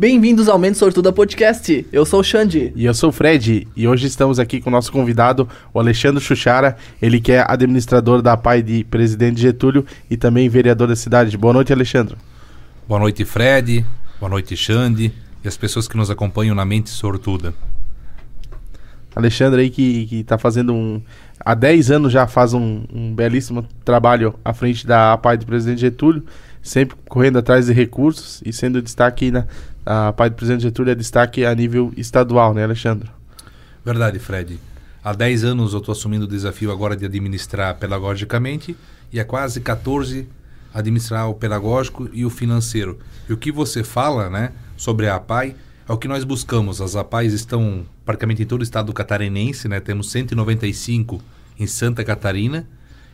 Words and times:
Bem-vindos 0.00 0.48
ao 0.48 0.58
Mente 0.58 0.78
Sortuda 0.78 1.12
Podcast. 1.12 1.86
Eu 1.92 2.06
sou 2.06 2.20
o 2.20 2.24
Xande. 2.24 2.72
E 2.74 2.86
eu 2.86 2.94
sou 2.94 3.10
o 3.10 3.12
Fred. 3.12 3.68
E 3.76 3.86
hoje 3.86 4.06
estamos 4.06 4.38
aqui 4.38 4.58
com 4.58 4.70
o 4.70 4.72
nosso 4.72 4.90
convidado, 4.90 5.46
o 5.74 5.78
Alexandre 5.78 6.24
Chuchara. 6.24 6.74
Ele 7.02 7.20
que 7.20 7.32
é 7.32 7.44
administrador 7.46 8.22
da 8.22 8.34
PAI 8.34 8.62
de 8.62 8.82
Presidente 8.84 9.38
Getúlio 9.38 9.84
e 10.08 10.16
também 10.16 10.48
vereador 10.48 10.88
da 10.88 10.96
cidade. 10.96 11.36
Boa 11.36 11.52
noite, 11.52 11.70
Alexandre. 11.70 12.16
Boa 12.88 12.98
noite, 12.98 13.26
Fred. 13.26 13.84
Boa 14.18 14.30
noite, 14.30 14.56
Xande. 14.56 15.12
E 15.44 15.46
as 15.46 15.58
pessoas 15.58 15.86
que 15.86 15.98
nos 15.98 16.10
acompanham 16.10 16.54
na 16.54 16.64
Mente 16.64 16.88
Sortuda. 16.88 17.52
Alexandre 19.14 19.60
aí 19.60 19.68
que, 19.68 20.06
que 20.06 20.24
tá 20.24 20.38
fazendo 20.38 20.72
um... 20.72 21.02
Há 21.38 21.52
10 21.52 21.90
anos 21.90 22.10
já 22.10 22.26
faz 22.26 22.54
um, 22.54 22.84
um 22.90 23.14
belíssimo 23.14 23.66
trabalho 23.84 24.34
à 24.42 24.54
frente 24.54 24.86
da 24.86 25.18
PAI 25.18 25.36
de 25.36 25.44
Presidente 25.44 25.82
Getúlio 25.82 26.24
sempre 26.62 26.96
correndo 27.08 27.38
atrás 27.38 27.66
de 27.66 27.72
recursos 27.72 28.42
e 28.44 28.52
sendo 28.52 28.82
destaque 28.82 29.30
na 29.30 29.46
a 29.84 30.12
pai 30.12 30.28
do 30.28 30.36
presidente 30.36 30.62
Getúlio 30.62 30.92
é 30.92 30.94
destaque 30.94 31.44
a 31.44 31.54
nível 31.54 31.92
estadual, 31.96 32.52
né, 32.52 32.62
Alexandre? 32.62 33.10
Verdade, 33.84 34.18
Fred. 34.18 34.60
Há 35.02 35.12
10 35.14 35.44
anos 35.44 35.72
eu 35.72 35.78
estou 35.78 35.92
assumindo 35.92 36.26
o 36.26 36.28
desafio 36.28 36.70
agora 36.70 36.94
de 36.94 37.06
administrar 37.06 37.74
pedagogicamente 37.76 38.76
e 39.10 39.18
há 39.18 39.24
quase 39.24 39.60
14 39.60 40.28
administrar 40.72 41.28
o 41.28 41.34
pedagógico 41.34 42.08
e 42.12 42.24
o 42.24 42.30
financeiro. 42.30 42.98
E 43.28 43.32
o 43.32 43.36
que 43.36 43.50
você 43.50 43.82
fala, 43.82 44.30
né, 44.30 44.52
sobre 44.76 45.08
a 45.08 45.16
APAI 45.16 45.56
é 45.88 45.92
o 45.92 45.98
que 45.98 46.06
nós 46.06 46.22
buscamos. 46.22 46.80
As 46.80 46.94
APAIs 46.94 47.32
estão 47.32 47.84
praticamente 48.04 48.42
em 48.42 48.46
todo 48.46 48.60
o 48.60 48.64
estado 48.64 48.92
catarinense, 48.92 49.66
né? 49.66 49.80
Temos 49.80 50.10
195 50.12 51.20
em 51.58 51.66
Santa 51.66 52.04
Catarina 52.04 52.66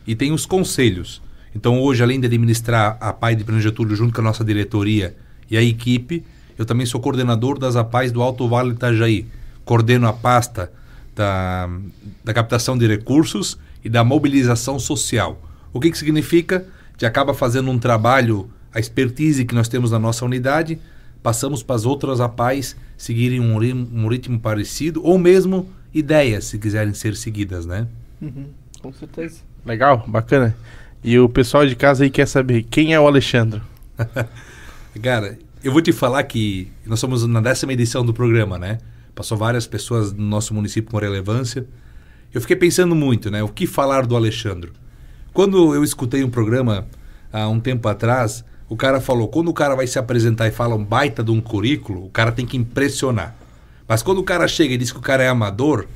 e 0.05 0.15
tem 0.15 0.31
os 0.31 0.45
conselhos. 0.45 1.21
Então, 1.57 1.81
hoje, 1.81 2.03
além 2.03 2.19
de 2.19 2.27
administrar 2.27 2.99
a 3.01 3.11
PAI 3.11 3.35
de 3.35 3.43
Plano 3.43 3.59
Getúlio 3.59 3.95
junto 3.95 4.13
com 4.13 4.21
a 4.21 4.23
nossa 4.23 4.45
diretoria 4.45 5.17
e 5.49 5.57
a 5.57 5.61
equipe, 5.63 6.23
eu 6.55 6.67
também 6.67 6.85
sou 6.85 7.01
coordenador 7.01 7.57
das 7.57 7.75
APAIs 7.75 8.11
do 8.11 8.21
Alto 8.21 8.47
Vale 8.47 8.73
Itajaí. 8.73 9.25
Coordeno 9.65 10.07
a 10.07 10.13
pasta 10.13 10.71
da, 11.15 11.67
da 12.23 12.31
captação 12.31 12.77
de 12.77 12.85
recursos 12.85 13.57
e 13.83 13.89
da 13.89 14.03
mobilização 14.03 14.77
social. 14.77 15.41
O 15.73 15.79
que, 15.79 15.89
que 15.89 15.97
significa? 15.97 16.63
Que 16.95 17.07
acaba 17.07 17.33
fazendo 17.33 17.71
um 17.71 17.79
trabalho, 17.79 18.51
a 18.71 18.79
expertise 18.79 19.43
que 19.43 19.55
nós 19.55 19.67
temos 19.67 19.89
na 19.89 19.97
nossa 19.97 20.23
unidade, 20.23 20.79
passamos 21.23 21.63
para 21.63 21.75
as 21.75 21.87
outras 21.87 22.21
APAIs 22.21 22.75
seguirem 22.95 23.39
um, 23.39 23.55
um 23.55 24.07
ritmo 24.07 24.39
parecido, 24.39 25.03
ou 25.03 25.17
mesmo 25.17 25.67
ideias, 25.91 26.45
se 26.45 26.59
quiserem 26.59 26.93
ser 26.93 27.15
seguidas, 27.15 27.65
né? 27.65 27.87
Uhum, 28.21 28.45
com 28.79 28.93
certeza. 28.93 29.39
Legal, 29.65 30.05
bacana. 30.07 30.55
E 31.03 31.17
o 31.19 31.29
pessoal 31.29 31.65
de 31.65 31.75
casa 31.75 32.03
aí 32.03 32.09
quer 32.09 32.27
saber 32.27 32.63
quem 32.63 32.93
é 32.93 32.99
o 32.99 33.07
Alexandre. 33.07 33.61
Cara, 35.01 35.37
eu 35.63 35.71
vou 35.71 35.81
te 35.81 35.91
falar 35.91 36.23
que 36.23 36.71
nós 36.85 36.99
somos 36.99 37.25
na 37.25 37.39
décima 37.39 37.73
edição 37.73 38.05
do 38.05 38.13
programa, 38.13 38.57
né? 38.57 38.79
Passou 39.13 39.37
várias 39.37 39.67
pessoas 39.67 40.11
no 40.11 40.23
nosso 40.23 40.53
município 40.53 40.91
com 40.91 40.97
relevância. 40.97 41.65
Eu 42.33 42.41
fiquei 42.41 42.55
pensando 42.55 42.95
muito, 42.95 43.31
né? 43.31 43.43
O 43.43 43.47
que 43.47 43.65
falar 43.65 44.05
do 44.05 44.15
Alexandre? 44.15 44.71
Quando 45.33 45.73
eu 45.73 45.83
escutei 45.83 46.23
um 46.23 46.29
programa 46.29 46.87
há 47.31 47.47
um 47.47 47.59
tempo 47.59 47.87
atrás, 47.87 48.43
o 48.67 48.75
cara 48.75 48.99
falou: 48.99 49.27
quando 49.27 49.49
o 49.49 49.53
cara 49.53 49.75
vai 49.75 49.87
se 49.87 49.97
apresentar 49.97 50.47
e 50.47 50.51
fala 50.51 50.75
um 50.75 50.83
baita 50.83 51.23
de 51.23 51.31
um 51.31 51.39
currículo, 51.39 52.05
o 52.05 52.09
cara 52.09 52.31
tem 52.31 52.45
que 52.45 52.57
impressionar. 52.57 53.35
Mas 53.87 54.03
quando 54.03 54.17
o 54.17 54.23
cara 54.23 54.47
chega 54.47 54.73
e 54.73 54.77
diz 54.77 54.91
que 54.91 54.97
o 54.97 55.01
cara 55.01 55.23
é 55.23 55.29
amador, 55.29 55.87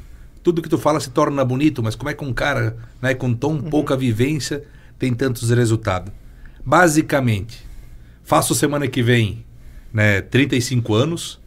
tudo 0.41 0.61
que 0.61 0.69
tu 0.69 0.77
fala 0.77 0.99
se 0.99 1.09
torna 1.09 1.43
bonito, 1.43 1.83
mas 1.83 1.95
como 1.95 2.09
é 2.09 2.13
que 2.13 2.23
um 2.23 2.33
cara 2.33 2.77
né, 3.01 3.13
com 3.13 3.33
tão 3.33 3.51
uhum. 3.51 3.63
pouca 3.63 3.97
vivência 3.97 4.63
tem 5.01 5.15
tantos 5.15 5.49
resultados. 5.49 6.13
Basicamente, 6.63 7.65
faço 8.23 8.53
semana 8.53 8.87
que 8.87 9.01
vem 9.01 9.43
né, 9.91 10.21
35 10.21 10.93
anos. 10.93 11.41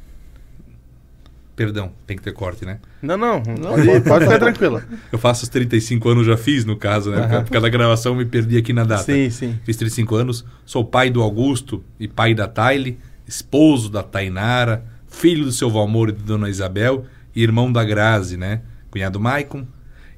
Perdão, 1.55 1.93
tem 2.05 2.17
que 2.17 2.23
ter 2.25 2.33
corte, 2.33 2.65
né? 2.65 2.81
Não, 3.01 3.17
não, 3.17 3.41
pode, 3.41 4.01
pode 4.01 4.25
ficar 4.25 4.41
tranquilo. 4.41 4.83
Eu 5.13 5.21
faço 5.21 5.45
os 5.45 5.49
35 5.51 6.09
anos, 6.09 6.27
já 6.27 6.37
fiz 6.37 6.65
no 6.65 6.77
caso, 6.77 7.13
né? 7.13 7.21
Uhum. 7.21 7.45
Por 7.45 7.53
causa 7.53 7.61
da 7.61 7.69
gravação 7.69 8.17
me 8.17 8.25
perdi 8.25 8.57
aqui 8.57 8.73
na 8.73 8.83
data. 8.83 9.05
Sim, 9.05 9.31
sim. 9.31 9.57
Fiz 9.63 9.77
35 9.77 10.17
anos, 10.17 10.45
sou 10.67 10.85
pai 10.85 11.09
do 11.09 11.23
Augusto 11.23 11.85
e 12.01 12.09
pai 12.09 12.35
da 12.35 12.49
Taile, 12.49 12.99
esposo 13.25 13.89
da 13.89 14.03
Tainara, 14.03 14.85
filho 15.07 15.45
do 15.45 15.53
seu 15.53 15.71
Valmor 15.71 16.09
e 16.09 16.13
de 16.13 16.25
Dona 16.25 16.51
Isabel 16.51 17.07
e 17.33 17.41
irmão 17.41 17.73
da 17.73 17.85
Grazi, 17.85 18.37
né? 18.37 18.63
Cunhado 18.91 19.21
Maicon, 19.21 19.65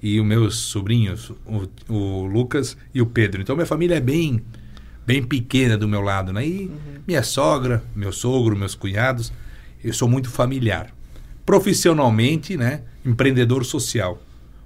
e 0.02 0.20
os 0.20 0.26
meus 0.26 0.56
sobrinhos, 0.56 1.30
o, 1.46 1.68
o, 1.88 2.26
Lucas 2.26 2.76
e 2.94 3.00
o 3.00 3.06
Pedro. 3.06 3.40
Então 3.42 3.56
minha 3.56 3.66
família 3.66 3.96
é 3.96 4.00
bem 4.00 4.42
bem 5.06 5.22
pequena 5.22 5.78
do 5.78 5.86
meu 5.86 6.00
lado, 6.00 6.32
né? 6.32 6.46
E 6.46 6.66
uhum. 6.66 7.00
minha 7.06 7.22
sogra, 7.22 7.84
meu 7.94 8.10
sogro, 8.10 8.56
meus 8.56 8.74
cunhados, 8.74 9.32
eu 9.82 9.92
sou 9.92 10.08
muito 10.08 10.28
familiar. 10.28 10.92
Profissionalmente, 11.44 12.56
né? 12.56 12.82
Empreendedor 13.04 13.64
social. 13.64 14.20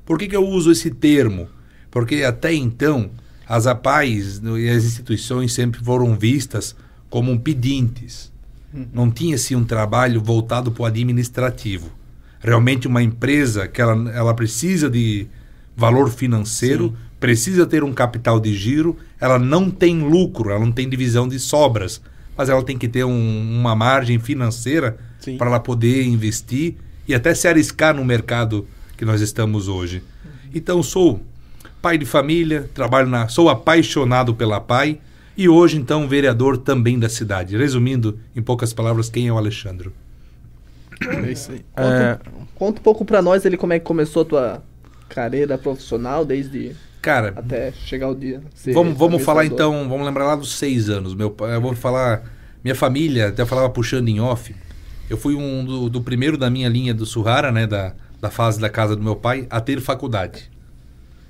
Por 0.06 0.18
que, 0.18 0.26
que 0.26 0.36
eu 0.36 0.46
uso 0.46 0.72
esse 0.72 0.90
termo? 0.90 1.46
Porque 1.90 2.22
até 2.22 2.54
então 2.54 3.10
as 3.46 3.66
APAES 3.66 4.40
e 4.58 4.68
as 4.70 4.84
instituições 4.84 5.52
sempre 5.52 5.84
foram 5.84 6.16
vistas 6.16 6.74
como 7.10 7.38
pedintes. 7.38 8.32
Uhum. 8.72 8.88
Não 8.94 9.10
tinha-se 9.10 9.54
um 9.54 9.64
trabalho 9.64 10.22
voltado 10.22 10.70
para 10.70 10.82
o 10.82 10.86
administrativo 10.86 11.99
realmente 12.40 12.88
uma 12.88 13.02
empresa 13.02 13.68
que 13.68 13.80
ela, 13.80 14.10
ela 14.12 14.34
precisa 14.34 14.88
de 14.88 15.26
valor 15.76 16.10
financeiro, 16.10 16.88
Sim. 16.88 16.96
precisa 17.20 17.66
ter 17.66 17.84
um 17.84 17.92
capital 17.92 18.40
de 18.40 18.54
giro, 18.54 18.96
ela 19.20 19.38
não 19.38 19.70
tem 19.70 20.02
lucro, 20.02 20.50
ela 20.50 20.60
não 20.60 20.72
tem 20.72 20.88
divisão 20.88 21.28
de 21.28 21.38
sobras, 21.38 22.00
mas 22.36 22.48
ela 22.48 22.62
tem 22.62 22.76
que 22.76 22.88
ter 22.88 23.04
um, 23.04 23.58
uma 23.60 23.76
margem 23.76 24.18
financeira 24.18 24.98
para 25.36 25.48
ela 25.48 25.60
poder 25.60 26.04
investir 26.04 26.76
e 27.06 27.14
até 27.14 27.34
se 27.34 27.46
arriscar 27.46 27.94
no 27.94 28.04
mercado 28.04 28.66
que 28.96 29.04
nós 29.04 29.20
estamos 29.20 29.68
hoje. 29.68 30.02
Uhum. 30.24 30.30
Então 30.54 30.82
sou 30.82 31.20
pai 31.80 31.98
de 31.98 32.04
família, 32.04 32.70
trabalho 32.74 33.08
na, 33.08 33.28
sou 33.28 33.48
apaixonado 33.48 34.34
pela 34.34 34.60
PAI 34.60 34.98
e 35.36 35.48
hoje 35.48 35.76
então 35.76 36.08
vereador 36.08 36.58
também 36.58 36.98
da 36.98 37.08
cidade. 37.08 37.56
Resumindo 37.56 38.18
em 38.34 38.42
poucas 38.42 38.72
palavras, 38.72 39.08
quem 39.08 39.28
é 39.28 39.32
o 39.32 39.38
Alexandre? 39.38 39.90
É 41.00 41.32
isso 41.32 41.52
aí. 41.52 41.64
Conta, 41.74 42.20
é... 42.26 42.30
conta 42.54 42.80
um 42.80 42.82
pouco 42.82 43.04
pra 43.04 43.22
nós 43.22 43.44
ele 43.44 43.56
como 43.56 43.72
é 43.72 43.78
que 43.78 43.84
começou 43.84 44.22
a 44.22 44.24
tua 44.24 44.62
carreira 45.08 45.56
profissional 45.58 46.24
desde 46.24 46.74
Cara, 47.00 47.32
até 47.34 47.72
chegar 47.72 48.08
o 48.08 48.14
dia. 48.14 48.42
Vamos, 48.74 48.96
vamos 48.96 49.22
falar 49.22 49.46
então, 49.46 49.88
vamos 49.88 50.04
lembrar 50.04 50.26
lá 50.26 50.36
dos 50.36 50.54
seis 50.54 50.90
anos. 50.90 51.14
Meu, 51.14 51.34
eu 51.40 51.60
vou 51.60 51.74
falar, 51.74 52.22
minha 52.62 52.74
família, 52.74 53.28
até 53.28 53.44
falava 53.46 53.70
puxando 53.70 54.08
em 54.08 54.20
off. 54.20 54.54
Eu 55.08 55.16
fui 55.16 55.34
um 55.34 55.64
do, 55.64 55.88
do 55.88 56.00
primeiro 56.02 56.36
da 56.36 56.50
minha 56.50 56.68
linha 56.68 56.92
do 56.92 57.06
Surrara, 57.06 57.50
né, 57.50 57.66
da, 57.66 57.94
da 58.20 58.30
fase 58.30 58.60
da 58.60 58.68
casa 58.68 58.94
do 58.94 59.02
meu 59.02 59.16
pai, 59.16 59.46
a 59.48 59.60
ter 59.60 59.80
faculdade. 59.80 60.50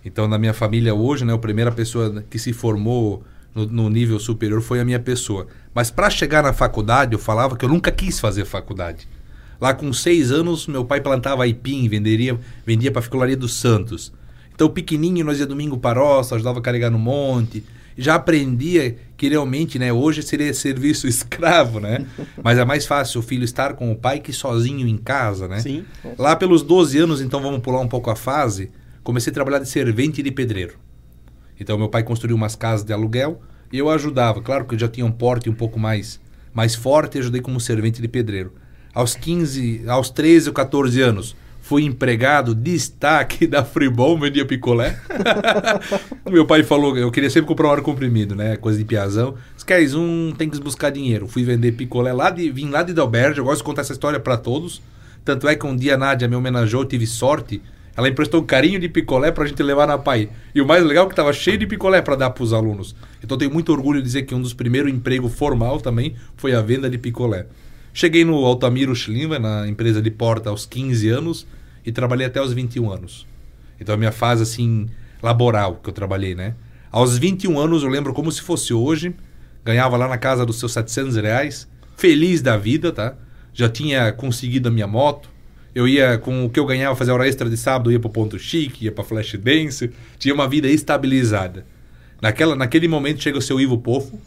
Então, 0.04 0.26
na 0.26 0.38
minha 0.38 0.52
família 0.52 0.92
hoje, 0.92 1.24
né, 1.24 1.32
a 1.32 1.38
primeira 1.38 1.70
pessoa 1.70 2.24
que 2.28 2.38
se 2.38 2.52
formou 2.52 3.22
no, 3.54 3.66
no 3.66 3.88
nível 3.88 4.18
superior 4.18 4.60
foi 4.60 4.80
a 4.80 4.84
minha 4.84 4.98
pessoa. 4.98 5.46
Mas 5.72 5.90
para 5.90 6.10
chegar 6.10 6.42
na 6.42 6.52
faculdade, 6.52 7.12
eu 7.12 7.18
falava 7.18 7.56
que 7.56 7.64
eu 7.64 7.68
nunca 7.68 7.92
quis 7.92 8.18
fazer 8.18 8.44
faculdade. 8.44 9.06
Lá 9.60 9.74
com 9.74 9.92
seis 9.92 10.32
anos, 10.32 10.66
meu 10.66 10.84
pai 10.86 11.02
plantava 11.02 11.42
aipim, 11.42 11.86
venderia, 11.86 12.38
vendia 12.64 12.90
para 12.90 13.00
a 13.00 13.02
Ficolaria 13.02 13.36
dos 13.36 13.52
Santos. 13.54 14.10
Então, 14.54 14.70
pequenininho, 14.70 15.24
nós 15.24 15.38
ia 15.38 15.46
domingo 15.46 15.76
para 15.76 16.00
roça, 16.00 16.34
ajudava 16.34 16.60
a 16.60 16.62
carregar 16.62 16.90
no 16.90 16.98
monte. 16.98 17.62
Já 17.96 18.14
aprendia 18.14 18.96
que 19.16 19.28
realmente, 19.28 19.78
né, 19.78 19.92
hoje 19.92 20.22
seria 20.22 20.54
serviço 20.54 21.06
escravo, 21.08 21.78
né? 21.78 22.06
Mas 22.42 22.56
é 22.56 22.64
mais 22.64 22.86
fácil 22.86 23.20
o 23.20 23.22
filho 23.22 23.44
estar 23.44 23.74
com 23.74 23.92
o 23.92 23.96
pai 23.96 24.20
que 24.20 24.32
sozinho 24.32 24.88
em 24.88 24.96
casa, 24.96 25.46
né? 25.46 25.60
Sim. 25.60 25.84
Lá 26.16 26.34
pelos 26.34 26.62
12 26.62 26.96
anos, 26.96 27.20
então 27.20 27.42
vamos 27.42 27.60
pular 27.60 27.80
um 27.80 27.88
pouco 27.88 28.10
a 28.10 28.16
fase, 28.16 28.70
comecei 29.02 29.30
a 29.30 29.34
trabalhar 29.34 29.58
de 29.58 29.68
servente 29.68 30.22
de 30.22 30.30
pedreiro. 30.30 30.78
Então, 31.58 31.76
meu 31.76 31.90
pai 31.90 32.02
construiu 32.02 32.36
umas 32.36 32.56
casas 32.56 32.86
de 32.86 32.94
aluguel 32.94 33.42
e 33.70 33.78
eu 33.78 33.90
ajudava. 33.90 34.40
Claro 34.40 34.64
que 34.64 34.74
eu 34.74 34.78
já 34.78 34.88
tinha 34.88 35.04
um 35.04 35.12
porte 35.12 35.50
um 35.50 35.54
pouco 35.54 35.78
mais, 35.78 36.18
mais 36.54 36.74
forte 36.74 37.18
ajudei 37.18 37.42
como 37.42 37.60
servente 37.60 38.00
de 38.00 38.08
pedreiro 38.08 38.54
aos 38.94 39.14
15, 39.14 39.84
aos 39.88 40.10
13 40.10 40.48
ou 40.48 40.54
14 40.54 41.00
anos, 41.00 41.36
fui 41.60 41.84
empregado, 41.84 42.54
destaque 42.54 43.46
da 43.46 43.64
Fribom, 43.64 44.18
vendia 44.18 44.44
picolé. 44.44 44.98
Meu 46.28 46.44
pai 46.44 46.62
falou, 46.62 46.96
eu 46.96 47.10
queria 47.10 47.30
sempre 47.30 47.46
comprar 47.46 47.68
um 47.68 47.72
ar 47.72 47.80
comprimido, 47.80 48.34
né? 48.34 48.56
Coisa 48.56 48.78
de 48.78 48.84
piazão. 48.84 49.36
Se 49.56 49.64
queres 49.64 49.94
um, 49.94 50.32
tem 50.36 50.50
que 50.50 50.58
buscar 50.60 50.90
dinheiro. 50.90 51.28
Fui 51.28 51.44
vender 51.44 51.72
picolé 51.72 52.12
lá 52.12 52.30
de, 52.30 52.50
vim 52.50 52.70
lá 52.70 52.82
de 52.82 52.92
Dalberge, 52.92 53.38
eu 53.38 53.44
gosto 53.44 53.58
de 53.58 53.64
contar 53.64 53.82
essa 53.82 53.92
história 53.92 54.18
para 54.18 54.36
todos. 54.36 54.82
Tanto 55.24 55.46
é 55.46 55.54
que 55.54 55.66
um 55.66 55.76
dia 55.76 55.94
a 55.94 55.98
Nádia 55.98 56.26
me 56.26 56.34
homenageou, 56.34 56.84
tive 56.84 57.06
sorte. 57.06 57.62
Ela 57.96 58.08
emprestou 58.08 58.40
um 58.40 58.44
carinho 58.44 58.80
de 58.80 58.88
picolé 58.88 59.30
pra 59.30 59.44
gente 59.44 59.62
levar 59.62 59.86
na 59.86 59.98
pai. 59.98 60.30
E 60.54 60.60
o 60.60 60.66
mais 60.66 60.82
legal 60.82 61.06
é 61.06 61.08
que 61.08 61.14
tava 61.14 61.32
cheio 61.32 61.58
de 61.58 61.66
picolé 61.66 62.00
para 62.00 62.16
dar 62.16 62.30
pros 62.30 62.52
alunos. 62.52 62.96
Então 63.22 63.36
tenho 63.36 63.52
muito 63.52 63.70
orgulho 63.70 63.98
de 63.98 64.06
dizer 64.06 64.22
que 64.22 64.34
um 64.34 64.40
dos 64.40 64.54
primeiros 64.54 64.90
empregos 64.90 65.34
formal 65.34 65.80
também 65.80 66.16
foi 66.36 66.54
a 66.54 66.62
venda 66.62 66.88
de 66.88 66.96
picolé. 66.96 67.46
Cheguei 68.00 68.24
no 68.24 68.46
Altamiro 68.46 68.96
Schlimmer, 68.96 69.38
na 69.38 69.68
empresa 69.68 70.00
de 70.00 70.10
porta, 70.10 70.48
aos 70.48 70.64
15 70.64 71.06
anos 71.10 71.46
e 71.84 71.92
trabalhei 71.92 72.26
até 72.26 72.40
os 72.40 72.50
21 72.50 72.90
anos. 72.90 73.26
Então 73.78 73.94
a 73.94 73.98
minha 73.98 74.10
fase 74.10 74.42
assim 74.42 74.88
laboral 75.22 75.76
que 75.82 75.90
eu 75.90 75.92
trabalhei, 75.92 76.34
né? 76.34 76.54
Aos 76.90 77.18
21 77.18 77.58
anos 77.58 77.82
eu 77.82 77.90
lembro 77.90 78.14
como 78.14 78.32
se 78.32 78.40
fosse 78.40 78.72
hoje, 78.72 79.14
ganhava 79.62 79.98
lá 79.98 80.08
na 80.08 80.16
casa 80.16 80.46
dos 80.46 80.58
seus 80.58 80.72
700 80.72 81.16
reais, 81.16 81.68
feliz 81.94 82.40
da 82.40 82.56
vida, 82.56 82.90
tá? 82.90 83.14
Já 83.52 83.68
tinha 83.68 84.10
conseguido 84.12 84.70
a 84.70 84.72
minha 84.72 84.86
moto. 84.86 85.28
Eu 85.74 85.86
ia, 85.86 86.16
com 86.16 86.46
o 86.46 86.48
que 86.48 86.58
eu 86.58 86.64
ganhava, 86.64 86.96
fazer 86.96 87.10
hora 87.10 87.28
extra 87.28 87.50
de 87.50 87.56
sábado, 87.58 87.92
ia 87.92 88.00
pro 88.00 88.08
Ponto 88.08 88.38
Chique, 88.38 88.86
ia 88.86 88.92
pra 88.92 89.04
Flash 89.04 89.34
Dance. 89.34 89.90
Tinha 90.18 90.32
uma 90.32 90.48
vida 90.48 90.68
estabilizada. 90.68 91.66
Naquela, 92.22 92.56
naquele 92.56 92.88
momento 92.88 93.22
chega 93.22 93.36
o 93.36 93.42
seu 93.42 93.60
Ivo 93.60 93.76
Pofo, 93.76 94.18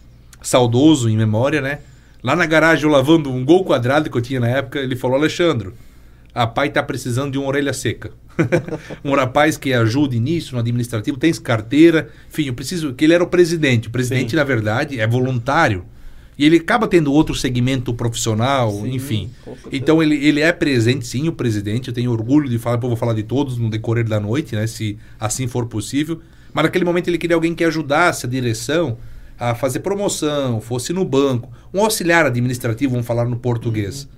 saudoso 0.44 1.10
em 1.10 1.18
memória, 1.18 1.60
né? 1.60 1.80
Lá 2.24 2.36
na 2.36 2.46
garagem, 2.46 2.86
eu 2.86 2.90
lavando 2.90 3.30
um 3.30 3.44
gol 3.44 3.66
quadrado 3.66 4.10
que 4.10 4.18
eu 4.18 4.22
tinha 4.22 4.40
na 4.40 4.48
época, 4.48 4.80
ele 4.80 4.96
falou: 4.96 5.18
Alexandre, 5.18 5.72
a 6.34 6.48
pai 6.48 6.70
tá 6.70 6.82
precisando 6.82 7.34
de 7.34 7.38
uma 7.38 7.48
orelha 7.48 7.74
seca. 7.74 8.12
um 9.04 9.14
rapaz 9.14 9.58
que 9.58 9.74
ajude 9.74 10.20
nisso, 10.20 10.54
no 10.54 10.60
administrativo, 10.60 11.18
tem 11.18 11.34
carteira. 11.34 12.10
Enfim, 12.32 12.46
eu 12.46 12.54
preciso. 12.54 12.94
que 12.94 13.04
ele 13.04 13.14
era 13.14 13.24
o 13.24 13.28
presidente. 13.28 13.90
O 13.90 13.92
presidente, 13.92 14.32
Sim. 14.32 14.38
na 14.38 14.44
verdade, 14.44 15.00
é 15.00 15.06
voluntário. 15.06 15.86
E 16.38 16.46
ele 16.46 16.58
acaba 16.58 16.88
tendo 16.88 17.14
outro 17.14 17.36
segmento 17.36 17.94
profissional, 17.94 18.72
sim, 18.72 18.96
enfim. 18.96 19.30
Então 19.72 20.02
ele, 20.02 20.16
ele 20.16 20.42
é 20.42 20.52
presente, 20.52 21.06
sim, 21.06 21.28
o 21.28 21.32
presidente. 21.32 21.90
Eu 21.90 21.94
tenho 21.94 22.12
orgulho 22.12 22.50
de 22.50 22.58
falar, 22.58 22.78
eu 22.78 22.88
vou 22.88 22.96
falar 22.96 23.14
de 23.14 23.22
todos 23.22 23.58
no 23.60 23.70
decorrer 23.70 24.08
da 24.08 24.20
noite, 24.20 24.56
né? 24.56 24.66
Se 24.66 24.98
assim 25.20 25.46
for 25.46 25.68
possível. 25.68 26.22
Mas 26.52 26.64
naquele 26.64 26.86
momento 26.86 27.08
ele 27.08 27.20
queria 27.20 27.36
alguém 27.36 27.54
que 27.54 27.64
ajudasse 27.64 28.26
a 28.26 28.30
direção 28.30 28.98
a 29.40 29.56
fazer 29.56 29.80
promoção, 29.80 30.62
fosse 30.62 30.94
no 30.94 31.04
banco, 31.04 31.52
um 31.74 31.82
auxiliar 31.82 32.26
administrativo, 32.26 32.92
vamos 32.92 33.08
falar 33.08 33.26
no 33.26 33.38
português. 33.38 34.04
Uhum. 34.04 34.10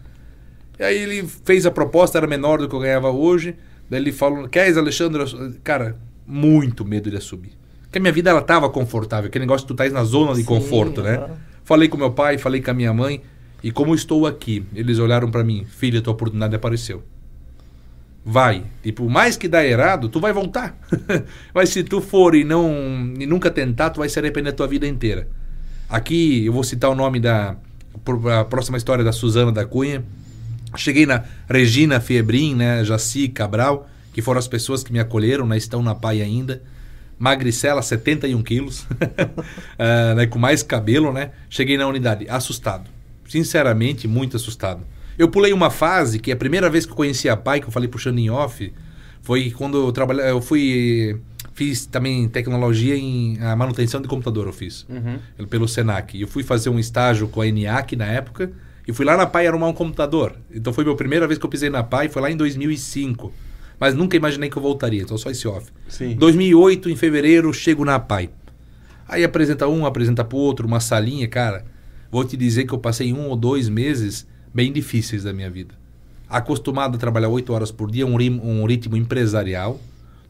E 0.80 0.84
aí 0.84 0.98
ele 0.98 1.28
fez 1.44 1.66
a 1.66 1.72
proposta, 1.72 2.18
era 2.18 2.28
menor 2.28 2.60
do 2.60 2.68
que 2.68 2.76
eu 2.76 2.80
ganhava 2.80 3.10
hoje. 3.10 3.56
Daí 3.90 4.02
ele 4.02 4.12
falou: 4.12 4.48
Queres, 4.50 4.78
Alexandre? 4.78 5.24
Cara, 5.64 5.98
muito 6.28 6.84
medo 6.84 7.10
de 7.10 7.18
assumir. 7.18 7.54
Porque 7.84 7.98
a 7.98 8.02
minha 8.02 8.12
vida 8.12 8.30
ela 8.30 8.42
estava 8.42 8.70
confortável, 8.70 9.28
aquele 9.28 9.46
negócio 9.46 9.66
de 9.66 9.74
tu 9.74 9.76
tá 9.76 9.88
na 9.90 10.04
zona 10.04 10.34
de 10.34 10.40
Sim, 10.40 10.46
conforto, 10.46 11.02
né? 11.02 11.30
Falei 11.64 11.88
com 11.88 11.98
meu 11.98 12.12
pai, 12.12 12.38
falei 12.38 12.62
com 12.62 12.72
a 12.72 12.74
minha 12.74 12.94
mãe. 12.94 13.22
E 13.64 13.72
como 13.72 13.96
estou 13.96 14.28
aqui, 14.28 14.66
eles 14.76 15.00
olharam 15.00 15.32
para 15.32 15.44
mim: 15.44 15.66
Filha, 15.66 16.02
tua 16.02 16.14
oportunidade 16.14 16.56
apareceu 16.56 17.04
vai. 18.26 18.64
Tipo, 18.82 19.08
mais 19.08 19.38
que 19.38 19.48
dá 19.48 19.64
errado, 19.64 20.10
tu 20.10 20.20
vai 20.20 20.34
voltar. 20.34 20.76
Mas 21.54 21.70
se 21.70 21.84
tu 21.84 22.02
for 22.02 22.34
e 22.34 22.44
não 22.44 23.14
e 23.20 23.28
nunca 23.28 23.52
tentar, 23.52 23.92
tu 23.92 24.00
vai 24.00 24.10
se 24.10 24.18
arrepender 24.18 24.50
a 24.50 24.54
tua 24.54 24.68
vida 24.68 24.88
inteira. 24.88 25.28
Aqui 25.88 26.44
eu 26.46 26.52
vou 26.52 26.64
citar 26.64 26.90
o 26.90 26.96
nome 26.96 27.20
da 27.20 27.56
a 28.40 28.44
próxima 28.44 28.78
história 28.78 29.04
da 29.04 29.12
Suzana 29.12 29.52
da 29.52 29.66
Cunha. 29.66 30.04
Cheguei 30.76 31.06
na 31.06 31.24
Regina 31.48 32.02
Fiebrin, 32.02 32.56
né, 32.56 32.84
Jaci 32.84 33.30
Cabral, 33.30 33.88
que 34.12 34.22
foram 34.22 34.40
as 34.40 34.48
pessoas 34.48 34.84
que 34.84 34.92
me 34.92 35.00
acolheram, 35.00 35.48
né, 35.48 35.56
estão 35.56 35.82
na 35.82 35.96
PAI 35.96 36.22
ainda. 36.22 36.62
Magricela, 37.18 37.82
71 37.82 38.44
quilos, 38.44 38.82
uh, 38.82 40.16
né, 40.18 40.26
com 40.28 40.38
mais 40.38 40.62
cabelo, 40.62 41.14
né? 41.14 41.32
Cheguei 41.50 41.78
na 41.78 41.88
unidade 41.88 42.28
assustado. 42.28 42.90
Sinceramente, 43.26 44.06
muito 44.06 44.36
assustado. 44.36 44.82
Eu 45.18 45.30
pulei 45.30 45.54
uma 45.54 45.70
fase 45.70 46.20
que 46.20 46.32
é 46.32 46.34
a 46.34 46.38
primeira 46.38 46.70
vez 46.70 46.86
que 46.86 46.92
eu 46.92 46.96
conheci 46.96 47.30
a 47.30 47.38
pai, 47.38 47.60
que 47.60 47.68
eu 47.68 47.72
falei 47.72 47.88
puxando 47.88 48.20
em 48.20 48.30
off, 48.30 48.72
foi 49.22 49.52
quando 49.52 49.78
eu 49.78 49.92
trabalhei, 49.92 50.30
eu 50.30 50.42
fui 50.42 51.20
fiz 51.56 51.86
também 51.86 52.28
tecnologia 52.28 52.96
em 52.96 53.40
a 53.42 53.56
manutenção 53.56 54.02
de 54.02 54.10
computador 54.10 54.46
eu 54.46 54.54
fiz 54.54 54.86
uhum. 54.90 55.48
pelo 55.48 55.68
Senac. 55.68 56.20
Eu 56.20 56.28
fui 56.28 56.44
fazer 56.44 56.70
um 56.70 56.78
estágio 56.78 57.30
com 57.30 57.40
a 57.42 57.48
ENIAC 57.48 57.96
na 57.96 58.06
época 58.06 58.52
e 58.86 58.94
fui 58.94 59.06
lá 59.06 59.18
na 59.18 59.26
Pai 59.26 59.48
arrumar 59.48 59.68
um 59.68 59.74
computador. 59.74 60.36
Então 60.54 60.74
foi 60.74 60.84
a 60.84 60.88
minha 60.88 60.98
primeira 60.98 61.26
vez 61.26 61.40
que 61.40 61.46
eu 61.46 61.50
pisei 61.50 61.70
na 61.70 61.82
Pai, 61.82 62.10
foi 62.10 62.22
lá 62.22 62.30
em 62.30 62.38
2005. 62.38 63.34
Mas 63.80 63.94
nunca 63.94 64.16
imaginei 64.16 64.50
que 64.50 64.58
eu 64.58 64.62
voltaria, 64.62 65.02
então 65.02 65.18
só 65.18 65.30
esse 65.30 65.48
off. 65.48 65.72
Sim. 65.88 66.16
2008, 66.16 66.90
em 66.90 66.96
fevereiro, 66.96 67.54
chego 67.54 67.84
na 67.84 68.00
Pai. 68.00 68.30
Aí 69.08 69.24
apresenta 69.24 69.68
um, 69.68 69.86
apresenta 69.86 70.24
pro 70.24 70.38
outro, 70.38 70.68
uma 70.68 70.80
salinha, 70.80 71.28
cara. 71.28 71.66
Vou 72.12 72.24
te 72.24 72.38
dizer 72.38 72.66
que 72.66 72.74
eu 72.74 72.80
passei 72.80 73.12
um 73.12 73.28
ou 73.28 73.36
dois 73.36 73.68
meses 73.70 74.28
bem 74.56 74.72
difíceis 74.72 75.24
da 75.24 75.34
minha 75.34 75.50
vida. 75.50 75.76
Acostumado 76.30 76.96
a 76.96 76.98
trabalhar 76.98 77.28
oito 77.28 77.52
horas 77.52 77.72
por 77.72 77.92
dia, 77.92 78.08
um, 78.08 78.16
um 78.16 78.66
ritmo 78.66 78.96
empresarial. 78.96 79.82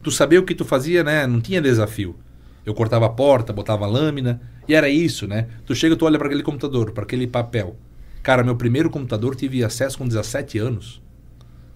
Tu 0.02 0.10
sabia 0.10 0.40
o 0.40 0.42
que 0.42 0.54
tu 0.54 0.64
fazia, 0.64 1.04
né? 1.04 1.28
Não 1.28 1.40
tinha 1.40 1.62
desafio. 1.62 2.16
Eu 2.64 2.74
cortava 2.74 3.06
a 3.06 3.08
porta, 3.08 3.52
botava 3.52 3.86
lâmina, 3.86 4.40
e 4.66 4.74
era 4.74 4.88
isso, 4.88 5.28
né? 5.28 5.46
Tu 5.64 5.76
chega, 5.76 5.94
tu 5.94 6.04
olha 6.04 6.18
para 6.18 6.26
aquele 6.26 6.42
computador, 6.42 6.90
para 6.90 7.04
aquele 7.04 7.28
papel. 7.28 7.76
Cara, 8.20 8.42
meu 8.42 8.56
primeiro 8.56 8.90
computador 8.90 9.36
tive 9.36 9.62
acesso 9.62 9.96
com 9.96 10.08
17 10.08 10.58
anos. 10.58 11.00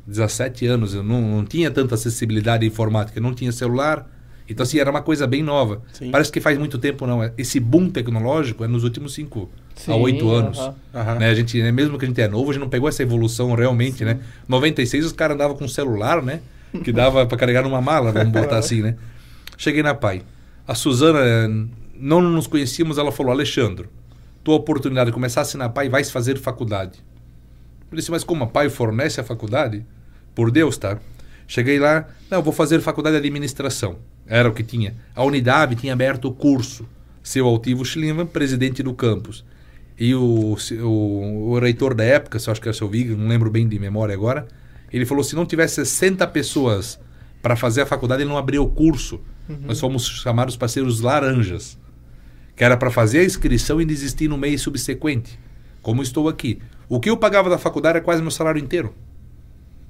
17 0.09 0.67
anos, 0.67 0.93
eu 0.93 1.05
não, 1.05 1.21
não 1.21 1.45
tinha 1.45 1.71
tanta 1.71 1.95
acessibilidade 1.95 2.67
informática, 2.67 3.21
não 3.21 3.33
tinha 3.33 3.53
celular. 3.53 4.11
Então, 4.49 4.65
assim, 4.65 4.81
era 4.81 4.91
uma 4.91 5.03
coisa 5.03 5.25
bem 5.29 5.45
nova. 5.45 5.83
Sim. 5.93 6.11
Parece 6.11 6.33
que 6.33 6.41
faz 6.41 6.59
muito 6.59 6.77
tempo, 6.79 7.07
não. 7.07 7.23
Esse 7.39 7.61
boom 7.61 7.89
tecnológico 7.89 8.65
é 8.65 8.67
nos 8.67 8.83
últimos 8.83 9.15
cinco 9.15 9.49
Sim, 9.81 9.93
há 9.93 9.97
oito 9.97 10.31
anos. 10.31 10.59
Uh 10.59 10.75
-huh. 10.93 11.19
Né? 11.19 11.31
A 11.31 11.35
gente, 11.35 11.61
né, 11.63 11.73
mesmo 11.73 11.99
que 11.99 12.05
a 12.05 12.09
gente 12.09 12.21
é 12.21 12.29
novo, 12.29 12.51
a 12.51 12.53
gente 12.53 12.61
não 12.61 12.69
pegou 12.69 12.89
essa 12.89 13.03
evolução 13.03 13.55
realmente, 13.55 13.99
Sim. 13.99 14.05
né? 14.05 14.21
96 14.47 15.07
os 15.07 15.13
caras 15.13 15.35
andavam 15.35 15.57
com 15.57 15.67
celular, 15.67 16.23
né? 16.23 16.41
Que 16.85 16.93
dava 16.93 17.25
para 17.27 17.39
carregar 17.39 17.63
numa 17.63 17.81
mala, 17.81 18.13
vamos 18.13 18.31
botar 18.31 18.59
assim, 18.59 18.83
né? 18.83 18.97
Cheguei 19.57 19.83
na 19.83 19.95
PAI. 19.95 20.23
A 20.69 20.75
Suzana, 20.75 21.49
não 21.97 22.21
nos 22.21 22.47
conhecíamos, 22.47 22.99
ela 22.99 23.11
falou, 23.11 23.33
Alexandre, 23.33 23.89
tua 24.45 24.55
oportunidade 24.55 25.07
de 25.11 25.15
começar 25.15 25.41
a 25.41 25.43
assinar 25.43 25.71
PAI, 25.71 25.89
vai 25.89 26.05
fazer 26.05 26.39
faculdade. 26.39 26.99
Eu 27.91 27.97
disse, 27.97 28.11
mas 28.11 28.23
como 28.23 28.45
a 28.45 28.47
PAI 28.47 28.69
fornece 28.69 29.21
a 29.21 29.25
faculdade? 29.25 29.85
Por 30.35 30.51
Deus, 30.51 30.77
tá? 30.77 30.99
Cheguei 31.49 31.79
lá, 31.79 32.07
não, 32.31 32.43
vou 32.43 32.53
fazer 32.53 32.81
faculdade 32.81 33.15
de 33.15 33.27
administração. 33.27 33.97
Era 34.27 34.49
o 34.49 34.53
que 34.53 34.63
tinha. 34.63 34.95
A 35.17 35.25
unidade 35.25 35.75
tinha 35.75 35.93
aberto 35.93 36.27
o 36.27 36.33
curso. 36.33 36.87
Seu 37.23 37.47
Altivo 37.47 37.85
Schliemann, 37.85 38.27
presidente 38.27 38.83
do 38.83 38.95
campus 38.95 39.45
e 40.01 40.15
o, 40.15 40.57
o, 40.83 41.51
o 41.51 41.59
reitor 41.59 41.93
da 41.93 42.03
época, 42.03 42.39
se 42.39 42.49
eu 42.49 42.53
acho 42.53 42.61
que 42.61 42.67
era 42.67 42.75
o 42.75 42.77
seu 42.77 42.89
Vig, 42.89 43.11
não 43.15 43.29
lembro 43.29 43.51
bem 43.51 43.69
de 43.69 43.79
memória 43.79 44.15
agora, 44.15 44.49
ele 44.91 45.05
falou: 45.05 45.23
se 45.23 45.37
não 45.37 45.45
tivesse 45.45 45.75
60 45.75 46.27
pessoas 46.29 46.99
para 47.43 47.55
fazer 47.55 47.83
a 47.83 47.87
faculdade, 47.87 48.23
ele 48.23 48.31
não 48.31 48.39
abria 48.39 48.63
o 48.63 48.69
curso. 48.71 49.21
Uhum. 49.47 49.59
Nós 49.67 49.79
fomos 49.79 50.07
chamados 50.07 50.57
parceiros 50.57 51.03
laranjas, 51.03 51.79
que 52.57 52.65
era 52.65 52.79
para 52.79 52.91
fazer 52.91 53.19
a 53.19 53.25
inscrição 53.25 53.79
e 53.79 53.85
desistir 53.85 54.27
no 54.27 54.39
mês 54.39 54.63
subsequente, 54.63 55.39
como 55.83 56.03
estou 56.03 56.31
aqui. 56.31 56.63
O 56.89 56.99
que 56.99 57.11
eu 57.11 57.17
pagava 57.19 57.51
da 57.51 57.59
faculdade 57.59 57.99
era 57.99 58.05
quase 58.05 58.23
meu 58.23 58.31
salário 58.31 58.63
inteiro. 58.63 58.95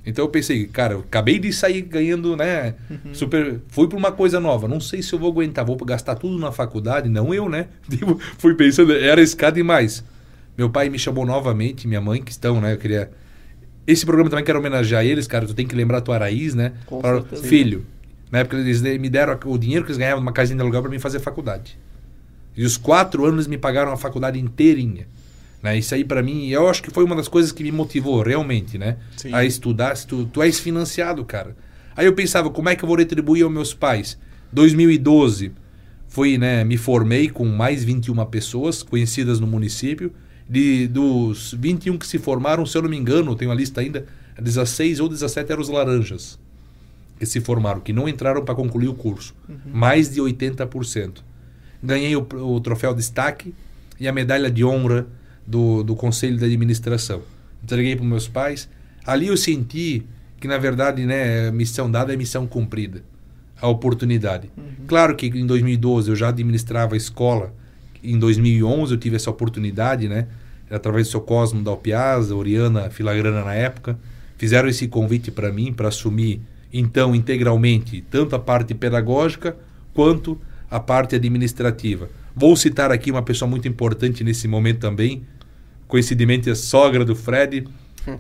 Então 0.05 0.25
eu 0.25 0.29
pensei, 0.29 0.67
cara, 0.67 0.95
eu 0.95 1.01
acabei 1.01 1.39
de 1.39 1.53
sair 1.53 1.83
ganhando, 1.83 2.37
né? 2.37 2.75
Uhum. 2.91 3.15
Super. 3.15 3.61
Fui 3.69 3.87
para 3.87 3.99
uma 3.99 4.11
coisa 4.11 4.41
nova. 4.41 4.67
Não 4.67 4.81
sei 4.81 5.03
se 5.03 5.13
eu 5.13 5.19
vou 5.19 5.31
aguentar, 5.31 5.65
vou 5.65 5.77
gastar 5.77 6.15
tudo 6.15 6.39
na 6.39 6.51
faculdade, 6.51 7.09
não 7.09 7.35
eu, 7.35 7.49
né? 7.49 7.69
Tipo, 7.89 8.19
fui 8.39 8.55
pensando, 8.55 8.93
era 8.93 9.21
escada 9.21 9.59
e 9.61 9.63
mais. 9.63 10.03
Meu 10.57 10.71
pai 10.71 10.89
me 10.89 10.99
chamou 10.99 11.27
novamente, 11.27 11.87
minha 11.87 12.01
mãe, 12.01 12.23
que 12.23 12.31
estão, 12.31 12.61
né? 12.61 12.73
Eu 12.73 12.79
queria. 12.79 13.11
Esse 13.87 14.05
programa 14.05 14.31
também 14.31 14.45
quero 14.45 14.59
homenagear 14.59 15.05
eles, 15.05 15.27
cara. 15.27 15.47
Tu 15.47 15.55
tem 15.55 15.67
que 15.67 15.75
lembrar 15.75 16.01
tua 16.01 16.19
raiz, 16.19 16.55
né? 16.55 16.73
Com 16.87 17.01
para... 17.01 17.23
Filho. 17.23 17.85
Na 18.31 18.41
época 18.41 18.57
eles 18.57 18.81
me 18.81 19.11
deram 19.11 19.39
o 19.45 19.59
dinheiro 19.59 19.85
que 19.85 19.91
eles 19.91 19.99
ganhavam 19.99 20.21
numa 20.21 20.33
casinha 20.33 20.57
de 20.57 20.63
aluguel 20.63 20.83
para 20.83 20.91
mim 20.91 20.99
fazer 20.99 21.19
faculdade. 21.19 21.79
E 22.57 22.65
os 22.65 22.77
quatro 22.77 23.25
anos 23.25 23.37
eles 23.37 23.47
me 23.49 23.59
pagaram 23.59 23.93
a 23.93 23.97
faculdade 23.97 24.39
inteirinha. 24.39 25.07
Né? 25.63 25.79
Isso 25.79 25.95
aí 25.95 26.05
para 26.05 26.23
mim, 26.23 26.49
eu 26.49 26.69
acho 26.69 26.83
que 26.83 26.91
foi 26.91 27.05
uma 27.05 27.15
das 27.15 27.29
coisas 27.29 27.53
que 27.53 27.63
me 27.63 27.73
motivou 27.73 28.23
realmente, 28.23 28.79
né? 28.79 28.97
Sim. 29.17 29.33
A 29.35 29.45
estudar. 29.45 29.97
Se 29.97 30.07
tu, 30.07 30.25
tu 30.27 30.43
és 30.43 30.59
financiado, 30.59 31.25
cara. 31.25 31.57
Aí 31.97 32.07
eu 32.07 32.15
pensava, 32.15 32.49
como 32.51 32.69
é 32.69 32.77
que 32.77 32.85
eu 32.85 32.89
vou 32.89 32.97
retribuir 32.97 33.45
aos 33.45 33.53
meus 33.53 33.75
pais? 33.75 34.19
2012, 34.53 35.53
fui, 36.09 36.39
né, 36.39 36.65
me 36.65 36.77
formei 36.77 37.29
com 37.29 37.45
mais 37.45 37.85
21 37.85 38.25
pessoas 38.27 38.83
conhecidas 38.83 39.39
no 39.39 39.47
município. 39.47 40.13
De, 40.49 40.89
dos 40.89 41.55
21 41.57 41.97
que 41.97 42.07
se 42.07 42.19
formaram, 42.19 42.67
se 42.67 42.77
eu 42.77 42.83
não 42.83 42.91
me 42.91 42.97
engano, 42.97 43.37
tenho 43.37 43.53
a 43.53 43.55
lista 43.55 43.81
ainda, 43.81 44.05
16 44.41 44.99
ou 44.99 45.09
17 45.09 45.53
eram 45.53 45.63
os 45.63 45.69
laranjas 45.69 46.39
que 47.21 47.27
se 47.27 47.39
formaram, 47.41 47.81
que 47.81 47.93
não 47.93 48.09
entraram 48.09 48.43
para 48.45 48.55
concluir 48.55 48.89
o 48.89 48.95
curso. 48.95 49.35
Uhum. 49.49 49.57
Mais 49.73 50.09
de 50.11 50.21
80%. 50.21 51.19
Ganhei 51.83 52.17
o, 52.17 52.27
o 52.33 52.61
troféu 52.61 52.95
destaque 52.95 53.55
e 54.01 54.09
a 54.09 54.13
medalha 54.13 54.51
de 54.51 54.65
honra 54.65 55.07
do, 55.51 55.83
do 55.83 55.97
conselho 55.97 56.37
de 56.37 56.45
administração. 56.45 57.23
Entreguei 57.63 57.97
para 57.97 58.05
meus 58.05 58.29
pais. 58.29 58.69
Ali 59.05 59.27
eu 59.27 59.37
senti 59.37 60.07
que, 60.39 60.47
na 60.47 60.57
verdade, 60.57 61.05
né, 61.05 61.51
missão 61.51 61.91
dada 61.91 62.15
é 62.15 62.17
missão 62.17 62.47
cumprida. 62.47 63.03
A 63.61 63.69
oportunidade. 63.69 64.51
Uhum. 64.57 64.87
Claro 64.87 65.15
que 65.17 65.27
em 65.27 65.45
2012 65.45 66.09
eu 66.09 66.17
já 66.17 66.29
administrava 66.29 66.95
a 66.95 66.97
escola. 66.97 67.53
Em 68.03 68.19
2011 68.19 68.95
eu 68.95 68.99
tive 68.99 69.17
essa 69.17 69.29
oportunidade, 69.29 70.09
né? 70.09 70.29
Através 70.71 71.09
do 71.09 71.11
seu 71.11 71.21
Cosmo 71.21 71.63
da 71.63 71.71
Alpiasa, 71.71 72.35
Oriana 72.35 72.89
Filagrana 72.89 73.45
na 73.45 73.53
época. 73.53 73.99
Fizeram 74.39 74.69
esse 74.69 74.89
convite 74.89 75.31
para 75.31 75.53
mim 75.53 75.73
para 75.73 75.89
assumir, 75.89 76.41
então, 76.73 77.15
integralmente, 77.15 78.03
tanto 78.09 78.35
a 78.35 78.39
parte 78.39 78.73
pedagógica 78.73 79.57
quanto 79.93 80.41
a 80.71 80.81
parte 80.81 81.17
administrativa. 81.17 82.09
Vou 82.35 82.57
citar 82.57 82.91
aqui 82.91 83.11
uma 83.11 83.23
pessoa 83.23 83.51
muito 83.51 83.69
importante 83.69 84.25
nesse 84.25 84.49
momento 84.49 84.79
também, 84.79 85.25
coincidentemente 85.91 86.49
a 86.49 86.55
sogra 86.55 87.05
do 87.05 87.15
Fred, 87.15 87.67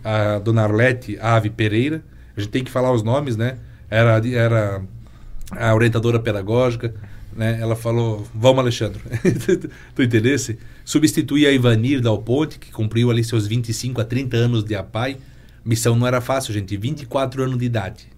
a 0.04 0.38
dona 0.40 0.64
Arlete 0.64 1.16
Ave 1.20 1.48
Pereira. 1.48 2.02
A 2.36 2.40
gente 2.40 2.50
tem 2.50 2.64
que 2.64 2.70
falar 2.70 2.92
os 2.92 3.02
nomes, 3.02 3.36
né? 3.36 3.56
Era, 3.88 4.20
era 4.28 4.82
a 5.52 5.74
orientadora 5.74 6.18
pedagógica, 6.18 6.94
né? 7.34 7.58
Ela 7.60 7.76
falou, 7.76 8.26
vamos 8.34 8.58
Alexandre, 8.58 9.00
tu 9.94 10.02
entendesse? 10.02 10.58
Substituir 10.84 11.46
a 11.46 11.52
Ivanir 11.52 12.00
Dal 12.00 12.18
Ponte, 12.18 12.58
que 12.58 12.72
cumpriu 12.72 13.10
ali 13.10 13.22
seus 13.22 13.46
25 13.46 14.00
a 14.00 14.04
30 14.04 14.36
anos 14.36 14.64
de 14.64 14.74
APAI. 14.74 15.16
Missão 15.64 15.94
não 15.94 16.06
era 16.06 16.20
fácil, 16.20 16.52
gente, 16.52 16.76
24 16.76 17.44
anos 17.44 17.58
de 17.58 17.64
idade. 17.64 18.08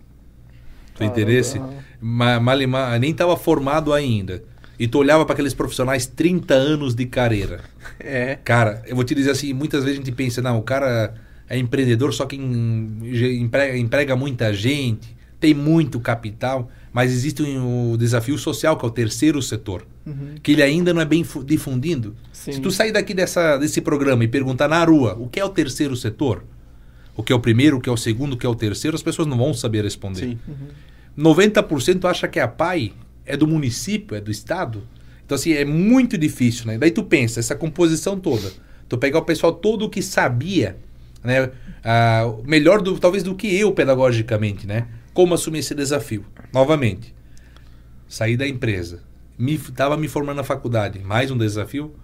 Tu 0.94 1.04
entendesse? 1.04 1.60
Malimar 2.00 2.98
nem 2.98 3.10
estava 3.10 3.36
formado 3.36 3.92
ainda. 3.92 4.42
E 4.78 4.88
tu 4.88 4.98
olhava 4.98 5.24
para 5.24 5.34
aqueles 5.34 5.54
profissionais 5.54 6.06
30 6.06 6.54
anos 6.54 6.94
de 6.94 7.06
carreira. 7.06 7.60
É. 8.00 8.38
Cara, 8.42 8.82
eu 8.86 8.96
vou 8.96 9.04
te 9.04 9.14
dizer 9.14 9.30
assim, 9.30 9.52
muitas 9.52 9.84
vezes 9.84 10.00
a 10.00 10.02
gente 10.02 10.12
pensa, 10.14 10.40
não, 10.40 10.58
o 10.58 10.62
cara 10.62 11.14
é 11.48 11.58
empreendedor, 11.58 12.12
só 12.14 12.24
que 12.24 12.36
emprega, 12.36 13.76
emprega 13.76 14.16
muita 14.16 14.52
gente, 14.52 15.14
tem 15.38 15.52
muito 15.52 16.00
capital, 16.00 16.70
mas 16.92 17.12
existe 17.12 17.42
o 17.42 17.92
um 17.92 17.96
desafio 17.96 18.38
social, 18.38 18.76
que 18.76 18.84
é 18.84 18.88
o 18.88 18.90
terceiro 18.90 19.42
setor, 19.42 19.86
uhum. 20.06 20.34
que 20.42 20.52
ele 20.52 20.62
ainda 20.62 20.94
não 20.94 21.00
é 21.00 21.04
bem 21.04 21.24
difundindo. 21.44 22.14
Sim. 22.32 22.52
Se 22.52 22.60
tu 22.60 22.70
sair 22.70 22.92
daqui 22.92 23.12
dessa, 23.12 23.56
desse 23.56 23.80
programa 23.80 24.24
e 24.24 24.28
perguntar 24.28 24.68
na 24.68 24.84
rua 24.84 25.16
o 25.18 25.28
que 25.28 25.40
é 25.40 25.44
o 25.44 25.48
terceiro 25.48 25.96
setor, 25.96 26.44
o 27.16 27.22
que 27.22 27.32
é 27.32 27.36
o 27.36 27.40
primeiro, 27.40 27.76
o 27.76 27.80
que 27.80 27.88
é 27.88 27.92
o 27.92 27.96
segundo, 27.96 28.34
o 28.34 28.36
que 28.36 28.46
é 28.46 28.48
o 28.48 28.54
terceiro, 28.54 28.94
as 28.94 29.02
pessoas 29.02 29.26
não 29.28 29.36
vão 29.36 29.52
saber 29.52 29.84
responder. 29.84 30.20
Sim. 30.20 30.38
Uhum. 30.48 30.68
90% 31.18 32.08
acha 32.08 32.26
que 32.26 32.40
a 32.40 32.48
PAI 32.48 32.92
é 33.24 33.36
do 33.36 33.46
município, 33.46 34.16
é 34.16 34.20
do 34.20 34.30
estado. 34.30 34.86
Então, 35.24 35.36
assim, 35.36 35.52
é 35.52 35.64
muito 35.64 36.18
difícil, 36.18 36.66
né? 36.66 36.78
Daí 36.78 36.90
tu 36.90 37.02
pensa, 37.04 37.40
essa 37.40 37.54
composição 37.54 38.18
toda. 38.18 38.52
Tu 38.88 38.98
pegar 38.98 39.20
o 39.20 39.24
pessoal 39.24 39.52
todo 39.52 39.88
que 39.88 40.02
sabia, 40.02 40.76
né? 41.22 41.50
Ah, 41.84 42.24
melhor, 42.44 42.82
do, 42.82 42.98
talvez, 42.98 43.22
do 43.22 43.34
que 43.34 43.56
eu 43.56 43.72
pedagogicamente, 43.72 44.66
né? 44.66 44.86
Como 45.14 45.34
assumir 45.34 45.60
esse 45.60 45.74
desafio? 45.74 46.24
Novamente, 46.52 47.14
sair 48.08 48.36
da 48.36 48.46
empresa. 48.46 49.00
Estava 49.38 49.96
me, 49.96 50.02
me 50.02 50.08
formando 50.08 50.36
na 50.36 50.44
faculdade. 50.44 50.98
Mais 50.98 51.30
um 51.30 51.38
desafio? 51.38 51.94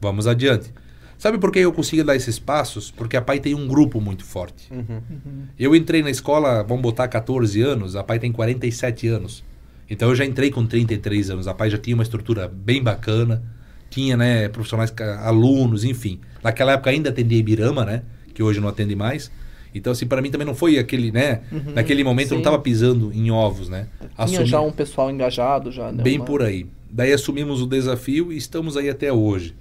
Vamos 0.00 0.26
adiante. 0.26 0.72
Sabe 1.18 1.36
por 1.36 1.50
que 1.50 1.58
eu 1.58 1.72
consigo 1.72 2.04
dar 2.04 2.14
esses 2.14 2.38
passos? 2.38 2.92
Porque 2.92 3.16
a 3.16 3.20
PAI 3.20 3.40
tem 3.40 3.54
um 3.54 3.66
grupo 3.66 4.00
muito 4.00 4.24
forte. 4.24 4.72
Uhum. 4.72 5.02
Uhum. 5.10 5.46
Eu 5.58 5.74
entrei 5.74 6.00
na 6.00 6.10
escola, 6.10 6.62
vamos 6.62 6.82
botar 6.82 7.08
14 7.08 7.60
anos, 7.60 7.96
a 7.96 8.04
PAI 8.04 8.20
tem 8.20 8.30
47 8.30 9.08
anos. 9.08 9.44
Então 9.90 10.08
eu 10.08 10.14
já 10.14 10.24
entrei 10.24 10.50
com 10.50 10.66
33 10.66 11.30
anos. 11.30 11.48
A 11.48 11.54
PAI 11.54 11.70
já 11.70 11.78
tinha 11.78 11.94
uma 11.94 12.02
estrutura 12.02 12.48
bem 12.48 12.82
bacana, 12.82 13.42
tinha 13.88 14.16
né, 14.16 14.48
profissionais, 14.48 14.92
alunos, 15.20 15.84
enfim. 15.84 16.20
Naquela 16.42 16.72
época 16.72 16.90
ainda 16.90 17.10
atendia 17.10 17.38
Ibirama, 17.38 17.84
né? 17.84 18.02
Que 18.34 18.42
hoje 18.42 18.60
não 18.60 18.68
atende 18.68 18.94
mais. 18.94 19.30
Então, 19.74 19.92
assim, 19.92 20.06
para 20.06 20.22
mim 20.22 20.30
também 20.30 20.46
não 20.46 20.54
foi 20.54 20.78
aquele, 20.78 21.12
né? 21.12 21.42
Uhum, 21.52 21.72
naquele 21.74 22.02
momento 22.02 22.28
sim. 22.28 22.34
eu 22.34 22.36
não 22.36 22.40
estava 22.40 22.58
pisando 22.58 23.12
em 23.12 23.30
ovos, 23.30 23.68
né? 23.68 23.86
Tinha 23.98 24.10
Assumi... 24.16 24.46
já 24.46 24.60
um 24.60 24.72
pessoal 24.72 25.10
engajado, 25.10 25.70
já. 25.70 25.92
Né? 25.92 26.02
Bem 26.02 26.18
uma... 26.18 26.24
por 26.24 26.42
aí. 26.42 26.66
Daí 26.90 27.12
assumimos 27.12 27.60
o 27.60 27.66
desafio 27.66 28.32
e 28.32 28.36
estamos 28.36 28.76
aí 28.76 28.88
até 28.88 29.12
hoje. 29.12 29.54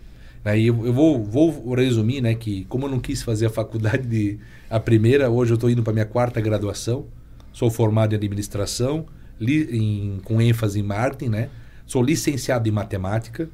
E 0.55 0.67
eu, 0.67 0.85
eu 0.85 0.93
vou, 0.93 1.21
vou 1.21 1.75
resumir, 1.75 2.21
né? 2.21 2.33
Que 2.33 2.63
como 2.65 2.85
eu 2.85 2.89
não 2.89 2.99
quis 2.99 3.21
fazer 3.21 3.47
a 3.47 3.49
faculdade 3.49 4.07
de 4.07 4.39
a 4.69 4.79
primeira, 4.79 5.29
hoje 5.29 5.51
eu 5.51 5.55
estou 5.55 5.69
indo 5.69 5.83
para 5.83 5.91
minha 5.91 6.05
quarta 6.05 6.39
graduação. 6.39 7.05
Sou 7.51 7.69
formado 7.69 8.13
em 8.13 8.15
administração, 8.15 9.05
li, 9.39 9.67
em, 9.71 10.19
com 10.23 10.41
ênfase 10.41 10.79
em 10.79 10.83
marketing, 10.83 11.29
né? 11.29 11.49
Sou 11.85 12.03
licenciado 12.03 12.67
em 12.67 12.71
matemática. 12.71 13.49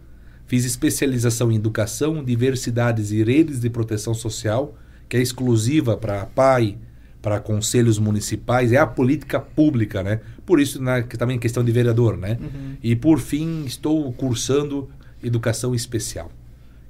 Fiz 0.45 0.65
especialização 0.65 1.51
em 1.51 1.55
educação, 1.55 2.23
diversidades 2.23 3.11
e 3.11 3.23
redes 3.23 3.59
de 3.59 3.69
proteção 3.69 4.13
social 4.13 4.75
que 5.13 5.17
é 5.17 5.21
exclusiva 5.21 5.95
para 5.95 6.25
PAI, 6.25 6.75
para 7.21 7.39
conselhos 7.39 7.99
municipais, 7.99 8.71
é 8.71 8.77
a 8.77 8.87
política 8.87 9.39
pública, 9.39 10.01
né? 10.01 10.21
Por 10.43 10.59
isso, 10.59 10.79
que 11.07 11.15
também 11.17 11.37
é 11.37 11.39
questão 11.39 11.63
de 11.63 11.71
vereador, 11.71 12.17
né? 12.17 12.37
Uhum. 12.41 12.77
E 12.81 12.95
por 12.95 13.19
fim, 13.19 13.63
estou 13.63 14.11
cursando 14.13 14.89
educação 15.23 15.75
especial, 15.75 16.31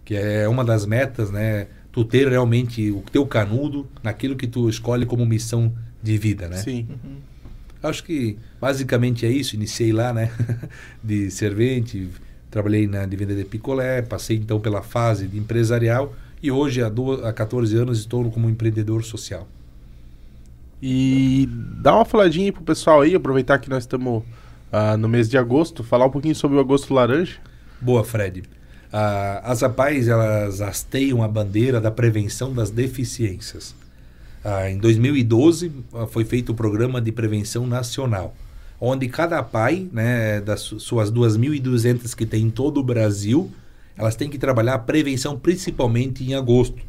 que 0.05 0.15
é 0.15 0.47
uma 0.47 0.63
das 0.63 0.85
metas, 0.85 1.29
né? 1.31 1.67
Tu 1.91 2.05
ter 2.05 2.29
realmente 2.29 2.89
o 2.91 3.03
teu 3.11 3.25
canudo 3.25 3.87
naquilo 4.01 4.37
que 4.37 4.47
tu 4.47 4.69
escolhe 4.69 5.05
como 5.05 5.25
missão 5.25 5.73
de 6.01 6.17
vida, 6.17 6.47
né? 6.47 6.57
Sim. 6.57 6.87
Uhum. 6.89 7.17
Acho 7.83 8.03
que 8.03 8.37
basicamente 8.59 9.25
é 9.25 9.29
isso. 9.29 9.55
Iniciei 9.55 9.91
lá, 9.91 10.13
né? 10.13 10.31
de 11.03 11.29
servente, 11.29 12.09
trabalhei 12.49 12.87
na 12.87 13.05
de 13.05 13.15
venda 13.15 13.35
de 13.35 13.43
picolé, 13.43 14.01
passei 14.01 14.37
então 14.37 14.59
pela 14.59 14.81
fase 14.81 15.27
de 15.27 15.37
empresarial 15.37 16.15
e 16.43 16.51
hoje, 16.51 16.83
há, 16.83 16.89
do, 16.89 17.25
há 17.25 17.31
14 17.31 17.77
anos, 17.77 17.99
estou 17.99 18.29
como 18.29 18.49
empreendedor 18.49 19.01
social. 19.05 19.47
E 20.81 21.47
dá 21.81 21.95
uma 21.95 22.03
faladinha 22.03 22.51
para 22.51 22.61
o 22.61 22.65
pessoal 22.65 22.99
aí, 22.99 23.15
aproveitar 23.15 23.57
que 23.59 23.69
nós 23.69 23.83
estamos 23.83 24.21
uh, 24.21 24.97
no 24.97 25.07
mês 25.07 25.29
de 25.29 25.37
agosto, 25.37 25.85
falar 25.85 26.05
um 26.05 26.09
pouquinho 26.09 26.35
sobre 26.35 26.57
o 26.57 26.59
Agosto 26.59 26.93
Laranja. 26.93 27.37
Boa, 27.79 28.03
Fred. 28.03 28.41
Uh, 28.41 29.39
as 29.43 29.63
APAES, 29.63 30.09
elas 30.09 30.59
hasteiam 30.59 31.23
a 31.23 31.27
bandeira 31.29 31.79
da 31.79 31.89
prevenção 31.89 32.53
das 32.53 32.69
deficiências. 32.69 33.73
Uh, 34.43 34.67
em 34.69 34.77
2012, 34.77 35.71
foi 36.09 36.25
feito 36.25 36.51
o 36.51 36.55
Programa 36.55 36.99
de 36.99 37.11
Prevenção 37.11 37.65
Nacional, 37.65 38.35
onde 38.79 39.07
cada 39.07 39.39
APAI, 39.39 39.87
né, 39.91 40.41
das 40.41 40.59
suas 40.61 41.11
2.200 41.11 42.13
que 42.13 42.25
tem 42.25 42.43
em 42.43 42.49
todo 42.49 42.79
o 42.79 42.83
Brasil, 42.83 43.49
elas 43.97 44.15
têm 44.15 44.29
que 44.29 44.37
trabalhar 44.37 44.73
a 44.73 44.79
prevenção 44.79 45.37
principalmente 45.39 46.23
em 46.23 46.33
agosto. 46.33 46.81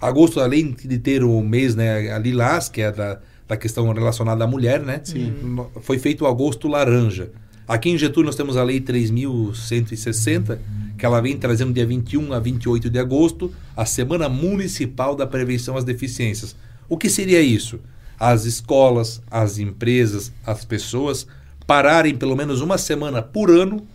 Agosto, 0.00 0.40
além 0.40 0.72
de 0.72 0.98
ter 0.98 1.24
o 1.24 1.40
mês 1.40 1.74
né, 1.74 2.12
a 2.12 2.18
Lilás, 2.18 2.68
que 2.68 2.82
é 2.82 2.92
da, 2.92 3.18
da 3.48 3.56
questão 3.56 3.90
relacionada 3.92 4.44
à 4.44 4.46
mulher, 4.46 4.80
né? 4.80 5.00
Sim. 5.02 5.32
Foi 5.80 5.98
feito 5.98 6.24
o 6.24 6.26
agosto 6.26 6.68
laranja. 6.68 7.30
Aqui 7.66 7.90
em 7.90 7.98
Getúlio 7.98 8.26
nós 8.26 8.36
temos 8.36 8.56
a 8.56 8.62
lei 8.62 8.80
3160, 8.80 10.60
que 10.96 11.04
ela 11.04 11.20
vem 11.20 11.36
trazendo 11.36 11.72
dia 11.72 11.86
21 11.86 12.32
a 12.32 12.38
28 12.38 12.88
de 12.88 12.98
agosto 12.98 13.52
a 13.76 13.84
Semana 13.84 14.28
Municipal 14.28 15.14
da 15.14 15.26
Prevenção 15.26 15.76
às 15.76 15.84
Deficiências. 15.84 16.56
O 16.88 16.96
que 16.96 17.08
seria 17.08 17.40
isso? 17.40 17.80
As 18.18 18.44
escolas, 18.44 19.22
as 19.30 19.58
empresas, 19.58 20.32
as 20.44 20.64
pessoas 20.64 21.26
pararem 21.66 22.16
pelo 22.16 22.34
menos 22.34 22.60
uma 22.60 22.78
semana 22.78 23.22
por 23.22 23.50
ano 23.50 23.86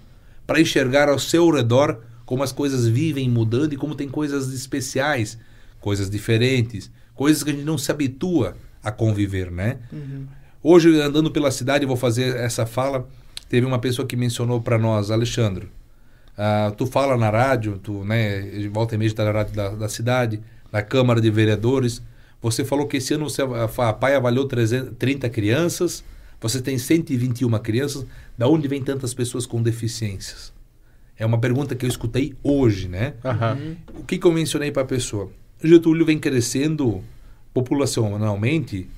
para 0.46 0.62
enxergar 0.62 1.10
ao 1.10 1.18
seu 1.18 1.50
redor 1.50 2.00
como 2.26 2.44
as 2.44 2.52
coisas 2.52 2.88
vivem 2.88 3.30
mudando 3.30 3.74
e 3.74 3.78
como 3.78 3.96
tem 3.96 4.08
coisas 4.08 4.54
especiais, 4.54 5.38
coisas 5.80 6.10
diferentes, 6.10 6.90
coisas 7.16 7.44
que 7.44 7.50
a 7.50 7.54
gente 7.54 7.66
não 7.66 7.78
se 7.78 7.92
habitua 7.92 8.56
a 8.84 8.92
conviver, 8.92 9.52
né? 9.52 9.78
Uhum. 9.92 10.28
Hoje, 10.62 11.02
andando 11.02 11.30
pela 11.30 11.52
cidade, 11.52 11.86
vou 11.86 11.98
fazer 11.98 12.36
essa 12.38 12.66
fala. 12.66 13.08
Teve 13.50 13.66
uma 13.66 13.80
pessoa 13.80 14.08
que 14.08 14.16
mencionou 14.16 14.62
para 14.62 14.78
nós, 14.78 15.12
Alexandre, 15.12 15.70
uh, 16.38 16.74
tu 16.76 16.86
fala 16.88 17.18
na 17.18 17.30
rádio, 17.30 17.78
tu, 17.78 18.04
né, 18.04 18.68
volta 18.72 18.96
e 18.96 18.98
meia 18.98 19.08
está 19.08 19.26
na 19.26 19.32
rádio 19.32 19.54
da, 19.54 19.70
da, 19.70 19.90
cidade, 19.90 20.42
na 20.72 20.82
Câmara 20.82 21.20
de 21.22 21.30
Vereadores. 21.30 22.02
Você 22.44 22.66
falou 22.66 22.86
que 22.86 22.98
esse 22.98 23.14
ano 23.14 23.30
você, 23.30 23.42
a, 23.42 23.94
PAI 23.94 24.16
avaliou 24.16 24.46
300, 24.46 24.98
30 25.00 25.30
crianças, 25.30 26.04
você 26.42 26.62
tem 26.62 26.78
121 26.78 27.50
crianças. 27.60 28.06
Da 28.38 28.50
onde 28.50 28.68
vem 28.68 28.84
tantas 28.84 29.14
pessoas 29.14 29.46
com 29.46 29.62
deficiências? 29.64 30.52
É 31.18 31.26
uma 31.26 31.38
pergunta 31.38 31.74
que 31.74 31.86
eu 31.86 31.90
escutei 31.90 32.36
hoje, 32.44 32.90
né? 32.90 33.14
Uhum. 33.24 33.78
O 34.02 34.04
que, 34.04 34.18
que 34.18 34.28
eu 34.28 34.32
mencionei 34.32 34.72
para 34.72 34.82
a 34.82 34.86
pessoa? 34.86 35.32
Getúlio 35.64 36.06
vem 36.06 36.20
crescendo 36.20 37.02
populacionalmente 37.54 38.90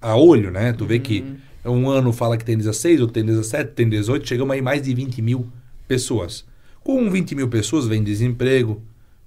a 0.00 0.16
olho, 0.16 0.50
né? 0.50 0.72
Tu 0.72 0.86
vê 0.86 0.98
que 0.98 1.22
uhum. 1.62 1.82
um 1.82 1.90
ano 1.90 2.10
fala 2.10 2.38
que 2.38 2.44
tem 2.44 2.56
16, 2.56 3.02
outro 3.02 3.12
tem 3.12 3.24
17, 3.24 3.72
tem 3.72 3.86
18, 3.86 4.26
chegamos 4.26 4.54
aí 4.54 4.62
mais 4.62 4.80
de 4.80 4.94
20 4.94 5.20
mil 5.20 5.46
pessoas. 5.86 6.46
Com 6.82 7.10
20 7.10 7.34
mil 7.34 7.48
pessoas 7.48 7.86
vem 7.86 8.02
desemprego, 8.02 8.80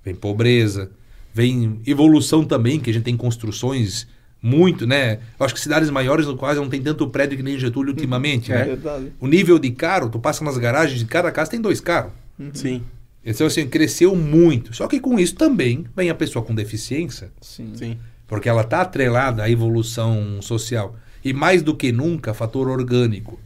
vem 0.03 0.15
pobreza, 0.15 0.89
vem 1.37 1.79
evolução 1.85 2.43
também, 2.43 2.79
que 2.79 2.89
a 2.89 2.93
gente 2.93 3.03
tem 3.03 3.15
construções 3.15 4.07
muito, 4.41 4.87
né? 4.87 5.19
Eu 5.39 5.45
acho 5.45 5.53
que 5.53 5.59
cidades 5.59 5.87
maiores 5.91 6.25
no 6.25 6.35
quais 6.35 6.57
não 6.57 6.67
tem 6.67 6.81
tanto 6.81 7.07
prédio 7.09 7.37
que 7.37 7.43
nem 7.43 7.59
Getúlio 7.59 7.93
ultimamente, 7.93 8.49
é, 8.51 8.55
né? 8.55 8.63
Verdade. 8.65 9.11
O 9.19 9.27
nível 9.27 9.59
de 9.59 9.69
carro, 9.69 10.09
tu 10.09 10.19
passa 10.19 10.43
nas 10.43 10.57
garagens, 10.57 10.97
de 10.99 11.05
cada 11.05 11.31
casa 11.31 11.51
tem 11.51 11.61
dois 11.61 11.79
carros. 11.79 12.11
Uhum. 12.39 12.49
Sim. 12.53 12.83
Então, 13.23 13.45
assim, 13.45 13.67
cresceu 13.67 14.15
muito. 14.15 14.75
Só 14.75 14.87
que 14.87 14.99
com 14.99 15.19
isso 15.19 15.35
também 15.35 15.85
vem 15.95 16.09
a 16.09 16.15
pessoa 16.15 16.43
com 16.43 16.55
deficiência. 16.55 17.29
Sim. 17.39 17.71
Sim. 17.75 17.97
Porque 18.25 18.49
ela 18.49 18.61
está 18.61 18.81
atrelada 18.81 19.43
à 19.43 19.49
evolução 19.49 20.41
social. 20.41 20.95
E 21.23 21.33
mais 21.33 21.61
do 21.61 21.75
que 21.75 21.91
nunca, 21.91 22.33
fator 22.33 22.67
orgânico. 22.67 23.39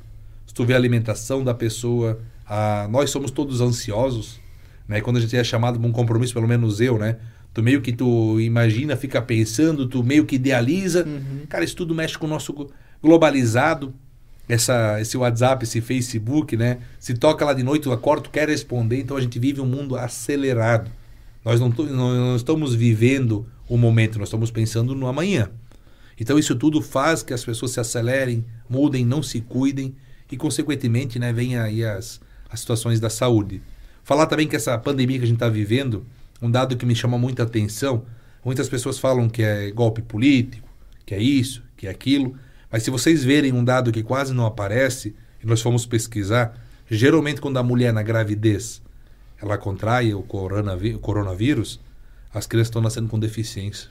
Se 0.47 0.53
tu 0.53 0.63
vê 0.63 0.73
a 0.73 0.77
alimentação 0.77 1.43
da 1.43 1.53
pessoa, 1.53 2.21
a... 2.47 2.87
nós 2.89 3.09
somos 3.09 3.31
todos 3.31 3.59
ansiosos. 3.59 4.39
Né? 4.87 5.01
Quando 5.01 5.17
a 5.17 5.19
gente 5.19 5.35
é 5.35 5.43
chamado 5.43 5.77
para 5.77 5.87
um 5.87 5.91
compromisso, 5.91 6.33
pelo 6.33 6.47
menos 6.47 6.79
eu, 6.79 6.97
né? 6.97 7.17
Tu 7.53 7.61
meio 7.61 7.81
que 7.81 7.91
tu 7.91 8.39
imagina, 8.39 8.95
fica 8.95 9.21
pensando, 9.21 9.87
tu 9.87 10.03
meio 10.03 10.25
que 10.25 10.35
idealiza. 10.35 11.05
Uhum. 11.05 11.45
Cara, 11.49 11.63
isso 11.63 11.75
tudo 11.75 11.93
mexe 11.93 12.17
com 12.17 12.25
o 12.25 12.29
nosso 12.29 12.69
globalizado 13.01 13.93
essa, 14.47 14.99
esse 15.01 15.17
WhatsApp, 15.17 15.63
esse 15.63 15.81
Facebook, 15.81 16.55
né? 16.55 16.79
Se 16.99 17.13
toca 17.13 17.43
lá 17.43 17.53
de 17.53 17.63
noite, 17.63 17.83
tu 17.83 17.91
acorda, 17.91 18.23
tu 18.23 18.29
quer 18.29 18.47
responder, 18.47 18.99
então 18.99 19.17
a 19.17 19.21
gente 19.21 19.37
vive 19.37 19.59
um 19.61 19.65
mundo 19.65 19.95
acelerado. 19.95 20.89
Nós 21.43 21.59
não, 21.59 21.69
não 21.69 22.35
estamos 22.35 22.73
vivendo 22.73 23.45
o 23.67 23.77
momento, 23.77 24.19
nós 24.19 24.27
estamos 24.27 24.51
pensando 24.51 24.93
no 24.95 25.07
amanhã. 25.07 25.49
Então 26.19 26.37
isso 26.37 26.55
tudo 26.55 26.81
faz 26.81 27.23
que 27.23 27.33
as 27.33 27.43
pessoas 27.43 27.71
se 27.71 27.79
acelerem, 27.79 28.45
mudem, 28.69 29.05
não 29.05 29.23
se 29.23 29.41
cuidem 29.41 29.95
e 30.31 30.37
consequentemente, 30.37 31.17
né, 31.19 31.33
vem 31.33 31.57
aí 31.57 31.83
as 31.83 32.21
as 32.51 32.59
situações 32.59 32.99
da 32.99 33.09
saúde. 33.09 33.61
Falar 34.03 34.25
também 34.25 34.47
que 34.47 34.55
essa 34.55 34.77
pandemia 34.77 35.17
que 35.17 35.23
a 35.23 35.27
gente 35.27 35.37
está 35.37 35.47
vivendo, 35.47 36.05
um 36.41 36.49
dado 36.49 36.75
que 36.75 36.85
me 36.85 36.95
chama 36.95 37.17
muita 37.17 37.43
atenção, 37.43 38.03
muitas 38.43 38.67
pessoas 38.67 38.97
falam 38.97 39.29
que 39.29 39.43
é 39.43 39.71
golpe 39.71 40.01
político, 40.01 40.67
que 41.05 41.13
é 41.13 41.21
isso, 41.21 41.61
que 41.77 41.87
é 41.87 41.89
aquilo, 41.89 42.35
mas 42.71 42.83
se 42.83 42.89
vocês 42.89 43.23
verem 43.23 43.51
um 43.51 43.63
dado 43.63 43.91
que 43.91 44.01
quase 44.01 44.33
não 44.33 44.45
aparece, 44.45 45.15
e 45.43 45.45
nós 45.45 45.61
fomos 45.61 45.85
pesquisar, 45.85 46.57
geralmente 46.89 47.41
quando 47.41 47.57
a 47.57 47.63
mulher 47.63 47.91
na 47.91 48.01
gravidez 48.01 48.81
ela 49.41 49.57
contrai 49.57 50.13
o 50.13 50.23
coronavírus, 50.23 51.79
as 52.33 52.45
crianças 52.45 52.67
estão 52.67 52.81
nascendo 52.81 53.09
com 53.09 53.19
deficiência. 53.19 53.89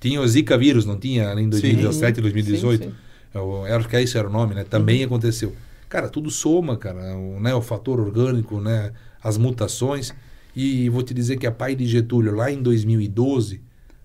Tinha 0.00 0.20
o 0.20 0.28
Zika 0.28 0.56
vírus, 0.56 0.84
não 0.84 0.98
tinha? 0.98 1.32
Em 1.32 1.48
2017 1.48 2.16
sim, 2.16 2.22
2018. 2.22 2.84
Sim, 2.84 2.90
sim. 2.90 2.96
Eu, 3.34 3.64
acho 3.64 3.88
que 3.88 3.96
esse 3.96 4.16
era 4.16 4.28
o 4.28 4.30
nome, 4.30 4.54
né? 4.54 4.64
Também 4.64 5.00
uhum. 5.00 5.06
aconteceu. 5.06 5.54
Cara, 5.88 6.08
tudo 6.08 6.30
soma, 6.30 6.76
cara. 6.76 7.16
O, 7.16 7.40
né, 7.40 7.54
o 7.54 7.62
fator 7.62 7.98
orgânico, 7.98 8.60
né? 8.60 8.92
As 9.22 9.36
mutações. 9.36 10.14
E 10.60 10.88
vou 10.88 11.04
te 11.04 11.14
dizer 11.14 11.36
que 11.36 11.46
a 11.46 11.52
pai 11.52 11.76
de 11.76 11.86
Getúlio, 11.86 12.34
lá 12.34 12.50
em 12.50 12.60
2012, 12.60 13.60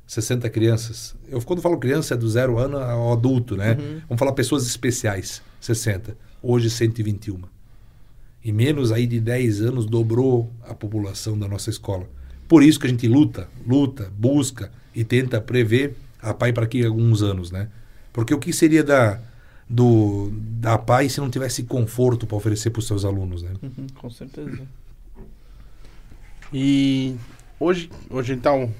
60 0.06 0.48
crianças. 0.52 1.16
Eu 1.28 1.42
quando 1.42 1.64
falo 1.64 1.80
criança 1.80 2.14
é 2.14 2.18
do 2.18 2.30
zero 2.30 2.60
ano 2.60 2.78
ao 2.78 3.12
adulto, 3.12 3.58
né? 3.58 3.72
Uhum. 3.72 4.02
Vamos 4.08 4.20
falar 4.20 4.34
pessoas 4.34 4.64
especiais, 4.68 5.42
60. 5.60 6.16
Hoje 6.44 6.70
121. 6.70 7.42
E 8.46 8.52
menos 8.52 8.92
aí 8.92 9.08
de 9.08 9.20
10 9.20 9.62
anos 9.62 9.88
dobrou 9.88 10.52
a 10.70 10.76
população 10.76 11.36
da 11.40 11.48
nossa 11.48 11.72
escola. 11.72 12.08
Por 12.48 12.62
isso 12.62 12.80
que 12.80 12.86
a 12.86 12.90
gente 12.92 13.08
luta, 13.08 13.50
luta, 13.66 14.12
busca 14.16 14.72
e 14.94 15.04
tenta 15.04 15.42
prever 15.42 15.96
a 16.22 16.36
PAI 16.36 16.54
para 16.54 16.66
aqui 16.66 16.86
alguns 16.86 17.24
anos, 17.24 17.50
né? 17.50 17.68
Porque 18.12 18.32
o 18.32 18.38
que 18.38 18.54
seria 18.54 18.84
da, 18.84 19.20
do, 19.68 20.32
da 20.60 20.78
PAI 20.78 21.10
se 21.10 21.20
não 21.20 21.32
tivesse 21.32 21.64
conforto 21.64 22.28
para 22.28 22.38
oferecer 22.38 22.70
para 22.70 22.80
os 22.80 22.86
seus 22.86 23.04
alunos, 23.04 23.42
né? 23.42 23.54
Uhum, 23.60 23.88
com 23.96 24.10
certeza. 24.12 24.68
E 26.54 27.16
hoje, 27.60 27.90
hoje 28.10 28.34
então, 28.34 28.72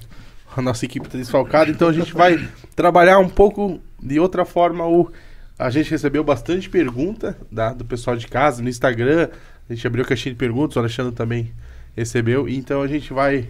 a 0.56 0.62
nossa 0.62 0.84
equipe 0.84 1.06
está 1.06 1.18
desfalcada, 1.18 1.70
então 1.70 1.88
a 1.88 1.92
gente 1.92 2.14
vai 2.14 2.48
trabalhar 2.76 3.18
um 3.18 3.28
pouco 3.28 3.80
de 4.00 4.20
outra 4.20 4.44
forma. 4.44 4.86
O, 4.86 5.10
a 5.58 5.70
gente 5.70 5.90
recebeu 5.90 6.22
bastante 6.22 6.70
pergunta 6.70 7.36
da, 7.50 7.72
do 7.72 7.84
pessoal 7.84 8.16
de 8.16 8.28
casa 8.28 8.62
no 8.62 8.68
Instagram. 8.68 9.28
A 9.68 9.74
gente 9.74 9.86
abriu 9.86 10.04
a 10.04 10.06
caixinha 10.06 10.32
de 10.32 10.38
perguntas, 10.38 10.76
o 10.76 10.78
Alexandre 10.78 11.12
também 11.12 11.52
recebeu. 11.96 12.48
Então 12.48 12.80
a 12.80 12.86
gente 12.86 13.12
vai 13.12 13.48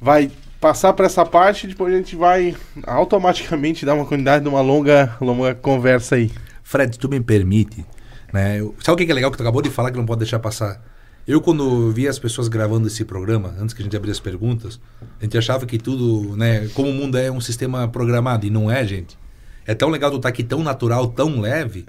vai 0.00 0.30
passar 0.60 0.92
para 0.92 1.06
essa 1.06 1.24
parte 1.24 1.66
depois 1.66 1.92
a 1.92 1.96
gente 1.96 2.14
vai 2.14 2.56
automaticamente 2.84 3.84
dar 3.84 3.94
uma 3.94 4.06
quantidade 4.06 4.44
de 4.44 4.48
uma 4.48 4.60
longa, 4.60 5.16
longa 5.20 5.54
conversa 5.56 6.14
aí. 6.14 6.30
Fred, 6.62 6.96
tu 6.98 7.08
me 7.08 7.20
permite, 7.20 7.84
né? 8.32 8.60
Eu, 8.60 8.74
sabe 8.80 9.02
o 9.02 9.06
que 9.06 9.10
é 9.10 9.14
legal 9.14 9.30
que 9.30 9.36
tu 9.36 9.42
acabou 9.42 9.60
de 9.60 9.70
falar 9.70 9.90
que 9.90 9.96
não 9.96 10.06
pode 10.06 10.20
deixar 10.20 10.38
passar? 10.38 10.80
Eu, 11.26 11.40
quando 11.40 11.90
vi 11.92 12.08
as 12.08 12.18
pessoas 12.18 12.48
gravando 12.48 12.88
esse 12.88 13.04
programa, 13.04 13.54
antes 13.60 13.74
que 13.74 13.80
a 13.80 13.84
gente 13.84 13.96
abrisse 13.96 14.18
as 14.18 14.20
perguntas, 14.20 14.80
a 15.20 15.24
gente 15.24 15.38
achava 15.38 15.66
que 15.66 15.78
tudo, 15.78 16.36
né? 16.36 16.68
Como 16.74 16.90
o 16.90 16.92
mundo 16.92 17.16
é 17.16 17.30
um 17.30 17.40
sistema 17.40 17.86
programado, 17.86 18.44
e 18.44 18.50
não 18.50 18.70
é, 18.70 18.84
gente. 18.84 19.16
É 19.64 19.74
tão 19.74 19.88
legal 19.88 20.10
tu 20.10 20.16
estar 20.16 20.28
tá 20.28 20.30
aqui 20.30 20.42
tão 20.42 20.62
natural, 20.62 21.08
tão 21.08 21.40
leve, 21.40 21.86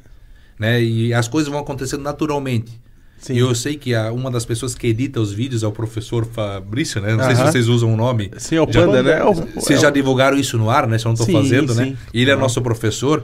né? 0.59 0.81
E 0.81 1.13
as 1.13 1.27
coisas 1.27 1.51
vão 1.51 1.59
acontecendo 1.59 2.03
naturalmente. 2.03 2.79
Sim. 3.17 3.35
E 3.35 3.39
eu 3.39 3.55
sei 3.55 3.77
que 3.77 3.95
a, 3.95 4.11
uma 4.11 4.29
das 4.29 4.45
pessoas 4.45 4.75
que 4.75 4.85
edita 4.85 5.19
os 5.19 5.31
vídeos 5.31 5.63
é 5.63 5.67
o 5.67 5.71
professor 5.71 6.25
Fabrício, 6.25 7.01
né? 7.01 7.15
Não 7.15 7.19
uh 7.19 7.21
-huh. 7.21 7.25
sei 7.27 7.35
se 7.37 7.51
vocês 7.51 7.67
usam 7.69 7.93
o 7.93 7.97
nome. 7.97 8.29
Sim, 8.37 8.57
é 8.57 8.61
o 8.61 8.67
Panda, 8.67 9.01
já, 9.01 9.03
né? 9.03 9.47
vocês 9.55 9.79
já 9.81 9.89
divulgaram 9.89 10.37
isso 10.37 10.57
no 10.57 10.69
ar, 10.69 10.85
né? 10.87 10.97
Se 10.97 11.05
eu 11.05 11.09
não 11.09 11.13
estou 11.13 11.41
fazendo, 11.41 11.73
né? 11.73 11.85
sim. 11.85 11.89
né? 11.91 11.97
E 12.13 12.21
ele 12.21 12.31
é 12.31 12.35
nosso 12.35 12.61
professor. 12.61 13.23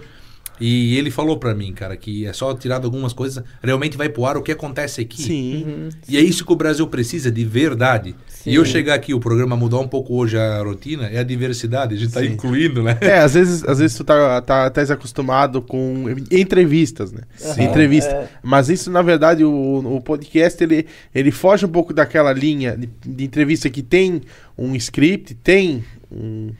E 0.59 0.97
ele 0.97 1.09
falou 1.09 1.37
para 1.37 1.55
mim, 1.55 1.71
cara, 1.73 1.95
que 1.95 2.25
é 2.25 2.33
só 2.33 2.53
tirar 2.53 2.83
algumas 2.83 3.13
coisas, 3.13 3.43
realmente 3.63 3.97
vai 3.97 4.09
pro 4.09 4.25
ar 4.25 4.37
o 4.37 4.41
que 4.41 4.51
acontece 4.51 5.01
aqui. 5.01 5.21
Sim. 5.21 5.63
Uhum. 5.65 5.89
E 6.07 6.17
é 6.17 6.21
isso 6.21 6.45
que 6.45 6.51
o 6.51 6.55
Brasil 6.55 6.85
precisa, 6.87 7.31
de 7.31 7.45
verdade. 7.45 8.15
Sim. 8.27 8.51
E 8.51 8.55
eu 8.55 8.65
chegar 8.65 8.93
aqui, 8.93 9.13
o 9.13 9.19
programa 9.19 9.55
mudar 9.55 9.79
um 9.79 9.87
pouco 9.87 10.15
hoje 10.15 10.37
a 10.37 10.61
rotina, 10.61 11.07
é 11.07 11.19
a 11.19 11.23
diversidade, 11.23 11.95
a 11.95 11.97
gente 11.97 12.11
tá 12.11 12.21
Sim. 12.21 12.27
incluindo, 12.27 12.83
né? 12.83 12.97
É, 13.01 13.19
às 13.19 13.33
vezes, 13.33 13.63
às 13.63 13.79
vezes 13.79 13.95
tu 13.97 14.03
tá, 14.03 14.41
tá, 14.41 14.69
tá 14.69 14.81
acostumado 14.93 15.61
com 15.61 16.05
entrevistas, 16.31 17.11
né? 17.11 17.21
Sim. 17.35 17.63
Entrevista. 17.63 18.11
É. 18.11 18.29
Mas 18.43 18.69
isso, 18.69 18.91
na 18.91 19.01
verdade, 19.01 19.43
o, 19.43 19.95
o 19.95 20.01
podcast, 20.01 20.61
ele, 20.63 20.85
ele 21.13 21.31
foge 21.31 21.65
um 21.65 21.69
pouco 21.69 21.93
daquela 21.93 22.33
linha 22.33 22.77
de, 22.77 22.89
de 23.05 23.23
entrevista 23.23 23.69
que 23.69 23.81
tem 23.81 24.21
um 24.57 24.75
script, 24.75 25.33
tem 25.35 25.83
um 26.11 26.51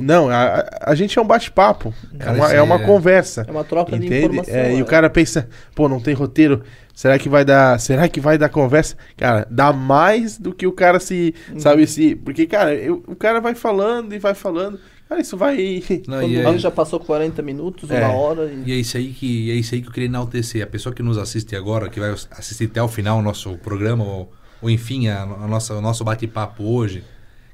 não, 0.00 0.30
a, 0.30 0.64
a 0.80 0.94
gente 0.94 1.18
é 1.18 1.22
um 1.22 1.26
bate-papo. 1.26 1.92
É 2.18 2.30
uma, 2.30 2.52
é 2.52 2.62
uma 2.62 2.78
conversa. 2.78 3.44
É 3.46 3.50
uma 3.50 3.64
troca 3.64 3.94
entende? 3.94 4.08
de 4.08 4.18
informação. 4.24 4.54
É, 4.54 4.72
é. 4.72 4.76
E 4.76 4.82
o 4.82 4.86
cara 4.86 5.10
pensa, 5.10 5.48
pô, 5.74 5.88
não 5.88 6.00
tem 6.00 6.14
roteiro. 6.14 6.62
Será 6.94 7.18
que 7.18 7.28
vai 7.28 7.44
dar. 7.44 7.78
Será 7.78 8.08
que 8.08 8.20
vai 8.20 8.38
dar 8.38 8.48
conversa? 8.48 8.96
Cara, 9.16 9.46
dá 9.50 9.72
mais 9.72 10.38
do 10.38 10.54
que 10.54 10.66
o 10.66 10.72
cara 10.72 10.98
se. 10.98 11.34
Uhum. 11.50 11.60
Sabe, 11.60 11.86
se. 11.86 12.14
Porque, 12.16 12.46
cara, 12.46 12.74
eu, 12.74 13.02
o 13.06 13.14
cara 13.14 13.40
vai 13.40 13.54
falando 13.54 14.14
e 14.14 14.18
vai 14.18 14.34
falando. 14.34 14.78
Cara, 15.08 15.20
isso 15.20 15.36
vai. 15.36 15.82
Não, 16.08 16.20
Quando 16.20 16.56
é... 16.56 16.58
já 16.58 16.70
passou 16.70 16.98
40 16.98 17.42
minutos, 17.42 17.90
uma 17.90 17.98
é. 17.98 18.06
hora. 18.06 18.50
E... 18.50 18.70
e... 18.70 18.72
é 18.72 18.76
isso 18.76 18.96
aí 18.96 19.12
que 19.12 19.50
é 19.50 19.54
isso 19.54 19.74
aí 19.74 19.82
que 19.82 19.88
eu 19.88 19.92
queria 19.92 20.08
enaltecer. 20.08 20.62
A 20.62 20.66
pessoa 20.66 20.94
que 20.94 21.02
nos 21.02 21.18
assiste 21.18 21.54
agora, 21.54 21.90
que 21.90 22.00
vai 22.00 22.10
assistir 22.10 22.64
até 22.64 22.82
o 22.82 22.88
final 22.88 23.18
o 23.18 23.22
nosso 23.22 23.58
programa, 23.58 24.04
ou, 24.04 24.32
ou 24.62 24.70
enfim, 24.70 25.08
a, 25.08 25.22
a 25.22 25.46
nossa, 25.46 25.74
o 25.74 25.80
nosso 25.82 26.02
bate-papo 26.02 26.62
hoje, 26.62 27.04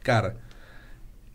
cara 0.05 0.37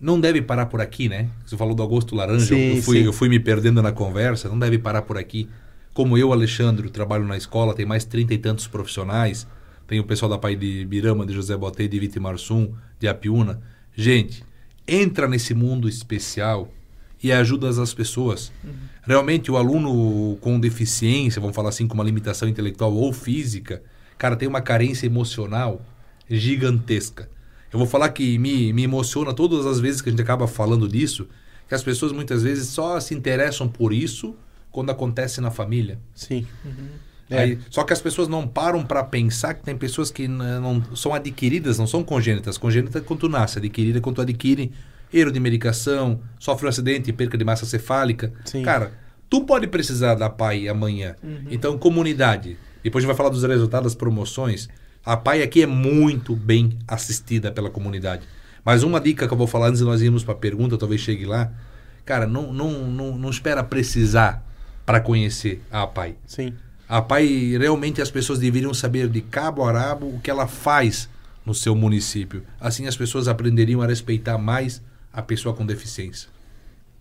não 0.04 0.20
deve 0.20 0.42
parar 0.42 0.66
por 0.66 0.82
aqui, 0.82 1.08
né? 1.08 1.30
Você 1.46 1.56
falou 1.56 1.74
do 1.74 1.82
Agosto 1.82 2.14
Laranja, 2.14 2.54
sim, 2.54 2.76
eu, 2.76 2.84
fui, 2.84 3.08
eu 3.08 3.14
fui 3.14 3.30
me 3.30 3.40
perdendo 3.40 3.82
na 3.82 3.94
conversa, 3.94 4.50
não 4.50 4.60
deve 4.60 4.78
parar 4.78 5.04
por 5.04 5.18
aqui. 5.18 5.48
Como 5.94 6.18
eu, 6.18 6.34
Alexandre, 6.34 6.90
trabalho 6.90 7.26
na 7.26 7.38
escola, 7.38 7.74
tem 7.74 7.86
mais 7.86 8.04
trinta 8.04 8.34
e 8.34 8.38
tantos 8.38 8.68
profissionais, 8.68 9.48
tem 9.88 10.02
o 10.02 10.04
pessoal 10.04 10.30
da 10.30 10.38
Pai 10.38 10.58
de 10.58 10.84
Birama, 10.84 11.26
de 11.26 11.32
José 11.32 11.56
Botei, 11.56 11.88
de 11.88 11.98
Vitimarsum, 11.98 12.74
de 13.00 13.08
Apiúna. 13.08 13.62
Gente, 13.96 14.44
entra 14.86 15.26
nesse 15.26 15.54
mundo 15.54 15.88
especial 15.88 16.70
e 17.24 17.32
ajuda 17.32 17.70
as 17.70 17.94
pessoas. 17.94 18.52
Uhum. 18.62 18.72
Realmente, 19.04 19.50
o 19.50 19.56
aluno 19.56 20.38
com 20.42 20.60
deficiência, 20.60 21.40
vamos 21.40 21.56
falar 21.56 21.70
assim, 21.70 21.88
com 21.88 21.94
uma 21.94 22.04
limitação 22.04 22.50
intelectual 22.50 22.94
ou 22.94 23.14
física, 23.14 23.82
cara, 24.18 24.36
tem 24.36 24.50
uma 24.50 24.62
carência 24.62 25.06
emocional 25.06 25.82
gigantesca. 26.30 27.30
Eu 27.74 27.80
vou 27.80 27.88
falar 27.88 28.10
que 28.10 28.38
me, 28.38 28.72
me 28.72 28.84
emociona 28.84 29.34
todas 29.34 29.66
as 29.66 29.80
vezes 29.80 30.00
que 30.00 30.10
a 30.10 30.12
gente 30.12 30.22
acaba 30.22 30.48
falando 30.48 30.88
disso, 30.88 31.28
que 31.68 31.74
as 31.74 31.84
pessoas 31.84 32.12
muitas 32.12 32.44
vezes 32.44 32.68
só 32.68 33.00
se 33.00 33.16
interessam 33.16 33.68
por 33.68 33.92
isso 33.92 34.36
quando 34.72 34.92
acontece 34.92 35.42
na 35.42 35.50
família. 35.50 36.00
Sim. 36.14 36.46
Uhum. 36.64 36.88
É. 37.30 37.40
Aí, 37.40 37.60
só 37.72 37.84
que 37.84 37.92
as 37.92 38.00
pessoas 38.00 38.28
não 38.28 38.48
param 38.48 38.86
para 38.86 39.04
pensar 39.04 39.56
que 39.56 39.64
tem 39.64 39.76
pessoas 39.76 40.12
que 40.12 40.28
não 40.28 40.84
são 40.96 41.16
adquiridas, 41.16 41.80
não 41.80 41.88
são 41.88 42.04
congênitas. 42.04 42.60
Congênita 42.60 43.00
é 43.00 43.02
quando 43.02 43.22
tu 43.22 43.30
nasce, 43.30 43.58
adquirida 43.58 43.98
é 43.98 44.02
quando 44.02 44.18
tu 44.18 44.22
adquire 44.22 44.72
erro 45.12 45.32
de 45.32 45.40
medicação, 45.40 46.20
sofre 46.40 46.68
um 46.68 46.70
acidente 46.70 47.12
perca 47.12 47.38
de 47.38 47.44
massa 47.44 47.66
cefálica. 47.66 48.32
Sim. 48.46 48.62
Cara, 48.62 48.94
tu 49.30 49.46
pode 49.46 49.66
precisar 49.66 50.14
da 50.14 50.30
pai 50.30 50.68
amanhã. 50.68 51.16
Uhum. 51.24 51.48
Então, 51.50 51.78
comunidade. 51.78 52.56
Depois 52.84 53.04
a 53.04 53.08
gente 53.08 53.08
vai 53.08 53.18
falar 53.18 53.30
dos 53.30 53.44
resultados 53.44 53.94
das 53.94 53.96
promoções. 53.96 54.70
A 55.06 55.18
PAI 55.18 55.44
aqui 55.44 55.62
é 55.62 55.68
muito 55.68 56.36
bem 56.36 56.78
assistida 56.88 57.52
pela 57.52 57.70
comunidade. 57.70 58.24
Mas 58.64 58.84
uma 58.84 59.02
dica 59.02 59.28
que 59.28 59.34
eu 59.34 59.38
vou 59.38 59.48
falar 59.48 59.68
antes 59.68 59.80
de 59.80 59.86
nós 59.86 60.02
irmos 60.02 60.24
para 60.24 60.34
a 60.34 60.38
pergunta, 60.38 60.78
talvez 60.78 61.02
chegue 61.02 61.26
lá. 61.26 61.52
Cara, 62.06 62.26
não, 62.26 62.54
não, 62.54 62.86
não, 62.86 63.18
não 63.18 63.30
espera 63.30 63.64
precisar 63.64 64.46
para 64.86 65.02
conhecer 65.02 65.62
a 65.70 65.86
PAI. 65.86 66.16
Sim. 66.26 66.54
A 66.88 67.02
PAI, 67.02 67.58
realmente 67.58 68.02
as 68.02 68.10
pessoas 68.10 68.40
deveriam 68.40 68.74
saber 68.74 69.10
de 69.10 69.22
cabo 69.22 69.64
a 69.64 69.72
rabo 69.72 70.08
o 70.08 70.20
que 70.20 70.30
ela 70.30 70.48
faz 70.48 71.10
no 71.46 71.54
seu 71.54 71.76
município. 71.76 72.44
Assim 72.60 72.88
as 72.88 72.96
pessoas 72.96 73.28
aprenderiam 73.28 73.82
a 73.82 73.88
respeitar 73.88 74.38
mais 74.38 74.82
a 75.12 75.22
pessoa 75.22 75.54
com 75.54 75.66
deficiência. 75.66 76.30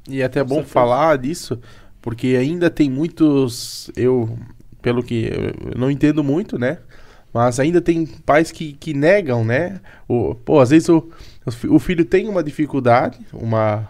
E 0.09 0.21
é 0.21 0.25
até 0.25 0.43
bom 0.43 0.65
falar 0.65 1.19
disso, 1.19 1.59
porque 2.01 2.29
ainda 2.29 2.69
tem 2.69 2.91
muitos. 2.91 3.91
Eu, 3.95 4.37
pelo 4.81 5.03
que. 5.03 5.31
Eu 5.73 5.79
não 5.79 5.91
entendo 5.91 6.25
muito, 6.25 6.59
né? 6.59 6.79
Mas 7.33 7.59
ainda 7.59 7.81
tem 7.81 8.05
pais 8.07 8.51
que, 8.51 8.75
que 8.75 8.93
negam, 8.93 9.45
né? 9.45 9.81
O, 10.07 10.35
pô, 10.35 10.61
às 10.61 10.71
vezes 10.71 10.89
o, 10.89 11.09
o 11.69 11.79
filho 11.79 12.05
tem 12.05 12.29
uma 12.29 12.43
dificuldade, 12.43 13.19
uma. 13.33 13.89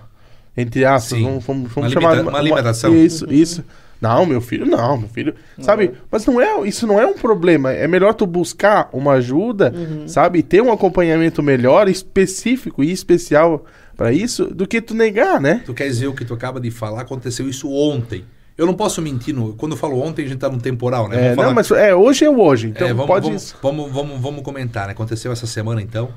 Entre 0.57 0.85
aspas, 0.85 1.21
vamos, 1.21 1.45
vamos, 1.45 1.73
vamos 1.73 1.77
uma 1.77 1.91
chamar. 1.91 2.11
Limita, 2.13 2.31
uma, 2.31 2.39
uma 2.39 2.43
limitação. 2.43 2.95
Isso, 2.95 3.33
isso. 3.33 3.65
Não, 4.03 4.27
meu 4.27 4.41
filho 4.41 4.67
não, 4.67 4.99
meu 4.99 5.09
filho. 5.09 5.33
Uhum. 5.57 5.63
Sabe? 5.63 5.93
Mas 6.11 6.27
não 6.27 6.41
é, 6.41 6.67
isso 6.67 6.89
não 6.89 7.01
é 7.01 7.07
um 7.07 7.15
problema. 7.15 7.73
É 7.73 7.87
melhor 7.87 8.13
tu 8.15 8.27
buscar 8.27 8.91
uma 8.93 9.13
ajuda, 9.13 9.73
uhum. 9.75 10.09
sabe? 10.09 10.43
Ter 10.43 10.61
um 10.61 10.73
acompanhamento 10.73 11.41
melhor, 11.41 11.89
específico 11.89 12.83
e 12.83 12.91
especial 12.91 13.65
para 13.97 14.13
isso, 14.13 14.47
do 14.47 14.67
que 14.67 14.81
tu 14.81 14.93
negar, 14.93 15.41
né? 15.41 15.63
Tu 15.65 15.73
quer 15.73 15.87
dizer 15.87 16.09
o 16.09 16.15
que 16.15 16.25
tu 16.25 16.35
acaba 16.35 16.61
de 16.61 16.71
falar? 16.71 17.03
Aconteceu 17.03 17.49
isso 17.49 17.71
ontem. 17.71 18.25
Eu 18.63 18.67
não 18.67 18.75
posso 18.75 19.03
mentir. 19.03 19.35
No, 19.35 19.55
quando 19.55 19.73
eu 19.73 19.77
falo 19.77 20.01
ontem, 20.01 20.23
a 20.23 20.25
gente 20.25 20.37
está 20.37 20.49
no 20.49 20.61
temporal, 20.61 21.09
né? 21.09 21.33
É, 21.33 21.35
não, 21.35 21.53
mas 21.53 21.69
é, 21.73 21.93
hoje 21.93 22.25
é 22.25 22.31
o 22.31 22.41
hoje. 22.41 22.69
Então 22.69 22.87
é, 22.87 22.95
vamos, 22.95 23.09
pode. 23.09 23.27
Vamos, 23.27 23.53
vamos, 23.61 23.93
vamos, 23.93 24.21
vamos, 24.21 24.43
comentar, 24.43 24.87
né? 24.87 24.93
Aconteceu 24.93 25.33
essa 25.33 25.49
semana, 25.49 25.83
então. 25.83 26.11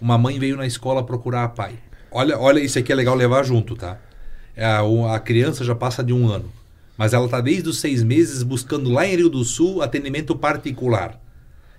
Uma 0.00 0.16
mãe 0.16 0.38
veio 0.38 0.56
na 0.56 0.66
escola 0.66 1.04
procurar 1.04 1.44
a 1.44 1.48
pai. 1.50 1.74
Olha, 2.10 2.38
olha, 2.38 2.58
isso 2.58 2.78
aqui 2.78 2.90
é 2.90 2.94
legal 2.94 3.14
levar 3.14 3.44
junto, 3.44 3.76
tá? 3.76 3.98
É, 4.56 4.64
a, 4.64 4.80
a 5.14 5.20
criança 5.20 5.62
já 5.62 5.74
passa 5.74 6.02
de 6.02 6.10
um 6.10 6.26
ano. 6.26 6.50
Mas 6.96 7.12
ela 7.12 7.26
está 7.26 7.38
desde 7.38 7.68
os 7.68 7.78
seis 7.78 8.02
meses 8.02 8.42
buscando 8.42 8.88
lá 8.88 9.06
em 9.06 9.16
Rio 9.16 9.28
do 9.28 9.44
Sul 9.44 9.82
atendimento 9.82 10.34
particular. 10.34 11.20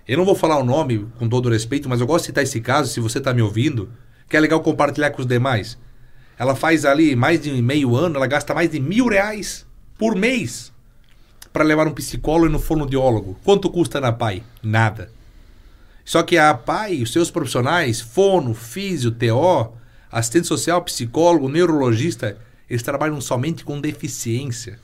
Eu 0.06 0.18
não 0.18 0.24
vou 0.24 0.36
falar 0.36 0.56
o 0.56 0.64
nome 0.64 1.04
com 1.18 1.28
todo 1.28 1.50
respeito, 1.50 1.88
mas 1.88 2.00
eu 2.00 2.06
gosto 2.06 2.22
de 2.22 2.26
citar 2.26 2.44
esse 2.44 2.60
caso, 2.60 2.92
se 2.92 3.00
você 3.00 3.18
está 3.18 3.34
me 3.34 3.42
ouvindo, 3.42 3.90
que 4.28 4.36
é 4.36 4.40
legal 4.40 4.60
compartilhar 4.60 5.10
com 5.10 5.20
os 5.20 5.26
demais. 5.26 5.76
Ela 6.38 6.54
faz 6.54 6.84
ali 6.84 7.16
mais 7.16 7.40
de 7.40 7.50
meio 7.60 7.96
ano, 7.96 8.18
ela 8.18 8.28
gasta 8.28 8.54
mais 8.54 8.70
de 8.70 8.78
mil 8.78 9.08
reais 9.08 9.66
por 9.98 10.14
mês 10.14 10.72
para 11.52 11.64
levar 11.64 11.86
um 11.86 11.92
psicólogo 11.92 12.46
e 12.46 12.52
no 12.52 12.58
fonoaudiólogo. 12.58 13.36
Quanto 13.44 13.70
custa 13.70 14.00
na 14.00 14.12
PAI? 14.12 14.42
Nada. 14.62 15.10
Só 16.04 16.22
que 16.22 16.36
a 16.38 16.52
PAI, 16.54 17.02
os 17.02 17.12
seus 17.12 17.30
profissionais, 17.30 18.00
fono, 18.00 18.54
físio, 18.54 19.10
TO, 19.10 19.72
assistente 20.10 20.46
social, 20.46 20.82
psicólogo, 20.82 21.48
neurologista, 21.48 22.36
eles 22.68 22.82
trabalham 22.82 23.20
somente 23.20 23.64
com 23.64 23.80
deficiência. 23.80 24.78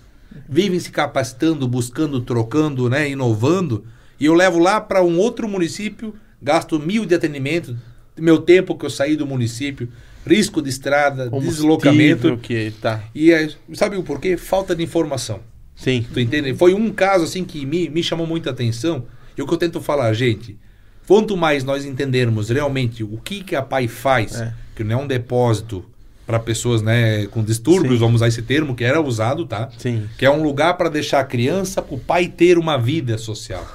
Vivem 0.48 0.78
se 0.78 0.90
capacitando, 0.90 1.66
buscando, 1.66 2.20
trocando, 2.20 2.88
né, 2.88 3.08
inovando. 3.08 3.84
E 4.20 4.26
eu 4.26 4.34
levo 4.34 4.58
lá 4.58 4.80
para 4.80 5.02
um 5.02 5.18
outro 5.18 5.48
município, 5.48 6.14
gasto 6.40 6.78
mil 6.78 7.06
de 7.06 7.14
atendimento, 7.14 7.76
meu 8.16 8.38
tempo 8.38 8.76
que 8.76 8.84
eu 8.84 8.90
saí 8.90 9.16
do 9.16 9.26
município, 9.26 9.88
risco 10.28 10.62
de 10.62 10.68
estrada, 10.68 11.30
deslocamento. 11.30 12.36
Que 12.36 12.72
tá. 12.80 13.02
E 13.14 13.32
é, 13.32 13.50
sabe 13.74 13.96
o 13.96 14.02
porquê? 14.02 14.36
Falta 14.36 14.74
de 14.74 14.82
informação. 14.82 15.40
Sim. 15.74 16.04
Tu 16.12 16.20
entende? 16.20 16.54
Foi 16.54 16.74
um 16.74 16.90
caso 16.90 17.24
assim 17.24 17.44
que 17.44 17.64
me, 17.64 17.88
me 17.88 18.02
chamou 18.02 18.26
muita 18.26 18.50
atenção. 18.50 19.04
E 19.36 19.42
o 19.42 19.46
que 19.46 19.54
eu 19.54 19.58
tento 19.58 19.80
falar, 19.80 20.12
gente, 20.12 20.58
quanto 21.06 21.36
mais 21.36 21.62
nós 21.62 21.84
entendermos 21.84 22.50
realmente 22.50 23.04
o 23.04 23.16
que, 23.18 23.42
que 23.42 23.54
a 23.54 23.62
PAI 23.62 23.86
faz, 23.86 24.40
é. 24.40 24.52
que 24.74 24.82
não 24.82 25.00
é 25.00 25.02
um 25.04 25.06
depósito 25.06 25.84
para 26.26 26.38
pessoas 26.38 26.82
né, 26.82 27.26
com 27.28 27.42
distúrbios, 27.42 27.94
Sim. 27.94 28.00
vamos 28.00 28.16
usar 28.16 28.28
esse 28.28 28.42
termo, 28.42 28.74
que 28.74 28.84
era 28.84 29.00
usado, 29.00 29.46
tá? 29.46 29.70
Sim. 29.78 30.06
Que 30.18 30.26
é 30.26 30.30
um 30.30 30.42
lugar 30.42 30.76
para 30.76 30.90
deixar 30.90 31.20
a 31.20 31.24
criança, 31.24 31.82
o 31.88 31.98
pai 31.98 32.28
ter 32.28 32.58
uma 32.58 32.76
vida 32.76 33.16
social. 33.16 33.66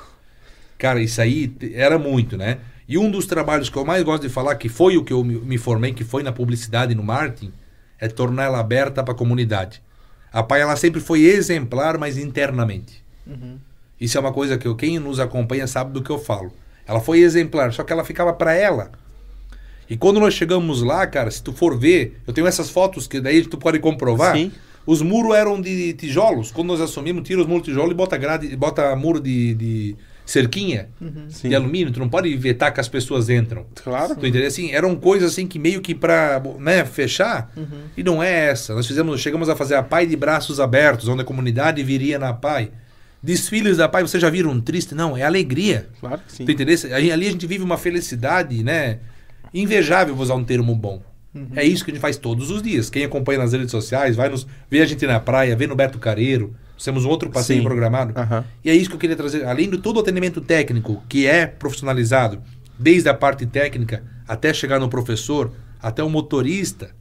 Cara, 0.77 1.01
isso 1.01 1.19
aí 1.19 1.51
era 1.73 1.97
muito, 1.97 2.37
né? 2.37 2.59
E 2.87 2.97
um 2.97 3.09
dos 3.09 3.25
trabalhos 3.25 3.69
que 3.69 3.77
eu 3.77 3.85
mais 3.85 4.03
gosto 4.03 4.23
de 4.23 4.29
falar, 4.29 4.55
que 4.55 4.69
foi 4.69 4.97
o 4.97 5.03
que 5.03 5.13
eu 5.13 5.23
me 5.23 5.57
formei, 5.57 5.93
que 5.93 6.03
foi 6.03 6.23
na 6.23 6.31
publicidade 6.31 6.91
e 6.91 6.95
no 6.95 7.03
marketing, 7.03 7.53
é 7.99 8.07
tornar 8.07 8.45
ela 8.45 8.59
aberta 8.59 9.03
para 9.03 9.13
a 9.13 9.17
comunidade. 9.17 9.81
A 10.31 10.43
PAI 10.43 10.61
ela 10.61 10.75
sempre 10.75 10.99
foi 10.99 11.21
exemplar, 11.21 11.97
mas 11.97 12.17
internamente. 12.17 13.03
Uhum. 13.25 13.57
Isso 14.01 14.17
é 14.17 14.21
uma 14.21 14.33
coisa 14.33 14.57
que 14.57 14.67
eu, 14.67 14.75
quem 14.75 14.99
nos 14.99 15.19
acompanha 15.19 15.67
sabe 15.67 15.93
do 15.93 16.01
que 16.01 16.09
eu 16.09 16.19
falo. 16.19 16.51
Ela 16.85 16.99
foi 16.99 17.19
exemplar, 17.19 17.71
só 17.71 17.83
que 17.83 17.93
ela 17.93 18.03
ficava 18.03 18.33
para 18.33 18.53
ela. 18.53 18.91
E 19.89 19.95
quando 19.95 20.19
nós 20.19 20.33
chegamos 20.33 20.81
lá, 20.81 21.05
cara, 21.07 21.29
se 21.29 21.41
tu 21.41 21.53
for 21.53 21.77
ver, 21.77 22.19
eu 22.25 22.33
tenho 22.33 22.47
essas 22.47 22.69
fotos 22.69 23.07
que 23.07 23.21
daí 23.21 23.45
tu 23.45 23.57
pode 23.57 23.79
comprovar. 23.79 24.35
Sim. 24.35 24.51
Os 24.85 25.01
muros 25.01 25.35
eram 25.35 25.61
de 25.61 25.93
tijolos. 25.93 26.51
Quando 26.51 26.69
nós 26.69 26.81
assumimos, 26.81 27.23
tira 27.25 27.39
os 27.39 27.47
muros 27.47 27.63
de 27.63 27.69
tijolo 27.71 27.91
e 27.91 27.95
bota 27.95 28.17
grade, 28.17 28.53
bota 28.57 28.93
muro 28.95 29.21
de, 29.21 29.53
de 29.53 29.95
cerquinha 30.25 30.89
uhum. 31.01 31.27
de 31.27 31.55
alumínio. 31.55 31.91
Tu 31.91 31.99
não 31.99 32.09
pode 32.09 32.35
vetar 32.37 32.73
que 32.73 32.79
as 32.79 32.87
pessoas 32.87 33.29
entram. 33.29 33.65
Claro. 33.83 34.15
Tu 34.15 34.25
entendeu? 34.25 34.47
Assim, 34.47 34.71
eram 34.71 34.95
coisas 34.95 35.33
assim 35.33 35.47
que 35.47 35.59
meio 35.59 35.81
que 35.81 35.93
para 35.93 36.41
né, 36.59 36.85
fechar. 36.85 37.51
Uhum. 37.55 37.83
E 37.95 38.03
não 38.03 38.23
é 38.23 38.47
essa. 38.49 38.73
Nós 38.73 38.87
fizemos, 38.87 39.19
chegamos 39.19 39.49
a 39.49 39.55
fazer 39.55 39.75
a 39.75 39.83
PAI 39.83 40.07
de 40.07 40.15
braços 40.15 40.59
abertos, 40.59 41.07
onde 41.07 41.21
a 41.21 41.25
comunidade 41.25 41.83
viria 41.83 42.17
na 42.17 42.33
PAI. 42.33 42.71
Desfiles 43.21 43.77
da 43.77 43.87
PAI, 43.87 44.03
vocês 44.03 44.21
já 44.21 44.29
viram 44.29 44.59
triste? 44.59 44.93
Não, 44.93 45.15
é 45.15 45.23
alegria. 45.23 45.87
Claro 45.99 46.21
que 46.25 46.33
sim. 46.33 46.45
Tu 46.45 46.51
entendeu? 46.51 46.75
Ali 46.93 47.11
a 47.11 47.31
gente 47.31 47.47
vive 47.47 47.63
uma 47.63 47.77
felicidade, 47.77 48.63
né? 48.63 48.99
Invejável, 49.53 50.15
vou 50.15 50.23
usar 50.23 50.35
um 50.35 50.43
termo 50.43 50.75
bom. 50.75 51.01
Uhum. 51.33 51.47
É 51.55 51.63
isso 51.63 51.83
que 51.83 51.91
a 51.91 51.93
gente 51.93 52.01
faz 52.01 52.17
todos 52.17 52.51
os 52.51 52.61
dias. 52.61 52.89
Quem 52.89 53.03
acompanha 53.03 53.39
nas 53.39 53.53
redes 53.53 53.71
sociais, 53.71 54.15
vai 54.15 54.29
nos 54.29 54.45
vê 54.69 54.81
a 54.81 54.85
gente 54.85 55.05
na 55.07 55.19
praia, 55.19 55.55
vê 55.55 55.65
no 55.65 55.75
Beto 55.75 55.97
Careiro, 55.97 56.55
temos 56.83 57.05
um 57.05 57.09
outro 57.09 57.29
passeio 57.29 57.59
Sim. 57.59 57.65
programado. 57.65 58.13
Uhum. 58.19 58.43
E 58.63 58.69
é 58.69 58.75
isso 58.75 58.89
que 58.89 58.95
eu 58.95 58.99
queria 58.99 59.15
trazer. 59.15 59.45
Além 59.45 59.69
de 59.69 59.77
todo 59.77 59.97
o 59.97 59.99
atendimento 60.01 60.41
técnico, 60.41 61.01
que 61.07 61.25
é 61.25 61.47
profissionalizado, 61.47 62.41
desde 62.77 63.07
a 63.09 63.13
parte 63.13 63.45
técnica 63.45 64.03
até 64.27 64.53
chegar 64.53 64.79
no 64.79 64.89
professor, 64.89 65.53
até 65.81 66.03
o 66.03 66.09
motorista, 66.09 66.91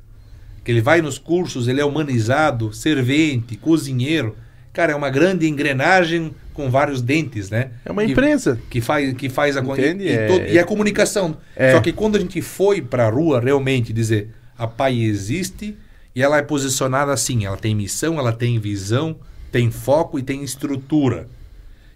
que 0.65 0.71
ele 0.71 0.81
vai 0.81 1.03
nos 1.03 1.19
cursos, 1.19 1.67
ele 1.67 1.81
é 1.81 1.85
humanizado, 1.85 2.73
servente, 2.73 3.57
cozinheiro. 3.57 4.37
Cara, 4.73 4.93
é 4.93 4.95
uma 4.95 5.11
grande 5.11 5.49
engrenagem 5.49 6.33
com 6.53 6.71
vários 6.71 7.03
dentes, 7.03 7.51
né? 7.51 7.71
É 7.85 7.93
uma 7.93 8.05
empresa. 8.05 8.59
Que, 8.71 8.81
faz, 8.81 9.13
que 9.15 9.29
faz 9.29 9.57
a 9.57 9.61
Entende? 9.61 10.05
E, 10.05 10.09
é... 10.09 10.27
todo, 10.27 10.47
e 10.47 10.59
a 10.59 10.65
comunicação. 10.65 11.37
É. 11.57 11.73
Só 11.73 11.81
que 11.81 11.93
quando 11.93 12.17
a 12.17 12.21
gente 12.21 12.41
foi 12.43 12.81
para 12.81 13.07
a 13.07 13.11
rua 13.11 13.41
realmente 13.41 13.93
dizer 13.93 14.31
a 14.57 14.67
PAI 14.67 15.03
existe 15.03 15.77
e 16.15 16.23
ela 16.23 16.37
é 16.37 16.43
posicionada 16.43 17.13
assim, 17.13 17.45
ela 17.45 17.57
tem 17.57 17.75
missão, 17.75 18.19
ela 18.19 18.33
tem 18.33 18.59
visão, 18.59 19.17
tem 19.51 19.71
foco 19.71 20.19
e 20.19 20.23
tem 20.23 20.43
estrutura. 20.43 21.29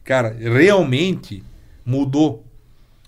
Cara, 0.05 0.35
realmente 0.39 1.43
mudou. 1.85 2.45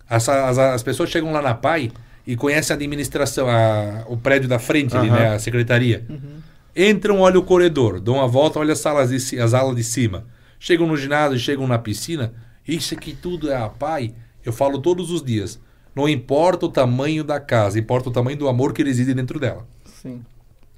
As, 0.08 0.28
as, 0.28 0.58
as 0.58 0.82
pessoas 0.82 1.10
chegam 1.10 1.32
lá 1.32 1.42
na 1.42 1.54
PAI 1.54 1.90
e 2.26 2.36
conhecem 2.36 2.74
a 2.74 2.76
administração, 2.76 3.48
a, 3.48 4.04
o 4.06 4.16
prédio 4.16 4.48
da 4.48 4.58
frente 4.58 4.94
uhum. 4.94 5.00
ali, 5.00 5.10
né? 5.10 5.34
A 5.34 5.38
secretaria. 5.38 6.04
Uhum. 6.08 6.38
Entram, 6.76 7.20
olham 7.20 7.40
o 7.40 7.44
corredor, 7.44 8.00
dão 8.00 8.14
uma 8.14 8.28
volta, 8.28 8.58
olham 8.58 8.72
as 8.72 8.78
salas 8.78 9.10
de, 9.10 9.40
as 9.40 9.54
alas 9.54 9.74
de 9.74 9.82
cima. 9.82 10.24
Chegam 10.58 10.86
no 10.86 10.96
ginásio, 10.96 11.38
chegam 11.38 11.66
na 11.66 11.78
piscina. 11.78 12.32
Isso 12.66 12.94
aqui 12.94 13.14
tudo 13.14 13.50
é 13.50 13.56
a 13.56 13.68
PAI. 13.68 14.14
Eu 14.44 14.52
falo 14.52 14.78
todos 14.78 15.10
os 15.10 15.22
dias. 15.22 15.60
Não 15.94 16.08
importa 16.08 16.66
o 16.66 16.68
tamanho 16.68 17.24
da 17.24 17.40
casa, 17.40 17.78
importa 17.78 18.08
o 18.08 18.12
tamanho 18.12 18.36
do 18.36 18.48
amor 18.48 18.72
que 18.72 18.82
reside 18.82 19.14
dentro 19.14 19.40
dela. 19.40 19.66
Sim. 19.84 20.22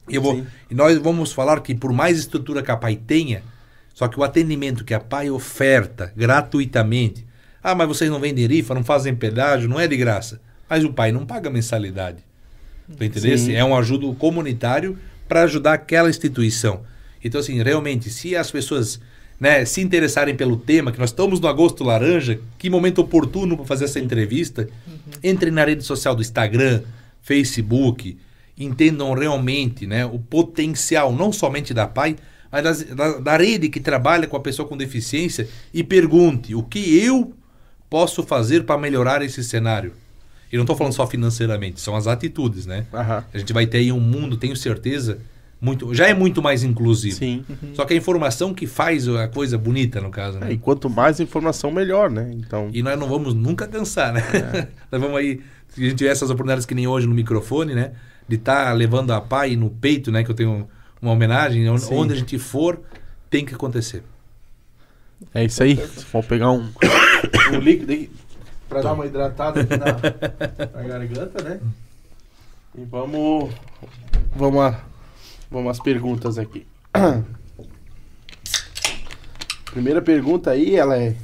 E, 0.09 0.15
eu 0.15 0.23
vou, 0.23 0.37
Sim. 0.37 0.47
e 0.71 0.75
nós 0.75 0.99
vamos 0.99 1.33
falar 1.33 1.61
que 1.61 1.75
por 1.75 1.93
mais 1.93 2.19
estrutura 2.19 2.63
que 2.63 2.71
a 2.71 2.77
PAI 2.77 2.97
tenha, 2.97 3.43
só 3.95 4.09
que 4.09 4.19
o 4.19 4.25
atendimento 4.25 4.85
que 4.85 4.95
a 4.95 5.01
PAI 5.01 5.31
oferta 5.31 6.13
gratuitamente. 6.17 7.27
Ah, 7.63 7.75
mas 7.75 7.89
vocês 7.89 8.11
não 8.11 8.19
vendem 8.19 8.47
rifa, 8.47 8.75
não 8.75 8.83
fazem 8.83 9.15
pedágio, 9.15 9.69
não 9.69 9.79
é 9.79 9.87
de 9.87 9.97
graça. 9.97 10.41
Mas 10.69 10.85
o 10.85 10.93
pai 10.93 11.13
não 11.13 11.27
paga 11.27 11.51
mensalidade. 11.51 12.25
Tu 12.97 13.05
entendeu? 13.05 13.37
É 13.55 13.65
um 13.65 13.77
ajudo 13.77 14.13
comunitário 14.15 14.99
para 15.29 15.43
ajudar 15.43 15.75
aquela 15.75 16.09
instituição. 16.09 16.83
Então, 17.23 17.41
assim, 17.41 17.63
realmente, 17.63 18.09
se 18.09 18.35
as 18.35 18.51
pessoas 18.51 19.01
né, 19.41 19.65
se 19.65 19.81
interessarem 19.81 20.37
pelo 20.37 20.59
tema, 20.59 20.93
que 20.93 20.99
nós 20.99 21.09
estamos 21.09 21.41
no 21.41 21.49
Agosto 21.49 21.83
Laranja, 21.83 22.39
que 22.59 22.69
momento 22.69 23.01
oportuno 23.01 23.57
para 23.57 23.65
fazer 23.65 23.87
essa 23.87 23.99
entrevista, 23.99 24.69
uhum. 24.87 25.13
entrem 25.25 25.51
na 25.51 25.65
rede 25.65 25.83
social 25.83 26.15
do 26.15 26.21
Instagram, 26.21 26.83
Facebook, 27.23 28.19
entendam 28.59 29.15
realmente 29.15 29.87
né, 29.87 30.05
o 30.05 30.19
potencial, 30.19 31.11
não 31.11 31.33
somente 31.33 31.73
da 31.73 31.87
PAI, 31.87 32.17
mas 32.53 32.85
da, 32.85 33.19
da 33.19 33.37
rede 33.39 33.71
que 33.71 33.81
trabalha 33.81 34.27
com 34.27 34.37
a 34.37 34.41
pessoa 34.41 34.69
com 34.69 34.77
deficiência 34.77 35.49
e 35.73 35.83
pergunte 35.83 36.55
o 36.55 36.63
que 36.63 37.03
eu 37.03 37.33
posso 37.89 38.23
fazer 38.23 38.65
para 38.65 38.77
melhorar 38.79 39.23
esse 39.23 39.43
cenário. 39.43 39.95
E 40.53 40.57
não 40.57 40.65
estou 40.65 40.77
falando 40.77 40.93
só 40.93 41.07
financeiramente, 41.07 41.81
são 41.81 41.97
as 41.97 42.07
atitudes, 42.07 42.67
né? 42.67 42.85
Uhum. 42.93 43.23
A 43.33 43.39
gente 43.39 43.53
vai 43.53 43.67
ter 43.67 43.79
aí 43.79 43.93
um 43.93 44.01
mundo, 44.01 44.37
tenho 44.37 44.57
certeza, 44.57 45.19
muito, 45.61 45.93
já 45.95 46.09
é 46.09 46.15
muito 46.15 46.43
mais 46.43 46.63
inclusivo. 46.63 47.17
Sim. 47.17 47.45
Uhum. 47.49 47.75
Só 47.75 47.85
que 47.85 47.93
a 47.93 47.97
informação 47.97 48.55
que 48.55 48.67
faz 48.67 49.07
a 49.09 49.29
coisa 49.29 49.59
bonita, 49.59 50.01
no 50.01 50.11
caso. 50.11 50.39
Né? 50.39 50.51
É, 50.51 50.53
e 50.53 50.59
quanto 50.59 50.89
mais 50.89 51.21
informação, 51.21 51.71
melhor, 51.71 52.11
né? 52.11 52.31
Então... 52.33 52.71
E 52.73 52.83
nós 52.83 52.99
não 52.99 53.09
vamos 53.09 53.35
nunca 53.35 53.67
cansar, 53.67 54.13
né? 54.13 54.23
É. 54.33 54.69
nós 54.91 55.01
vamos 55.01 55.19
aí, 55.19 55.41
se 55.69 55.83
a 55.83 55.85
gente 55.85 55.99
tiver 55.99 56.11
essas 56.11 56.31
oportunidades 56.31 56.65
que 56.65 56.75
nem 56.75 56.87
hoje 56.87 57.07
no 57.07 57.15
microfone, 57.15 57.75
né? 57.75 57.93
De 58.27 58.37
estar 58.37 58.67
tá 58.67 58.73
levando 58.73 59.11
a 59.13 59.21
pai 59.21 59.55
no 59.55 59.69
peito, 59.69 60.11
né? 60.11 60.25
Que 60.25 60.31
eu 60.31 60.35
tenho 60.35 60.67
uma 61.03 61.13
homenagem, 61.13 61.69
onde, 61.69 61.85
onde 61.93 62.13
a 62.15 62.17
gente 62.17 62.39
for, 62.39 62.81
tem 63.29 63.45
que 63.45 63.55
acontecer. 63.55 64.03
É 65.35 65.45
isso 65.45 65.63
aí. 65.63 65.75
Vamos 66.11 66.27
pegar 66.27 66.51
um, 66.51 66.71
um 67.53 67.59
líquido 67.59 67.93
aí 67.93 68.11
para 68.69 68.83
dar 68.83 68.93
uma 68.93 69.05
hidratada 69.05 69.61
aqui 69.61 69.77
na, 69.77 70.81
na, 70.81 70.89
garganta, 70.89 71.43
né? 71.43 71.61
E 72.79 72.85
vamos 72.85 73.53
vamos 74.35 74.61
a, 74.63 74.81
vamos 75.51 75.71
às 75.71 75.81
perguntas 75.81 76.39
aqui. 76.39 76.67
Primeira 79.73 80.03
pergunta 80.03 80.51
aí, 80.51 80.77
ela 80.77 80.97
é 80.97 81.15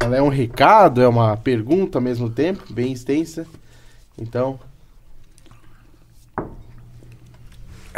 ela 0.00 0.16
é 0.16 0.22
um 0.22 0.28
recado, 0.28 1.02
é 1.02 1.08
uma 1.08 1.36
pergunta 1.36 1.98
ao 1.98 2.02
mesmo 2.02 2.30
tempo, 2.30 2.62
bem 2.72 2.92
extensa. 2.92 3.46
Então, 4.16 4.60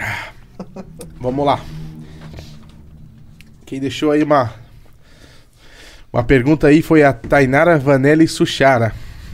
Vamos 1.21 1.45
lá. 1.47 1.61
Quem 3.67 3.81
deixou 3.81 4.11
aí 4.11 4.23
uma 4.23 4.53
uma 6.13 6.25
pergunta 6.25 6.67
aí 6.67 6.83
foi 6.83 7.05
a 7.05 7.13
Tainara 7.13 7.79
Vanelli 7.79 8.27
Suchara. 8.27 8.93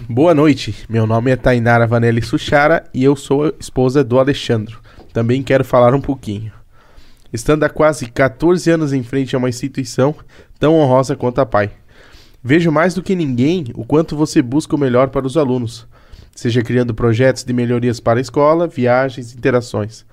Boa 0.08 0.34
noite, 0.34 0.84
meu 0.88 1.06
nome 1.06 1.30
é 1.30 1.36
Tainara 1.36 1.86
Vanelli 1.86 2.20
Suchara 2.20 2.84
e 2.92 3.02
eu 3.02 3.16
sou 3.16 3.54
esposa 3.58 4.04
do 4.04 4.18
Alexandro. 4.18 4.80
Também 5.16 5.42
quero 5.42 5.64
falar 5.64 5.94
um 5.94 6.00
pouquinho. 6.02 6.52
Estando 7.32 7.62
há 7.62 7.70
quase 7.70 8.04
14 8.04 8.70
anos 8.70 8.92
em 8.92 9.02
frente 9.02 9.34
a 9.34 9.38
uma 9.38 9.48
instituição 9.48 10.14
tão 10.60 10.74
honrosa 10.74 11.16
quanto 11.16 11.40
a 11.40 11.46
PAI, 11.46 11.70
vejo 12.44 12.70
mais 12.70 12.92
do 12.92 13.02
que 13.02 13.16
ninguém 13.16 13.64
o 13.74 13.82
quanto 13.82 14.14
você 14.14 14.42
busca 14.42 14.76
o 14.76 14.78
melhor 14.78 15.08
para 15.08 15.26
os 15.26 15.38
alunos, 15.38 15.86
seja 16.34 16.60
criando 16.60 16.92
projetos 16.92 17.44
de 17.44 17.52
melhorias 17.54 17.98
para 17.98 18.18
a 18.18 18.20
escola, 18.20 18.66
viagens, 18.66 19.34
interações. 19.34 20.04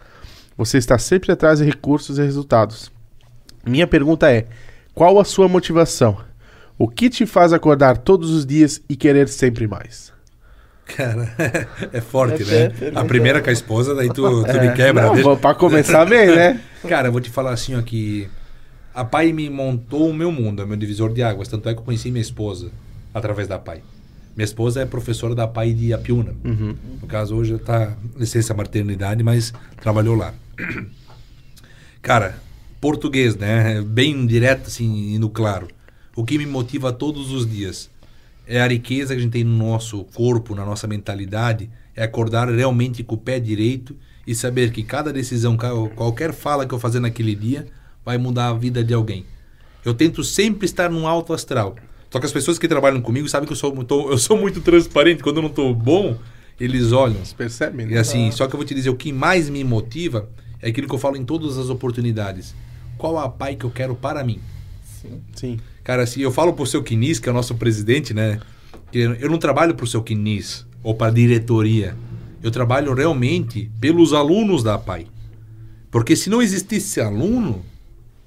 Você 0.55 0.77
está 0.77 0.97
sempre 0.97 1.33
atrás 1.33 1.59
de 1.59 1.65
recursos 1.65 2.17
e 2.17 2.21
resultados. 2.21 2.89
Minha 3.65 3.85
pergunta 3.85 4.31
é: 4.31 4.47
qual 4.93 5.19
a 5.19 5.25
sua 5.25 5.49
motivação? 5.49 6.17
O 6.77 6.87
que 6.87 7.09
te 7.09 7.25
faz 7.25 7.51
acordar 7.51 7.97
todos 7.97 8.29
os 8.29 8.45
dias 8.45 8.81
e 8.87 8.95
querer 8.95 9.27
sempre 9.27 9.67
mais? 9.67 10.12
Cara, 10.85 11.33
é 11.91 12.01
forte, 12.01 12.43
é, 12.43 12.69
né? 12.69 12.91
a 12.93 13.05
primeira 13.05 13.41
com 13.41 13.49
a 13.49 13.53
esposa, 13.53 13.95
daí 13.95 14.09
tu, 14.09 14.43
tu 14.43 14.51
é. 14.51 14.67
me 14.67 14.75
quebra. 14.75 15.07
Não, 15.07 15.15
deixa... 15.15 15.35
Pra 15.37 15.55
começar 15.55 16.05
bem, 16.05 16.27
né? 16.35 16.61
Cara, 16.87 17.07
eu 17.07 17.11
vou 17.11 17.21
te 17.21 17.29
falar 17.29 17.51
assim, 17.51 17.75
ó, 17.75 17.81
que 17.81 18.29
a 18.93 19.03
Pai 19.03 19.31
me 19.31 19.49
montou 19.49 20.09
o 20.09 20.13
meu 20.13 20.31
mundo, 20.31 20.61
é 20.61 20.65
meu 20.65 20.75
divisor 20.75 21.11
de 21.13 21.23
águas. 21.23 21.47
Tanto 21.47 21.69
é 21.69 21.73
que 21.73 21.79
eu 21.79 21.83
conheci 21.83 22.11
minha 22.11 22.21
esposa 22.21 22.69
através 23.13 23.47
da 23.47 23.57
Pai. 23.57 23.81
Minha 24.35 24.45
esposa 24.45 24.81
é 24.81 24.85
professora 24.85 25.33
da 25.33 25.47
Pai 25.47 25.73
de 25.73 25.93
Apiúna. 25.93 26.33
Uhum. 26.43 26.75
No 27.01 27.07
caso, 27.07 27.35
hoje 27.35 27.53
está 27.53 27.95
licença 28.17 28.53
maternidade, 28.53 29.23
mas 29.23 29.53
trabalhou 29.79 30.15
lá. 30.15 30.33
Cara, 32.01 32.37
português, 32.81 33.35
né? 33.35 33.81
Bem 33.81 34.25
direto, 34.25 34.67
assim, 34.67 35.13
indo 35.15 35.29
claro. 35.29 35.67
O 36.15 36.25
que 36.25 36.37
me 36.37 36.45
motiva 36.45 36.91
todos 36.91 37.31
os 37.31 37.49
dias 37.49 37.89
é 38.47 38.61
a 38.61 38.67
riqueza 38.67 39.13
que 39.13 39.19
a 39.19 39.23
gente 39.23 39.31
tem 39.31 39.43
no 39.43 39.57
nosso 39.57 40.03
corpo, 40.05 40.55
na 40.55 40.65
nossa 40.65 40.87
mentalidade, 40.87 41.69
é 41.95 42.03
acordar 42.03 42.49
realmente 42.49 43.03
com 43.03 43.15
o 43.15 43.17
pé 43.17 43.39
direito 43.39 43.95
e 44.25 44.33
saber 44.33 44.71
que 44.71 44.83
cada 44.83 45.11
decisão, 45.11 45.57
qualquer 45.95 46.33
fala 46.33 46.65
que 46.65 46.73
eu 46.73 46.79
fazer 46.79 46.99
naquele 46.99 47.35
dia, 47.35 47.67
vai 48.03 48.17
mudar 48.17 48.49
a 48.49 48.53
vida 48.53 48.83
de 48.83 48.93
alguém. 48.93 49.25
Eu 49.83 49.93
tento 49.93 50.23
sempre 50.23 50.65
estar 50.65 50.89
num 50.89 51.07
alto 51.07 51.33
astral. 51.33 51.75
Só 52.09 52.19
que 52.19 52.25
as 52.25 52.31
pessoas 52.31 52.59
que 52.59 52.67
trabalham 52.67 53.01
comigo 53.01 53.27
sabem 53.27 53.47
que 53.47 53.53
eu 53.53 53.57
sou, 53.57 53.73
muito, 53.73 54.09
eu 54.09 54.17
sou 54.17 54.37
muito 54.37 54.61
transparente. 54.61 55.23
Quando 55.23 55.37
eu 55.37 55.41
não 55.41 55.49
estou 55.49 55.73
bom, 55.73 56.17
eles 56.59 56.91
olham. 56.91 57.17
Eles 57.17 57.33
percebem, 57.33 57.87
né? 57.87 57.93
E 57.93 57.97
assim, 57.97 58.31
só 58.31 58.47
que 58.47 58.53
eu 58.53 58.57
vou 58.57 58.65
te 58.65 58.75
dizer, 58.75 58.89
o 58.89 58.95
que 58.95 59.11
mais 59.11 59.49
me 59.49 59.63
motiva 59.63 60.29
é 60.61 60.69
aquilo 60.69 60.87
que 60.87 60.93
eu 60.93 60.99
falo 60.99 61.17
em 61.17 61.25
todas 61.25 61.57
as 61.57 61.69
oportunidades. 61.69 62.55
Qual 62.97 63.17
a 63.17 63.27
pai 63.27 63.55
que 63.55 63.65
eu 63.65 63.71
quero 63.71 63.95
para 63.95 64.23
mim? 64.23 64.39
Sim. 65.01 65.21
Sim. 65.35 65.59
Cara, 65.83 66.03
assim, 66.03 66.21
eu 66.21 66.31
falo 66.31 66.53
pro 66.53 66.65
seu 66.65 66.81
Quinis, 66.81 67.19
que 67.19 67.27
é 67.27 67.31
o 67.31 67.35
nosso 67.35 67.55
presidente, 67.55 68.13
né? 68.13 68.39
Que 68.91 68.99
eu 68.99 69.29
não 69.29 69.37
trabalho 69.37 69.75
pro 69.75 69.85
seu 69.85 70.01
Quinis 70.01 70.65
ou 70.81 70.95
para 70.95 71.07
a 71.07 71.13
diretoria. 71.13 71.95
Eu 72.41 72.51
trabalho 72.51 72.93
realmente 72.93 73.69
pelos 73.79 74.13
alunos 74.13 74.63
da 74.63 74.77
PAI. 74.77 75.07
Porque 75.91 76.15
se 76.15 76.29
não 76.29 76.41
existisse 76.41 76.99
aluno, 76.99 77.63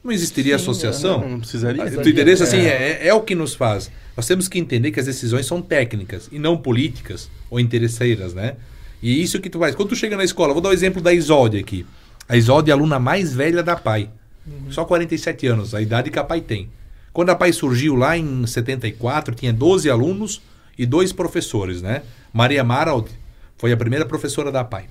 não 0.03 0.12
existiria 0.12 0.57
Sim, 0.57 0.62
associação. 0.62 1.21
Não, 1.21 1.29
não 1.31 1.40
precisaria. 1.40 1.83
O 1.85 2.09
interesse 2.09 2.42
assim, 2.42 2.59
é. 2.59 3.01
É, 3.03 3.09
é 3.09 3.14
o 3.14 3.23
que 3.23 3.35
nos 3.35 3.55
faz. 3.55 3.90
Nós 4.16 4.27
temos 4.27 4.49
que 4.49 4.59
entender 4.59 4.90
que 4.90 5.01
as 5.01 5.07
decisões 5.07 5.47
são 5.47 5.61
técnicas 5.61 6.29
e 6.31 6.38
não 6.38 6.57
políticas 6.57 7.31
ou 7.51 7.59
interesseiras, 7.59 8.33
né? 8.33 8.55
E 9.03 9.23
isso 9.23 9.40
que 9.40 9.51
tu 9.51 9.59
faz. 9.59 9.75
Quando 9.75 9.90
tu 9.90 9.97
chega 9.97 10.16
na 10.16 10.25
escola, 10.25 10.53
vou 10.53 10.62
dar 10.62 10.69
o 10.69 10.73
um 10.73 10.75
exemplo 10.75 11.03
da 11.03 11.12
Isolde 11.12 11.59
aqui. 11.59 11.85
A 12.29 12.37
Isolde 12.37 12.71
é 12.71 12.73
a 12.73 12.77
aluna 12.77 12.99
mais 12.99 13.35
velha 13.35 13.62
da 13.62 13.77
PAI. 13.77 14.09
Uhum. 14.47 14.71
Só 14.71 14.85
47 14.85 15.47
anos, 15.47 15.75
a 15.75 15.83
idade 15.83 16.11
que 16.11 16.19
a 16.19 16.25
PAI 16.25 16.40
tem. 16.40 16.69
Quando 17.17 17.31
a 17.31 17.35
PAI 17.35 17.51
surgiu 17.51 17.95
lá 17.95 18.15
em 18.19 18.47
74, 18.47 19.35
tinha 19.35 19.51
12 19.51 19.89
alunos 19.89 20.43
e 20.77 20.85
dois 20.85 21.15
professores, 21.15 21.81
né? 21.81 22.03
Maria 22.31 22.63
Marald 22.63 23.09
foi 23.57 23.73
a 23.73 23.77
primeira 23.79 24.05
professora 24.05 24.53
da 24.53 24.63
PAI. 24.63 24.85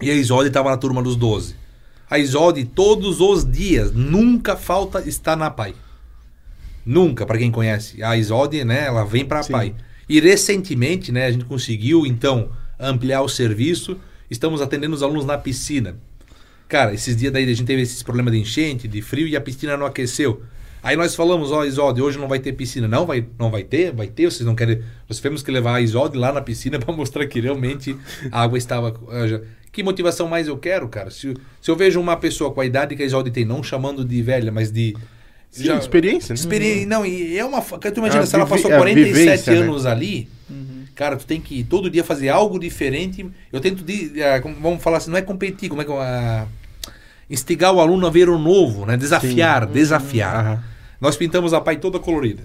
E 0.00 0.08
a 0.08 0.14
Isolde 0.14 0.46
estava 0.46 0.70
na 0.70 0.76
turma 0.76 1.02
dos 1.02 1.16
12. 1.16 1.56
A 2.08 2.20
Isolde, 2.20 2.64
todos 2.66 3.18
os 3.18 3.44
dias, 3.44 3.90
nunca 3.92 4.54
falta 4.54 5.00
estar 5.00 5.34
na 5.34 5.50
PAI. 5.50 5.74
Nunca, 6.86 7.26
para 7.26 7.38
quem 7.38 7.50
conhece. 7.50 8.00
A 8.00 8.16
Isolde, 8.16 8.62
né, 8.62 8.86
ela 8.86 9.02
vem 9.02 9.24
para 9.24 9.40
a 9.40 9.44
PAI. 9.44 9.74
E 10.08 10.20
recentemente, 10.20 11.10
né, 11.10 11.26
a 11.26 11.32
gente 11.32 11.46
conseguiu, 11.46 12.06
então, 12.06 12.50
ampliar 12.78 13.22
o 13.22 13.28
serviço. 13.28 13.98
Estamos 14.30 14.62
atendendo 14.62 14.94
os 14.94 15.02
alunos 15.02 15.24
na 15.24 15.36
piscina. 15.36 15.96
Cara, 16.68 16.94
esses 16.94 17.16
dias 17.16 17.32
daí 17.32 17.42
a 17.42 17.48
gente 17.48 17.64
teve 17.64 17.82
esses 17.82 18.04
problemas 18.04 18.32
de 18.34 18.38
enchente, 18.38 18.86
de 18.86 19.02
frio 19.02 19.26
e 19.26 19.34
a 19.34 19.40
piscina 19.40 19.76
não 19.76 19.84
aqueceu. 19.84 20.44
Aí 20.82 20.96
nós 20.96 21.14
falamos, 21.14 21.52
ó, 21.52 21.60
oh, 21.60 21.64
Isode, 21.64 22.00
hoje 22.00 22.18
não 22.18 22.28
vai 22.28 22.38
ter 22.38 22.52
piscina. 22.52 22.88
Não 22.88 23.04
vai, 23.04 23.26
não 23.38 23.50
vai 23.50 23.62
ter? 23.62 23.92
Vai 23.92 24.06
ter? 24.06 24.30
Vocês 24.30 24.46
não 24.46 24.54
querem. 24.54 24.82
Nós 25.08 25.18
tivemos 25.18 25.42
que 25.42 25.50
levar 25.50 25.74
a 25.74 25.80
Isode 25.80 26.16
lá 26.16 26.32
na 26.32 26.40
piscina 26.40 26.78
para 26.80 26.94
mostrar 26.94 27.26
que 27.26 27.40
realmente 27.40 27.96
a 28.32 28.42
água 28.42 28.56
estava. 28.56 28.94
Eh, 29.10 29.42
que 29.70 29.82
motivação 29.82 30.26
mais 30.26 30.48
eu 30.48 30.56
quero, 30.56 30.88
cara? 30.88 31.10
Se, 31.10 31.34
se 31.60 31.70
eu 31.70 31.76
vejo 31.76 32.00
uma 32.00 32.16
pessoa 32.16 32.50
com 32.52 32.60
a 32.60 32.66
idade 32.66 32.96
que 32.96 33.02
a 33.02 33.06
Isode 33.06 33.30
tem, 33.30 33.44
não 33.44 33.62
chamando 33.62 34.04
de 34.04 34.22
velha, 34.22 34.50
mas 34.50 34.72
de. 34.72 34.96
Sim, 35.50 35.64
já, 35.64 35.76
experiência, 35.76 36.32
né? 36.32 36.38
Experi... 36.38 36.82
Uhum. 36.82 36.86
Não, 36.86 37.06
e 37.06 37.36
é 37.36 37.44
uma. 37.44 37.60
Tu 37.60 37.98
imagina, 37.98 38.22
é 38.22 38.26
se 38.26 38.34
ela 38.34 38.46
passou 38.46 38.70
47 38.70 39.04
vivência, 39.04 39.52
né? 39.52 39.58
anos 39.58 39.84
né? 39.84 39.90
ali, 39.90 40.28
uhum. 40.48 40.84
cara, 40.94 41.16
tu 41.16 41.26
tem 41.26 41.40
que 41.40 41.62
todo 41.64 41.90
dia 41.90 42.04
fazer 42.04 42.28
algo 42.28 42.58
diferente. 42.58 43.28
Eu 43.52 43.60
tento. 43.60 43.84
De, 43.84 44.12
uh, 44.16 44.60
vamos 44.60 44.82
falar 44.82 44.98
assim, 44.98 45.10
não 45.10 45.18
é 45.18 45.22
competir, 45.22 45.68
como 45.68 45.82
é 45.82 45.84
que. 45.84 45.90
Uh, 45.90 46.59
instigar 47.30 47.72
o 47.72 47.80
aluno 47.80 48.06
a 48.06 48.10
ver 48.10 48.28
o 48.28 48.36
novo, 48.36 48.84
né? 48.84 48.96
Desafiar, 48.96 49.66
Sim. 49.66 49.72
desafiar. 49.72 50.46
Uhum. 50.46 50.62
Nós 51.00 51.16
pintamos 51.16 51.54
a 51.54 51.60
pai 51.60 51.76
toda 51.76 51.98
colorida. 52.00 52.42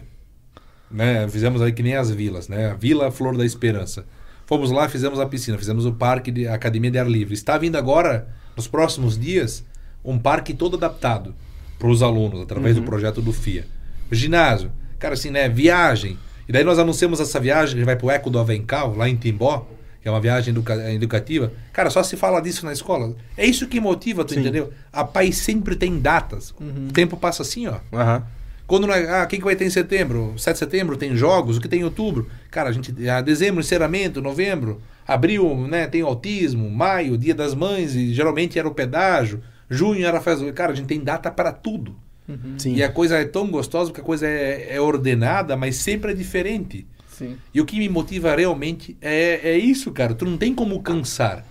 Né? 0.89 1.27
Fizemos 1.27 1.61
aí 1.61 1.73
que 1.73 1.81
nem 1.81 1.95
as 1.95 2.11
vilas, 2.11 2.47
né? 2.47 2.69
A 2.69 2.73
Vila 2.75 3.11
Flor 3.11 3.35
da 3.35 3.43
Esperança. 3.43 4.05
Fomos 4.45 4.69
lá, 4.69 4.87
fizemos 4.87 5.19
a 5.19 5.25
piscina, 5.25 5.57
fizemos 5.57 5.87
o 5.87 5.93
parque 5.93 6.31
de 6.31 6.47
Academia 6.47 6.91
de 6.91 6.99
Ar 6.99 7.09
Livre. 7.09 7.33
Está 7.33 7.57
vindo 7.57 7.75
agora, 7.75 8.27
nos 8.55 8.67
próximos 8.67 9.19
dias, 9.19 9.65
um 10.03 10.19
parque 10.19 10.53
todo 10.53 10.77
adaptado 10.77 11.33
para 11.79 11.87
os 11.87 12.03
alunos, 12.03 12.41
através 12.41 12.77
uhum. 12.77 12.83
do 12.83 12.85
projeto 12.85 13.21
do 13.23 13.33
FIA. 13.33 13.65
O 14.11 14.13
ginásio, 14.13 14.71
cara, 14.99 15.15
assim, 15.15 15.31
né? 15.31 15.49
Viagem. 15.49 16.17
E 16.47 16.51
daí 16.51 16.63
nós 16.63 16.77
anunciamos 16.77 17.19
essa 17.19 17.39
viagem 17.39 17.79
que 17.79 17.83
vai 17.83 17.95
para 17.95 18.05
o 18.05 18.11
Eco 18.11 18.29
do 18.29 18.37
Avencal, 18.37 18.95
lá 18.95 19.09
em 19.09 19.15
Timbó, 19.15 19.67
que 20.05 20.09
é 20.09 20.11
uma 20.11 20.21
viagem 20.21 20.51
educa 20.51 20.75
educativa. 20.91 21.51
Cara, 21.73 21.89
só 21.89 22.03
se 22.03 22.15
fala 22.15 22.39
disso 22.39 22.63
na 22.63 22.71
escola. 22.71 23.15
É 23.35 23.43
isso 23.43 23.67
que 23.67 23.79
motiva, 23.79 24.23
tu 24.23 24.35
Sim. 24.35 24.41
entendeu? 24.41 24.71
A 24.93 25.03
pai 25.03 25.31
sempre 25.31 25.75
tem 25.75 25.99
datas. 25.99 26.53
Uhum. 26.59 26.89
O 26.89 26.93
tempo 26.93 27.17
passa 27.17 27.41
assim, 27.41 27.65
ó. 27.65 27.79
Uhum. 27.91 28.21
Quando 28.67 28.85
ah, 28.91 29.23
o 29.23 29.27
que, 29.27 29.39
vai 29.39 29.55
ter 29.55 29.65
em 29.65 29.69
setembro? 29.71 30.35
7 30.37 30.53
de 30.53 30.59
setembro 30.59 30.95
tem 30.95 31.15
jogos, 31.15 31.57
o 31.57 31.61
que 31.61 31.67
tem 31.67 31.79
em 31.79 31.83
outubro? 31.83 32.29
Cara, 32.51 32.69
a 32.69 32.71
gente, 32.71 32.93
ah, 33.09 33.19
dezembro, 33.19 33.61
encerramento, 33.61 34.21
novembro, 34.21 34.79
abril, 35.07 35.55
né, 35.67 35.87
tem 35.87 36.03
autismo, 36.03 36.69
maio, 36.69 37.17
dia 37.17 37.33
das 37.33 37.55
mães, 37.55 37.95
e 37.95 38.13
geralmente 38.13 38.59
era 38.59 38.67
o 38.67 38.75
pedágio, 38.75 39.41
junho 39.67 40.05
era 40.05 40.21
festa. 40.21 40.53
Cara, 40.53 40.73
a 40.73 40.75
gente 40.75 40.85
tem 40.85 40.99
data 40.99 41.31
para 41.31 41.51
tudo. 41.51 41.95
Uhum. 42.29 42.57
E 42.63 42.83
a 42.83 42.91
coisa 42.91 43.17
é 43.17 43.25
tão 43.25 43.47
gostosa 43.47 43.89
porque 43.89 44.01
a 44.01 44.03
coisa 44.03 44.27
é, 44.27 44.75
é 44.75 44.79
ordenada, 44.79 45.57
mas 45.57 45.77
sempre 45.77 46.11
é 46.11 46.13
diferente. 46.13 46.85
Sim. 47.17 47.37
E 47.53 47.61
o 47.61 47.65
que 47.65 47.77
me 47.77 47.87
motiva 47.87 48.35
realmente 48.35 48.97
é, 49.01 49.51
é 49.51 49.57
isso, 49.57 49.91
cara. 49.91 50.13
Tu 50.13 50.25
não 50.25 50.37
tem 50.37 50.53
como 50.53 50.81
cansar. 50.81 51.45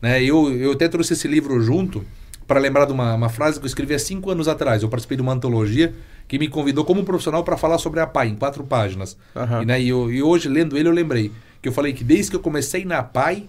Né? 0.00 0.22
Eu, 0.22 0.52
eu 0.56 0.72
até 0.72 0.88
trouxe 0.88 1.14
esse 1.14 1.26
livro 1.26 1.60
junto 1.60 2.04
para 2.46 2.60
lembrar 2.60 2.84
de 2.84 2.92
uma, 2.92 3.14
uma 3.14 3.28
frase 3.28 3.58
que 3.58 3.64
eu 3.64 3.68
escrevi 3.68 3.94
há 3.94 3.98
cinco 3.98 4.30
anos 4.30 4.46
atrás. 4.46 4.82
Eu 4.82 4.88
participei 4.88 5.16
de 5.16 5.22
uma 5.22 5.32
antologia 5.32 5.92
que 6.28 6.38
me 6.38 6.48
convidou 6.48 6.84
como 6.84 7.04
profissional 7.04 7.42
para 7.42 7.56
falar 7.56 7.78
sobre 7.78 7.98
a 8.00 8.06
PAI, 8.06 8.28
em 8.28 8.36
quatro 8.36 8.64
páginas. 8.64 9.16
Uhum. 9.34 9.62
E, 9.62 9.66
né, 9.66 9.82
e, 9.82 9.88
eu, 9.88 10.12
e, 10.12 10.22
hoje, 10.22 10.48
lendo 10.48 10.76
ele, 10.76 10.88
eu 10.88 10.92
lembrei 10.92 11.32
que 11.60 11.68
eu 11.68 11.72
falei 11.72 11.92
que 11.92 12.04
desde 12.04 12.30
que 12.30 12.36
eu 12.36 12.40
comecei 12.40 12.84
na 12.84 13.02
PAI, 13.02 13.48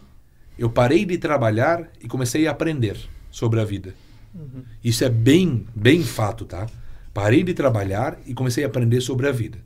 eu 0.58 0.70
parei 0.70 1.06
de 1.06 1.18
trabalhar 1.18 1.88
e 2.02 2.08
comecei 2.08 2.48
a 2.48 2.52
aprender 2.52 2.98
sobre 3.32 3.60
a 3.60 3.66
vida. 3.66 3.94
Uhum. 4.34 4.63
Isso 4.84 5.04
é 5.04 5.10
bem, 5.10 5.66
bem 5.76 6.04
fato, 6.04 6.46
tá? 6.46 6.68
Parei 7.13 7.44
de 7.44 7.54
trabalhar 7.54 8.20
e 8.26 8.34
comecei 8.34 8.63
a 8.63 8.68
aprender 8.68 9.02
sobre 9.02 9.28
a 9.28 9.32
vida. 9.32 9.60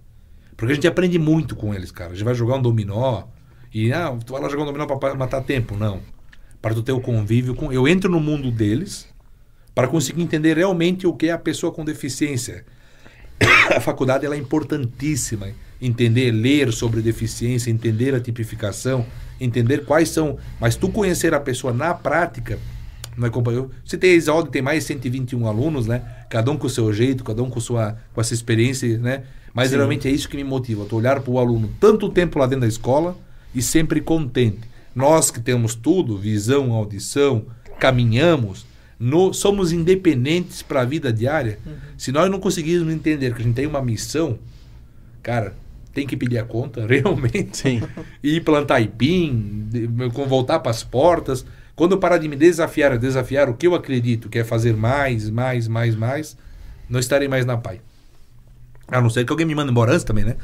Porque 0.57 0.71
a 0.71 0.75
gente 0.75 0.87
aprende 0.87 1.17
muito 1.17 1.55
com 1.55 1.73
eles, 1.73 1.91
cara. 1.91 2.11
A 2.11 2.13
gente 2.13 2.25
vai 2.25 2.35
jogar 2.35 2.55
um 2.55 2.61
dominó 2.61 3.23
e, 3.73 3.93
ah, 3.93 4.17
tu 4.25 4.33
vai 4.33 4.41
lá 4.41 4.49
jogar 4.49 4.63
um 4.63 4.65
dominó 4.65 4.85
para 4.85 5.15
matar 5.15 5.41
tempo. 5.41 5.77
Não. 5.77 6.01
Para 6.61 6.73
tu 6.73 6.83
ter 6.83 6.91
o 6.91 6.99
convívio 6.99 7.55
com... 7.55 7.71
Eu 7.71 7.87
entro 7.87 8.09
no 8.09 8.19
mundo 8.19 8.51
deles 8.51 9.07
para 9.73 9.87
conseguir 9.87 10.23
entender 10.23 10.57
realmente 10.57 11.07
o 11.07 11.13
que 11.13 11.27
é 11.27 11.31
a 11.31 11.37
pessoa 11.37 11.71
com 11.71 11.85
deficiência 11.85 12.65
a 13.75 13.79
faculdade 13.79 14.25
ela 14.25 14.35
é 14.35 14.37
importantíssima. 14.37 15.49
Entender, 15.79 16.31
ler 16.31 16.73
sobre 16.73 17.01
deficiência, 17.01 17.69
entender 17.69 18.15
a 18.15 18.19
tipificação, 18.19 19.05
entender 19.39 19.85
quais 19.85 20.09
são. 20.09 20.37
Mas 20.59 20.75
tu 20.75 20.89
conhecer 20.89 21.33
a 21.33 21.39
pessoa 21.39 21.71
na 21.71 21.93
prática, 21.93 22.57
não 23.15 23.27
é 23.27 23.29
companheiro. 23.29 23.69
Você 23.85 23.97
tem 23.97 24.11
a 24.11 24.15
Isaldi, 24.15 24.49
tem 24.49 24.61
mais 24.61 24.83
de 24.83 24.87
121 24.87 25.45
alunos, 25.45 25.85
né? 25.85 26.01
Cada 26.29 26.51
um 26.51 26.57
com 26.57 26.67
o 26.67 26.69
seu 26.69 26.91
jeito, 26.91 27.23
cada 27.23 27.43
um 27.43 27.49
com, 27.49 27.59
sua, 27.59 27.97
com 28.13 28.19
essa 28.19 28.33
experiência, 28.33 28.97
né? 28.97 29.23
Mas 29.57 29.69
Sim. 29.69 29.71
geralmente 29.71 30.07
é 30.07 30.11
isso 30.11 30.29
que 30.29 30.37
me 30.37 30.43
motiva. 30.43 30.85
Tu 30.85 30.95
olhar 30.95 31.19
para 31.19 31.31
o 31.31 31.39
aluno 31.39 31.67
tanto 31.79 32.09
tempo 32.09 32.37
lá 32.37 32.45
dentro 32.45 32.61
da 32.61 32.67
escola 32.67 33.17
e 33.55 33.59
sempre 33.59 33.99
contente. 33.99 34.59
Nós 34.93 35.31
que 35.31 35.41
temos 35.41 35.73
tudo, 35.73 36.15
visão, 36.15 36.73
audição, 36.73 37.43
caminhamos, 37.79 38.67
no, 38.99 39.33
somos 39.33 39.71
independentes 39.71 40.61
para 40.61 40.81
a 40.81 40.85
vida 40.85 41.11
diária. 41.11 41.57
Uhum. 41.65 41.73
Se 41.97 42.11
nós 42.11 42.29
não 42.29 42.39
conseguirmos 42.39 42.93
entender 42.93 43.33
que 43.33 43.41
a 43.41 43.43
gente 43.43 43.55
tem 43.55 43.65
uma 43.65 43.81
missão, 43.81 44.37
cara, 45.23 45.55
tem 45.91 46.05
que 46.05 46.15
pedir 46.15 46.37
a 46.37 46.43
conta, 46.43 46.85
realmente. 46.85 47.57
Sim. 47.57 47.81
E 48.21 48.39
plantar 48.39 48.79
ipim, 48.79 49.67
voltar 50.27 50.59
para 50.59 50.69
as 50.69 50.83
portas. 50.83 51.43
Quando 51.75 51.93
eu 51.93 51.97
parar 51.97 52.19
de 52.19 52.27
me 52.27 52.35
desafiar, 52.35 52.95
desafiar 52.99 53.49
o 53.49 53.55
que 53.55 53.65
eu 53.65 53.73
acredito, 53.73 54.29
que 54.29 54.37
é 54.37 54.43
fazer 54.43 54.75
mais, 54.75 55.31
mais, 55.31 55.67
mais, 55.67 55.95
mais, 55.95 56.37
não 56.87 56.99
estarei 56.99 57.27
mais 57.27 57.43
na 57.43 57.57
PAI. 57.57 57.81
A 58.89 59.01
não 59.01 59.09
ser 59.09 59.25
que 59.25 59.31
alguém 59.31 59.45
me 59.45 59.53
mande 59.53 59.69
embora 59.69 59.91
antes 59.91 60.05
também, 60.05 60.23
né? 60.23 60.35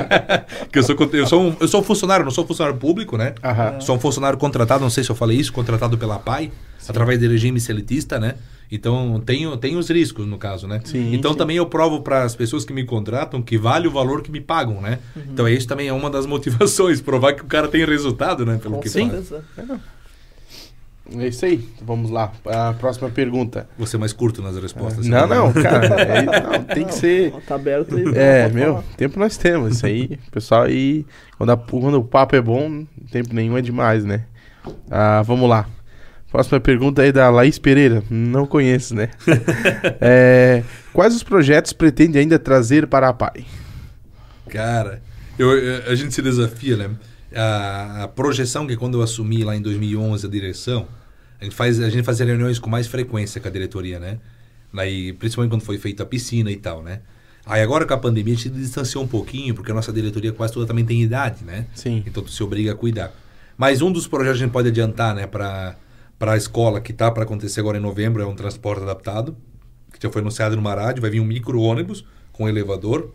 que 0.70 0.78
eu 0.78 0.82
sou, 0.82 0.94
eu, 1.12 1.26
sou 1.26 1.42
um, 1.42 1.56
eu 1.58 1.66
sou 1.66 1.82
funcionário, 1.82 2.24
não 2.24 2.30
sou 2.30 2.46
funcionário 2.46 2.78
público, 2.78 3.16
né? 3.16 3.34
Sou 3.80 3.96
um 3.96 3.98
funcionário 3.98 4.38
contratado, 4.38 4.82
não 4.82 4.90
sei 4.90 5.02
se 5.02 5.10
eu 5.10 5.16
falei 5.16 5.38
isso, 5.38 5.52
contratado 5.52 5.96
pela 5.96 6.18
PAI 6.18 6.52
através 6.86 7.18
do 7.18 7.28
regime 7.28 7.58
seletista, 7.58 8.18
né? 8.18 8.34
Então 8.70 9.20
tem, 9.24 9.56
tem 9.58 9.76
os 9.76 9.88
riscos 9.88 10.26
no 10.26 10.38
caso, 10.38 10.68
né? 10.68 10.80
Sim, 10.84 11.12
então 11.12 11.32
sim. 11.32 11.38
também 11.38 11.56
eu 11.56 11.66
provo 11.66 12.02
para 12.02 12.22
as 12.22 12.36
pessoas 12.36 12.64
que 12.64 12.72
me 12.72 12.84
contratam 12.84 13.42
que 13.42 13.58
vale 13.58 13.88
o 13.88 13.90
valor 13.90 14.22
que 14.22 14.30
me 14.30 14.40
pagam, 14.40 14.80
né? 14.80 15.00
Uhum. 15.16 15.22
Então 15.32 15.48
isso 15.48 15.66
também 15.66 15.88
é 15.88 15.92
uma 15.92 16.08
das 16.08 16.24
motivações, 16.26 17.00
provar 17.00 17.32
que 17.32 17.42
o 17.42 17.46
cara 17.46 17.66
tem 17.66 17.84
resultado, 17.84 18.46
né? 18.46 18.58
Pelo 18.62 18.76
Com 18.76 18.80
que 18.80 18.88
faz. 18.88 19.06
certeza. 19.06 19.44
É 21.18 21.26
isso 21.28 21.44
aí. 21.44 21.66
Vamos 21.82 22.10
lá. 22.10 22.32
A 22.46 22.72
próxima 22.74 23.10
pergunta. 23.10 23.68
Você 23.78 23.96
é 23.96 23.98
mais 23.98 24.12
curto 24.12 24.40
nas 24.42 24.56
respostas. 24.56 25.06
Não, 25.06 25.26
né? 25.26 25.34
não, 25.36 25.52
cara. 25.52 25.86
é- 25.86 26.22
não, 26.22 26.64
tem 26.64 26.84
que 26.84 26.92
Não, 26.92 26.98
ser. 26.98 27.32
Tá 27.46 27.56
aberto 27.56 27.98
e 27.98 28.16
É, 28.16 28.48
meu, 28.48 28.74
falar. 28.74 28.84
tempo 28.96 29.18
nós 29.18 29.36
temos. 29.36 29.76
Isso 29.76 29.86
aí, 29.86 30.18
pessoal, 30.30 30.62
aí. 30.62 31.04
Quando, 31.36 31.50
a- 31.50 31.56
quando 31.56 31.94
o 31.98 32.04
papo 32.04 32.36
é 32.36 32.40
bom, 32.40 32.84
tempo 33.10 33.34
nenhum 33.34 33.56
é 33.58 33.62
demais, 33.62 34.04
né? 34.04 34.24
Ah, 34.90 35.22
vamos 35.22 35.48
lá. 35.48 35.66
Próxima 36.30 36.60
pergunta 36.60 37.02
aí 37.02 37.10
da 37.10 37.28
Laís 37.28 37.58
Pereira. 37.58 38.04
Não 38.08 38.46
conheço, 38.46 38.94
né? 38.94 39.08
É, 40.00 40.62
quais 40.92 41.14
os 41.14 41.22
projetos 41.24 41.72
pretende 41.72 42.18
ainda 42.18 42.38
trazer 42.38 42.86
para 42.86 43.08
a 43.08 43.12
PAI? 43.12 43.44
Cara, 44.48 45.02
eu, 45.38 45.50
eu- 45.56 45.90
a 45.90 45.94
gente 45.94 46.14
se 46.14 46.22
desafia, 46.22 46.76
né? 46.76 46.90
A, 47.34 48.04
a 48.04 48.08
projeção 48.08 48.66
que 48.66 48.76
quando 48.76 48.98
eu 48.98 49.02
assumi 49.02 49.44
lá 49.44 49.54
em 49.56 49.62
2011 49.62 50.26
a 50.26 50.30
direção, 50.30 50.86
a 51.40 51.44
gente, 51.44 51.54
faz, 51.54 51.80
a 51.80 51.88
gente 51.88 52.04
fazia 52.04 52.26
reuniões 52.26 52.58
com 52.58 52.68
mais 52.68 52.86
frequência 52.86 53.40
com 53.40 53.48
a 53.48 53.50
diretoria, 53.50 53.98
né? 53.98 54.18
Aí, 54.72 55.12
principalmente 55.14 55.50
quando 55.50 55.62
foi 55.62 55.78
feita 55.78 56.02
a 56.02 56.06
piscina 56.06 56.50
e 56.50 56.56
tal, 56.56 56.82
né? 56.82 57.00
Aí 57.46 57.62
agora 57.62 57.86
com 57.86 57.94
a 57.94 57.98
pandemia 57.98 58.34
a 58.34 58.36
gente 58.36 58.50
distanciou 58.50 59.02
um 59.02 59.08
pouquinho, 59.08 59.54
porque 59.54 59.70
a 59.70 59.74
nossa 59.74 59.92
diretoria 59.92 60.32
quase 60.32 60.52
toda 60.52 60.66
também 60.66 60.84
tem 60.84 61.02
idade, 61.02 61.42
né? 61.44 61.66
Sim. 61.74 62.02
Então 62.06 62.22
tu 62.22 62.30
se 62.30 62.42
obriga 62.42 62.72
a 62.72 62.74
cuidar. 62.74 63.12
Mas 63.56 63.82
um 63.82 63.90
dos 63.90 64.06
projetos 64.06 64.38
que 64.38 64.44
a 64.44 64.46
gente 64.46 64.52
pode 64.52 64.68
adiantar, 64.68 65.14
né, 65.14 65.26
para 65.26 65.76
para 66.18 66.32
a 66.32 66.36
escola 66.36 66.82
que 66.82 66.92
tá 66.92 67.10
para 67.10 67.22
acontecer 67.22 67.60
agora 67.60 67.78
em 67.78 67.80
novembro 67.80 68.22
é 68.22 68.26
um 68.26 68.34
transporte 68.34 68.82
adaptado, 68.82 69.34
que 69.90 69.98
já 70.02 70.12
foi 70.12 70.20
anunciado 70.20 70.54
no 70.54 70.62
rádio, 70.62 71.00
vai 71.00 71.10
vir 71.10 71.18
um 71.18 71.24
micro-ônibus 71.24 72.04
com 72.30 72.46
elevador 72.46 73.10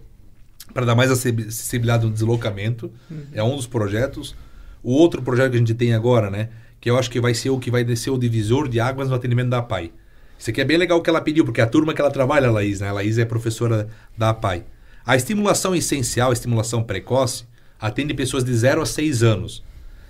para 0.73 0.87
dar 0.87 0.95
mais 0.95 1.11
acessi- 1.11 1.43
acessibilidade 1.47 2.03
no 2.03 2.11
deslocamento. 2.11 2.91
É 3.31 3.43
um 3.43 3.55
dos 3.55 3.67
projetos. 3.67 4.35
O 4.81 4.91
outro 4.91 5.21
projeto 5.21 5.51
que 5.51 5.55
a 5.55 5.59
gente 5.59 5.75
tem 5.75 5.93
agora, 5.93 6.31
né, 6.31 6.49
que 6.85 6.89
eu 6.91 6.99
acho 6.99 7.09
que 7.09 7.19
vai 7.19 7.33
ser 7.33 7.49
o 7.49 7.57
que 7.57 7.71
vai 7.71 7.83
descer 7.83 8.11
o 8.11 8.17
divisor 8.17 8.69
de 8.69 8.79
águas 8.79 9.09
no 9.09 9.15
atendimento 9.15 9.49
da 9.49 9.59
PAI. 9.59 9.91
Isso 10.37 10.51
aqui 10.51 10.61
é 10.61 10.63
bem 10.63 10.77
legal 10.77 10.99
o 10.99 11.01
que 11.01 11.09
ela 11.09 11.19
pediu, 11.19 11.43
porque 11.43 11.59
a 11.59 11.65
turma 11.65 11.95
que 11.95 11.99
ela 11.99 12.11
trabalha, 12.11 12.47
a 12.47 12.51
Laís, 12.51 12.79
né? 12.79 12.89
A 12.89 12.91
Laís 12.91 13.17
é 13.17 13.25
professora 13.25 13.87
da 14.15 14.35
PAI. 14.35 14.63
A 15.03 15.15
estimulação 15.15 15.73
essencial, 15.73 16.29
a 16.29 16.33
estimulação 16.33 16.83
precoce, 16.83 17.45
atende 17.81 18.13
pessoas 18.13 18.43
de 18.43 18.53
0 18.53 18.83
a 18.83 18.85
6 18.85 19.23
anos. 19.23 19.63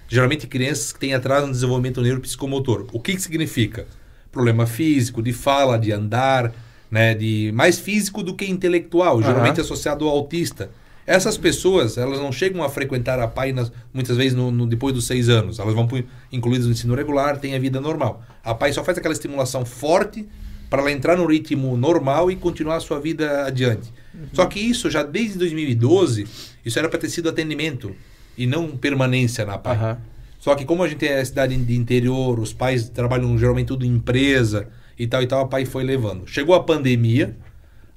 Geralmente 0.10 0.48
crianças 0.48 0.92
que 0.92 1.00
têm 1.00 1.14
atraso 1.14 1.48
no 1.48 1.54
desenvolvimento 1.54 2.02
neuropsicomotor. 2.02 2.88
O 2.92 3.00
que, 3.00 3.16
que 3.16 3.22
significa? 3.22 3.88
Problema 4.30 4.68
físico, 4.68 5.24
de 5.24 5.32
fala, 5.32 5.80
de 5.80 5.94
andar, 5.94 6.52
né, 6.92 7.14
de 7.14 7.54
mais 7.56 7.80
físico 7.80 8.22
do 8.22 8.36
que 8.36 8.52
intelectual, 8.52 9.22
geralmente 9.22 9.62
associado 9.62 10.04
ao 10.04 10.12
autista. 10.12 10.70
Essas 11.08 11.38
pessoas, 11.38 11.98
elas 11.98 12.20
não 12.20 12.32
chegam 12.32 12.64
a 12.64 12.70
frequentar 12.70 13.20
a 13.20 13.28
PAI 13.28 13.52
nas- 13.52 13.72
muitas 13.94 14.18
vezes 14.18 14.34
no, 14.34 14.50
no- 14.52 14.66
depois 14.66 14.94
dos 14.94 15.06
seis 15.06 15.30
anos. 15.30 15.60
Elas 15.60 15.74
vão 15.76 15.88
incluídas 16.32 16.66
no 16.66 16.72
ensino 16.74 16.96
regular, 16.96 17.38
têm 17.38 17.56
a 17.56 17.60
vida 17.60 17.80
normal. 17.80 18.24
A 18.44 18.56
PAI 18.56 18.74
só 18.74 18.84
faz 18.84 18.98
aquela 18.98 19.14
estimulação 19.14 19.64
forte 19.64 20.26
para 20.70 20.82
ela 20.82 20.92
entrar 20.92 21.16
no 21.16 21.26
ritmo 21.28 21.78
normal 21.78 22.32
e 22.32 22.36
continuar 22.36 22.78
a 22.78 22.80
sua 22.80 23.00
vida 23.00 23.46
adiante. 23.46 23.94
Só 24.34 24.46
que 24.48 24.60
isso, 24.60 24.90
já 24.90 25.04
desde 25.04 25.38
2012, 25.38 26.26
isso 26.66 26.80
era 26.80 26.90
para 26.90 26.98
ter 27.00 27.10
sido 27.10 27.30
atendimento 27.30 27.96
e 28.38 28.48
não 28.48 28.76
permanência 28.76 29.46
na 29.46 29.58
PAI. 29.58 29.76
Aham. 29.76 29.98
Só 30.40 30.54
que 30.56 30.66
como 30.66 30.84
a 30.84 30.88
gente 30.88 31.06
é 31.08 31.24
cidade 31.26 31.56
de 31.56 31.76
interior, 31.76 32.40
os 32.40 32.54
pais 32.54 32.88
trabalham 32.90 33.38
geralmente 33.38 33.68
tudo 33.68 33.86
em 33.86 33.90
empresa 33.90 34.68
e 34.98 35.08
tal 35.08 35.22
e 35.24 35.28
tal, 35.28 35.42
a 35.42 35.48
pai 35.48 35.66
foi 35.66 35.84
levando. 35.84 36.28
Chegou 36.28 36.54
a 36.56 36.62
pandemia, 36.64 37.36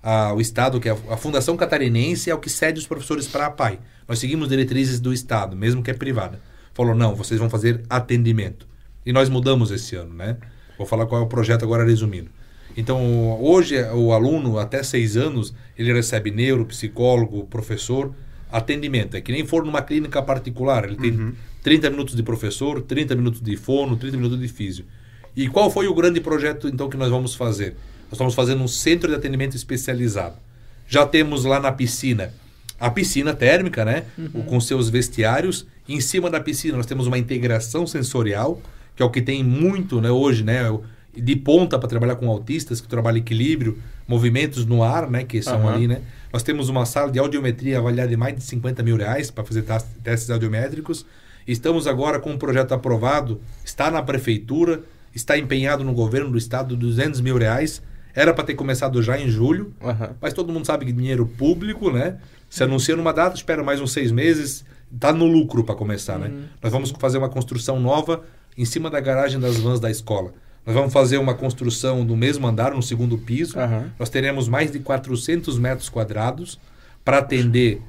a- 0.02 0.32
o 0.34 0.40
Estado, 0.40 0.80
que 0.80 0.88
é 0.88 0.92
a, 0.92 1.14
a 1.14 1.16
Fundação 1.16 1.56
Catarinense, 1.56 2.30
é 2.30 2.34
o 2.34 2.38
que 2.38 2.50
cede 2.50 2.78
os 2.78 2.86
professores 2.86 3.26
para 3.26 3.46
a 3.46 3.50
PAI. 3.50 3.78
Nós 4.06 4.18
seguimos 4.18 4.48
diretrizes 4.48 5.00
do 5.00 5.12
Estado, 5.12 5.56
mesmo 5.56 5.82
que 5.82 5.90
é 5.90 5.94
privada. 5.94 6.40
Falou, 6.74 6.94
não, 6.94 7.14
vocês 7.14 7.38
vão 7.40 7.50
fazer 7.50 7.82
atendimento. 7.90 8.66
E 9.04 9.12
nós 9.12 9.28
mudamos 9.28 9.70
esse 9.70 9.96
ano, 9.96 10.14
né? 10.14 10.36
Vou 10.76 10.86
falar 10.86 11.06
qual 11.06 11.20
é 11.20 11.24
o 11.24 11.28
projeto 11.28 11.64
agora 11.64 11.84
resumindo. 11.84 12.30
Então, 12.76 13.40
hoje, 13.42 13.80
o 13.94 14.12
aluno, 14.12 14.58
até 14.58 14.82
seis 14.82 15.16
anos, 15.16 15.52
ele 15.76 15.92
recebe 15.92 16.30
neuro, 16.30 16.64
psicólogo, 16.66 17.44
professor, 17.46 18.14
atendimento. 18.52 19.16
É 19.16 19.20
que 19.20 19.32
nem 19.32 19.44
for 19.44 19.64
numa 19.64 19.82
clínica 19.82 20.22
particular. 20.22 20.84
Ele 20.84 20.96
tem 20.96 21.32
30 21.62 21.90
minutos 21.90 22.14
de 22.14 22.22
professor, 22.22 22.80
30 22.82 23.16
minutos 23.16 23.40
de 23.40 23.56
fono, 23.56 23.96
30 23.96 24.16
minutos 24.16 24.38
de 24.38 24.46
físio. 24.48 24.84
E 25.34 25.48
qual 25.48 25.70
foi 25.70 25.88
o 25.88 25.94
grande 25.94 26.20
projeto, 26.20 26.68
então, 26.68 26.88
que 26.88 26.96
nós 26.96 27.10
vamos 27.10 27.34
fazer? 27.34 27.74
Nós 28.08 28.12
estamos 28.14 28.34
fazendo 28.34 28.62
um 28.62 28.68
centro 28.68 29.08
de 29.08 29.14
atendimento 29.14 29.54
especializado. 29.56 30.36
Já 30.88 31.06
temos 31.06 31.44
lá 31.44 31.60
na 31.60 31.70
piscina 31.72 32.32
a 32.80 32.88
piscina 32.90 33.34
térmica, 33.34 33.84
né? 33.84 34.04
O- 34.34 34.44
Com 34.44 34.60
seus 34.60 34.88
vestiários. 34.88 35.66
Em 35.88 36.00
cima 36.00 36.30
da 36.30 36.40
piscina 36.40 36.76
nós 36.76 36.86
temos 36.86 37.06
uma 37.06 37.18
integração 37.18 37.86
sensorial, 37.86 38.60
que 38.94 39.02
é 39.02 39.06
o 39.06 39.10
que 39.10 39.20
tem 39.20 39.42
muito 39.42 40.00
né, 40.00 40.10
hoje, 40.10 40.44
né? 40.44 40.60
De 41.16 41.34
ponta 41.34 41.78
para 41.78 41.88
trabalhar 41.88 42.14
com 42.16 42.28
autistas, 42.30 42.80
que 42.80 42.86
trabalham 42.86 43.18
equilíbrio, 43.18 43.78
movimentos 44.06 44.64
no 44.64 44.82
ar, 44.82 45.10
né? 45.10 45.24
Que 45.24 45.42
são 45.42 45.60
Aham. 45.66 45.74
ali, 45.74 45.88
né? 45.88 46.02
Nós 46.32 46.42
temos 46.42 46.68
uma 46.68 46.86
sala 46.86 47.10
de 47.10 47.18
audiometria 47.18 47.78
avaliada 47.78 48.12
em 48.12 48.16
mais 48.16 48.36
de 48.36 48.42
50 48.44 48.82
mil 48.82 48.96
reais 48.96 49.30
para 49.30 49.42
fazer 49.44 49.64
testes 50.04 50.30
audiométricos. 50.30 51.04
Estamos 51.46 51.86
agora 51.86 52.18
com 52.20 52.30
um 52.30 52.38
projeto 52.38 52.72
aprovado, 52.72 53.40
está 53.64 53.90
na 53.90 54.02
prefeitura, 54.02 54.82
está 55.14 55.36
empenhado 55.36 55.82
no 55.82 55.92
governo 55.94 56.30
do 56.30 56.38
estado, 56.38 56.76
200 56.76 57.20
mil 57.20 57.36
reais. 57.38 57.82
Era 58.14 58.32
para 58.34 58.44
ter 58.44 58.54
começado 58.54 59.02
já 59.02 59.18
em 59.18 59.28
julho, 59.28 59.72
Aham. 59.82 60.16
mas 60.20 60.32
todo 60.32 60.52
mundo 60.52 60.66
sabe 60.66 60.84
que 60.86 60.92
dinheiro 60.92 61.26
público, 61.26 61.90
né? 61.90 62.18
Se 62.50 62.64
anuncia 62.64 62.96
numa 62.96 63.12
data, 63.12 63.36
espera 63.36 63.62
mais 63.62 63.80
uns 63.80 63.92
seis 63.92 64.10
meses, 64.10 64.64
tá 64.98 65.12
no 65.12 65.26
lucro 65.26 65.62
para 65.64 65.74
começar, 65.74 66.18
né? 66.18 66.30
Nós 66.62 66.72
vamos 66.72 66.90
fazer 66.98 67.18
uma 67.18 67.28
construção 67.28 67.78
nova 67.78 68.22
em 68.56 68.64
cima 68.64 68.90
da 68.90 68.98
garagem 69.00 69.38
das 69.38 69.56
vans 69.58 69.78
da 69.78 69.90
escola. 69.90 70.32
Nós 70.66 70.74
vamos 70.74 70.92
fazer 70.92 71.18
uma 71.18 71.34
construção 71.34 72.04
do 72.04 72.16
mesmo 72.16 72.46
andar, 72.46 72.74
no 72.74 72.82
segundo 72.82 73.16
piso. 73.16 73.58
Aham. 73.58 73.90
Nós 73.98 74.10
teremos 74.10 74.48
mais 74.48 74.70
de 74.70 74.78
400 74.80 75.58
metros 75.58 75.88
quadrados 75.88 76.58
para 77.04 77.18
atender 77.18 77.80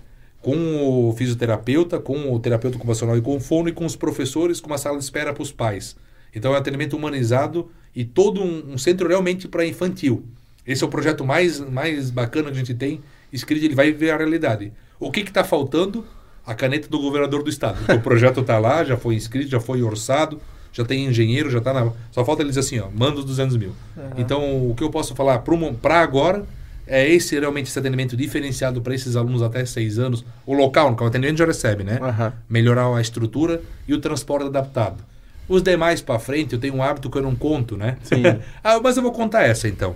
com 0.42 1.10
o 1.10 1.14
fisioterapeuta, 1.14 2.00
com 2.00 2.32
o 2.34 2.40
terapeuta 2.40 2.78
ocupacional 2.78 3.18
e 3.18 3.22
com 3.22 3.36
o 3.36 3.40
fono 3.40 3.68
e 3.68 3.74
com 3.74 3.86
os 3.86 3.96
professores, 3.96 4.62
com 4.62 4.68
uma 4.68 4.78
sala 4.78 4.98
de 4.98 5.04
espera 5.04 5.34
para 5.34 5.44
os 5.44 5.52
pais. 5.52 5.96
Então 6.34 6.52
é 6.54 6.56
um 6.56 6.58
atendimento 6.58 6.96
humanizado 6.96 7.70
e 7.96 8.04
todo 8.06 8.42
um, 8.42 8.74
um 8.74 8.78
centro 8.78 9.08
realmente 9.08 9.48
para 9.48 9.66
infantil. 9.66 10.24
Esse 10.66 10.84
é 10.84 10.88
o 10.88 10.90
projeto 10.90 11.26
mais, 11.26 11.60
mais 11.60 12.10
bacana 12.10 12.50
que 12.50 12.56
a 12.56 12.60
gente 12.60 12.74
tem 12.74 13.02
escrito, 13.32 13.66
ele 13.66 13.76
vai 13.76 13.92
ver 13.92 14.12
a 14.12 14.18
realidade. 14.18 14.72
O 15.00 15.12
que 15.12 15.22
está 15.22 15.44
faltando? 15.44 16.06
A 16.46 16.54
caneta 16.54 16.88
do 16.88 17.00
governador 17.00 17.44
do 17.44 17.50
estado. 17.50 17.78
o 17.94 18.00
projeto 18.02 18.42
está 18.42 18.58
lá, 18.58 18.84
já 18.84 18.98
foi 18.98 19.16
inscrito, 19.16 19.50
já 19.50 19.60
foi 19.60 19.82
orçado, 19.84 20.42
já 20.72 20.84
tem 20.84 21.06
engenheiro, 21.06 21.50
já 21.50 21.60
está 21.60 21.74
na. 21.74 21.92
Só 22.12 22.24
falta 22.26 22.42
ele 22.42 22.50
dizer 22.50 22.62
assim, 22.62 22.80
ó, 22.80 22.88
manda 22.90 23.20
os 23.20 23.26
200 23.26 23.58
mil. 23.58 23.74
Então, 24.18 24.70
o 24.70 24.74
que 24.76 24.84
eu 24.84 24.90
posso 24.90 25.16
falar 25.16 25.40
para 25.40 26.02
agora 26.02 26.46
é 26.90 27.08
esse 27.08 27.40
realmente 27.40 27.68
esse 27.68 27.78
atendimento 27.78 28.18
diferenciado 28.18 28.82
para 28.82 28.96
esses 28.96 29.16
alunos 29.16 29.44
até 29.44 29.64
seis 29.64 30.00
anos. 30.00 30.26
O 30.46 30.54
local, 30.54 30.90
no 30.90 30.98
o 30.98 31.06
atendimento 31.06 31.38
já 31.38 31.46
recebe, 31.46 31.84
né? 31.84 32.00
Aham. 32.02 32.34
Melhorar 32.50 32.96
a 32.96 33.00
estrutura 33.00 33.62
e 33.88 33.94
o 33.94 34.00
transporte 34.00 34.48
adaptado. 34.48 35.04
Os 35.50 35.64
demais 35.64 36.00
para 36.00 36.20
frente, 36.20 36.54
eu 36.54 36.60
tenho 36.60 36.76
um 36.76 36.84
hábito 36.84 37.10
que 37.10 37.18
eu 37.18 37.24
não 37.24 37.36
conto, 37.36 37.76
né? 37.76 37.98
Sim. 38.04 38.22
ah, 38.64 38.80
mas 38.80 38.96
eu 38.96 39.04
vou 39.04 39.12
contar 39.12 39.44
essa 39.44 39.68
então. 39.68 39.96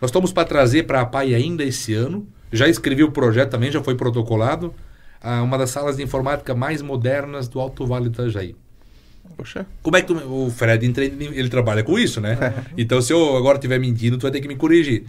Nós 0.00 0.10
estamos 0.10 0.30
para 0.30 0.44
trazer 0.44 0.82
para 0.82 1.00
a 1.00 1.06
PAI 1.06 1.34
ainda 1.34 1.64
esse 1.64 1.94
ano. 1.94 2.28
Já 2.52 2.68
escrevi 2.68 3.02
o 3.02 3.10
projeto 3.10 3.50
também, 3.50 3.72
já 3.72 3.82
foi 3.82 3.94
protocolado. 3.94 4.74
ah, 5.22 5.42
uma 5.42 5.56
das 5.56 5.70
salas 5.70 5.96
de 5.96 6.02
informática 6.02 6.54
mais 6.54 6.82
modernas 6.82 7.48
do 7.48 7.58
Alto 7.58 7.86
Vale 7.86 8.10
do 8.10 8.12
Itajaí. 8.12 8.54
Poxa. 9.36 9.66
Como 9.82 9.96
é 9.96 10.02
que 10.02 10.06
tu, 10.06 10.14
o 10.14 10.50
Fred 10.50 10.84
ele 10.84 11.48
trabalha 11.48 11.82
com 11.82 11.98
isso, 11.98 12.20
né? 12.20 12.36
Então 12.76 13.00
se 13.00 13.12
eu 13.12 13.36
agora 13.36 13.56
estiver 13.56 13.80
mentindo, 13.80 14.18
tu 14.18 14.22
vai 14.22 14.30
ter 14.30 14.40
que 14.40 14.46
me 14.46 14.54
corrigir. 14.54 15.04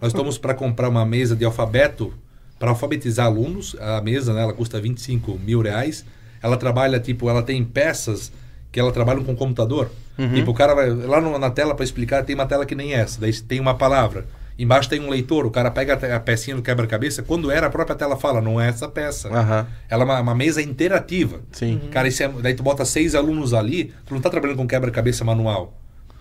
Nós 0.00 0.12
estamos 0.12 0.36
para 0.36 0.54
comprar 0.54 0.88
uma 0.88 1.06
mesa 1.06 1.36
de 1.36 1.44
alfabeto 1.44 2.12
para 2.58 2.70
alfabetizar 2.70 3.26
alunos. 3.26 3.76
A 3.80 4.00
mesa, 4.02 4.34
né, 4.34 4.42
ela 4.42 4.52
custa 4.52 4.80
25 4.80 5.38
mil 5.38 5.62
reais. 5.62 6.04
Ela 6.42 6.56
trabalha 6.56 6.98
tipo, 6.98 7.30
ela 7.30 7.42
tem 7.42 7.64
peças 7.64 8.32
que 8.72 8.78
ela 8.78 8.92
trabalha 8.92 9.20
com 9.22 9.34
computador. 9.34 9.90
Tipo, 10.34 10.50
o 10.50 10.54
cara 10.54 10.74
vai 10.74 10.90
lá 10.90 11.20
no- 11.20 11.38
na 11.38 11.50
tela 11.50 11.74
para 11.74 11.84
explicar, 11.84 12.22
tem 12.24 12.34
uma 12.34 12.44
tela 12.46 12.66
que 12.66 12.74
nem 12.74 12.92
essa. 12.94 13.20
Daí 13.20 13.32
tem 13.40 13.58
uma 13.58 13.74
palavra. 13.74 14.26
Embaixo 14.58 14.90
tem 14.90 15.00
um 15.00 15.08
leitor, 15.08 15.46
o 15.46 15.50
cara 15.50 15.70
pega 15.70 15.94
a 16.14 16.20
pecinha 16.20 16.54
do 16.54 16.60
quebra-cabeça. 16.60 17.22
Quando 17.22 17.50
era, 17.50 17.66
a 17.68 17.70
própria 17.70 17.96
tela 17.96 18.14
fala, 18.16 18.42
não 18.42 18.60
é 18.60 18.68
essa 18.68 18.86
peça. 18.86 19.28
Aham. 19.30 19.66
Ela 19.88 20.02
é 20.02 20.04
uma, 20.04 20.20
uma 20.20 20.34
mesa 20.34 20.60
interativa. 20.60 21.40
Sim. 21.50 21.80
Cara, 21.90 22.06
isso 22.08 22.22
é- 22.22 22.28
daí 22.28 22.52
tu 22.52 22.62
bota 22.62 22.84
seis 22.84 23.14
alunos 23.14 23.54
ali, 23.54 23.94
tu 24.04 24.12
não 24.12 24.20
tá 24.20 24.28
trabalhando 24.28 24.58
com 24.58 24.66
quebra-cabeça 24.66 25.24
manual. 25.24 25.72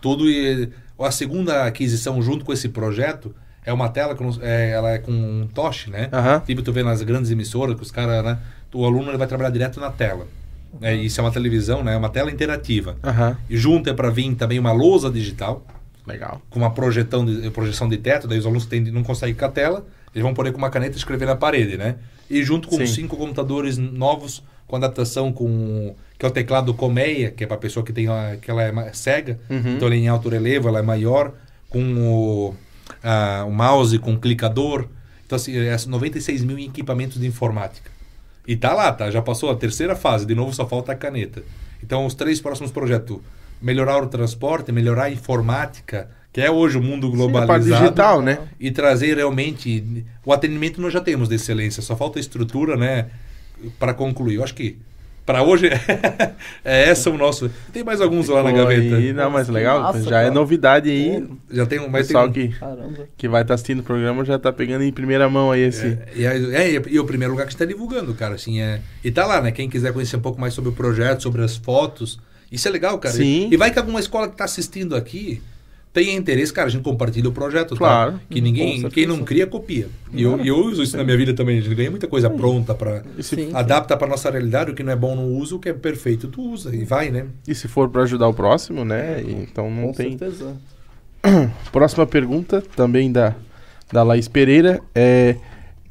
Tudo 0.01 0.29
e, 0.29 0.69
a 0.97 1.11
segunda 1.11 1.65
aquisição 1.65 2.21
junto 2.21 2.45
com 2.45 2.53
esse 2.53 2.69
projeto 2.69 3.35
é 3.65 3.73
uma 3.73 3.89
tela 3.89 4.15
que 4.15 4.23
é, 4.41 4.69
ela 4.71 4.91
é 4.91 4.97
com 4.99 5.11
um 5.11 5.45
touch, 5.53 5.89
né? 5.89 6.07
Aham. 6.13 6.39
Tipo 6.39 6.61
tu 6.61 6.71
vê 6.71 6.81
nas 6.81 7.01
grandes 7.01 7.29
emissoras 7.29 7.75
que 7.75 7.81
os 7.81 7.91
caras, 7.91 8.23
né? 8.23 8.37
O 8.73 8.85
aluno 8.85 9.09
ele 9.09 9.17
vai 9.17 9.27
trabalhar 9.27 9.49
direto 9.49 9.81
na 9.81 9.89
tela. 9.91 10.25
É, 10.81 10.95
isso 10.95 11.19
é 11.19 11.23
uma 11.23 11.31
televisão, 11.31 11.83
né? 11.83 11.93
É 11.93 11.97
uma 11.97 12.09
tela 12.09 12.31
interativa. 12.31 12.97
Aham. 13.03 13.37
E 13.49 13.57
junto 13.57 13.89
é 13.89 13.93
para 13.93 14.09
vir 14.09 14.33
também 14.35 14.59
uma 14.59 14.71
lousa 14.71 15.09
digital. 15.09 15.65
Legal. 16.05 16.41
Com 16.49 16.59
uma 16.59 16.71
projetão 16.71 17.25
de, 17.25 17.49
projeção 17.51 17.87
de 17.89 17.97
teto, 17.97 18.27
daí 18.27 18.39
os 18.39 18.45
alunos 18.45 18.65
têm, 18.65 18.81
não 18.81 19.03
conseguem 19.03 19.35
com 19.35 19.45
a 19.45 19.49
tela, 19.49 19.85
eles 20.13 20.23
vão 20.23 20.33
poder 20.33 20.51
com 20.51 20.57
uma 20.57 20.69
caneta 20.69 20.97
escrever 20.97 21.25
na 21.25 21.35
parede, 21.35 21.77
né? 21.77 21.95
E 22.29 22.43
junto 22.43 22.67
com 22.67 22.77
Sim. 22.77 22.87
cinco 22.87 23.15
computadores 23.17 23.77
novos 23.77 24.43
com 24.67 24.75
adaptação 24.75 25.31
com 25.33 25.95
que 26.17 26.25
é 26.25 26.29
o 26.29 26.31
teclado 26.31 26.73
Colmeia, 26.73 27.31
que 27.31 27.43
é 27.43 27.47
para 27.47 27.57
pessoa 27.57 27.83
que 27.85 27.91
tem 27.93 28.07
a- 28.07 28.37
que 28.41 28.51
ela 28.51 28.61
é 28.63 28.93
cega, 28.93 29.39
Uhum. 29.49 29.75
então 29.75 29.87
ele 29.87 29.95
é 29.97 29.99
em 29.99 30.07
alto 30.07 30.29
relevo, 30.29 30.67
ela 30.67 30.79
é 30.79 30.81
maior, 30.83 31.33
com 31.69 31.81
o, 31.95 32.55
ah, 33.03 33.45
o 33.47 33.51
mouse 33.51 33.97
com 33.99 34.17
clicador. 34.19 34.87
Então 35.25 35.35
assim, 35.35 35.55
é 35.57 35.75
96 35.87 36.43
mil 36.43 36.57
em 36.59 36.65
equipamentos 36.65 37.19
de 37.19 37.25
informática. 37.27 37.89
E 38.49 38.55
tá 38.55 38.73
lá, 38.73 38.91
tá? 38.91 39.11
Já 39.11 39.21
passou 39.21 39.51
a 39.51 39.55
terceira 39.55 39.95
fase, 39.95 40.25
de 40.25 40.33
novo 40.33 40.51
só 40.55 40.65
falta 40.65 40.91
a 40.91 40.95
caneta. 40.95 41.43
Então 41.83 42.03
os 42.03 42.15
três 42.15 42.41
próximos 42.41 42.71
projetos, 42.71 43.19
melhorar 43.61 44.01
o 44.01 44.07
transporte, 44.07 44.71
melhorar 44.71 45.03
a 45.03 45.11
informática, 45.11 46.09
que 46.33 46.41
é 46.41 46.49
hoje 46.49 46.75
o 46.75 46.81
mundo 46.81 47.05
Sim, 47.05 47.13
a 47.13 47.15
globalizado 47.15 47.47
parte 47.47 47.83
digital, 47.83 48.21
né? 48.23 48.39
e 48.59 48.71
trazer 48.71 49.17
realmente 49.17 50.03
o 50.25 50.33
atendimento 50.33 50.81
nós 50.81 50.91
já 50.91 50.99
temos 50.99 51.29
de 51.29 51.35
excelência 51.35 51.83
só 51.83 51.95
falta 51.95 52.19
estrutura 52.19 52.75
né 52.75 53.07
para 53.79 53.95
concluir 53.95 54.35
eu 54.35 54.43
acho 54.43 54.53
que 54.53 54.77
para 55.29 55.43
hoje 55.43 55.69
é 56.65 56.89
essa 56.89 57.11
o 57.11 57.15
nosso 57.17 57.51
tem 57.71 57.83
mais 57.83 58.01
alguns 58.01 58.27
lá 58.29 58.41
na 58.41 58.51
gaveta 58.51 58.95
aí, 58.95 59.13
não, 59.13 59.29
mas 59.29 59.47
legal, 59.47 59.79
Massa, 59.79 60.01
já 60.01 60.21
é 60.21 60.23
cara. 60.23 60.33
novidade 60.33 60.89
aí. 60.89 61.23
já 61.51 61.67
tem 61.67 61.79
um 61.79 61.85
O 61.85 61.91
mas 61.91 62.07
tem 62.07 62.15
pessoal 62.15 62.27
um, 62.27 62.31
que, 62.31 62.47
Caramba. 62.47 63.07
que 63.15 63.27
vai 63.29 63.43
estar 63.43 63.53
assistindo 63.53 63.81
o 63.81 63.83
programa 63.83 64.25
já 64.25 64.39
tá 64.39 64.51
pegando 64.51 64.83
em 64.83 64.91
primeira 64.91 65.29
mão 65.29 65.51
aí 65.51 65.61
esse. 65.61 65.99
e, 66.15 66.25
aí- 66.25 66.55
é, 66.55 66.81
e 66.89 66.97
é 66.97 66.99
o 66.99 67.05
primeiro 67.05 67.33
lugar 67.33 67.45
que 67.45 67.53
está 67.53 67.63
divulgando 67.63 68.11
cara 68.15 68.33
assim 68.33 68.59
é 68.59 68.81
e 69.03 69.11
tá 69.11 69.27
lá 69.27 69.39
né 69.39 69.51
quem 69.51 69.69
quiser 69.69 69.93
conhecer 69.93 70.15
um 70.17 70.21
pouco 70.21 70.41
mais 70.41 70.55
sobre 70.55 70.71
o 70.71 70.73
projeto 70.73 71.21
sobre 71.21 71.43
as 71.43 71.55
fotos 71.55 72.19
isso 72.51 72.67
é 72.67 72.71
legal 72.71 72.97
cara 72.97 73.13
Sim. 73.13 73.49
e 73.51 73.55
vai 73.55 73.69
que 73.69 73.77
alguma 73.77 73.99
escola 73.99 74.25
que 74.27 74.33
está 74.33 74.45
assistindo 74.45 74.95
aqui 74.95 75.43
tenha 75.91 76.13
interesse, 76.13 76.53
cara, 76.53 76.67
a 76.67 76.71
gente 76.71 76.83
compartilha 76.83 77.27
o 77.29 77.31
projeto, 77.31 77.69
tá? 77.69 77.77
Claro. 77.77 78.21
Que 78.29 78.39
Hum, 78.39 78.43
ninguém, 78.43 78.89
quem 78.89 79.05
não 79.07 79.23
cria, 79.23 79.47
copia. 79.47 79.89
E 80.13 80.21
eu, 80.21 80.39
eu 80.45 80.57
uso 80.57 80.83
isso 80.83 80.95
na 80.95 81.03
minha 81.03 81.17
vida 81.17 81.33
também, 81.33 81.57
a 81.57 81.61
gente 81.61 81.73
ganha 81.75 81.89
muita 81.89 82.07
coisa 82.07 82.29
pronta 82.29 82.73
para 82.75 83.03
adapta 83.53 83.97
para 83.97 84.07
nossa 84.07 84.29
realidade, 84.29 84.71
o 84.71 84.75
que 84.75 84.83
não 84.83 84.91
é 84.93 84.95
bom 84.95 85.15
no 85.15 85.23
uso, 85.37 85.57
o 85.57 85.59
que 85.59 85.69
é 85.69 85.73
perfeito 85.73 86.27
tu 86.27 86.41
usa 86.41 86.75
e 86.75 86.83
vai, 86.85 87.09
né? 87.09 87.25
e 87.47 87.55
se 87.55 87.67
for 87.67 87.89
para 87.89 88.03
ajudar 88.03 88.27
o 88.27 88.33
próximo, 88.33 88.85
né? 88.85 89.21
e- 89.23 89.31
Então 89.49 89.69
não 89.69 89.87
Com 89.87 89.93
tem. 89.93 90.17
certeza. 90.17 90.55
Próxima 91.71 92.05
pergunta, 92.07 92.63
também 92.75 93.11
da, 93.11 93.35
da 93.91 94.03
Laís 94.03 94.27
Pereira, 94.27 94.79
é 94.95 95.35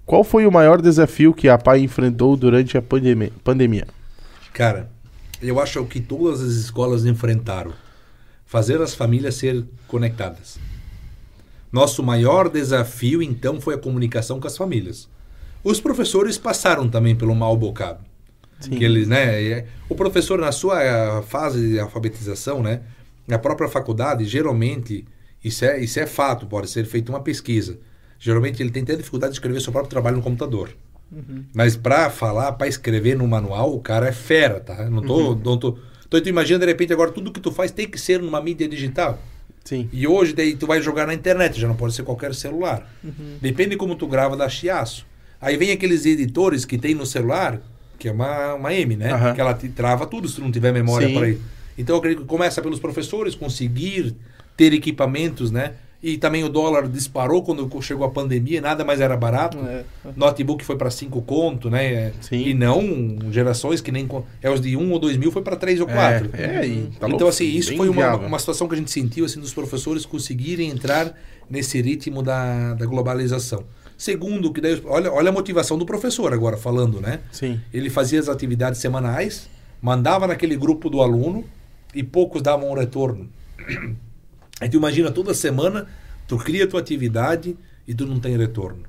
qual 0.06 0.24
foi 0.24 0.46
o 0.46 0.52
maior 0.52 0.80
desafio 0.80 1.34
que 1.34 1.48
a 1.48 1.58
PAI 1.58 1.80
enfrentou 1.80 2.34
durante 2.36 2.78
a 2.78 2.82
pandemia? 2.82 3.30
pandemia? 3.44 3.86
Cara, 4.54 4.88
eu 5.42 5.60
acho 5.60 5.84
que 5.84 6.00
todas 6.00 6.40
as 6.40 6.52
escolas 6.54 7.04
enfrentaram 7.04 7.72
fazer 8.48 8.80
as 8.80 8.94
famílias 8.94 9.34
ser 9.34 9.62
conectadas. 9.86 10.58
Nosso 11.70 12.02
maior 12.02 12.48
desafio, 12.48 13.22
então, 13.22 13.60
foi 13.60 13.74
a 13.74 13.78
comunicação 13.78 14.40
com 14.40 14.46
as 14.46 14.56
famílias. 14.56 15.06
Os 15.62 15.80
professores 15.80 16.38
passaram 16.38 16.88
também 16.88 17.14
pelo 17.14 17.34
mal 17.34 17.54
bocado. 17.56 18.00
Sim. 18.58 18.70
Que 18.70 18.84
eles, 18.84 19.06
né? 19.06 19.42
é- 19.44 19.66
O 19.88 19.94
professor, 19.94 20.38
na 20.40 20.50
sua 20.50 21.22
fase 21.26 21.72
de 21.72 21.78
alfabetização, 21.78 22.62
né? 22.62 22.80
Na 23.26 23.38
própria 23.38 23.68
faculdade, 23.68 24.24
geralmente, 24.24 25.04
isso 25.44 25.64
é, 25.66 25.78
isso 25.78 26.00
é 26.00 26.06
fato, 26.06 26.46
pode 26.46 26.70
ser 26.70 26.86
feita 26.86 27.12
uma 27.12 27.20
pesquisa. 27.20 27.78
Geralmente 28.18 28.62
ele 28.62 28.70
tem 28.70 28.82
até 28.82 28.96
dificuldade 28.96 29.32
de 29.32 29.36
escrever 29.36 29.60
seu 29.60 29.70
próprio 29.70 29.90
trabalho 29.90 30.16
no 30.16 30.22
computador. 30.22 30.70
Mas 31.54 31.76
para 31.76 32.08
falar, 32.10 32.52
para 32.52 32.66
escrever 32.66 33.16
no 33.16 33.26
manual, 33.28 33.74
o 33.74 33.80
cara 33.80 34.08
é 34.08 34.12
fera, 34.12 34.58
tá? 34.60 34.88
Não 34.90 35.02
tô, 35.02 35.34
não 35.34 35.56
tô, 35.58 35.78
então 36.08 36.20
tu 36.20 36.28
imagina 36.28 36.58
de 36.58 36.66
repente 36.66 36.92
agora 36.92 37.12
tudo 37.12 37.30
que 37.30 37.38
tu 37.38 37.52
faz 37.52 37.70
tem 37.70 37.86
que 37.86 38.00
ser 38.00 38.20
numa 38.20 38.40
mídia 38.40 38.66
digital. 38.66 39.22
Sim. 39.62 39.88
E 39.92 40.06
hoje 40.06 40.32
daí 40.32 40.56
tu 40.56 40.66
vai 40.66 40.80
jogar 40.80 41.06
na 41.06 41.12
internet, 41.12 41.60
já 41.60 41.68
não 41.68 41.76
pode 41.76 41.94
ser 41.94 42.02
qualquer 42.02 42.34
celular. 42.34 42.90
Depende 43.40 43.76
como 43.76 43.94
tu 43.94 44.06
grava 44.06 44.34
da 44.34 44.48
chiaço. 44.48 45.06
Aí 45.40 45.56
vem 45.56 45.70
aqueles 45.70 46.06
editores 46.06 46.64
que 46.64 46.78
tem 46.78 46.94
no 46.94 47.04
celular, 47.04 47.60
que 47.98 48.08
é 48.08 48.12
uma, 48.12 48.54
uma 48.54 48.72
M, 48.72 48.96
né? 48.96 49.12
Aham. 49.12 49.34
Que 49.34 49.40
ela 49.40 49.52
te 49.52 49.68
trava 49.68 50.06
tudo 50.06 50.26
se 50.26 50.36
tu 50.36 50.40
não 50.40 50.50
tiver 50.50 50.72
memória 50.72 51.12
para 51.12 51.28
ir. 51.28 51.38
Então 51.76 51.94
eu 51.94 51.98
acredito 51.98 52.22
que 52.22 52.26
começa 52.26 52.62
pelos 52.62 52.80
professores 52.80 53.34
conseguir 53.34 54.16
ter 54.56 54.72
equipamentos, 54.72 55.50
né? 55.50 55.74
E 56.00 56.16
também 56.16 56.44
o 56.44 56.48
dólar 56.48 56.86
disparou 56.86 57.42
quando 57.42 57.68
chegou 57.82 58.06
a 58.06 58.10
pandemia, 58.10 58.60
nada 58.60 58.84
mais 58.84 59.00
era 59.00 59.16
barato. 59.16 59.58
É. 59.58 59.84
Notebook 60.14 60.64
foi 60.64 60.76
para 60.76 60.90
5 60.90 61.20
conto, 61.22 61.68
né? 61.68 62.12
Sim. 62.20 62.46
E 62.46 62.54
não 62.54 63.18
gerações 63.32 63.80
que 63.80 63.90
nem. 63.90 64.08
É 64.40 64.48
os 64.48 64.60
de 64.60 64.76
1 64.76 64.80
um 64.80 64.92
ou 64.92 65.00
2 65.00 65.16
mil 65.16 65.32
foi 65.32 65.42
para 65.42 65.56
3 65.56 65.80
ou 65.80 65.88
4. 65.88 66.30
É, 66.34 66.42
é, 66.42 66.66
e 66.66 66.82
tá 66.82 66.88
então, 66.98 67.08
louco, 67.08 67.26
assim, 67.26 67.46
isso 67.46 67.70
bem 67.70 67.78
foi 67.78 67.88
uma, 67.88 68.14
uma 68.14 68.38
situação 68.38 68.68
que 68.68 68.74
a 68.74 68.78
gente 68.78 68.92
sentiu, 68.92 69.24
assim, 69.24 69.40
dos 69.40 69.52
professores 69.52 70.06
conseguirem 70.06 70.70
entrar 70.70 71.12
nesse 71.50 71.82
ritmo 71.82 72.22
da, 72.22 72.74
da 72.74 72.86
globalização. 72.86 73.64
Segundo, 73.96 74.52
que 74.52 74.60
daí, 74.60 74.80
olha, 74.84 75.12
olha 75.12 75.30
a 75.30 75.32
motivação 75.32 75.76
do 75.76 75.84
professor 75.84 76.32
agora 76.32 76.56
falando, 76.56 77.00
né? 77.00 77.18
Sim. 77.32 77.60
Ele 77.74 77.90
fazia 77.90 78.20
as 78.20 78.28
atividades 78.28 78.80
semanais, 78.80 79.48
mandava 79.82 80.28
naquele 80.28 80.56
grupo 80.56 80.88
do 80.88 81.02
aluno 81.02 81.44
e 81.92 82.04
poucos 82.04 82.40
davam 82.40 82.70
um 82.70 82.74
retorno. 82.74 83.28
Aí 84.60 84.68
tu 84.68 84.76
imagina, 84.76 85.10
toda 85.10 85.32
semana 85.34 85.86
tu 86.26 86.36
cria 86.36 86.66
tua 86.66 86.80
atividade 86.80 87.56
e 87.86 87.94
tu 87.94 88.06
não 88.06 88.18
tem 88.20 88.36
retorno. 88.36 88.82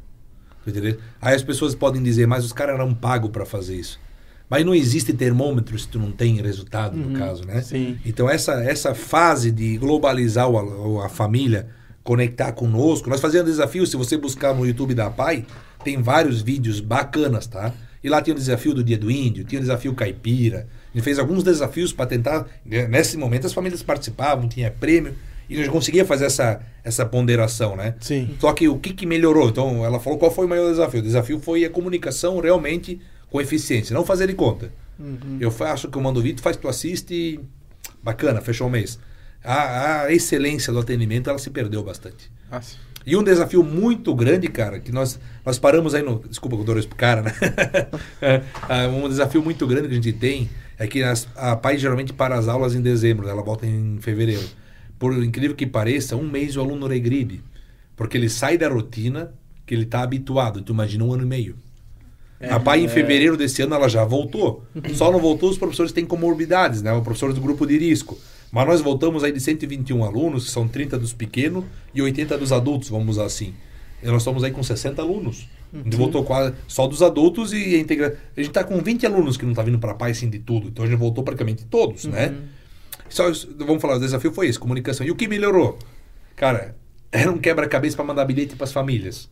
Entendeu? 0.66 0.98
Aí 1.22 1.36
as 1.36 1.44
pessoas 1.44 1.74
podem 1.74 2.02
dizer, 2.04 2.28
mas 2.28 2.44
os 2.46 2.54
caras 2.54 2.76
eram 2.76 2.94
pagos 2.94 3.30
para 3.32 3.46
fazer 3.46 3.76
isso. 3.76 4.00
Mas 4.50 4.66
não 4.66 4.74
existe 4.74 5.14
termômetro 5.14 5.78
se 5.78 5.88
tu 5.88 6.00
não 6.00 6.12
tem 6.12 6.42
resultado, 6.42 6.98
no 6.98 7.18
caso, 7.18 7.46
né? 7.46 7.62
Sim. 7.62 7.98
Então 8.06 8.30
essa, 8.30 8.54
essa 8.64 8.96
fase 8.96 9.52
de 9.52 9.78
globalizar 9.78 10.50
o- 10.50 11.00
a, 11.02 11.06
a 11.06 11.10
família, 11.10 11.68
conectar 12.04 12.52
conosco, 12.54 13.10
nós 13.10 13.22
fazíamos 13.22 13.50
desafio, 13.52 13.86
se 13.86 13.96
você 13.96 14.18
buscar 14.18 14.54
no 14.56 14.66
YouTube 14.66 14.96
da 14.96 15.10
Pai, 15.10 15.46
tem 15.84 16.02
vários 16.02 16.42
vídeos 16.42 16.80
bacanas, 16.80 17.46
tá? 17.46 17.72
E 18.04 18.10
lá 18.10 18.22
tinha 18.22 18.34
o 18.34 18.38
desafio 18.40 18.74
do 18.74 18.84
Dia 18.84 18.98
do 18.98 19.12
Índio, 19.12 19.44
tinha 19.44 19.60
o 19.60 19.62
desafio 19.62 19.94
caipira. 19.94 20.68
Gente 20.96 21.04
fez 21.04 21.20
alguns 21.20 21.44
desafios 21.44 21.94
para 21.94 22.06
tentar, 22.08 22.48
né, 22.66 22.88
nesse 22.88 23.18
momento 23.18 23.46
as 23.46 23.54
famílias 23.54 23.84
participavam, 23.84 24.48
tinha 24.48 24.72
prêmio, 24.72 25.14
e 25.50 25.56
a 25.56 25.58
gente 25.58 25.70
conseguia 25.70 26.06
fazer 26.06 26.26
essa, 26.26 26.62
essa 26.84 27.06
ponderação, 27.06 27.76
né? 27.76 27.96
Sim. 28.00 28.36
Só 28.40 28.54
que 28.54 28.68
o 28.68 28.78
que, 28.78 28.94
que 28.94 29.06
melhorou? 29.06 29.50
Então, 29.50 29.84
ela 29.84 30.00
falou 30.00 30.20
qual 30.20 30.32
foi 30.32 30.46
o 30.46 30.50
maior 30.50 30.70
desafio. 30.70 31.00
O 31.00 31.04
desafio 31.04 31.40
foi 31.40 31.66
a 31.66 31.70
comunicação 31.70 32.40
realmente 32.40 33.02
com 33.32 33.42
eficiência, 33.42 33.94
não 33.94 34.06
fazer 34.06 34.28
de 34.28 34.34
conta. 34.34 34.72
Eu 35.40 35.50
faço 35.50 35.88
que 35.88 35.98
eu 35.98 36.02
mando 36.02 36.20
o 36.20 36.24
vídeo, 36.24 36.42
faz, 36.42 36.58
tu 36.58 36.68
assiste, 36.68 37.40
bacana, 38.04 38.42
fechou 38.42 38.68
o 38.68 38.70
mês. 38.70 39.00
A, 39.44 40.04
a 40.04 40.14
excelência 40.14 40.74
do 40.74 40.80
atendimento, 40.80 41.30
ela 41.30 41.40
se 41.40 41.50
perdeu 41.50 41.82
bastante. 41.82 42.30
Nossa. 42.52 42.76
E 43.06 43.16
um 43.16 43.24
desafio 43.24 43.64
muito 43.64 44.14
grande, 44.14 44.50
cara, 44.50 44.80
que 44.80 44.92
nós, 44.92 45.18
nós 45.46 45.58
paramos 45.58 45.96
aí 45.96 46.04
no. 46.04 46.20
Desculpa 46.20 46.58
que 46.58 46.62
eu 46.62 46.66
dou 46.66 46.84
pro 46.84 46.96
cara, 46.96 47.22
né? 47.22 47.32
É, 48.22 48.42
ah, 48.68 48.88
um 48.88 49.08
desafio 49.08 49.42
muito 49.42 49.66
grande 49.66 49.88
que 49.88 49.94
a 49.94 49.96
gente 49.96 50.14
tem 50.14 50.50
é 50.78 50.86
que 50.86 51.02
as, 51.02 51.28
a 51.36 51.56
PAI 51.56 51.78
geralmente 51.78 52.12
para 52.12 52.36
as 52.36 52.48
aulas 52.48 52.76
em 52.76 52.82
dezembro, 52.82 53.28
ela 53.28 53.42
volta 53.42 53.66
em 53.66 53.98
fevereiro. 54.02 54.44
Por 55.00 55.24
incrível 55.24 55.56
que 55.56 55.66
pareça, 55.66 56.18
um 56.18 56.30
mês 56.30 56.58
o 56.58 56.62
aluno 56.62 56.86
regride. 56.86 57.42
Porque 57.96 58.18
ele 58.18 58.30
sai 58.30 58.58
da 58.58 58.68
rotina 58.68 59.34
que 59.66 59.74
ele 59.74 59.84
está 59.84 60.02
habituado. 60.02 60.62
Tu 60.62 60.74
imagina 60.74 61.06
um 61.06 61.14
ano 61.14 61.24
e 61.24 61.26
meio. 61.26 61.56
a 62.42 62.60
PAI 62.60 62.84
em 62.84 62.88
fevereiro 62.88 63.36
desse 63.36 63.62
ano 63.62 63.76
ela 63.76 63.88
já 63.90 64.04
voltou. 64.04 64.64
Só 64.94 65.12
não 65.12 65.20
voltou 65.20 65.50
os 65.50 65.58
professores 65.58 65.92
que 65.92 65.96
têm 65.96 66.06
comorbidades, 66.06 66.82
né? 66.82 66.94
Os 66.94 67.04
professores 67.04 67.36
do 67.36 67.42
grupo 67.42 67.66
de 67.66 67.78
risco. 67.78 68.18
Mas 68.52 68.68
nós 68.68 68.82
voltamos 68.82 69.24
aí 69.24 69.32
de 69.32 69.40
121 69.40 70.04
alunos, 70.04 70.46
que 70.46 70.52
são 70.52 70.68
30 70.68 70.98
dos 70.98 71.14
pequenos 71.14 71.64
e 71.94 72.02
80 72.02 72.38
dos 72.38 72.52
adultos, 72.52 72.90
vamos 72.90 73.18
usar 73.18 73.26
assim. 73.26 73.54
E 74.02 74.08
nós 74.08 74.22
estamos 74.22 74.44
aí 74.44 74.52
com 74.52 74.64
60 74.64 75.02
alunos. 75.02 75.48
A 75.72 75.78
gente 75.84 75.96
voltou 75.98 76.24
quase 76.24 76.56
só 76.68 76.88
dos 76.88 77.02
adultos 77.04 77.54
e 77.54 77.76
a 77.76 77.80
integra... 77.80 78.18
A 78.36 78.40
gente 78.40 78.50
está 78.50 78.64
com 78.64 78.80
20 78.82 79.06
alunos 79.06 79.38
que 79.38 79.44
não 79.46 79.52
está 79.52 79.62
vindo 79.62 79.78
para 79.78 79.92
a 79.92 79.94
PAI 79.94 80.12
assim 80.12 80.30
de 80.30 80.40
tudo. 80.40 80.70
Então 80.70 80.84
a 80.84 80.88
gente 80.88 80.98
voltou 80.98 81.24
praticamente 81.24 81.64
todos, 81.66 82.06
né? 82.06 82.34
Só, 83.10 83.26
vamos 83.58 83.82
falar, 83.82 83.96
o 83.96 84.00
desafio 84.00 84.32
foi 84.32 84.48
esse, 84.48 84.60
comunicação. 84.60 85.06
E 85.06 85.12
o 85.12 85.16
que 85.16 85.28
melhorou? 85.28 85.78
Cara, 86.36 86.76
era 87.12 87.32
um 87.32 87.38
quebra-cabeça 87.38 87.96
para 87.96 88.06
mandar 88.06 88.26
bilhete 88.26 88.56
para 88.56 88.66
as 88.66 88.72
famílias. 88.72 89.30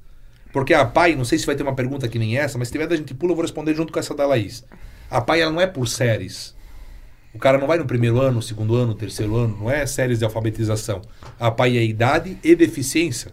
Porque 0.51 0.73
a 0.73 0.83
PAI, 0.85 1.15
não 1.15 1.25
sei 1.25 1.37
se 1.37 1.45
vai 1.45 1.55
ter 1.55 1.63
uma 1.63 1.75
pergunta 1.75 2.07
que 2.07 2.17
nem 2.17 2.37
essa, 2.37 2.57
mas 2.57 2.69
se 2.69 2.71
tiver 2.71 2.87
da 2.87 2.95
gente 2.95 3.13
pula, 3.13 3.31
eu 3.31 3.35
vou 3.35 3.43
responder 3.43 3.73
junto 3.75 3.93
com 3.93 3.99
essa 3.99 4.15
da 4.15 4.25
Laís. 4.25 4.63
A 5.09 5.21
PAI 5.21 5.41
ela 5.41 5.51
não 5.51 5.61
é 5.61 5.67
por 5.67 5.87
séries. 5.87 6.55
O 7.33 7.37
cara 7.39 7.57
não 7.57 7.67
vai 7.67 7.77
no 7.77 7.85
primeiro 7.85 8.19
ano, 8.19 8.41
segundo 8.41 8.75
ano, 8.75 8.95
terceiro 8.95 9.35
ano, 9.35 9.57
não 9.59 9.69
é 9.69 9.85
séries 9.85 10.19
de 10.19 10.25
alfabetização. 10.25 11.01
A 11.39 11.51
PAI 11.51 11.77
é 11.77 11.83
idade 11.83 12.37
e 12.43 12.55
deficiência. 12.55 13.31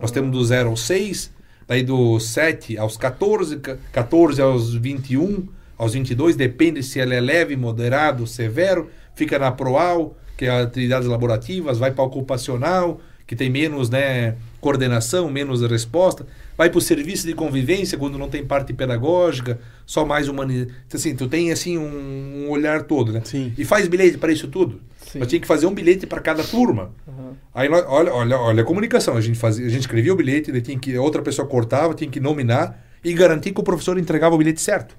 Nós 0.00 0.10
temos 0.12 0.30
do 0.30 0.44
0 0.44 0.68
ao 0.68 0.76
6, 0.76 1.32
daí 1.66 1.82
do 1.82 2.20
7 2.20 2.78
aos 2.78 2.96
14, 2.96 3.56
ca- 3.58 3.76
14 3.92 4.40
aos 4.40 4.72
21, 4.74 5.48
aos 5.76 5.94
22, 5.94 6.36
depende 6.36 6.82
se 6.82 7.00
ela 7.00 7.14
é 7.14 7.20
leve, 7.20 7.56
moderado, 7.56 8.26
severo, 8.26 8.88
fica 9.14 9.38
na 9.38 9.52
PROAL, 9.52 10.16
que 10.36 10.46
é 10.46 10.62
atividades 10.62 11.08
laborativas, 11.08 11.78
vai 11.78 11.90
para 11.90 12.04
ocupacional, 12.04 13.00
que 13.26 13.36
tem 13.36 13.48
menos 13.48 13.88
né, 13.88 14.34
coordenação, 14.60 15.30
menos 15.30 15.62
resposta, 15.62 16.26
vai 16.58 16.68
para 16.68 16.78
o 16.78 16.80
serviço 16.80 17.26
de 17.26 17.32
convivência, 17.32 17.96
quando 17.96 18.18
não 18.18 18.28
tem 18.28 18.44
parte 18.44 18.72
pedagógica, 18.72 19.60
só 19.86 20.04
mais 20.04 20.28
humanidade. 20.28 20.74
Assim, 20.92 21.14
tu 21.14 21.28
tem 21.28 21.52
assim 21.52 21.78
um, 21.78 22.46
um 22.46 22.50
olhar 22.50 22.82
todo, 22.82 23.12
né? 23.12 23.22
Sim. 23.24 23.52
E 23.56 23.64
faz 23.64 23.86
bilhete 23.86 24.18
para 24.18 24.32
isso 24.32 24.48
tudo. 24.48 24.80
Sim. 25.06 25.20
Nós 25.20 25.28
tínhamos 25.28 25.42
que 25.42 25.46
fazer 25.46 25.66
um 25.66 25.72
bilhete 25.72 26.06
para 26.06 26.20
cada 26.20 26.42
turma. 26.42 26.90
Uhum. 27.06 27.32
Aí 27.54 27.68
nós, 27.68 27.84
olha, 27.86 28.12
olha, 28.12 28.36
olha 28.36 28.62
a 28.62 28.66
comunicação. 28.66 29.16
A 29.16 29.20
gente, 29.20 29.38
fazia, 29.38 29.64
a 29.64 29.68
gente 29.70 29.82
escrevia 29.82 30.12
o 30.12 30.16
bilhete, 30.16 30.60
tinha 30.60 30.78
que, 30.78 30.98
outra 30.98 31.22
pessoa 31.22 31.46
cortava, 31.46 31.94
tinha 31.94 32.10
que 32.10 32.18
nominar 32.18 32.84
e 33.04 33.12
garantir 33.12 33.52
que 33.52 33.60
o 33.60 33.64
professor 33.64 33.98
entregava 33.98 34.34
o 34.34 34.38
bilhete 34.38 34.60
certo. 34.60 34.96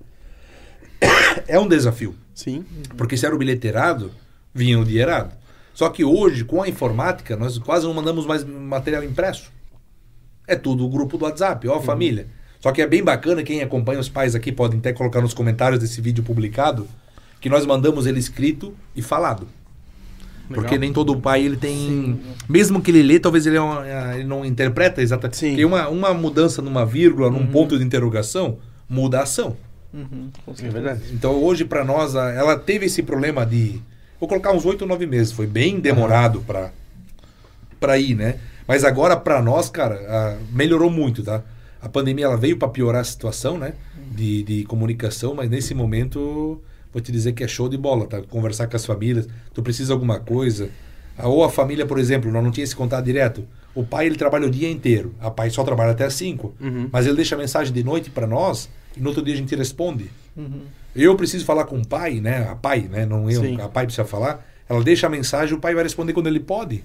É 1.48 1.60
um 1.60 1.68
desafio. 1.68 2.16
Sim. 2.34 2.66
Porque 2.98 3.18
se 3.18 3.26
era 3.26 3.36
o 3.36 3.38
bilhete 3.38 3.68
errado, 3.68 4.12
vinha 4.54 4.80
o 4.80 4.86
dia 4.86 5.04
errado. 5.04 5.36
Só 5.74 5.90
que 5.90 6.04
hoje, 6.04 6.44
com 6.44 6.62
a 6.62 6.68
informática, 6.68 7.36
nós 7.36 7.58
quase 7.58 7.86
não 7.86 7.94
mandamos 7.94 8.26
mais 8.26 8.44
material 8.44 9.04
impresso. 9.04 9.52
É 10.48 10.56
tudo 10.56 10.86
o 10.86 10.90
grupo 10.90 11.18
do 11.18 11.26
WhatsApp, 11.26 11.68
ó, 11.68 11.76
uhum. 11.76 11.82
família. 11.82 12.28
Só 12.60 12.72
que 12.72 12.82
é 12.82 12.88
bem 12.88 13.04
bacana, 13.04 13.42
quem 13.42 13.62
acompanha 13.62 14.00
os 14.00 14.10
pais 14.10 14.36
aqui 14.36 14.52
podem 14.52 14.80
até 14.80 14.94
colocar 14.94 15.22
nos 15.22 15.34
comentários 15.34 15.80
desse 15.80 16.00
vídeo 16.02 16.24
publicado, 16.24 16.88
que 17.40 17.50
nós 17.50 17.66
mandamos 17.66 18.06
ele 18.06 18.20
escrito 18.20 18.74
e 18.96 19.02
falado. 19.02 19.48
Legal. 20.50 20.64
Porque 20.64 20.78
nem 20.78 20.92
todo 20.92 21.18
pai 21.20 21.44
ele 21.44 21.56
tem. 21.56 21.74
Sim. 21.74 22.20
Mesmo 22.48 22.82
que 22.82 22.92
ele 22.92 23.02
lê, 23.02 23.20
talvez 23.20 23.48
ele, 23.48 23.58
é 23.58 24.16
ele 24.16 24.26
não 24.26 24.46
interpreta 24.46 25.02
exatamente. 25.02 25.38
Sim. 25.38 25.50
Porque 25.50 25.66
uma, 25.66 25.88
uma 25.88 26.14
mudança 26.14 26.62
numa 26.62 26.86
vírgula, 26.86 27.32
num 27.32 27.40
uhum. 27.40 27.48
ponto 27.48 27.78
de 27.78 27.84
interrogação, 27.84 28.58
muda 28.88 29.20
a 29.20 29.24
ação. 29.24 29.56
Uhum. 29.94 30.30
É 30.48 30.70
verdade. 30.70 31.02
Então 31.12 31.34
hoje, 31.34 31.66
para 31.66 31.84
nós, 31.84 32.16
ela 32.16 32.58
teve 32.58 32.86
esse 32.86 33.04
problema 33.04 33.46
de. 33.46 33.82
Vou 34.20 34.30
colocar 34.30 34.52
uns 34.52 34.66
oito 34.66 34.86
nove 34.86 35.06
meses. 35.06 35.32
Foi 35.32 35.48
bem 35.48 35.80
demorado 35.80 36.40
uhum. 36.40 36.46
para 36.46 36.72
para 37.80 37.98
ir, 37.98 38.16
né? 38.16 38.36
Mas 38.68 38.86
agora, 38.86 39.18
para 39.18 39.42
nós, 39.42 39.70
cara, 39.70 40.38
melhorou 40.52 40.90
muito, 40.90 41.24
tá? 41.24 41.42
A 41.82 41.90
pandemia 41.90 42.26
ela 42.26 42.38
veio 42.38 42.58
para 42.58 42.68
piorar 42.68 43.02
a 43.02 43.04
situação, 43.04 43.58
né? 43.58 43.74
De, 44.12 44.44
de 44.44 44.64
comunicação, 44.66 45.34
mas 45.34 45.50
nesse 45.50 45.74
momento 45.74 46.62
vou 46.94 47.02
te 47.02 47.12
dizer 47.12 47.32
que 47.34 47.44
é 47.44 47.48
show 47.48 47.68
de 47.68 47.78
bola, 47.78 48.06
tá? 48.06 48.22
Conversar 48.22 48.68
com 48.68 48.76
as 48.76 48.86
famílias, 48.86 49.28
tu 49.54 49.64
precisa 49.64 49.88
de 49.88 49.94
alguma 49.94 50.20
coisa. 50.20 50.70
Ou 51.18 51.44
a 51.44 51.50
família, 51.50 51.86
por 51.86 51.98
exemplo, 51.98 52.32
nós 52.32 52.44
não 52.44 52.52
tinha 52.52 52.64
esse 52.64 52.76
contato 52.76 53.04
direto. 53.04 53.46
O 53.74 53.84
pai 53.84 54.06
ele 54.06 54.16
trabalha 54.16 54.46
o 54.46 54.50
dia 54.50 54.70
inteiro, 54.70 55.16
a 55.20 55.32
pai 55.32 55.50
só 55.50 55.64
trabalha 55.64 55.92
até 55.92 56.06
as 56.06 56.14
5, 56.14 56.54
uhum. 56.60 56.90
mas 56.92 57.08
ele 57.08 57.16
deixa 57.16 57.38
mensagem 57.38 57.74
de 57.74 57.84
noite 57.84 58.10
para 58.10 58.28
nós 58.28 58.70
e 58.96 59.00
no 59.00 59.10
outro 59.10 59.24
dia 59.24 59.34
a 59.34 59.38
gente 59.38 59.56
responde. 59.56 60.10
Uhum. 60.36 60.62
Eu 60.96 61.16
preciso 61.16 61.46
falar 61.46 61.66
com 61.66 61.80
o 61.80 61.88
pai, 61.88 62.20
né? 62.20 62.48
A 62.50 62.56
pai, 62.56 62.88
né? 62.90 63.06
Não 63.06 63.30
eu, 63.30 63.42
Sim. 63.42 63.62
a 63.62 63.70
pai 63.70 63.86
precisa 63.86 64.06
falar. 64.06 64.46
Ela 64.68 64.84
deixa 64.84 65.08
a 65.08 65.10
mensagem, 65.10 65.56
o 65.56 65.60
pai 65.60 65.74
vai 65.74 65.84
responder 65.84 66.14
quando 66.14 66.28
ele 66.28 66.40
pode. 66.40 66.84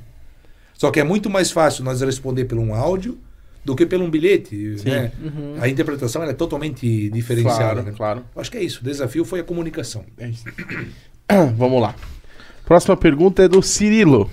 Só 0.74 0.90
que 0.90 1.00
é 1.00 1.04
muito 1.04 1.30
mais 1.30 1.50
fácil 1.50 1.84
nós 1.84 2.00
responder 2.00 2.44
por 2.44 2.58
um 2.58 2.74
áudio 2.74 3.18
do 3.64 3.74
que 3.74 3.84
pelo 3.84 4.04
um 4.04 4.10
bilhete. 4.10 4.76
Né? 4.84 5.10
Uhum. 5.20 5.56
A 5.60 5.68
interpretação 5.68 6.22
é 6.22 6.32
totalmente 6.32 7.10
diferenciada. 7.10 7.56
Claro, 7.58 7.82
né? 7.82 7.92
claro. 7.96 8.24
Acho 8.36 8.50
que 8.50 8.58
é 8.58 8.62
isso. 8.62 8.80
O 8.80 8.84
desafio 8.84 9.24
foi 9.24 9.40
a 9.40 9.44
comunicação. 9.44 10.04
É 10.18 10.30
Vamos 11.56 11.82
lá. 11.82 11.94
Próxima 12.64 12.96
pergunta 12.96 13.42
é 13.42 13.48
do 13.48 13.62
Cirilo. 13.62 14.30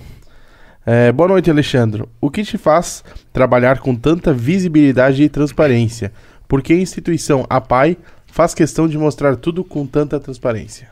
É, 0.86 1.10
boa 1.10 1.28
noite, 1.28 1.50
Alexandre. 1.50 2.04
O 2.20 2.30
que 2.30 2.44
te 2.44 2.58
faz 2.58 3.02
trabalhar 3.32 3.80
com 3.80 3.96
tanta 3.96 4.32
visibilidade 4.32 5.22
e 5.22 5.28
transparência? 5.28 6.12
Por 6.48 6.62
que 6.62 6.72
a 6.72 6.76
instituição 6.76 7.46
APAI 7.48 7.96
faz 8.26 8.54
questão 8.54 8.88
de 8.88 8.98
mostrar 8.98 9.36
tudo 9.36 9.64
com 9.64 9.86
tanta 9.86 10.20
transparência? 10.20 10.88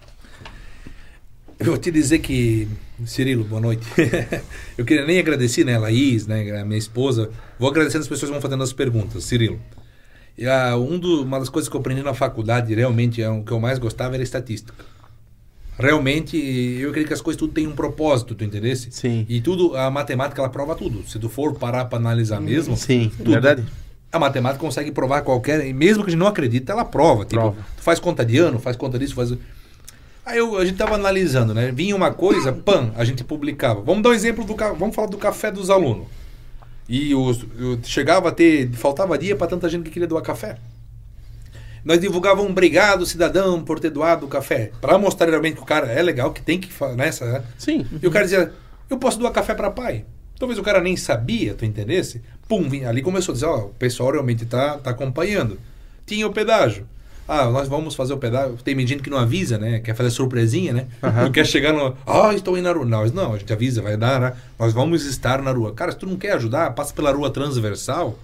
Eu 1.58 1.66
vou 1.66 1.78
te 1.78 1.90
dizer 1.90 2.18
que, 2.18 2.68
Cirilo, 3.06 3.44
boa 3.44 3.60
noite. 3.60 3.86
eu 4.76 4.84
queria 4.84 5.06
nem 5.06 5.18
agradecer, 5.18 5.64
né, 5.64 5.78
Laís, 5.78 6.26
né, 6.26 6.60
a 6.60 6.64
minha 6.64 6.78
esposa. 6.78 7.30
Vou 7.58 7.68
agradecendo 7.68 8.02
as 8.02 8.08
pessoas 8.08 8.30
que 8.30 8.32
vão 8.32 8.40
fazendo 8.40 8.64
as 8.64 8.72
perguntas. 8.72 9.24
Cirilo, 9.24 9.60
e, 10.36 10.46
ah, 10.46 10.76
um 10.76 10.98
do, 10.98 11.22
uma 11.22 11.38
das 11.38 11.48
coisas 11.48 11.68
que 11.68 11.76
eu 11.76 11.80
aprendi 11.80 12.02
na 12.02 12.14
faculdade, 12.14 12.74
realmente, 12.74 13.22
é 13.22 13.28
o 13.28 13.42
que 13.42 13.52
eu 13.52 13.60
mais 13.60 13.78
gostava 13.78 14.14
era 14.14 14.22
estatística. 14.22 14.74
Realmente, 15.78 16.36
eu 16.36 16.90
acredito 16.90 17.08
que 17.08 17.14
as 17.14 17.20
coisas 17.20 17.38
tudo 17.38 17.52
tem 17.52 17.66
um 17.66 17.72
propósito, 17.72 18.34
tu 18.34 18.44
entendesse? 18.44 18.90
Sim. 18.90 19.26
E 19.28 19.40
tudo, 19.40 19.76
a 19.76 19.90
matemática, 19.90 20.40
ela 20.40 20.50
prova 20.50 20.74
tudo. 20.74 21.08
Se 21.08 21.18
tu 21.18 21.28
for 21.28 21.54
parar 21.54 21.86
para 21.86 21.98
analisar 21.98 22.40
mesmo... 22.40 22.76
Sim, 22.76 23.10
tudo, 23.16 23.30
verdade. 23.30 23.64
A 24.12 24.18
matemática 24.18 24.60
consegue 24.60 24.92
provar 24.92 25.22
qualquer... 25.22 25.72
Mesmo 25.72 26.04
que 26.04 26.10
a 26.10 26.12
gente 26.12 26.20
não 26.20 26.26
acredite, 26.26 26.70
ela 26.70 26.84
prova. 26.84 27.24
Tipo, 27.24 27.40
prova. 27.40 27.56
tu 27.76 27.82
faz 27.82 27.98
conta 27.98 28.24
de 28.24 28.38
ano, 28.38 28.58
faz 28.58 28.76
conta 28.76 28.98
disso, 28.98 29.14
faz... 29.14 29.32
Aí 30.24 30.38
eu, 30.38 30.56
a 30.56 30.64
gente 30.64 30.76
tava 30.76 30.94
analisando, 30.94 31.52
né? 31.52 31.72
Vinha 31.72 31.96
uma 31.96 32.12
coisa, 32.12 32.52
pam, 32.52 32.92
a 32.94 33.04
gente 33.04 33.24
publicava. 33.24 33.80
Vamos 33.80 34.02
dar 34.02 34.10
um 34.10 34.12
exemplo 34.12 34.44
do 34.44 34.54
vamos 34.54 34.94
falar 34.94 35.08
do 35.08 35.16
café 35.16 35.50
dos 35.50 35.70
alunos. 35.70 36.06
E 36.88 37.14
os, 37.14 37.44
eu 37.58 37.78
chegava 37.82 38.28
a 38.28 38.32
ter, 38.32 38.70
faltava 38.72 39.16
dia 39.16 39.34
para 39.34 39.46
tanta 39.46 39.68
gente 39.68 39.84
que 39.84 39.90
queria 39.90 40.06
doar 40.06 40.22
café. 40.22 40.58
Nós 41.84 41.98
divulgávamos 41.98 42.46
um 42.46 42.52
obrigado 42.52 43.04
cidadão 43.04 43.64
por 43.64 43.80
ter 43.80 43.90
doado 43.90 44.26
o 44.26 44.28
café, 44.28 44.70
para 44.80 44.96
mostrar 44.98 45.28
realmente 45.28 45.56
que 45.56 45.62
o 45.62 45.66
cara 45.66 45.90
é 45.90 46.00
legal, 46.00 46.32
que 46.32 46.40
tem 46.40 46.60
que 46.60 46.68
nessa, 46.96 47.24
né? 47.24 47.42
Sim. 47.58 47.84
E 48.00 48.06
o 48.06 48.10
cara 48.10 48.24
dizia: 48.24 48.52
"Eu 48.88 48.98
posso 48.98 49.18
doar 49.18 49.32
café 49.32 49.54
para 49.54 49.70
pai". 49.70 50.04
Talvez 50.42 50.58
o 50.58 50.62
cara 50.64 50.80
nem 50.80 50.96
sabia, 50.96 51.54
tu 51.54 51.64
entendesse? 51.64 52.20
Pum, 52.48 52.68
ali 52.84 53.00
começou 53.00 53.30
a 53.30 53.34
dizer, 53.34 53.46
ó, 53.46 53.58
oh, 53.58 53.66
o 53.66 53.74
pessoal 53.74 54.10
realmente 54.10 54.44
tá 54.44 54.76
tá 54.76 54.90
acompanhando. 54.90 55.56
Tinha 56.04 56.26
o 56.26 56.32
pedágio. 56.32 56.84
Ah, 57.28 57.44
nós 57.44 57.68
vamos 57.68 57.94
fazer 57.94 58.12
o 58.12 58.16
pedágio. 58.16 58.56
Tem 58.56 58.76
gente 58.84 59.04
que 59.04 59.08
não 59.08 59.18
avisa, 59.18 59.56
né? 59.56 59.78
Quer 59.78 59.94
fazer 59.94 60.10
surpresinha, 60.10 60.72
né? 60.72 60.86
Uhum. 61.00 61.12
Não 61.12 61.30
quer 61.30 61.46
chegar 61.46 61.72
no. 61.72 61.96
Ah, 62.04 62.34
estou 62.34 62.58
indo 62.58 62.64
na 62.64 62.72
rua. 62.72 62.84
Não, 62.84 63.06
não, 63.06 63.34
a 63.34 63.38
gente 63.38 63.52
avisa, 63.52 63.80
vai 63.82 63.96
dar, 63.96 64.20
né? 64.20 64.32
Nós 64.58 64.72
vamos 64.72 65.06
estar 65.06 65.40
na 65.40 65.52
rua. 65.52 65.72
Cara, 65.74 65.92
se 65.92 65.98
tu 65.98 66.06
não 66.06 66.16
quer 66.16 66.32
ajudar, 66.32 66.74
passa 66.74 66.92
pela 66.92 67.12
rua 67.12 67.30
transversal. 67.30 68.18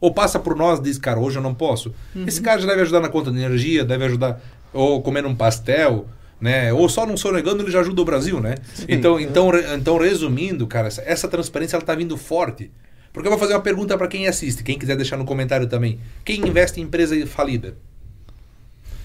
Ou 0.00 0.14
passa 0.14 0.38
por 0.38 0.54
nós 0.54 0.80
diz, 0.80 0.96
cara, 0.96 1.18
hoje 1.18 1.38
eu 1.38 1.42
não 1.42 1.52
posso. 1.52 1.92
Uhum. 2.14 2.24
Esse 2.24 2.40
cara 2.40 2.60
já 2.60 2.68
deve 2.68 2.82
ajudar 2.82 3.00
na 3.00 3.08
conta 3.08 3.32
de 3.32 3.38
energia, 3.38 3.84
deve 3.84 4.04
ajudar. 4.04 4.40
Ou 4.72 5.02
comendo 5.02 5.26
um 5.26 5.34
pastel, 5.34 6.06
né? 6.44 6.70
Ou 6.74 6.90
só 6.90 7.06
não 7.06 7.16
sonegando, 7.16 7.62
ele 7.62 7.70
já 7.70 7.80
ajuda 7.80 8.02
o 8.02 8.04
Brasil, 8.04 8.38
né? 8.38 8.56
Sim, 8.74 8.84
então, 8.86 9.18
então, 9.18 9.50
então, 9.74 9.96
resumindo, 9.96 10.66
cara, 10.66 10.88
essa, 10.88 11.00
essa 11.00 11.26
transparência 11.26 11.74
ela 11.74 11.82
tá 11.82 11.94
vindo 11.94 12.18
forte. 12.18 12.70
Porque 13.14 13.26
eu 13.26 13.30
vou 13.30 13.40
fazer 13.40 13.54
uma 13.54 13.62
pergunta 13.62 13.96
para 13.96 14.06
quem 14.08 14.28
assiste, 14.28 14.62
quem 14.62 14.78
quiser 14.78 14.94
deixar 14.94 15.16
no 15.16 15.24
comentário 15.24 15.66
também. 15.66 15.98
Quem 16.22 16.46
investe 16.46 16.78
em 16.78 16.84
empresa 16.84 17.26
falida? 17.26 17.78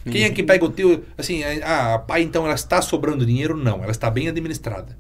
Quem 0.04 0.24
é 0.24 0.30
que 0.32 0.44
pega 0.44 0.66
o 0.66 0.70
teu. 0.70 1.06
Assim, 1.18 1.42
ah, 1.64 1.94
a 1.94 2.00
pai 2.00 2.24
então 2.24 2.44
ela 2.44 2.56
está 2.56 2.82
sobrando 2.82 3.26
dinheiro? 3.26 3.56
Não, 3.56 3.82
ela 3.84 3.92
está 3.92 4.10
bem 4.10 4.28
administrada. 4.28 4.98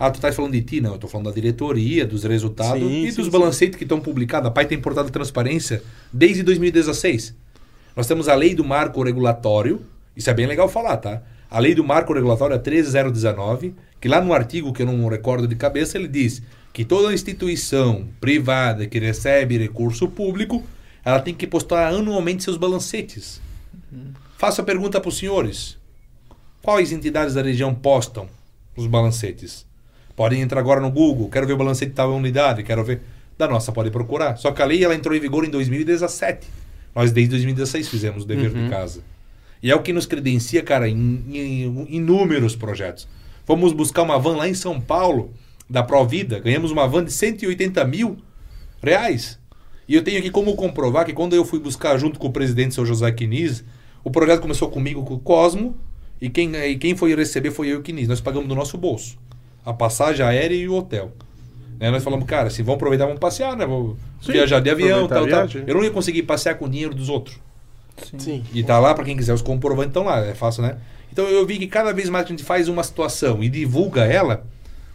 Ah, 0.00 0.10
tu 0.10 0.16
estás 0.16 0.34
falando 0.34 0.52
de 0.52 0.62
ti? 0.62 0.80
Não, 0.80 0.90
eu 0.90 0.94
estou 0.96 1.08
falando 1.08 1.26
da 1.26 1.32
diretoria, 1.32 2.04
dos 2.04 2.24
resultados 2.24 2.82
sim, 2.82 3.04
e 3.04 3.12
sim, 3.12 3.16
dos 3.20 3.28
balancetes 3.28 3.76
que 3.76 3.84
estão 3.84 4.00
publicados. 4.00 4.48
A 4.48 4.50
PAI 4.50 4.64
tem 4.66 4.80
portado 4.80 5.10
transparência 5.10 5.80
desde 6.12 6.42
2016. 6.42 7.36
Nós 7.94 8.08
temos 8.08 8.28
a 8.28 8.34
lei 8.34 8.52
do 8.52 8.64
marco 8.64 9.00
regulatório, 9.00 9.80
isso 10.16 10.30
é 10.30 10.34
bem 10.34 10.46
legal 10.46 10.68
falar, 10.68 10.96
tá? 10.96 11.22
A 11.50 11.58
lei 11.58 11.74
do 11.74 11.82
marco 11.82 12.12
regulatório 12.12 12.54
é 12.54 12.58
13019, 12.58 13.74
que 14.00 14.08
lá 14.08 14.20
no 14.20 14.32
artigo 14.32 14.72
que 14.72 14.82
eu 14.82 14.86
não 14.86 15.08
recordo 15.08 15.48
de 15.48 15.56
cabeça, 15.56 15.98
ele 15.98 16.08
diz 16.08 16.42
que 16.72 16.84
toda 16.84 17.12
instituição 17.12 18.08
privada 18.20 18.86
que 18.86 18.98
recebe 18.98 19.58
recurso 19.58 20.08
público, 20.08 20.62
ela 21.04 21.20
tem 21.20 21.34
que 21.34 21.46
postar 21.46 21.88
anualmente 21.88 22.44
seus 22.44 22.56
balancetes. 22.56 23.40
Faço 24.38 24.60
a 24.60 24.64
pergunta 24.64 25.00
para 25.00 25.08
os 25.08 25.18
senhores. 25.18 25.76
Quais 26.62 26.92
entidades 26.92 27.34
da 27.34 27.42
região 27.42 27.74
postam 27.74 28.28
os 28.76 28.86
balancetes? 28.86 29.66
Podem 30.14 30.42
entrar 30.42 30.60
agora 30.60 30.80
no 30.80 30.90
Google, 30.90 31.28
quero 31.28 31.46
ver 31.46 31.54
o 31.54 31.56
balancete 31.56 31.90
de 31.90 31.96
tal 31.96 32.14
unidade, 32.14 32.62
quero 32.62 32.84
ver. 32.84 33.00
Da 33.36 33.48
nossa, 33.48 33.72
pode 33.72 33.90
procurar. 33.90 34.36
Só 34.36 34.52
que 34.52 34.60
a 34.60 34.66
lei 34.66 34.84
ela 34.84 34.94
entrou 34.94 35.16
em 35.16 35.20
vigor 35.20 35.44
em 35.44 35.50
2017. 35.50 36.46
Nós 36.94 37.10
desde 37.10 37.30
2016 37.30 37.88
fizemos 37.88 38.24
o 38.24 38.26
dever 38.26 38.52
uhum. 38.52 38.64
de 38.64 38.70
casa. 38.70 39.02
E 39.62 39.70
é 39.70 39.74
o 39.74 39.82
que 39.82 39.92
nos 39.92 40.06
credencia, 40.06 40.62
cara, 40.62 40.88
em, 40.88 41.22
em, 41.32 41.86
inúmeros 41.88 42.56
projetos. 42.56 43.06
Fomos 43.44 43.72
buscar 43.72 44.02
uma 44.02 44.18
van 44.18 44.36
lá 44.36 44.48
em 44.48 44.54
São 44.54 44.80
Paulo, 44.80 45.32
da 45.68 45.82
Provida. 45.82 46.38
Ganhamos 46.38 46.70
uma 46.70 46.86
van 46.86 47.04
de 47.04 47.12
180 47.12 47.84
mil 47.84 48.16
reais. 48.82 49.38
E 49.88 49.94
eu 49.94 50.02
tenho 50.02 50.18
aqui 50.18 50.30
como 50.30 50.54
comprovar 50.54 51.04
que 51.04 51.12
quando 51.12 51.34
eu 51.34 51.44
fui 51.44 51.58
buscar 51.58 51.98
junto 51.98 52.18
com 52.18 52.28
o 52.28 52.32
presidente, 52.32 52.74
seu 52.74 52.86
José 52.86 53.10
Quiniz, 53.12 53.64
o 54.04 54.10
projeto 54.10 54.40
começou 54.40 54.70
comigo, 54.70 55.04
com 55.04 55.14
o 55.14 55.18
Cosmo, 55.18 55.76
e 56.20 56.28
quem, 56.28 56.54
e 56.54 56.76
quem 56.76 56.94
foi 56.94 57.14
receber 57.14 57.50
foi 57.50 57.68
eu 57.68 57.76
e 57.76 57.76
o 57.76 57.82
Quinis. 57.82 58.06
Nós 58.06 58.20
pagamos 58.20 58.48
do 58.48 58.54
nosso 58.54 58.76
bolso. 58.76 59.18
A 59.64 59.72
passagem 59.72 60.24
aérea 60.24 60.54
e 60.54 60.68
o 60.68 60.74
hotel. 60.74 61.12
Né? 61.78 61.90
Nós 61.90 62.04
falamos, 62.04 62.26
cara, 62.26 62.50
se 62.50 62.62
vão 62.62 62.74
aproveitar, 62.74 63.06
vamos 63.06 63.20
passear, 63.20 63.56
né? 63.56 63.66
Sim, 64.20 64.32
viajar 64.32 64.60
de 64.60 64.68
avião, 64.68 65.08
tal, 65.08 65.26
tal. 65.26 65.46
Eu 65.66 65.74
não 65.74 65.82
ia 65.82 65.90
conseguir 65.90 66.22
passear 66.24 66.56
com 66.56 66.66
o 66.66 66.68
dinheiro 66.68 66.94
dos 66.94 67.08
outros. 67.08 67.38
Sim. 68.06 68.18
Sim. 68.18 68.44
E 68.52 68.62
tá 68.62 68.78
lá 68.78 68.94
para 68.94 69.04
quem 69.04 69.16
quiser, 69.16 69.32
os 69.32 69.42
comprovantes 69.42 69.90
estão 69.90 70.04
lá, 70.04 70.24
é 70.24 70.34
fácil, 70.34 70.62
né? 70.62 70.76
Então 71.12 71.26
eu 71.26 71.44
vi 71.46 71.58
que 71.58 71.66
cada 71.66 71.92
vez 71.92 72.08
mais 72.08 72.24
que 72.24 72.32
a 72.32 72.36
gente 72.36 72.44
faz 72.44 72.68
uma 72.68 72.82
situação 72.82 73.42
e 73.42 73.48
divulga 73.48 74.04
ela, 74.04 74.46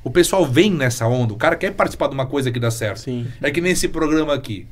o 0.04 0.10
pessoal 0.10 0.46
vem 0.46 0.72
nessa 0.72 1.08
onda. 1.08 1.34
O 1.34 1.38
cara 1.38 1.56
quer 1.56 1.72
participar 1.74 2.08
de 2.08 2.14
uma 2.14 2.26
coisa 2.26 2.52
que 2.52 2.60
dá 2.60 2.72
certo. 2.72 3.00
Sim. 3.00 3.28
É 3.42 3.52
que 3.52 3.60
nesse 3.60 3.88
programa 3.88 4.34
aqui, 4.34 4.68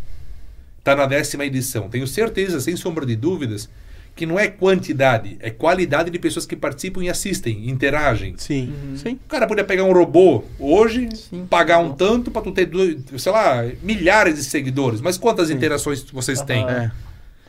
tá 0.84 0.96
na 0.96 1.06
décima 1.06 1.46
edição. 1.46 1.90
Tenho 1.90 2.06
certeza, 2.08 2.60
sem 2.60 2.76
sombra 2.76 3.06
de 3.06 3.16
dúvidas, 3.16 3.70
que 4.16 4.26
não 4.26 4.38
é 4.38 4.48
quantidade, 4.48 5.38
é 5.40 5.50
qualidade 5.50 6.12
de 6.12 6.20
pessoas 6.20 6.46
que 6.46 6.56
participam 6.56 7.04
e 7.04 7.10
assistem, 7.10 7.68
interagem. 7.68 8.36
Sim. 8.38 8.72
Uhum. 8.72 8.98
Sim. 8.98 9.20
O 9.26 9.28
cara 9.28 9.48
podia 9.48 9.64
pegar 9.64 9.86
um 9.86 9.92
robô 9.92 10.44
hoje, 10.60 11.10
Sim. 11.16 11.48
pagar 11.50 11.80
um 11.80 11.94
tanto 11.94 12.30
para 12.30 12.44
tu 12.44 12.52
ter, 12.52 12.70
sei 13.18 13.32
lá, 13.32 13.66
milhares 13.82 14.36
de 14.36 14.44
seguidores. 14.44 15.02
Mas 15.02 15.18
quantas 15.18 15.48
Sim. 15.48 15.56
interações 15.56 16.04
vocês 16.12 16.42
têm? 16.42 16.64
É. 16.64 16.92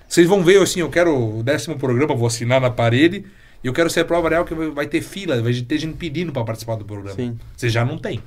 Vocês 0.08 0.26
vão 0.28 0.42
ver 0.42 0.60
assim, 0.62 0.80
eu 0.80 0.90
quero 0.90 1.38
o 1.38 1.42
décimo 1.42 1.76
programa, 1.78 2.14
vou 2.14 2.26
assinar 2.26 2.60
na 2.60 2.70
parede 2.70 3.24
E 3.62 3.66
eu 3.66 3.72
quero 3.72 3.88
ser 3.90 4.00
a 4.00 4.04
prova 4.04 4.28
real 4.28 4.44
que 4.44 4.54
vai 4.54 4.86
ter 4.86 5.00
fila, 5.00 5.40
vai 5.42 5.52
ter 5.54 5.78
gente 5.78 5.96
pedindo 5.96 6.30
para 6.32 6.44
participar 6.44 6.76
do 6.76 6.84
programa. 6.84 7.16
Sim. 7.16 7.38
Você 7.56 7.68
já 7.68 7.84
não 7.84 7.96
tem. 7.98 8.20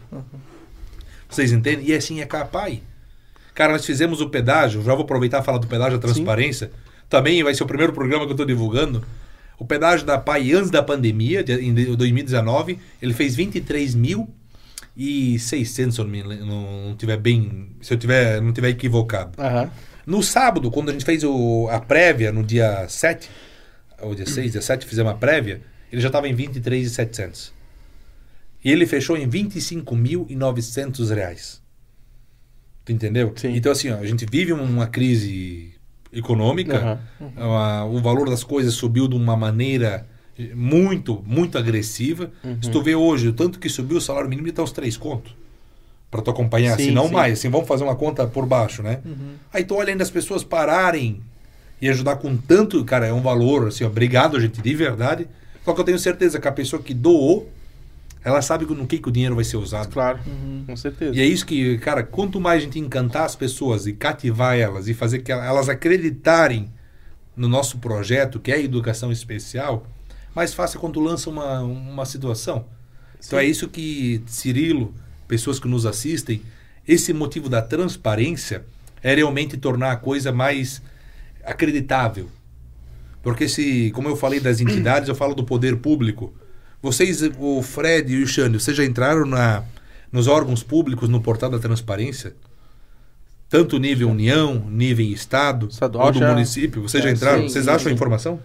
Vocês 1.30 1.52
entendem? 1.52 1.86
E 1.88 1.94
assim 1.94 2.22
é 2.22 2.26
capaz. 2.26 2.80
Cara, 3.54 3.74
nós 3.74 3.86
fizemos 3.86 4.22
o 4.22 4.30
pedágio, 4.30 4.84
já 4.84 4.94
vou 4.94 5.04
aproveitar 5.04 5.42
e 5.42 5.46
falar 5.46 5.58
do 5.58 5.68
pedágio, 5.68 5.98
a 5.98 6.02
transparência. 6.02 6.72
Também 7.10 7.42
vai 7.44 7.54
ser 7.54 7.64
o 7.64 7.68
primeiro 7.68 7.94
programa 7.94 8.24
que 8.26 8.30
eu 8.32 8.34
estou 8.34 8.46
divulgando. 8.46 9.04
O 9.60 9.66
pedágio 9.66 10.06
da 10.06 10.18
PAI 10.18 10.54
antes 10.54 10.70
da 10.70 10.84
pandemia, 10.84 11.44
de- 11.44 11.54
em 11.54 11.74
2019, 11.74 12.78
ele 13.02 13.14
fez 13.14 13.36
23 13.36 13.96
mil 13.96 14.30
e 14.96 15.40
600, 15.40 15.96
se 15.96 16.02
eu 16.02 16.06
não, 16.06 16.90
não, 16.90 16.96
tiver 16.96 17.18
bem, 17.18 17.70
se 17.82 17.94
eu 17.94 17.98
tiver, 17.98 18.42
não 18.42 18.52
tiver 18.54 18.70
equivocado. 18.70 19.32
Aham. 19.42 19.70
No 20.08 20.24
sábado, 20.24 20.72
quando 20.72 20.88
a 20.89 20.93
gente 20.93 21.03
fez 21.03 21.22
o- 21.26 21.68
a 21.70 21.80
prévia, 21.82 22.32
no 22.32 22.41
dia 22.41 22.88
7, 22.88 23.30
ou 24.01 24.16
dia 24.16 24.26
6, 24.26 24.53
dia 24.53 24.62
7, 24.62 24.86
fizemos 24.86 25.12
a 25.12 25.16
prévia, 25.16 25.62
ele 25.91 26.01
já 26.01 26.08
estava 26.08 26.30
em 26.30 26.34
23,700. 26.34 27.51
E 28.64 28.72
ele 28.72 28.86
fechou 28.88 29.18
em 29.18 29.28
25.900 29.28 31.10
reais. 31.12 31.62
Tu 32.86 32.91
entendeu? 32.93 33.34
Sim. 33.36 33.53
Então, 33.55 33.72
assim, 33.72 33.89
ó, 33.91 33.97
a 33.97 34.05
gente 34.05 34.26
vive 34.32 34.53
uma 34.53 34.88
crise 34.88 35.74
econômica, 36.12 36.99
a- 37.36 37.86
o 37.86 38.01
valor 38.01 38.30
das 38.30 38.43
coisas 38.45 38.74
subiu 38.74 39.08
de 39.10 39.16
uma 39.16 39.36
maneira 39.36 40.08
muito, 40.55 41.22
muito 41.26 41.58
agressiva. 41.58 42.32
Se 42.62 42.70
tu 42.72 42.82
vê 42.82 42.95
hoje 42.95 43.28
o 43.28 43.34
tanto 43.34 43.60
que 43.60 43.68
subiu 43.68 43.97
o 43.97 44.01
salário 44.01 44.30
mínimo, 44.30 44.47
está 44.47 44.64
uns 44.64 44.72
3 44.72 44.95
contos. 44.95 45.36
Para 46.10 46.22
tu 46.22 46.32
acompanhar, 46.32 46.78
Sim, 46.78 46.86
se 46.86 46.91
não 46.91 47.08
sim. 47.08 47.14
mais. 47.14 47.39
Assim, 47.39 47.49
vamos 47.49 47.68
fazer 47.68 47.84
uma 47.84 47.95
conta 47.95 48.26
por 48.26 48.45
baixo, 48.45 48.82
né? 48.82 49.01
Aí 49.51 49.64
tu 49.64 49.76
olha 49.76 49.91
ainda 49.91 50.03
as 50.03 50.12
pessoas 50.12 50.43
pararem 50.43 51.22
e 51.82 51.89
ajudar 51.89 52.16
com 52.16 52.36
tanto, 52.36 52.84
cara, 52.86 53.05
é 53.05 53.14
um 53.14 53.22
valor, 53.22 53.68
assim, 53.68 53.84
obrigado, 53.84 54.39
gente, 54.39 54.62
de 54.62 54.76
verdade. 54.76 55.28
Só 55.64 55.74
que 55.74 55.82
eu 55.82 55.84
tenho 55.84 55.99
certeza 55.99 56.39
que 56.39 56.47
a 56.47 56.51
pessoa 56.51 56.82
que 56.82 56.93
doou, 56.93 57.51
ela 58.24 58.41
sabe 58.41 58.66
no 58.66 58.88
que, 58.88 58.97
que 58.99 59.10
o 59.10 59.12
dinheiro 59.12 59.36
vai 59.36 59.43
ser 59.43 59.58
usado. 59.58 59.89
Claro, 59.89 60.20
com 60.66 60.76
certeza. 60.76 61.16
E 61.16 61.22
é 61.22 61.26
isso 61.26 61.45
que, 61.45 61.78
cara, 61.80 62.03
quanto 62.03 62.39
mais 62.39 62.62
a 62.62 62.66
gente 62.66 62.80
encantar 62.80 63.24
as 63.24 63.36
pessoas 63.36 63.86
e 63.86 63.93
cativar 63.93 64.58
elas 64.58 64.88
e 64.88 64.93
fazer 64.93 65.20
que 65.20 65.32
elas 65.32 65.70
acreditarem 65.70 66.72
no 67.36 67.47
nosso 67.47 67.78
projeto, 67.78 68.39
que 68.39 68.51
é 68.51 68.55
a 68.55 68.60
educação 68.60 69.12
especial, 69.12 69.86
mais 70.34 70.53
fácil 70.53 70.78
é 70.78 70.82
quando 70.82 70.93
tu 70.93 70.99
lança 70.99 71.30
uma, 71.30 71.62
uma 71.62 72.05
situação. 72.05 72.66
Então 73.26 73.38
é 73.38 73.45
isso 73.45 73.68
que 73.68 74.24
Cirilo, 74.26 74.93
pessoas 75.28 75.60
que 75.60 75.68
nos 75.68 75.86
assistem, 75.86 76.42
esse 76.88 77.14
motivo 77.14 77.50
da 77.50 77.62
transparência 77.62 78.64
é 79.04 79.14
realmente 79.16 79.58
tornar 79.58 79.92
a 79.92 79.96
coisa 79.98 80.32
mais 80.32 80.82
acreditável. 81.44 82.30
Porque 83.22 83.48
se, 83.50 83.92
como 83.92 84.08
eu 84.08 84.16
falei 84.16 84.40
das 84.40 84.62
entidades, 84.62 85.10
eu 85.10 85.16
falo 85.16 85.36
do 85.36 85.44
poder 85.44 85.78
público. 85.78 86.34
Vocês, 86.82 87.22
o 87.40 87.62
Fred 87.62 88.14
e 88.14 88.24
o 88.24 88.28
Xande, 88.28 88.60
vocês 88.60 88.76
já 88.78 88.86
entraram 88.86 89.26
na, 89.26 89.64
nos 90.12 90.28
órgãos 90.28 90.64
públicos 90.64 91.10
no 91.10 91.20
portal 91.22 91.50
da 91.50 91.60
transparência? 91.60 92.36
Tanto 93.50 93.78
nível 93.80 94.10
União, 94.10 94.56
nível 94.70 95.06
Estado, 95.06 95.68
Estadual 95.72 96.08
ou 96.08 96.12
do 96.14 96.20
já- 96.20 96.30
município. 96.34 96.82
Vocês 96.84 97.04
já 97.04 97.10
É, 97.10 97.14
entraram? 97.14 97.42
sim, 97.44 97.50
vocês 97.50 97.66
sim, 97.66 97.72
acham 97.72 97.88
a 97.88 97.90
sim. 97.90 97.96
informação? 97.96 98.40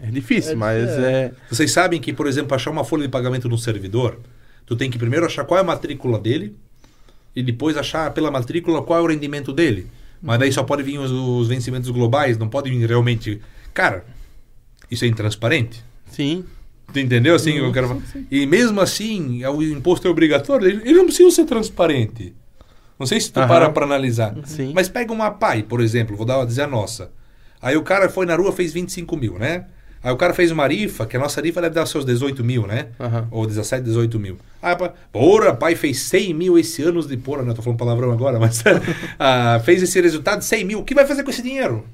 É 0.00 0.10
difícil, 0.10 0.52
É, 0.52 0.54
mas 0.54 0.88
é. 0.90 1.12
é. 1.12 1.32
Vocês 1.50 1.70
sabem 1.72 2.00
que, 2.00 2.12
por 2.12 2.26
exemplo, 2.26 2.54
achar 2.54 2.70
uma 2.70 2.84
folha 2.84 3.02
de 3.02 3.08
pagamento 3.08 3.48
num 3.48 3.56
servidor, 3.58 4.18
tu 4.66 4.76
tem 4.76 4.90
que 4.90 4.98
primeiro 4.98 5.24
achar 5.24 5.44
qual 5.44 5.58
é 5.58 5.60
a 5.62 5.64
matrícula 5.64 6.18
dele 6.18 6.54
e 7.34 7.42
depois 7.42 7.76
achar 7.76 8.12
pela 8.12 8.30
matrícula 8.30 8.82
qual 8.82 8.98
é 8.98 9.02
o 9.02 9.06
rendimento 9.06 9.52
dele. 9.52 9.86
Mas 10.20 10.38
daí 10.38 10.52
só 10.52 10.64
pode 10.64 10.82
vir 10.82 10.98
os, 10.98 11.10
os 11.10 11.48
vencimentos 11.48 11.88
globais, 11.90 12.36
não 12.36 12.48
pode 12.48 12.70
vir 12.70 12.88
realmente. 12.88 13.40
Cara, 13.72 14.04
isso 14.90 15.04
é 15.04 15.08
intransparente. 15.08 15.84
Sim. 16.10 16.44
Tu 16.92 16.98
entendeu? 17.00 17.34
Assim, 17.34 17.54
eu 17.54 17.72
quero... 17.72 18.02
E 18.30 18.46
mesmo 18.46 18.80
assim, 18.80 19.44
o 19.44 19.62
imposto 19.62 20.06
é 20.08 20.10
obrigatório, 20.10 20.68
ele, 20.68 20.92
não 20.94 21.06
precisa 21.06 21.30
ser 21.30 21.44
transparente. 21.44 22.34
Não 22.98 23.06
sei 23.06 23.20
se 23.20 23.30
tu 23.30 23.38
Aham. 23.38 23.48
para 23.48 23.70
para 23.70 23.84
analisar. 23.84 24.34
Sim. 24.44 24.72
Mas 24.74 24.88
pega 24.88 25.12
uma 25.12 25.30
PAI, 25.30 25.62
por 25.62 25.80
exemplo, 25.80 26.16
vou 26.16 26.24
dar 26.24 26.44
dizer 26.44 26.62
a 26.62 26.66
nossa. 26.66 27.10
Aí 27.60 27.76
o 27.76 27.82
cara 27.82 28.08
foi 28.08 28.24
na 28.24 28.34
rua 28.34 28.52
fez 28.52 28.72
25 28.72 29.16
mil, 29.16 29.38
né? 29.38 29.66
Aí 30.06 30.12
o 30.12 30.16
cara 30.16 30.32
fez 30.32 30.52
uma 30.52 30.64
rifa, 30.68 31.04
que 31.04 31.16
a 31.16 31.18
nossa 31.18 31.40
rifa 31.40 31.60
deve 31.60 31.74
dar 31.74 31.84
seus 31.84 32.04
18 32.04 32.44
mil, 32.44 32.64
né? 32.64 32.90
Aham. 33.00 33.26
Ou 33.28 33.44
17, 33.44 33.82
18 33.82 34.20
mil. 34.20 34.38
Ah, 34.62 34.76
porra, 35.10 35.52
pai 35.52 35.74
fez 35.74 35.98
100 36.02 36.32
mil 36.32 36.56
esse 36.56 36.80
ano 36.80 37.04
de 37.04 37.16
porra, 37.16 37.42
né? 37.42 37.52
Tô 37.52 37.60
falando 37.60 37.76
palavrão 37.76 38.12
agora, 38.12 38.38
mas 38.38 38.62
ah, 39.18 39.60
fez 39.64 39.82
esse 39.82 40.00
resultado 40.00 40.38
de 40.38 40.44
100 40.44 40.64
mil. 40.64 40.78
O 40.78 40.84
que 40.84 40.94
vai 40.94 41.04
fazer 41.04 41.24
com 41.24 41.30
esse 41.30 41.42
dinheiro? 41.42 41.84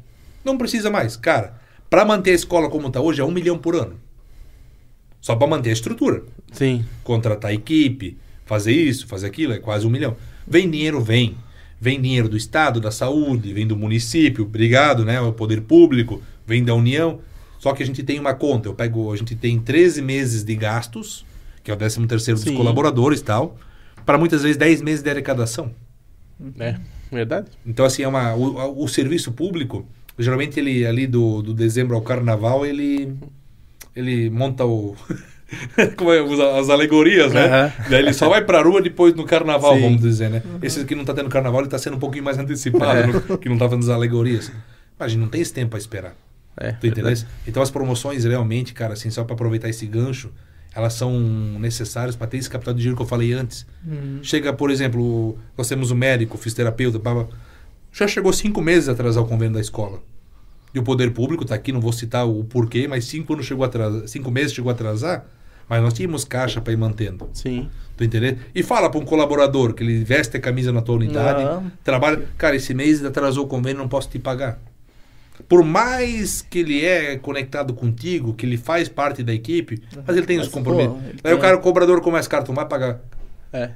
Não 0.45 0.59
precisa 0.59 0.91
mais. 0.91 1.17
Cara, 1.17 1.55
para 1.89 2.05
manter 2.05 2.33
a 2.33 2.35
escola 2.35 2.69
como 2.69 2.89
está 2.89 3.01
hoje 3.01 3.23
é 3.23 3.25
um 3.25 3.31
milhão 3.31 3.57
por 3.57 3.75
ano. 3.75 3.95
Só 5.19 5.35
para 5.35 5.47
manter 5.47 5.71
a 5.71 5.73
estrutura 5.73 6.23
Sim. 6.53 6.85
contratar 7.03 7.55
equipe, 7.55 8.19
fazer 8.45 8.73
isso, 8.73 9.07
fazer 9.07 9.29
aquilo, 9.29 9.55
é 9.55 9.59
quase 9.59 9.87
um 9.87 9.91
milhão. 9.91 10.15
Vem 10.47 10.71
dinheiro, 10.71 11.01
vem. 11.01 11.35
Vem 11.81 11.99
dinheiro 11.99 12.29
do 12.29 12.37
Estado, 12.37 12.79
da 12.79 12.91
saúde, 12.91 13.55
vem 13.55 13.67
do 13.67 13.75
município, 13.75 14.45
obrigado, 14.45 15.03
né? 15.03 15.19
O 15.19 15.33
poder 15.33 15.63
público, 15.63 16.21
vem 16.47 16.63
da 16.63 16.75
União. 16.75 17.19
Só 17.63 17.73
que 17.73 17.81
a 17.81 17.87
gente 17.87 18.03
tem 18.03 18.19
uma 18.19 18.35
conta, 18.35 18.69
eu 18.69 18.75
pego, 18.75 19.13
a 19.13 19.17
gente 19.17 19.37
tem 19.37 19.57
13 19.57 20.03
meses 20.03 20.43
de 20.43 20.57
gastos, 20.57 21.25
que 21.63 21.71
é 21.71 21.75
o 21.75 21.77
13 21.77 22.05
terceiro 22.09 22.41
dos 22.41 22.49
Sim. 22.49 22.57
colaboradores 22.57 23.21
e 23.21 23.23
tal, 23.23 23.57
para 24.05 24.19
muitas 24.19 24.43
vezes 24.43 24.57
10 24.57 24.83
meses 24.83 25.01
de 25.01 25.09
arrecadação. 25.09 25.71
É. 26.59 26.75
Verdade? 27.13 27.47
Então, 27.65 27.85
assim, 27.87 28.03
é 28.03 28.09
uma, 28.09 28.35
o, 28.35 28.83
o 28.83 28.89
serviço 28.89 29.31
público, 29.31 29.87
geralmente 30.19 30.59
ele 30.59 30.85
ali 30.85 31.07
do, 31.07 31.41
do 31.41 31.55
dezembro 31.55 31.95
ao 31.95 32.03
carnaval, 32.03 32.67
ele, 32.67 33.15
ele 33.95 34.29
monta 34.29 34.67
o. 34.67 34.97
Como 35.97 36.13
é, 36.13 36.19
as 36.59 36.69
alegorias, 36.69 37.33
né? 37.33 37.45
Aham. 37.47 37.73
Daí 37.91 38.01
ele 38.01 38.13
só 38.13 38.29
vai 38.29 38.45
pra 38.45 38.61
rua 38.61 38.83
depois 38.83 39.15
no 39.15 39.23
carnaval, 39.25 39.77
Sim. 39.77 39.83
vamos 39.83 40.01
dizer, 40.01 40.31
né? 40.31 40.43
Esse 40.61 40.85
que 40.85 40.97
não 40.97 41.05
tá 41.05 41.15
tendo 41.15 41.29
carnaval, 41.29 41.61
ele 41.61 41.69
tá 41.71 41.79
sendo 41.79 41.95
um 41.95 42.01
pouquinho 42.01 42.25
mais 42.25 42.37
antecipado, 42.39 43.23
no- 43.29 43.39
que 43.39 43.49
não 43.49 43.57
tá 43.57 43.67
fazendo 43.69 43.85
as 43.85 43.89
alegorias. 43.91 44.51
Mas 44.99 45.07
a 45.07 45.09
gente 45.11 45.21
não 45.21 45.29
tem 45.29 45.41
esse 45.41 45.53
tempo 45.55 45.71
pra 45.71 45.79
esperar. 45.79 46.17
É. 46.57 46.73
Tu 46.73 46.87
entendeu? 46.87 47.05
verdade. 47.07 47.27
Então 47.47 47.63
as 47.63 47.71
promoções 47.71 48.25
realmente, 48.25 48.73
cara, 48.75 48.93
assim, 48.95 49.11
só 49.11 49.25
pra 49.25 49.35
aproveitar 49.35 49.69
esse 49.69 49.87
gancho, 49.87 50.31
elas 50.75 50.95
são 50.95 51.19
necessárias 51.59 52.17
para 52.17 52.27
ter 52.27 52.39
esse 52.39 52.49
capital 52.49 52.75
de 52.75 52.83
giro 52.83 52.97
que 52.97 53.03
eu 53.03 53.07
falei 53.07 53.33
antes. 53.33 53.67
Chega, 54.23 54.53
por 54.53 54.71
exemplo, 54.71 55.39
nós 55.57 55.69
temos 55.69 55.91
o 55.91 55.95
médico, 55.97 56.39
fisioterapeuta, 56.39 56.99
blá, 56.99 57.27
já 57.93 58.09
chegou 58.09 58.33
cinco 58.33 58.63
meses 58.63 58.89
a 58.89 58.93
atrasar 58.93 59.23
o 59.23 59.27
convênio 59.27 59.55
da 59.55 59.61
escola. 59.61 60.01
E 60.75 60.79
o 60.79 60.83
poder 60.83 61.13
público 61.13 61.43
está 61.43 61.55
aqui, 61.55 61.71
não 61.71 61.81
vou 61.81 61.93
citar 61.93 62.27
o 62.27 62.43
porquê, 62.45 62.89
mas 62.89 63.05
cinco 63.05 63.35
anos 63.35 63.45
chegou 63.45 63.65
atrasar, 63.65 64.09
cinco 64.09 64.31
meses 64.31 64.55
chegou 64.55 64.71
a 64.71 64.73
atrasar, 64.73 65.27
mas 65.69 65.83
nós 65.83 65.93
tínhamos 65.93 66.25
caixa 66.25 66.61
para 66.63 66.73
ir 66.73 66.77
mantendo. 66.79 67.29
Sim. 67.35 67.69
Tu 67.95 68.05
entendeu? 68.05 68.39
E 68.55 68.63
fala 68.63 68.89
para 68.89 68.99
um 68.99 69.05
colaborador 69.05 69.75
que 69.75 69.83
ele 69.85 70.03
veste 70.03 70.39
a 70.39 70.41
camisa 70.41 70.73
na 70.73 70.81
tua 70.81 70.95
unidade, 70.95 71.45
Não. 71.45 71.71
trabalha, 71.85 72.23
cara, 72.39 72.57
esse 72.57 72.73
mês 72.73 73.05
atrasou 73.05 73.45
o 73.45 73.49
convênio, 73.49 73.83
não 73.83 73.89
posso 73.89 74.09
te 74.09 74.19
pagar. 74.19 74.59
Por 75.49 75.63
mais 75.65 76.43
que 76.43 76.61
ele 76.61 76.85
é 76.85 77.17
conectado 77.17 77.75
contigo, 77.75 78.35
que 78.35 78.47
ele 78.47 78.57
faz 78.57 78.89
parte 78.89 79.23
da 79.23 79.33
equipe, 79.33 79.81
mas 80.07 80.17
ele 80.17 80.27
tem 80.27 80.39
os 80.39 80.47
Mas, 80.47 80.55
compromissos. 80.55 80.93
pô, 81.23 81.35
o 81.35 81.39
cara, 81.39 81.57
o 81.57 81.61
cobrador 81.61 82.01
começa, 82.01 82.29
cara, 82.29 82.43
tu 82.43 82.49
não 82.49 82.57
vai 82.57 82.67
pagar 82.67 83.01
É. 83.53 83.71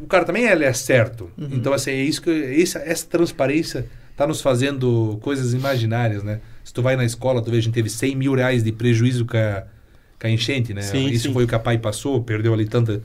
o 0.00 0.06
cara 0.06 0.24
também 0.24 0.44
ele 0.44 0.64
é 0.64 0.72
certo. 0.72 1.30
Uhum. 1.38 1.48
Então, 1.52 1.72
assim, 1.72 1.90
é 1.90 2.02
isso 2.02 2.20
que 2.22 2.30
essa, 2.60 2.78
essa 2.80 3.06
transparência 3.06 3.86
tá 4.16 4.26
nos 4.26 4.40
fazendo 4.40 5.18
coisas 5.22 5.54
imaginárias, 5.54 6.22
né? 6.22 6.40
Se 6.64 6.72
tu 6.72 6.82
vai 6.82 6.96
na 6.96 7.04
escola, 7.04 7.42
tu 7.42 7.50
vê, 7.50 7.56
a 7.56 7.60
gente 7.60 7.74
teve 7.74 7.88
100 7.88 8.14
mil 8.16 8.34
reais 8.34 8.62
de 8.62 8.70
prejuízo 8.72 9.24
com 9.24 9.36
a, 9.36 9.64
com 10.20 10.26
a 10.26 10.30
enchente, 10.30 10.72
né? 10.74 10.82
Sim, 10.82 11.06
isso 11.08 11.28
sim. 11.28 11.32
foi 11.32 11.44
o 11.44 11.48
que 11.48 11.54
a 11.54 11.58
PAI 11.58 11.78
passou, 11.78 12.22
perdeu 12.22 12.52
ali 12.54 12.66
tanta... 12.66 13.02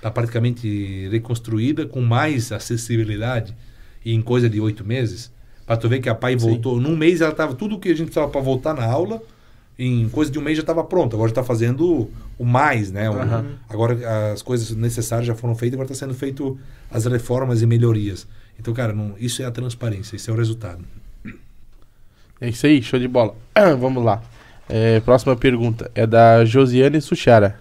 Tá 0.00 0.10
praticamente 0.10 1.08
reconstruída 1.10 1.86
com 1.86 2.00
mais 2.00 2.52
acessibilidade 2.52 3.56
e 4.04 4.12
em 4.14 4.20
coisa 4.22 4.48
de 4.48 4.60
oito 4.60 4.84
meses. 4.84 5.32
Pra 5.66 5.76
tu 5.76 5.88
ver 5.88 6.00
que 6.00 6.08
a 6.08 6.14
PAI 6.14 6.38
Sim. 6.38 6.48
voltou. 6.50 6.80
Num 6.80 6.96
mês 6.96 7.20
ela 7.20 7.32
tava 7.32 7.54
tudo 7.54 7.78
que 7.78 7.88
a 7.88 7.94
gente 7.94 8.06
precisava 8.06 8.28
para 8.30 8.40
voltar 8.40 8.72
na 8.74 8.84
aula. 8.84 9.20
Em 9.78 10.08
coisa 10.08 10.30
de 10.30 10.38
um 10.38 10.42
mês 10.42 10.56
já 10.56 10.62
estava 10.62 10.82
pronto. 10.84 11.14
Agora 11.16 11.30
está 11.30 11.42
fazendo 11.44 12.08
o 12.38 12.44
mais, 12.46 12.90
né? 12.90 13.10
O- 13.10 13.14
Aham. 13.20 13.46
Agora 13.68 14.32
as 14.32 14.40
coisas 14.40 14.70
necessárias 14.76 15.26
já 15.26 15.34
foram 15.34 15.54
feitas, 15.54 15.74
agora 15.74 15.92
está 15.92 16.06
sendo 16.06 16.14
feito 16.16 16.56
as 16.90 17.04
reformas 17.04 17.60
e 17.60 17.66
melhorias. 17.66 18.26
Então, 18.58 18.72
cara, 18.72 18.92
não- 18.94 19.14
isso 19.18 19.42
é 19.42 19.44
a 19.44 19.50
transparência, 19.50 20.16
isso 20.16 20.30
é 20.30 20.32
o 20.32 20.36
resultado. 20.36 20.82
É 22.40 22.48
isso 22.48 22.66
aí, 22.66 22.82
show 22.82 22.98
de 22.98 23.08
bola. 23.08 23.34
Vamos 23.78 24.04
lá. 24.04 24.22
É, 24.68 25.00
próxima 25.00 25.36
pergunta 25.36 25.90
é 25.94 26.06
da 26.06 26.44
Josiane 26.44 27.00
Suchara. 27.00 27.58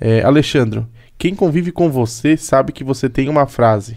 É, 0.00 0.22
Alexandro, 0.22 0.86
quem 1.18 1.34
convive 1.34 1.72
com 1.72 1.90
você 1.90 2.36
sabe 2.36 2.72
que 2.72 2.84
você 2.84 3.08
tem 3.08 3.28
uma 3.28 3.46
frase. 3.46 3.96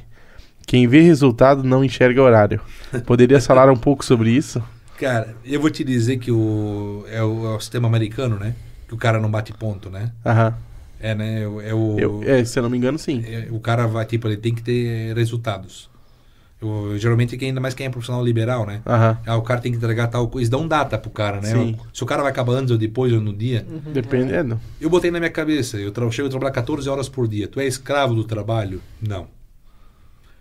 Quem 0.68 0.86
vê 0.86 1.00
resultado 1.02 1.64
não 1.64 1.82
enxerga 1.84 2.22
horário. 2.22 2.60
Poderia 3.06 3.40
falar 3.42 3.72
um 3.72 3.78
pouco 3.78 4.04
sobre 4.04 4.30
isso? 4.32 4.62
Cara, 5.00 5.34
eu 5.46 5.62
vou 5.62 5.70
te 5.70 5.82
dizer 5.84 6.18
que 6.18 6.30
o 6.30 7.06
é, 7.10 7.24
o 7.24 7.46
é 7.54 7.56
o 7.56 7.60
sistema 7.60 7.88
americano, 7.88 8.36
né? 8.38 8.54
Que 8.88 8.94
o 8.94 8.98
cara 8.98 9.18
não 9.20 9.32
bate 9.32 9.54
ponto, 9.54 9.90
né? 9.90 10.12
Aham. 10.26 10.54
É, 11.00 11.16
né? 11.16 11.44
É 11.44 11.48
o, 11.48 11.62
é 11.62 11.74
o, 11.74 12.00
Eu, 12.00 12.22
é, 12.26 12.44
se 12.44 12.60
eu 12.60 12.64
não 12.64 12.70
me 12.70 12.78
engano, 12.78 13.00
sim. 13.00 13.24
é, 13.26 13.48
o 13.50 13.60
cara 13.62 13.88
vai, 13.88 14.06
tipo, 14.06 14.28
ele 14.28 14.36
tem 14.38 14.54
que 14.54 14.62
ter 14.62 15.16
resultados. 15.16 15.90
Eu, 16.60 16.98
geralmente, 16.98 17.38
quem, 17.38 17.50
ainda 17.50 17.62
mais 17.62 17.74
quem 17.74 17.86
é 17.86 17.90
profissional 17.90 18.26
liberal, 18.26 18.66
né? 18.66 18.82
Aham. 18.86 19.18
Ah, 19.26 19.38
o 19.38 19.44
cara 19.44 19.62
tem 19.62 19.72
que 19.72 19.78
entregar 19.78 20.08
tal 20.08 20.28
coisa. 20.28 20.42
Eles 20.42 20.50
dão 20.50 20.68
data 20.68 20.98
pro 20.98 21.12
cara, 21.12 21.40
né? 21.40 21.50
Sim. 21.54 21.78
Se 21.94 22.04
o 22.04 22.06
cara 22.06 22.24
vai 22.24 22.32
acabar 22.32 22.54
antes 22.54 22.72
ou 22.72 22.78
depois 22.78 23.14
ou 23.14 23.22
no 23.22 23.32
dia. 23.32 23.66
Dependendo. 23.94 24.60
Eu 24.82 24.90
botei 24.90 25.12
na 25.12 25.20
minha 25.20 25.32
cabeça, 25.32 25.78
eu 25.78 25.92
tra- 25.92 26.10
chego 26.12 26.28
a 26.28 26.32
trabalhar 26.32 26.52
14 26.52 26.90
horas 26.90 27.08
por 27.08 27.26
dia. 27.28 27.48
Tu 27.48 27.60
é 27.62 27.66
escravo 27.68 28.14
do 28.16 28.24
trabalho? 28.24 28.82
Não. 29.00 29.28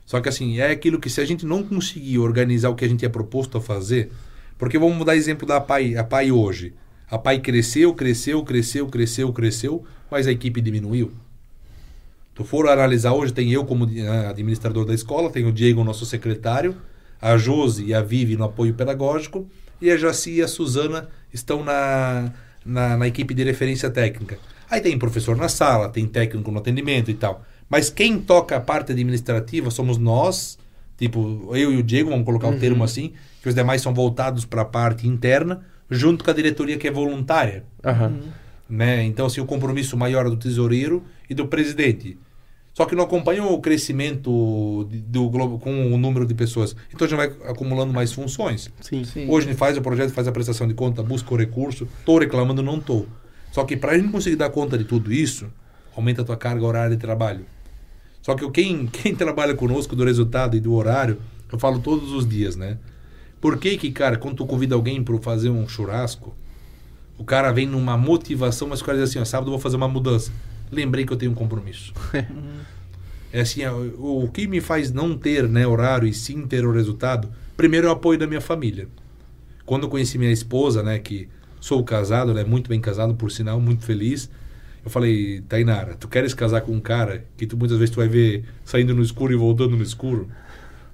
Só 0.07 0.20
que 0.20 0.28
assim, 0.28 0.61
é 0.61 0.70
aquilo 0.70 1.00
que 1.00 1.11
se 1.11 1.20
a 1.20 1.24
gente 1.24 1.44
não 1.44 1.64
conseguir 1.64 2.18
organizar 2.18 2.70
o 2.70 2.76
que 2.76 2.84
a 2.84 2.88
gente 2.88 3.04
é 3.04 3.09
proposto 3.09 3.59
a 3.59 3.61
fazer, 3.61 4.11
porque 4.57 4.78
vamos 4.78 5.04
dar 5.04 5.16
exemplo 5.16 5.46
da 5.46 5.61
PAI, 5.61 5.96
a 5.96 6.04
PAI 6.04 6.30
hoje. 6.30 6.72
A 7.11 7.18
PAI 7.18 7.40
cresceu, 7.40 7.92
cresceu, 7.92 8.42
cresceu, 8.44 8.86
cresceu, 8.86 9.32
cresceu, 9.32 9.84
mas 10.11 10.26
a 10.26 10.32
equipe 10.32 10.61
diminuiu. 10.61 11.12
Tu 12.34 12.44
for 12.44 12.68
analisar 12.68 13.12
hoje, 13.12 13.32
tem 13.32 13.50
eu 13.50 13.64
como 13.64 13.84
ah, 13.84 14.30
administrador 14.30 14.84
da 14.84 14.94
escola, 14.94 15.30
tem 15.30 15.44
o 15.44 15.52
Diego, 15.52 15.82
nosso 15.82 16.07
secretário, 16.07 16.76
a 17.20 17.36
Josi 17.36 17.86
e 17.86 17.94
a 17.94 18.00
Vivi 18.00 18.36
no 18.36 18.44
apoio 18.44 18.74
pedagógico, 18.74 19.48
e 19.80 19.90
a 19.90 19.96
Jaci 19.96 20.36
e 20.36 20.42
a 20.42 20.48
Suzana 20.48 21.09
estão 21.32 21.64
na, 21.64 22.32
na, 22.64 22.96
na 22.96 23.07
equipe 23.07 23.34
de 23.34 23.42
referência 23.42 23.90
técnica. 23.90 24.38
Aí 24.70 24.80
tem 24.80 24.98
professor 24.98 25.36
na 25.36 25.48
sala, 25.48 25.88
tem 25.88 26.07
técnico 26.07 26.50
no 26.50 26.59
atendimento 26.59 27.11
e 27.11 27.14
tal. 27.14 27.44
Mas 27.68 27.90
quem 27.90 28.18
toca 28.18 28.56
a 28.56 28.60
parte 28.60 28.92
administrativa 28.92 29.70
somos 29.70 29.98
nós, 29.98 30.58
tipo, 30.96 31.50
eu 31.50 31.72
e 31.72 31.76
o 31.76 31.82
Diego, 31.82 32.10
vamos 32.10 32.24
colocar 32.24 32.48
o 32.48 32.58
termo 32.58 32.84
assim, 32.84 33.12
que 33.42 33.48
os 33.48 33.54
demais 33.54 33.82
são 33.82 33.92
voltados 33.92 34.44
para 34.44 34.62
a 34.62 34.64
parte 34.64 35.06
interna, 35.06 35.64
junto 35.90 36.24
com 36.24 36.30
a 36.30 36.34
diretoria 36.34 36.76
que 36.76 36.88
é 36.88 36.90
voluntária 36.90 37.64
Aham. 37.84 38.20
né? 38.68 39.04
Então, 39.04 39.26
assim, 39.26 39.40
o 39.40 39.46
compromisso 39.46 39.96
maior 39.96 40.26
é 40.26 40.30
do 40.30 40.36
tesoureiro 40.36 41.02
e 41.28 41.34
do 41.34 41.46
presidente. 41.46 42.18
Só 42.72 42.84
que 42.84 42.94
não 42.94 43.04
acompanha 43.04 43.42
o 43.42 43.58
crescimento 43.58 44.84
do 44.90 45.30
globo 45.30 45.58
com 45.58 45.94
o 45.94 45.96
número 45.96 46.26
de 46.26 46.34
pessoas. 46.34 46.76
Então, 46.92 47.08
já 47.08 47.16
vai 47.16 47.32
acumulando 47.48 47.92
mais 47.92 48.12
funções. 48.12 48.70
Sim. 48.82 49.02
Sim. 49.02 49.26
Hoje 49.30 49.46
a 49.46 49.50
gente 49.50 49.58
faz 49.58 49.78
o 49.78 49.80
projeto, 49.80 50.12
faz 50.12 50.28
a 50.28 50.32
prestação 50.32 50.68
de 50.68 50.74
conta, 50.74 51.02
busca 51.02 51.32
o 51.32 51.38
recurso. 51.38 51.88
Estou 51.98 52.18
reclamando, 52.18 52.62
não 52.62 52.76
estou. 52.76 53.06
Só 53.50 53.64
que 53.64 53.78
para 53.78 53.92
a 53.92 53.98
gente 53.98 54.12
conseguir 54.12 54.36
dar 54.36 54.50
conta 54.50 54.76
de 54.76 54.84
tudo 54.84 55.10
isso, 55.10 55.50
aumenta 55.96 56.20
a 56.20 56.24
tua 56.24 56.36
carga 56.36 56.66
horária 56.66 56.94
de 56.94 57.00
trabalho. 57.00 57.46
Só 58.26 58.34
que 58.34 58.50
quem, 58.50 58.88
quem 58.88 59.14
trabalha 59.14 59.54
conosco 59.54 59.94
do 59.94 60.04
resultado 60.04 60.56
e 60.56 60.60
do 60.60 60.74
horário, 60.74 61.18
eu 61.50 61.56
falo 61.60 61.78
todos 61.78 62.10
os 62.10 62.28
dias, 62.28 62.56
né? 62.56 62.76
Por 63.40 63.56
que 63.56 63.76
que, 63.78 63.92
cara, 63.92 64.16
quando 64.16 64.38
tu 64.38 64.46
convida 64.46 64.74
alguém 64.74 65.00
para 65.00 65.16
fazer 65.18 65.48
um 65.48 65.68
churrasco, 65.68 66.34
o 67.16 67.22
cara 67.22 67.52
vem 67.52 67.68
numa 67.68 67.96
motivação, 67.96 68.66
mas 68.66 68.80
o 68.80 68.84
cara 68.84 68.98
diz 68.98 69.10
assim, 69.10 69.20
ó, 69.20 69.24
sábado 69.24 69.46
eu 69.46 69.52
vou 69.52 69.60
fazer 69.60 69.76
uma 69.76 69.86
mudança. 69.86 70.32
Lembrei 70.72 71.06
que 71.06 71.12
eu 71.12 71.16
tenho 71.16 71.30
um 71.30 71.36
compromisso. 71.36 71.92
é 73.32 73.42
assim, 73.42 73.64
ó, 73.64 73.72
o, 73.72 74.24
o 74.24 74.28
que 74.28 74.48
me 74.48 74.60
faz 74.60 74.90
não 74.90 75.16
ter 75.16 75.48
né, 75.48 75.64
horário 75.64 76.08
e 76.08 76.12
sim 76.12 76.48
ter 76.48 76.66
o 76.66 76.72
resultado, 76.72 77.28
primeiro 77.56 77.86
é 77.86 77.90
o 77.90 77.92
apoio 77.92 78.18
da 78.18 78.26
minha 78.26 78.40
família. 78.40 78.88
Quando 79.64 79.84
eu 79.84 79.88
conheci 79.88 80.18
minha 80.18 80.32
esposa, 80.32 80.82
né, 80.82 80.98
que 80.98 81.28
sou 81.60 81.84
casado, 81.84 82.34
né, 82.34 82.42
muito 82.42 82.68
bem 82.68 82.80
casado, 82.80 83.14
por 83.14 83.30
sinal, 83.30 83.60
muito 83.60 83.84
feliz, 83.84 84.28
eu 84.87 84.91
falei, 84.91 85.43
Tainara, 85.49 85.95
tu 85.95 86.09
queres 86.09 86.32
casar 86.32 86.61
com 86.62 86.72
um 86.72 86.80
cara 86.80 87.24
que 87.37 87.47
tu 87.47 87.57
muitas 87.57 87.76
vezes 87.78 87.93
tu 87.93 87.97
vai 87.99 88.09
ver 88.09 88.45
saindo 88.64 88.95
no 88.95 89.03
escuro 89.03 89.32
e 89.32 89.37
voltando 89.37 89.76
no 89.76 89.82
escuro, 89.82 90.28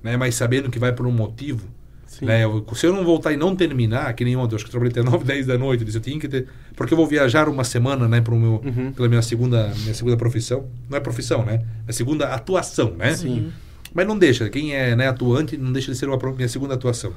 né, 0.03 0.17
mas 0.17 0.35
sabendo 0.35 0.71
que 0.71 0.79
vai 0.79 0.93
por 0.93 1.07
um 1.07 1.13
motivo, 1.13 1.67
Sim. 2.07 2.25
né? 2.27 2.43
Eu- 2.45 2.65
se 2.75 2.87
eu 2.87 2.93
não 2.93 3.05
voltar 3.05 3.33
e 3.33 3.37
não 3.37 3.55
terminar, 3.55 4.13
que 4.15 4.25
nem 4.25 4.35
ontem, 4.37 4.55
eu 4.55 4.57
acho 4.57 4.65
que 4.65 4.69
eu 4.69 4.81
trabalhei 4.81 4.93
até 4.93 5.03
9, 5.09 5.25
10 5.25 5.47
da 5.47 5.57
noite, 5.59 5.81
eu 5.83 5.85
disse, 5.87 5.99
eu 5.99 6.03
tinha 6.03 6.19
que 6.19 6.29
ter. 6.29 6.47
Porque 6.77 6.93
eu 6.93 6.97
vou 6.99 7.07
viajar 7.07 7.49
uma 7.49 7.65
semana, 7.65 8.09
né, 8.09 8.21
pro 8.21 8.35
meu, 8.37 8.63
Uhum. 8.65 8.93
pela 8.93 9.09
minha 9.09 9.23
segunda, 9.23 9.73
minha 9.83 9.95
segunda 9.95 10.17
profissão. 10.17 10.67
Não 10.91 10.97
é 10.97 11.01
profissão, 11.01 11.45
né? 11.45 11.63
É 11.87 11.93
segunda 11.93 12.27
atuação, 12.29 12.95
né? 12.97 13.15
Sim. 13.15 13.53
Mas 13.95 14.07
não 14.07 14.19
deixa, 14.19 14.49
quem 14.49 14.75
é 14.75 14.97
né, 14.97 15.07
atuante 15.09 15.57
não 15.59 15.71
deixa 15.73 15.93
de 15.93 15.99
ser 15.99 16.09
uma, 16.09 16.19
minha 16.33 16.49
segunda 16.49 16.75
atuação. 16.75 17.13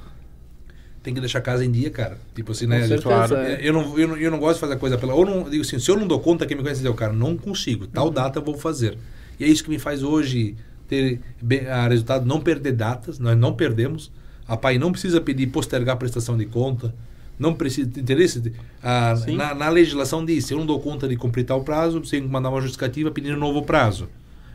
Tem 1.05 1.13
que 1.13 1.19
deixar 1.19 1.37
a 1.37 1.41
casa 1.41 1.63
em 1.63 1.71
dia, 1.71 1.91
cara. 1.91 2.17
Tipo 2.33 2.51
assim, 2.51 2.65
né? 2.65 2.79
Certeza, 2.79 3.03
claro. 3.03 3.35
é. 3.35 3.59
Eu 3.61 3.71
não, 3.71 3.97
eu, 3.99 4.07
não, 4.07 4.17
eu 4.17 4.31
não 4.31 4.39
gosto 4.39 4.55
de 4.55 4.61
fazer 4.61 4.73
a 4.73 4.77
coisa 4.77 4.97
pela. 4.97 5.13
Ou 5.13 5.23
não, 5.23 5.47
digo 5.47 5.61
assim, 5.61 5.77
se 5.77 5.91
eu 5.91 5.95
não 5.95 6.07
dou 6.07 6.19
conta, 6.19 6.47
quem 6.47 6.57
me 6.57 6.63
conhece 6.63 6.81
diz, 6.81 6.95
cara, 6.95 7.13
não 7.13 7.37
consigo. 7.37 7.85
Tal 7.85 8.09
data 8.09 8.39
eu 8.39 8.43
vou 8.43 8.57
fazer. 8.57 8.97
E 9.39 9.43
é 9.43 9.47
isso 9.47 9.63
que 9.63 9.69
me 9.69 9.77
faz 9.77 10.01
hoje 10.01 10.55
ter 10.87 11.19
be- 11.39 11.67
a 11.67 11.87
resultado, 11.87 12.25
não 12.25 12.41
perder 12.41 12.71
datas, 12.71 13.19
nós 13.19 13.37
não 13.37 13.53
perdemos. 13.53 14.11
A 14.47 14.57
PAI 14.57 14.79
não 14.79 14.91
precisa 14.91 15.21
pedir 15.21 15.45
postergar 15.47 15.93
a 15.93 15.97
prestação 15.97 16.35
de 16.35 16.45
conta. 16.47 16.91
Não 17.37 17.53
precisa. 17.53 17.87
Interesse? 17.99 18.51
A, 18.81 19.15
Sim. 19.15 19.35
na, 19.35 19.53
na 19.53 19.69
legislação 19.69 20.25
diz: 20.25 20.45
se 20.45 20.53
eu 20.55 20.57
não 20.57 20.65
dou 20.65 20.79
conta 20.79 21.07
de 21.07 21.15
cumprir 21.15 21.43
tal 21.45 21.63
prazo, 21.63 21.99
você 22.03 22.17
tem 22.17 22.23
que 22.23 22.31
mandar 22.33 22.49
uma 22.49 22.61
justificativa 22.61 23.11
pedindo 23.11 23.35
um 23.35 23.39
novo 23.39 23.61
prazo. 23.61 24.09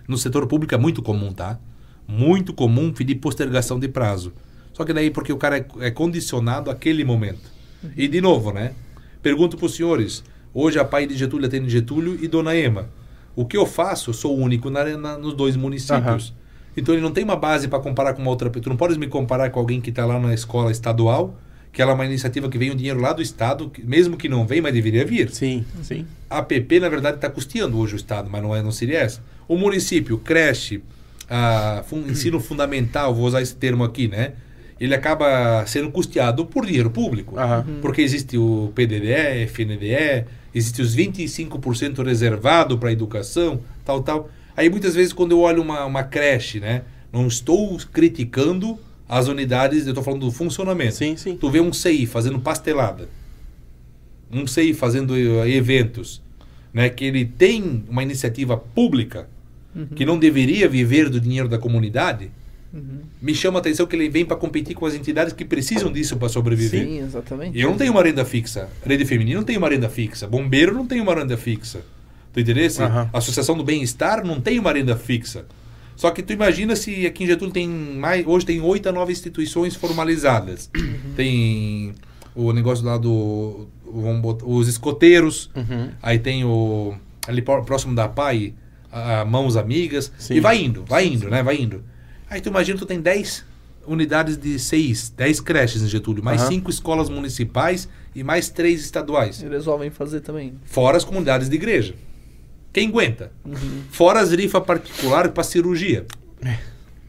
No 0.09 0.19
setor 0.19 0.47
público 0.49 0.75
é 0.75 0.79
muito 0.79 1.01
comum, 1.01 1.33
tá? 1.33 1.59
Muito 2.09 2.53
comum 2.53 2.93
pedir 2.93 3.15
postergação 3.15 3.79
de 3.79 3.87
prazo. 3.87 4.33
Só 4.81 4.85
que 4.87 4.95
daí 4.95 5.11
porque 5.11 5.31
o 5.31 5.37
cara 5.37 5.59
é, 5.59 5.67
é 5.81 5.91
condicionado 5.91 6.71
àquele 6.71 7.05
momento. 7.05 7.53
E 7.95 8.09
de 8.09 8.19
novo, 8.23 8.51
né? 8.51 8.73
Pergunto 9.23 9.59
para 9.59 9.67
os 9.67 9.75
senhores. 9.75 10.25
Hoje 10.55 10.79
a 10.79 10.85
pai 10.87 11.07
de 11.07 11.15
Getúlio 11.15 11.47
atende 11.47 11.69
Getúlio 11.69 12.19
e 12.19 12.27
Dona 12.27 12.57
Ema. 12.57 12.89
O 13.37 13.45
que 13.45 13.59
eu 13.59 13.67
faço, 13.67 14.09
eu 14.09 14.15
sou 14.15 14.35
o 14.39 14.41
único 14.43 14.71
na, 14.71 14.83
na- 14.97 15.19
nos 15.19 15.35
dois 15.35 15.55
municípios. 15.55 16.33
Então 16.75 16.95
ele 16.95 17.03
não 17.03 17.11
tem 17.11 17.23
uma 17.25 17.37
base 17.37 17.69
para 17.69 17.79
comparar 17.79 18.15
com 18.15 18.23
uma 18.23 18.31
outra 18.31 18.49
pessoa. 18.49 18.63
Tu 18.65 18.69
não 18.71 18.77
podes 18.79 18.97
me 18.97 19.07
comparar 19.07 19.51
com 19.51 19.61
alguém 19.61 19.83
que 19.83 19.91
está 19.91 20.07
lá 20.07 20.19
na 20.19 20.33
escola 20.33 20.71
estadual, 20.73 21.39
que 21.71 21.83
ela 21.83 21.91
é 21.91 21.95
uma 21.95 22.07
iniciativa 22.07 22.49
que 22.49 22.57
vem 22.57 22.71
o 22.71 22.75
dinheiro 22.75 22.99
lá 23.03 23.13
do 23.13 23.21
Estado, 23.21 23.69
que- 23.69 23.83
mesmo 23.83 24.17
que 24.17 24.31
não 24.31 24.47
vem, 24.47 24.63
mas 24.63 24.73
deveria 24.73 25.05
vir. 25.05 25.29
Sim, 25.31 25.63
sim. 25.83 26.07
A 26.31 26.39
APP, 26.39 26.81
na 26.81 26.89
verdade, 26.89 27.17
está 27.19 27.29
custeando 27.29 27.77
hoje 27.79 27.97
o 27.97 27.97
Estado, 27.97 28.31
mas 28.33 28.43
não, 28.43 28.57
é, 28.57 28.63
não 28.63 28.73
seria 28.73 29.01
essa. 29.01 29.23
O 29.47 29.59
município, 29.59 30.17
creche, 30.17 30.83
ah, 31.29 31.85
fun- 31.87 32.07
ensino 32.09 32.41
fundamental, 32.41 33.15
vou 33.15 33.27
usar 33.27 33.43
esse 33.43 33.55
termo 33.55 33.85
aqui, 33.85 34.09
né? 34.09 34.33
Ele 34.81 34.95
acaba 34.95 35.65
sendo 35.67 35.91
custeado 35.91 36.47
por 36.47 36.65
dinheiro 36.65 36.91
público. 36.91 37.39
Aham. 37.39 37.67
Porque 37.83 38.01
existe 38.01 38.39
o 38.39 38.73
PDDE, 38.75 39.45
FNDE, 39.47 40.25
existe 40.55 40.81
os 40.81 40.97
25% 40.97 42.03
reservado 42.05 42.79
para 42.79 42.89
a 42.89 42.93
educação, 42.93 43.61
tal, 43.85 44.03
tal. 44.03 44.31
Aí 44.57 44.71
muitas 44.71 44.95
vezes 44.95 45.13
quando 45.13 45.33
eu 45.33 45.41
olho 45.41 45.63
uma, 45.63 45.85
uma 45.85 46.03
creche, 46.03 46.61
né? 46.61 46.83
Não 47.13 47.27
estou 47.27 47.79
criticando 47.93 48.79
as 49.09 49.27
unidades, 49.29 49.85
eu 49.85 49.91
estou 49.91 50.05
falando 50.05 50.27
do 50.27 50.33
funcionamento. 50.33 50.95
Sim, 50.95 51.17
sim. 51.17 51.37
Tu 51.37 51.51
vê 51.51 51.61
um 51.61 51.73
CI 51.73 52.07
fazendo 52.07 52.39
pastelada, 52.39 53.09
um 54.33 54.47
CI 54.47 54.73
fazendo 54.73 55.17
eh, 55.17 55.51
eventos, 55.51 56.23
né, 56.73 56.89
que 56.89 57.05
ele 57.05 57.25
tem 57.25 57.85
uma 57.89 58.03
iniciativa 58.03 58.57
pública 58.57 59.29
que 59.95 60.05
não 60.05 60.19
deveria 60.19 60.69
viver 60.69 61.09
do 61.09 61.21
dinheiro 61.21 61.49
da 61.49 61.59
comunidade, 61.59 62.31
me 63.21 63.35
chama 63.35 63.59
a 63.59 63.61
atenção 63.61 63.87
que 63.87 63.97
ele 63.97 64.09
vem 64.09 64.25
para 64.25 64.37
competir 64.37 64.75
com 64.77 64.87
as 64.87 64.95
entidades 64.95 65.33
que 65.33 65.45
precisam 65.45 65.91
disso 65.93 66.17
para 66.17 66.29
sobreviver. 66.29 66.85
Sim, 66.87 67.01
exatamente. 67.01 67.59
Eu 67.59 67.71
não 67.71 67.77
tenho 67.77 67.93
uma 67.93 68.03
renda 68.03 68.25
fixa. 68.25 68.69
Rede 68.85 69.05
feminina 69.05 69.39
não 69.39 69.45
tem 69.45 69.57
uma 69.57 69.69
renda 69.69 69.89
fixa. 69.89 70.27
Bombeiro 70.27 70.73
não 70.75 70.87
tem 70.87 71.01
uma 71.01 71.15
renda 71.15 71.37
fixa. 71.37 71.81
Tu 72.33 72.41
entendeu? 72.41 72.69
Aham. 72.81 73.11
Associação 73.13 73.57
do 73.57 73.65
Bem-Estar 73.65 74.25
não 74.25 74.41
tem 74.41 74.59
uma 74.59 74.73
renda 74.73 74.95
fixa. 74.97 75.47
Só 75.97 76.11
que 76.13 76.23
tu 76.23 76.33
imagina 76.33 76.77
se 76.77 77.05
aqui 77.07 77.25
em 77.25 77.27
Getúlio 77.27 77.53
tem 77.53 77.69
mais. 77.69 78.27
Hoje 78.27 78.47
tem 78.47 78.61
oito 78.61 78.89
a 78.89 78.93
nove 78.93 79.13
instituições 79.13 79.75
formalizadas. 79.75 80.71
Tem 81.17 81.93
o 82.35 82.53
negócio 82.53 82.85
lá 82.85 82.97
do. 82.97 83.67
Vamos 83.93 84.23
botar, 84.23 84.47
os 84.47 84.69
escoteiros. 84.69 85.51
Uhum. 85.55 85.89
Aí 86.01 86.19
tem 86.19 86.45
o. 86.45 86.95
Ali 87.27 87.43
pró- 87.43 87.63
próximo 87.63 87.95
da 87.95 88.09
PAI, 88.09 88.55
a, 88.91 89.25
Mãos 89.25 89.57
Amigas. 89.57 90.11
Sim. 90.19 90.35
E 90.35 90.41
vai 90.41 90.63
indo, 90.63 90.85
vai 90.87 91.07
indo, 91.07 91.29
né? 91.29 91.43
Vai 91.43 91.57
indo. 91.57 91.83
Aí 92.31 92.41
tu 92.41 92.49
imagina, 92.49 92.79
tu 92.79 92.87
tem 92.87 93.01
10 93.01 93.45
unidades 93.87 94.37
de 94.37 94.57
seis, 94.59 95.11
10 95.17 95.41
creches 95.41 95.83
em 95.83 95.89
Getúlio, 95.89 96.23
mais 96.23 96.43
Aham. 96.43 96.51
cinco 96.51 96.71
escolas 96.71 97.09
municipais 97.11 97.89
e 98.15 98.23
mais 98.23 98.49
três 98.49 98.81
estaduais. 98.83 99.41
Eles 99.41 99.53
resolvem 99.53 99.91
fazer 99.91 100.21
também. 100.21 100.55
Fora 100.65 100.97
as 100.97 101.05
comunidades 101.05 101.49
de 101.49 101.57
igreja. 101.57 101.95
Quem 102.73 102.89
aguenta? 102.89 103.33
Fora 103.91 104.21
as 104.21 104.31
rifas 104.33 104.63
particulares 104.63 105.33
para 105.33 105.43
cirurgia. 105.43 106.07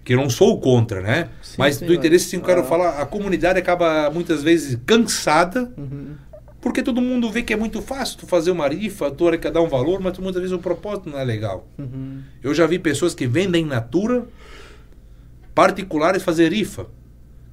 Que 0.04 0.14
eu 0.16 0.18
não 0.18 0.30
sou 0.30 0.60
contra, 0.60 1.02
né? 1.02 1.30
Sim, 1.44 1.56
Mas 1.60 1.76
sim, 1.76 1.86
do 1.86 1.94
interesse, 1.94 2.26
sim, 2.26 2.38
eu 2.38 2.42
quero 2.42 2.62
ah. 2.62 2.64
falar, 2.64 3.00
a 3.00 3.06
comunidade 3.06 3.60
acaba 3.60 4.10
muitas 4.10 4.42
vezes 4.42 4.80
cansada 4.88 5.72
Uhum. 5.78 6.16
porque 6.60 6.82
todo 6.82 7.00
mundo 7.00 7.32
vê 7.32 7.44
que 7.44 7.54
é 7.54 7.56
muito 7.56 7.80
fácil 7.84 8.18
tu 8.18 8.26
fazer 8.26 8.50
uma 8.50 8.68
rifa, 8.68 9.12
tu 9.12 9.28
arrecadar 9.28 9.62
um 9.62 9.68
valor, 9.68 10.00
mas 10.00 10.18
muitas 10.18 10.42
vezes 10.42 10.56
o 10.56 10.60
propósito 10.60 11.08
não 11.10 11.20
é 11.20 11.24
legal. 11.24 11.68
Uhum. 11.78 12.22
Eu 12.42 12.56
já 12.56 12.66
vi 12.66 12.80
pessoas 12.80 13.14
que 13.14 13.28
vendem 13.28 13.64
natura 13.64 14.26
particulares 15.54 16.24
fazer 16.24 16.52
rifa. 16.52 16.88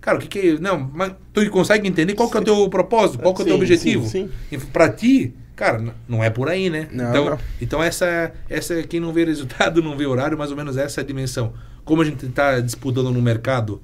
Cara, 0.01 0.19
o 0.19 0.21
que 0.21 0.29
que 0.29 0.39
é? 0.39 0.59
Não, 0.59 0.79
mas 0.95 1.13
tu 1.33 1.49
consegue 1.51 1.89
entender 1.89 2.15
qual 2.15 2.31
que 2.31 2.37
é 2.37 2.41
o 2.41 2.45
teu 2.45 2.69
propósito, 2.71 3.21
qual 3.21 3.35
que 3.35 3.43
é 3.43 3.45
o 3.45 3.47
teu 3.47 3.57
Sim, 3.57 3.63
objetivo? 3.63 4.07
sim, 4.07 4.31
E 4.51 4.57
Pra 4.59 4.89
ti, 4.91 5.35
cara, 5.57 5.95
não 6.09 6.23
é 6.23 6.31
por 6.31 6.49
aí, 6.49 6.71
né? 6.71 6.89
Não, 6.93 7.11
então, 7.11 7.31
não. 7.31 7.39
então 7.61 7.83
essa, 7.83 8.33
essa 8.49 8.83
quem 8.85 9.01
não 9.01 9.13
vê 9.13 9.25
resultado, 9.25 9.83
não 9.83 9.97
vê 9.97 10.07
horário, 10.07 10.39
mais 10.39 10.51
ou 10.51 10.57
menos 10.57 10.77
essa 10.77 11.01
é 11.01 11.05
a 11.05 11.07
dimensão. 11.07 11.53
Como 11.85 12.01
a 12.03 12.05
gente 12.05 12.25
está 12.27 12.61
disputando 12.61 13.11
num 13.11 13.23
mercado 13.23 13.83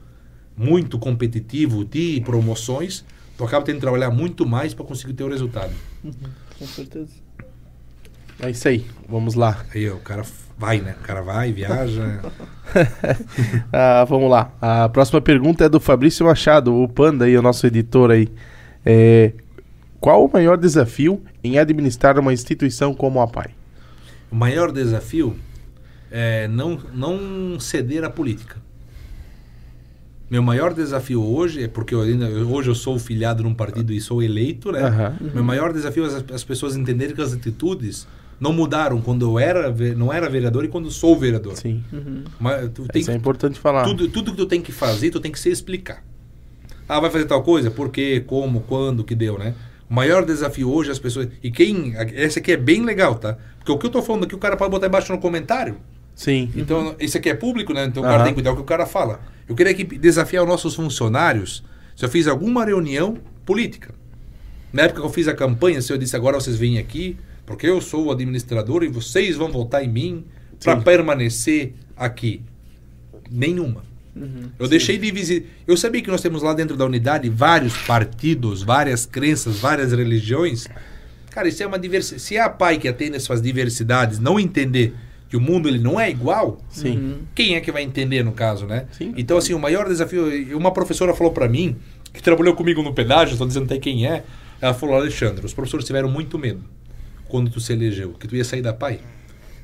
muito 0.57 0.99
competitivo 0.99 1.85
de 1.85 2.21
promoções, 2.25 3.05
tu 3.37 3.45
acaba 3.45 3.65
tendo 3.65 3.77
que 3.77 3.81
trabalhar 3.81 4.11
muito 4.11 4.47
mais 4.47 4.73
para 4.73 4.85
conseguir 4.85 5.15
ter 5.15 5.25
o 5.25 5.29
resultado. 5.29 5.73
Uhum. 6.05 6.13
Com 6.59 6.67
certeza. 6.69 7.24
É 8.41 8.51
isso 8.51 8.69
aí, 8.69 8.87
vamos 9.09 9.35
lá. 9.35 9.65
Aí 9.75 9.89
ó, 9.89 9.95
o 9.95 10.01
cara 10.01 10.25
vai, 10.59 10.81
né? 10.81 10.95
O 11.01 11.03
cara 11.05 11.23
vai, 11.23 11.53
viaja. 11.53 12.21
ah, 13.73 14.05
vamos 14.09 14.31
lá. 14.31 14.53
A 14.61 14.89
próxima 14.89 15.21
pergunta 15.21 15.65
é 15.65 15.69
do 15.69 15.81
Fabrício 15.81 16.27
Machado, 16.27 16.75
o 16.75 16.89
Panda 16.89 17.25
aí, 17.25 17.37
o 17.37 17.43
nosso 17.43 17.67
editor 17.67 18.11
aí. 18.11 18.29
É, 18.85 19.33
qual 20.01 20.25
o 20.25 20.31
maior 20.31 20.57
desafio 20.57 21.23
em 21.43 21.59
administrar 21.59 22.19
uma 22.19 22.33
instituição 22.33 22.95
como 22.95 23.21
a 23.21 23.27
PAI? 23.27 23.51
O 24.31 24.37
maior 24.37 24.71
desafio 24.73 25.37
é 26.11 26.47
não, 26.49 26.79
não 26.93 27.59
ceder 27.59 28.05
à 28.05 28.11
política. 28.11 28.57
Meu 30.29 30.43
maior 30.43 30.75
desafio 30.75 31.23
hoje 31.23 31.65
é 31.65 31.69
porque 31.69 31.95
eu 31.95 32.01
ainda, 32.01 32.27
hoje 32.27 32.69
eu 32.69 32.75
sou 32.75 32.99
filiado 32.99 33.43
num 33.43 33.55
partido 33.55 33.93
e 33.93 34.01
sou 34.01 34.23
eleito, 34.23 34.73
né? 34.73 35.17
Uhum. 35.21 35.31
Meu 35.35 35.45
maior 35.45 35.73
desafio 35.73 36.05
é 36.05 36.07
as, 36.09 36.25
as, 36.33 36.45
pessoas 36.45 36.77
entenderem 36.77 37.15
que 37.15 37.21
as 37.21 37.33
atitudes 37.33 38.07
não 38.45 38.53
mudaram 38.53 39.01
quando 39.01 39.25
eu 39.25 39.39
era 39.39 39.75
não 39.97 40.13
era 40.13 40.29
vereador 40.29 40.65
e 40.67 40.69
quando 40.69 40.91
sou 40.91 41.19
vereador. 41.19 41.57
Sim. 41.57 41.83
Uhum. 41.91 42.25
Mas 42.39 42.71
tu 42.75 42.87
tem 42.87 43.01
Isso 43.01 43.11
é 43.11 43.15
importante 43.15 43.59
falar. 43.59 43.85
Tudo, 43.85 44.07
tudo 44.09 44.33
que 44.33 44.37
tu 44.37 44.47
tem 44.47 44.61
que 44.61 44.71
fazer, 44.71 45.11
tu 45.11 45.19
tem 45.19 45.33
que 45.33 45.41
se 45.41 45.49
explicar. 45.49 46.05
Ah, 46.87 47.01
vai 47.01 47.11
fazer 47.11 47.25
tal 47.25 47.43
coisa? 47.43 47.71
Por 47.71 47.89
quê? 47.89 48.23
Como? 48.27 48.61
Quando? 48.61 49.03
Que 49.03 49.15
deu, 49.15 49.39
né? 49.39 49.55
O 49.89 49.95
maior 49.95 50.27
desafio 50.27 50.71
hoje 50.71 50.91
as 50.91 50.99
pessoas. 50.99 51.29
E 51.43 51.51
quem. 51.51 51.95
Esse 52.13 52.39
aqui 52.39 52.53
é 52.53 52.57
bem 52.59 52.85
legal, 52.85 53.15
tá? 53.15 53.39
Porque 53.59 53.73
o 53.73 53.79
que 53.79 53.87
eu 53.87 53.91
tô 53.91 54.03
falando 54.03 54.25
aqui, 54.25 54.35
o 54.35 54.39
cara 54.39 54.57
pode 54.57 54.71
botar 54.71 54.89
embaixo 54.89 55.11
no 55.11 55.19
comentário. 55.19 55.77
Sim. 56.15 56.53
Então, 56.55 56.89
uhum. 56.89 56.95
isso 57.01 57.17
aqui 57.17 57.31
é 57.31 57.35
público, 57.35 57.73
né? 57.73 57.87
Então 57.87 58.03
o 58.03 58.07
cara 58.07 58.25
tem 58.25 58.33
que 58.33 58.35
cuidar 58.35 58.51
do 58.51 58.57
que 58.57 58.63
o 58.63 58.67
cara 58.67 58.85
fala. 58.85 59.21
Eu 59.49 59.55
queria 59.55 59.73
que 59.73 59.85
desafiar 59.85 60.43
os 60.43 60.49
nossos 60.49 60.75
funcionários 60.75 61.65
se 61.97 62.05
eu 62.05 62.09
fiz 62.11 62.27
alguma 62.27 62.63
reunião 62.65 63.17
política. 63.47 63.95
Na 64.71 64.83
época 64.83 65.01
que 65.01 65.07
eu 65.07 65.11
fiz 65.11 65.29
a 65.29 65.35
campanha, 65.35 65.81
se 65.81 65.91
eu 65.93 65.97
disse 65.97 66.15
agora 66.15 66.39
vocês 66.39 66.57
vêm 66.57 66.79
aqui, 66.79 67.17
porque 67.47 67.67
eu 67.67 67.81
sou 67.81 68.07
o 68.07 68.11
administrador 68.11 68.83
e 68.83 68.89
vocês 68.89 69.37
vão 69.37 69.51
votar 69.51 69.85
em 69.85 69.89
mim 69.89 70.25
para 70.63 70.77
permanecer 70.77 71.75
aqui. 71.97 72.43
Nenhuma. 73.31 73.83
Uhum, 74.17 74.51
eu 74.59 74.67
sim. 74.67 74.71
deixei 74.71 74.99
de 74.99 75.11
visitar. 75.11 75.49
Eu 75.67 75.77
sabia 75.77 76.01
que 76.01 76.11
nós 76.11 76.23
temos 76.23 76.43
lá 76.43 76.55
dentro 76.55 76.77
da 76.77 76.85
unidade 76.85 77.29
vários 77.29 77.77
partidos, 77.79 78.63
várias 78.63 79.05
crenças, 79.05 79.59
várias 79.59 79.93
religiões. 79.93 80.69
Cara, 81.31 81.49
isso 81.49 81.63
é 81.63 81.67
uma 81.67 81.79
diversidade. 81.79 82.23
Se 82.23 82.37
é 82.37 82.41
a 82.41 82.49
pai 82.49 82.79
que 82.79 82.87
atende 82.87 83.17
essas 83.17 83.43
diversidades 83.43 84.19
não 84.21 84.39
entender 84.39 84.95
que 85.29 85.37
o 85.37 85.41
mundo 85.41 85.69
ele 85.69 85.81
não 85.81 85.99
é 85.99 86.09
igual, 86.09 86.61
Sim. 86.69 86.97
Uhum. 86.97 87.19
quem 87.35 87.57
é 87.57 87.61
que 87.61 87.73
vai 87.73 87.83
entender 87.83 88.23
no 88.23 88.31
caso, 88.31 88.67
né? 88.67 88.87
Sim. 88.93 89.13
Então, 89.17 89.37
assim, 89.37 89.53
o 89.53 89.59
maior 89.59 89.89
desafio. 89.89 90.57
Uma 90.57 90.73
professora 90.73 91.13
falou 91.13 91.33
para 91.33 91.49
mim, 91.49 91.77
que 92.13 92.23
trabalhou 92.23 92.55
comigo 92.55 92.83
no 92.83 92.95
pedágio, 92.95 93.33
estou 93.33 93.47
dizendo 93.47 93.65
até 93.65 93.79
quem 93.79 94.07
é. 94.07 94.23
Ela 94.61 94.75
falou: 94.75 94.95
Alexandre, 94.95 95.45
os 95.45 95.53
professores 95.53 95.85
tiveram 95.85 96.09
muito 96.09 96.39
medo 96.39 96.63
quando 97.35 97.51
tu 97.51 97.59
se 97.59 97.73
elegeu, 97.73 98.11
que 98.13 98.29
tu 98.29 98.37
ia 98.37 98.45
sair 98.45 98.63
da 98.63 98.73
PAI. 98.73 99.01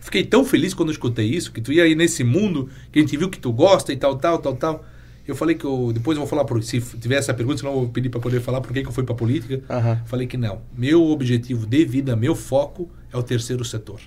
Fiquei 0.01 0.25
tão 0.25 0.45
feliz 0.45 0.75
quando 0.75 0.89
eu 0.89 0.93
escutei 0.93 1.27
isso, 1.27 1.53
que 1.53 1.61
tu 1.61 1.73
ia 1.73 1.87
ir 1.87 1.95
nesse 1.95 2.25
mundo 2.25 2.69
que 2.91 2.99
a 2.99 3.03
gente 3.03 3.17
viu 3.17 3.31
que 3.31 3.39
tu 3.39 3.53
gosta 3.53 3.93
e 3.93 3.97
tal, 3.97 4.17
tal, 4.17 4.41
tal, 4.41 4.57
tal. 4.57 4.85
Eu 5.25 5.37
falei 5.37 5.55
que 5.55 5.65
eu, 5.65 5.93
depois 5.95 6.17
eu 6.17 6.23
vou 6.23 6.29
falar, 6.29 6.45
por, 6.45 6.61
se 6.65 6.81
tiver 6.81 7.15
essa 7.15 7.33
pergunta, 7.33 7.59
senão 7.59 7.71
eu 7.71 7.81
vou 7.83 7.89
pedir 7.89 8.09
para 8.09 8.19
poder 8.19 8.41
falar 8.41 8.61
por 8.61 8.73
que, 8.73 8.83
que 8.83 8.89
eu 8.89 8.93
fui 8.93 9.05
para 9.05 9.15
política. 9.15 9.63
Uhum. 9.71 10.05
Falei 10.05 10.27
que 10.27 10.37
não. 10.37 10.63
Meu 10.77 11.01
objetivo 11.11 11.65
de 11.65 11.85
vida, 11.85 12.17
meu 12.17 12.35
foco 12.35 12.91
é 13.13 13.17
o 13.17 13.23
terceiro 13.23 13.65
setor. 13.65 14.01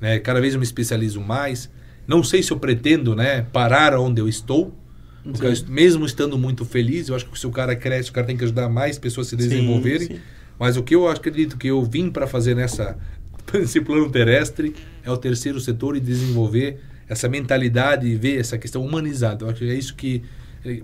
Né? 0.00 0.18
Cada 0.18 0.40
vez 0.40 0.54
eu 0.54 0.58
me 0.58 0.66
especializo 0.66 1.20
mais. 1.20 1.70
Não 2.08 2.24
sei 2.24 2.42
se 2.42 2.50
eu 2.50 2.58
pretendo 2.58 3.14
né, 3.14 3.46
parar 3.52 3.96
onde 4.00 4.20
eu 4.20 4.28
estou, 4.28 4.74
porque 5.22 5.46
eu, 5.46 5.52
mesmo 5.68 6.04
estando 6.04 6.36
muito 6.36 6.64
feliz, 6.64 7.08
eu 7.08 7.14
acho 7.14 7.24
que 7.26 7.38
se 7.38 7.46
o 7.46 7.52
cara 7.52 7.76
cresce, 7.76 8.10
o 8.10 8.12
cara 8.12 8.26
tem 8.26 8.36
que 8.36 8.42
ajudar 8.42 8.68
mais 8.68 8.98
pessoas 8.98 9.28
a 9.28 9.30
se 9.30 9.36
desenvolverem. 9.36 10.08
Sim, 10.08 10.14
sim. 10.14 10.20
Mas 10.60 10.76
o 10.76 10.82
que 10.82 10.94
eu 10.94 11.08
acredito 11.08 11.56
que 11.56 11.68
eu 11.68 11.82
vim 11.82 12.10
para 12.10 12.26
fazer 12.26 12.54
nessa 12.54 12.98
nesse 13.54 13.80
plano 13.80 14.10
terrestre 14.10 14.76
é 15.02 15.10
o 15.10 15.16
terceiro 15.16 15.58
setor 15.58 15.96
e 15.96 16.00
desenvolver 16.00 16.78
essa 17.08 17.28
mentalidade 17.30 18.06
e 18.06 18.14
ver 18.14 18.38
essa 18.38 18.58
questão 18.58 18.84
humanizada. 18.84 19.46
Eu 19.46 19.50
acho 19.50 19.58
que 19.58 19.70
é 19.70 19.74
isso 19.74 19.94
que 19.96 20.22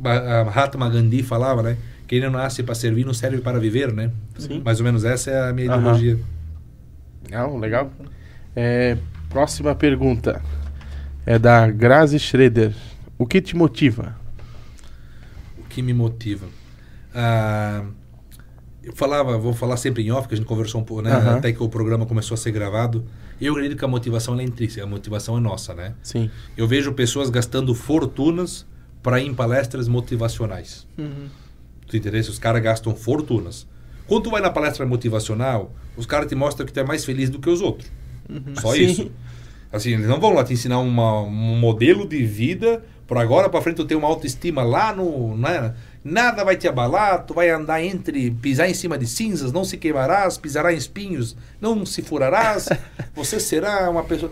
a 0.02 0.44
Mahatma 0.44 0.88
Gandhi 0.88 1.22
falava, 1.22 1.62
né? 1.62 1.76
Quem 2.08 2.20
não 2.20 2.30
nasce 2.30 2.62
para 2.62 2.74
servir 2.74 3.04
não 3.04 3.12
serve 3.12 3.38
para 3.38 3.60
viver, 3.60 3.92
né? 3.92 4.10
Sim. 4.38 4.62
Mais 4.64 4.80
ou 4.80 4.84
menos 4.84 5.04
essa 5.04 5.30
é 5.30 5.50
a 5.50 5.52
minha 5.52 5.66
ideologia. 5.66 6.18
Não, 7.30 7.58
legal. 7.58 7.92
É, 8.54 8.96
próxima 9.28 9.74
pergunta 9.74 10.40
é 11.26 11.38
da 11.38 11.70
Grazi 11.70 12.18
Schroeder. 12.18 12.72
O 13.18 13.26
que 13.26 13.40
te 13.40 13.54
motiva? 13.54 14.16
O 15.58 15.64
que 15.64 15.82
me 15.82 15.92
motiva? 15.92 16.46
Ah, 17.14 17.84
eu 18.86 18.92
falava, 18.94 19.36
vou 19.36 19.52
falar 19.52 19.76
sempre 19.76 20.06
em 20.06 20.12
off, 20.12 20.28
que 20.28 20.34
a 20.34 20.36
gente 20.36 20.46
conversou 20.46 20.80
um 20.80 20.84
pouco, 20.84 21.02
né? 21.02 21.12
Uhum. 21.12 21.30
Até 21.38 21.52
que 21.52 21.60
o 21.60 21.68
programa 21.68 22.06
começou 22.06 22.36
a 22.36 22.38
ser 22.38 22.52
gravado. 22.52 23.04
Eu 23.40 23.52
acredito 23.52 23.76
que 23.76 23.84
a 23.84 23.88
motivação 23.88 24.38
é 24.38 24.44
intrínseca, 24.44 24.84
a 24.84 24.86
motivação 24.86 25.36
é 25.36 25.40
nossa, 25.40 25.74
né? 25.74 25.94
Sim. 26.04 26.30
Eu 26.56 26.68
vejo 26.68 26.92
pessoas 26.92 27.28
gastando 27.28 27.74
fortunas 27.74 28.64
para 29.02 29.20
ir 29.20 29.26
em 29.26 29.34
palestras 29.34 29.88
motivacionais. 29.88 30.86
Uhum. 30.96 31.26
Tu 31.88 31.96
interessa? 31.96 32.30
Os 32.30 32.38
caras 32.38 32.62
gastam 32.62 32.94
fortunas. 32.94 33.66
Quando 34.06 34.22
tu 34.22 34.30
vai 34.30 34.40
na 34.40 34.50
palestra 34.50 34.86
motivacional, 34.86 35.74
os 35.96 36.06
caras 36.06 36.28
te 36.28 36.36
mostram 36.36 36.64
que 36.64 36.72
tu 36.72 36.78
é 36.78 36.84
mais 36.84 37.04
feliz 37.04 37.28
do 37.28 37.40
que 37.40 37.50
os 37.50 37.60
outros. 37.60 37.90
Uhum. 38.30 38.54
Só 38.60 38.72
Sim. 38.72 38.84
isso. 38.84 39.10
Assim, 39.72 39.94
eles 39.94 40.06
não 40.06 40.20
vão 40.20 40.32
lá 40.32 40.44
te 40.44 40.52
ensinar 40.52 40.78
uma, 40.78 41.22
um 41.22 41.58
modelo 41.58 42.06
de 42.06 42.24
vida 42.24 42.84
por 43.04 43.18
agora 43.18 43.48
para 43.48 43.60
frente 43.60 43.76
tu 43.76 43.84
ter 43.84 43.96
uma 43.96 44.06
autoestima 44.06 44.62
lá 44.62 44.94
no, 44.94 45.36
né? 45.36 45.74
Nada 46.08 46.44
vai 46.44 46.56
te 46.56 46.68
abalar, 46.68 47.24
tu 47.24 47.34
vai 47.34 47.50
andar 47.50 47.82
entre, 47.82 48.30
pisar 48.30 48.70
em 48.70 48.74
cima 48.74 48.96
de 48.96 49.08
cinzas, 49.08 49.50
não 49.50 49.64
se 49.64 49.76
queimarás, 49.76 50.38
pisará 50.38 50.72
em 50.72 50.76
espinhos, 50.76 51.36
não 51.60 51.84
se 51.84 52.00
furarás, 52.00 52.68
você 53.12 53.40
será 53.40 53.90
uma 53.90 54.04
pessoa. 54.04 54.30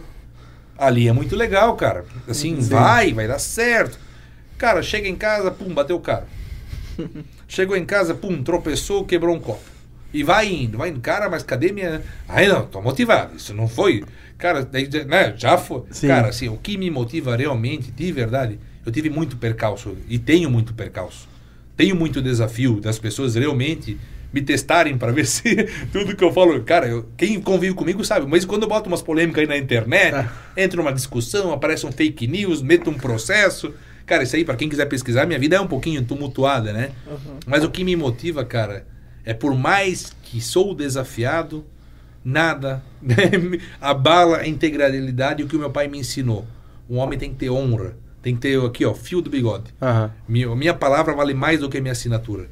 Ali 0.78 1.08
é 1.08 1.12
muito 1.12 1.34
legal, 1.34 1.74
cara. 1.74 2.04
Assim, 2.28 2.62
Sim. 2.62 2.68
vai, 2.68 3.12
vai 3.12 3.26
dar 3.26 3.40
certo. 3.40 3.98
Cara, 4.56 4.84
chega 4.84 5.08
em 5.08 5.16
casa, 5.16 5.50
pum, 5.50 5.74
bateu 5.74 5.96
o 5.96 6.00
carro. 6.00 6.26
Chegou 7.48 7.76
em 7.76 7.84
casa, 7.84 8.14
pum, 8.14 8.40
tropeçou, 8.40 9.04
quebrou 9.04 9.34
um 9.34 9.40
copo. 9.40 9.64
E 10.12 10.22
vai 10.22 10.46
indo, 10.46 10.78
vai 10.78 10.90
indo. 10.90 11.00
Cara, 11.00 11.28
mas 11.28 11.42
cadê 11.42 11.72
minha. 11.72 12.02
Ai, 12.28 12.46
não, 12.46 12.66
tô 12.66 12.80
motivado. 12.80 13.34
Isso 13.36 13.52
não 13.52 13.66
foi. 13.66 14.04
Cara, 14.38 14.68
né, 15.08 15.34
já 15.36 15.58
foi. 15.58 15.82
Sim. 15.90 16.06
Cara, 16.06 16.28
assim, 16.28 16.48
o 16.48 16.56
que 16.56 16.78
me 16.78 16.88
motiva 16.88 17.34
realmente, 17.36 17.90
de 17.90 18.12
verdade, 18.12 18.60
eu 18.86 18.92
tive 18.92 19.10
muito 19.10 19.36
percalço. 19.36 19.96
E 20.08 20.20
tenho 20.20 20.48
muito 20.48 20.72
percalço 20.72 21.33
tenho 21.76 21.96
muito 21.96 22.22
desafio 22.22 22.80
das 22.80 22.98
pessoas 22.98 23.34
realmente 23.34 23.98
me 24.32 24.42
testarem 24.42 24.98
para 24.98 25.12
ver 25.12 25.26
se 25.26 25.54
tudo 25.92 26.16
que 26.16 26.24
eu 26.24 26.32
falo, 26.32 26.60
cara, 26.64 26.88
eu, 26.88 27.08
quem 27.16 27.40
convive 27.40 27.74
comigo 27.74 28.04
sabe, 28.04 28.26
mas 28.26 28.44
quando 28.44 28.62
eu 28.62 28.68
boto 28.68 28.88
umas 28.88 29.02
polêmicas 29.02 29.42
aí 29.42 29.46
na 29.46 29.56
internet, 29.56 30.14
ah. 30.14 30.32
entra 30.56 30.80
uma 30.80 30.92
discussão, 30.92 31.52
aparece 31.52 31.86
um 31.86 31.92
fake 31.92 32.26
news, 32.26 32.60
meto 32.60 32.90
um 32.90 32.94
processo, 32.94 33.72
cara, 34.04 34.24
isso 34.24 34.34
aí 34.34 34.44
para 34.44 34.56
quem 34.56 34.68
quiser 34.68 34.86
pesquisar, 34.86 35.24
minha 35.26 35.38
vida 35.38 35.56
é 35.56 35.60
um 35.60 35.68
pouquinho 35.68 36.04
tumultuada, 36.04 36.72
né? 36.72 36.90
Uhum. 37.06 37.38
Mas 37.46 37.62
o 37.62 37.70
que 37.70 37.84
me 37.84 37.94
motiva, 37.94 38.44
cara, 38.44 38.84
é 39.24 39.32
por 39.32 39.54
mais 39.54 40.12
que 40.22 40.40
sou 40.40 40.74
desafiado, 40.74 41.64
nada 42.24 42.82
né, 43.00 43.16
abala 43.80 44.38
a 44.38 44.48
integralidade 44.48 45.42
e 45.42 45.44
o 45.44 45.48
que 45.48 45.56
o 45.56 45.60
meu 45.60 45.70
pai 45.70 45.86
me 45.86 45.98
ensinou. 45.98 46.44
Um 46.90 46.96
homem 46.96 47.18
tem 47.18 47.30
que 47.30 47.36
ter 47.36 47.50
honra 47.50 47.96
tem 48.24 48.34
que 48.34 48.40
ter 48.40 48.58
aqui, 48.58 48.86
ó, 48.86 48.94
fio 48.94 49.20
do 49.20 49.28
bigode. 49.28 49.64
Uhum. 49.82 50.10
Minha, 50.26 50.56
minha 50.56 50.74
palavra 50.74 51.14
vale 51.14 51.34
mais 51.34 51.60
do 51.60 51.68
que 51.68 51.78
minha 51.78 51.92
assinatura. 51.92 52.44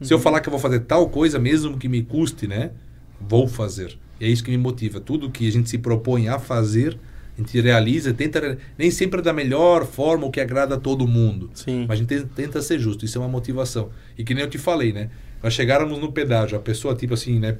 Uhum. 0.00 0.04
Se 0.04 0.12
eu 0.12 0.16
uhum. 0.16 0.22
falar 0.24 0.40
que 0.40 0.48
eu 0.48 0.50
vou 0.50 0.58
fazer 0.58 0.80
tal 0.80 1.08
coisa, 1.08 1.38
mesmo 1.38 1.78
que 1.78 1.88
me 1.88 2.02
custe, 2.02 2.48
né? 2.48 2.72
Vou 3.20 3.46
fazer. 3.46 3.96
E 4.18 4.24
é 4.24 4.28
isso 4.28 4.42
que 4.42 4.50
me 4.50 4.58
motiva. 4.58 4.98
Tudo 4.98 5.30
que 5.30 5.46
a 5.46 5.52
gente 5.52 5.70
se 5.70 5.78
propõe 5.78 6.26
a 6.26 6.40
fazer, 6.40 6.98
a 7.38 7.40
gente 7.40 7.60
realiza, 7.60 8.12
tenta. 8.12 8.58
Nem 8.76 8.90
sempre 8.90 9.20
é 9.20 9.22
da 9.22 9.32
melhor 9.32 9.86
forma, 9.86 10.26
o 10.26 10.32
que 10.32 10.40
agrada 10.40 10.74
a 10.74 10.78
todo 10.78 11.06
mundo. 11.06 11.48
Sim. 11.54 11.84
Mas 11.86 11.92
a 11.92 12.02
gente 12.02 12.08
tenta, 12.08 12.28
tenta 12.34 12.62
ser 12.62 12.80
justo. 12.80 13.04
Isso 13.04 13.16
é 13.16 13.20
uma 13.20 13.28
motivação. 13.28 13.90
E 14.18 14.24
que 14.24 14.34
nem 14.34 14.42
eu 14.42 14.50
te 14.50 14.58
falei, 14.58 14.92
né? 14.92 15.10
Nós 15.40 15.54
chegáramos 15.54 16.00
no 16.00 16.10
pedágio, 16.10 16.58
a 16.58 16.60
pessoa, 16.60 16.92
tipo 16.96 17.14
assim, 17.14 17.38
né? 17.38 17.56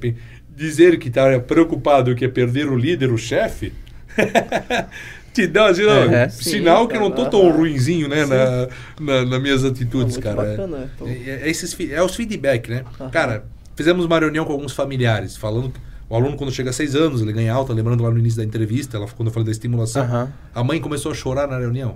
Dizer 0.53 0.99
que 0.99 1.07
está 1.07 1.39
preocupado 1.39 2.13
que 2.15 2.25
é 2.25 2.27
perder 2.27 2.67
o 2.67 2.75
líder, 2.75 3.13
o 3.13 3.17
chefe. 3.17 3.71
te 5.33 5.47
dá 5.47 5.67
assim, 5.67 5.83
é, 5.83 6.29
sinal 6.29 6.83
sim, 6.83 6.87
que 6.89 6.97
eu 6.97 7.01
não 7.01 7.11
tô 7.11 7.29
tão 7.29 7.49
ruinzinho, 7.51 8.07
né, 8.07 8.25
na, 8.25 8.67
na, 8.99 9.25
nas 9.25 9.41
minhas 9.41 9.63
atitudes, 9.63 10.15
não, 10.15 10.23
cara. 10.23 10.35
Bacana, 10.35 10.91
então. 10.95 11.07
é, 11.07 11.11
é, 11.11 11.49
esses, 11.49 11.77
é 11.79 12.01
os 12.03 12.15
feedback, 12.15 12.69
né? 12.69 12.83
Cara, 13.11 13.45
fizemos 13.75 14.05
uma 14.05 14.19
reunião 14.19 14.45
com 14.45 14.51
alguns 14.51 14.73
familiares, 14.73 15.37
falando 15.37 15.73
o 16.09 16.15
aluno 16.15 16.35
quando 16.35 16.51
chega 16.51 16.71
a 16.71 16.73
seis 16.73 16.93
anos, 16.93 17.21
ele 17.21 17.31
ganha 17.31 17.53
alta, 17.53 17.71
lembrando 17.71 18.03
lá 18.03 18.11
no 18.11 18.19
início 18.19 18.37
da 18.37 18.43
entrevista, 18.43 18.97
ela, 18.97 19.07
quando 19.07 19.27
eu 19.27 19.33
falei 19.33 19.45
da 19.45 19.51
estimulação, 19.51 20.29
a 20.53 20.63
mãe 20.63 20.81
começou 20.81 21.11
a 21.11 21.15
chorar 21.15 21.47
na 21.47 21.57
reunião. 21.57 21.95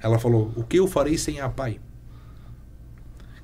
Ela 0.00 0.18
falou, 0.18 0.52
o 0.56 0.64
que 0.64 0.78
eu 0.78 0.88
farei 0.88 1.16
sem 1.16 1.40
a 1.40 1.48
pai? 1.48 1.78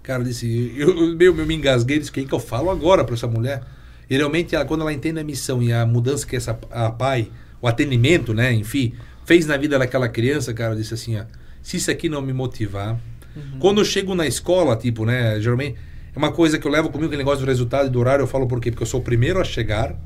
Cara, 0.03 0.25
disse, 0.25 0.75
eu, 0.77 1.17
eu, 1.17 1.39
eu 1.39 1.47
me 1.47 1.55
engasguei, 1.55 2.01
disse, 2.01 2.11
o 2.11 2.15
que, 2.15 2.25
que 2.25 2.35
eu 2.35 2.41
falo 2.41 2.71
agora 2.71 3.05
para 3.05 3.15
essa 3.15 3.29
mulher? 3.29 3.63
E 4.11 4.17
realmente, 4.17 4.55
ela, 4.55 4.65
quando 4.65 4.81
ela 4.81 4.93
entende 4.93 5.21
a 5.21 5.25
missão 5.25 5.63
e 5.63 5.73
a 5.73 5.87
mudança 5.87 6.27
que 6.27 6.35
essa 6.35 6.59
a 6.71 6.91
pai 6.91 7.31
o 7.63 7.69
atendimento, 7.69 8.35
né? 8.35 8.53
Enfim, 8.53 8.93
fez 9.25 9.47
na 9.47 9.57
vida 9.57 9.79
daquela 9.79 10.09
criança, 10.09 10.53
cara, 10.53 10.77
disse 10.77 10.93
assim, 10.93 11.19
ó, 11.19 11.25
se 11.63 11.79
isso 11.79 11.91
aqui 11.91 12.09
não 12.09 12.21
me 12.21 12.33
motivar, 12.33 12.99
uhum. 13.35 13.59
quando 13.59 13.81
eu 13.81 13.85
chego 13.85 14.15
na 14.15 14.27
escola, 14.27 14.77
tipo, 14.77 15.07
né, 15.07 15.41
geralmente 15.41 15.77
é 16.15 16.19
uma 16.19 16.33
coisa 16.33 16.59
que 16.59 16.67
eu 16.67 16.71
levo 16.71 16.91
comigo, 16.91 17.11
que 17.11 17.17
negócio 17.17 17.41
do 17.45 17.49
resultado 17.49 17.87
e 17.87 17.91
do 17.91 17.99
horário, 17.99 18.25
eu 18.25 18.27
falo 18.27 18.47
por 18.47 18.61
quê? 18.61 18.71
Porque 18.71 18.83
eu 18.83 18.87
sou 18.87 19.01
o 19.01 19.03
primeiro 19.03 19.41
a 19.41 19.45
chegar, 19.45 19.97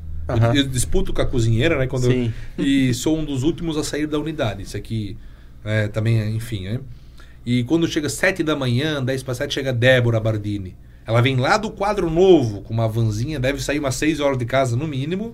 Eu, 0.53 0.61
eu, 0.61 0.67
disputo 0.67 1.13
com 1.13 1.21
a 1.21 1.25
cozinheira, 1.25 1.77
né? 1.77 1.87
Quando. 1.87 2.11
Eu, 2.11 2.31
e 2.57 2.93
sou 2.93 3.17
um 3.17 3.23
dos 3.23 3.43
últimos 3.43 3.77
a 3.77 3.83
sair 3.83 4.07
da 4.07 4.19
unidade. 4.19 4.61
Isso 4.61 4.75
aqui 4.75 5.17
é, 5.63 5.87
também, 5.87 6.35
enfim, 6.35 6.65
né? 6.65 6.79
E 7.45 7.63
quando 7.63 7.87
chega 7.87 8.09
sete 8.09 8.43
da 8.43 8.55
manhã, 8.55 9.01
dez 9.03 9.23
para 9.23 9.33
sete, 9.33 9.53
chega 9.53 9.71
Débora 9.71 10.19
Bardini. 10.19 10.75
Ela 11.05 11.21
vem 11.21 11.37
lá 11.37 11.57
do 11.57 11.71
quadro 11.71 12.09
novo, 12.09 12.61
com 12.61 12.73
uma 12.73 12.89
vanzinha, 12.89 13.39
deve 13.39 13.63
sair 13.63 13.79
umas 13.79 13.95
seis 13.95 14.19
horas 14.19 14.37
de 14.37 14.45
casa 14.45 14.75
no 14.75 14.85
mínimo. 14.85 15.33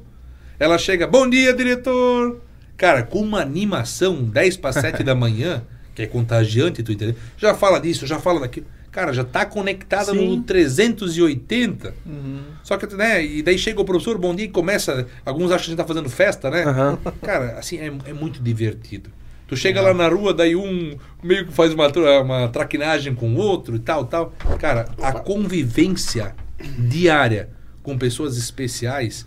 Ela 0.60 0.78
chega, 0.78 1.08
bom 1.08 1.30
dia, 1.30 1.54
diretor! 1.54 2.42
Cara, 2.78 3.04
com 3.04 3.20
uma 3.20 3.42
animação, 3.42 4.24
10 4.24 4.58
para 4.58 4.74
7 4.74 5.04
da 5.04 5.16
manhã, 5.16 5.64
que 5.96 6.02
é 6.02 6.08
contagiante, 6.08 6.84
tu 6.84 6.92
entendeu? 6.92 7.16
Já 7.38 7.54
fala 7.54 7.80
disso, 7.80 8.06
já 8.06 8.20
fala 8.20 8.42
daquilo. 8.42 8.66
Cara, 8.92 9.12
já 9.12 9.24
está 9.24 9.44
conectada 9.44 10.12
Sim. 10.12 10.38
no 10.38 10.44
380. 10.44 11.96
Uhum. 12.06 12.42
Só 12.64 12.78
que, 12.78 12.86
né? 12.96 13.26
E 13.26 13.42
daí 13.42 13.58
chega 13.58 13.82
o 13.82 13.86
professor, 13.86 14.20
bom 14.20 14.36
dia, 14.36 14.46
e 14.46 14.50
começa. 14.50 15.08
Alguns 15.26 15.52
acham 15.52 15.58
que 15.58 15.66
a 15.66 15.70
gente 15.70 15.78
tá 15.78 15.86
fazendo 15.86 16.10
festa, 16.10 16.50
né? 16.52 16.64
Uhum. 16.66 17.12
Cara, 17.22 17.58
assim, 17.58 17.78
é, 17.78 17.92
é 18.06 18.14
muito 18.14 18.42
divertido. 18.42 19.10
Tu 19.48 19.58
chega 19.58 19.82
lá 19.82 19.94
na 19.94 20.08
rua, 20.08 20.34
daí 20.34 20.56
um 20.56 20.96
meio 21.24 21.48
que 21.48 21.54
faz 21.54 21.74
uma, 21.74 21.88
uma 22.22 22.48
traquinagem 22.50 23.16
com 23.16 23.34
o 23.34 23.38
outro 23.38 23.76
e 23.76 23.80
tal, 23.80 24.06
tal. 24.06 24.34
Cara, 24.60 24.86
a 25.02 25.12
convivência 25.12 26.36
diária 26.78 27.50
com 27.82 27.98
pessoas 27.98 28.38
especiais, 28.38 29.26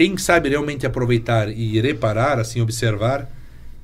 quem 0.00 0.16
sabe 0.16 0.48
realmente 0.48 0.86
aproveitar 0.86 1.50
e 1.50 1.78
reparar, 1.78 2.38
assim, 2.38 2.62
observar, 2.62 3.30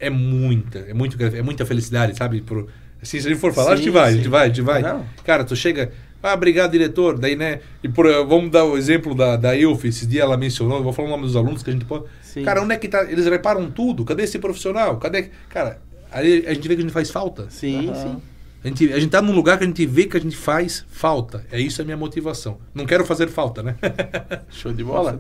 é 0.01 0.09
muita, 0.09 0.79
é, 0.79 0.95
muito, 0.95 1.23
é 1.23 1.43
muita 1.43 1.67
felicidade, 1.67 2.17
sabe? 2.17 2.41
Por, 2.41 2.69
assim, 3.03 3.21
se 3.21 3.27
a 3.27 3.31
gente 3.31 3.39
for 3.39 3.53
falar, 3.53 3.77
sim, 3.77 3.83
a 3.83 3.85
gente 3.85 3.91
vai, 3.91 4.07
sim. 4.07 4.09
a 4.09 4.17
gente 4.17 4.29
vai, 4.31 4.43
a 4.43 4.49
gente 4.49 4.63
vai. 4.63 4.81
Não. 4.81 5.05
Cara, 5.27 5.45
tu 5.45 5.55
chega, 5.55 5.93
ah, 6.23 6.33
obrigado, 6.33 6.73
diretor. 6.73 7.19
Daí, 7.19 7.37
né? 7.37 7.61
E 7.83 7.89
por, 7.91 8.07
vamos 8.27 8.51
dar 8.51 8.65
o 8.65 8.79
exemplo 8.79 9.15
da, 9.15 9.37
da 9.37 9.55
EUF. 9.55 9.89
Esse 9.89 10.07
dia 10.07 10.23
ela 10.23 10.39
mencionou, 10.39 10.83
vou 10.83 10.91
falar 10.91 11.09
o 11.09 11.11
nome 11.11 11.25
dos 11.25 11.37
alunos 11.37 11.63
que 11.63 11.69
a 11.69 11.73
gente 11.75 11.85
pode. 11.85 12.07
Sim. 12.23 12.43
Cara, 12.45 12.63
onde 12.63 12.73
é 12.73 12.79
que 12.79 12.89
tá? 12.89 13.05
Eles 13.05 13.27
reparam 13.27 13.71
tudo. 13.71 14.03
Cadê 14.03 14.23
esse 14.23 14.39
profissional? 14.39 14.97
Cadê. 14.97 15.29
Cara, 15.51 15.83
aí 16.11 16.47
a 16.47 16.55
gente 16.55 16.67
vê 16.67 16.77
que 16.77 16.81
a 16.81 16.85
gente 16.85 16.95
faz 16.95 17.11
falta. 17.11 17.51
Sim, 17.51 17.89
uhum. 17.89 17.95
sim. 17.95 18.23
A 18.67 18.69
gente, 18.69 18.93
a 18.93 18.99
gente 18.99 19.11
tá 19.11 19.23
num 19.23 19.33
lugar 19.33 19.59
que 19.59 19.63
a 19.63 19.67
gente 19.69 19.87
vê 19.87 20.07
que 20.07 20.17
a 20.17 20.21
gente 20.21 20.37
faz 20.37 20.85
falta. 20.89 21.47
É 21.53 21.61
isso 21.61 21.81
a 21.81 21.85
minha 21.85 21.97
motivação. 21.97 22.59
Não 22.75 22.85
quero 22.85 23.07
fazer 23.07 23.29
falta, 23.29 23.63
né? 23.63 23.77
Show 24.51 24.73
de 24.73 24.83
bola. 24.83 25.19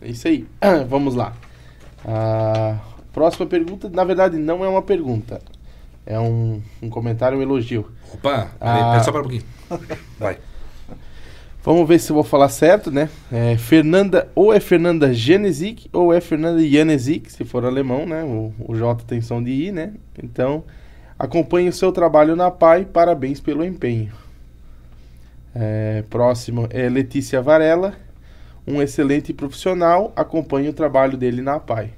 É 0.00 0.10
isso 0.10 0.28
aí. 0.28 0.46
Vamos 0.88 1.16
lá. 1.16 1.32
A 2.04 2.78
próxima 3.12 3.46
pergunta, 3.46 3.88
na 3.88 4.04
verdade, 4.04 4.38
não 4.38 4.64
é 4.64 4.68
uma 4.68 4.80
pergunta. 4.80 5.42
É 6.06 6.20
um, 6.20 6.62
um 6.80 6.88
comentário, 6.88 7.36
um 7.36 7.42
elogio. 7.42 7.90
Opa, 8.12 8.52
ah, 8.60 9.02
só 9.02 9.10
para 9.10 9.22
um 9.22 9.24
pouquinho. 9.24 9.44
Vai. 10.16 10.38
Vamos 11.64 11.88
ver 11.88 11.98
se 11.98 12.12
eu 12.12 12.14
vou 12.14 12.22
falar 12.22 12.48
certo, 12.48 12.92
né? 12.92 13.08
É 13.32 13.56
Fernanda, 13.56 14.28
ou 14.36 14.54
é 14.54 14.60
Fernanda 14.60 15.12
Genezik, 15.12 15.88
ou 15.92 16.12
é 16.12 16.20
Fernanda 16.20 16.64
Janezik, 16.64 17.32
se 17.32 17.44
for 17.44 17.64
alemão, 17.64 18.06
né? 18.06 18.22
O, 18.22 18.54
o 18.68 18.76
J 18.76 19.02
tem 19.04 19.20
som 19.20 19.42
de 19.42 19.50
I, 19.50 19.72
né? 19.72 19.94
Então, 20.22 20.62
acompanhe 21.18 21.68
o 21.68 21.72
seu 21.72 21.92
trabalho 21.92 22.36
na 22.36 22.50
PAI, 22.50 22.84
parabéns 22.84 23.40
pelo 23.40 23.64
empenho. 23.64 24.12
É, 25.54 26.02
próximo 26.10 26.66
é 26.70 26.88
Letícia 26.88 27.40
Varela, 27.40 27.94
um 28.66 28.82
excelente 28.82 29.32
profissional, 29.32 30.12
acompanhe 30.16 30.68
o 30.68 30.72
trabalho 30.72 31.16
dele 31.16 31.42
na 31.42 31.60
PAI 31.60 31.92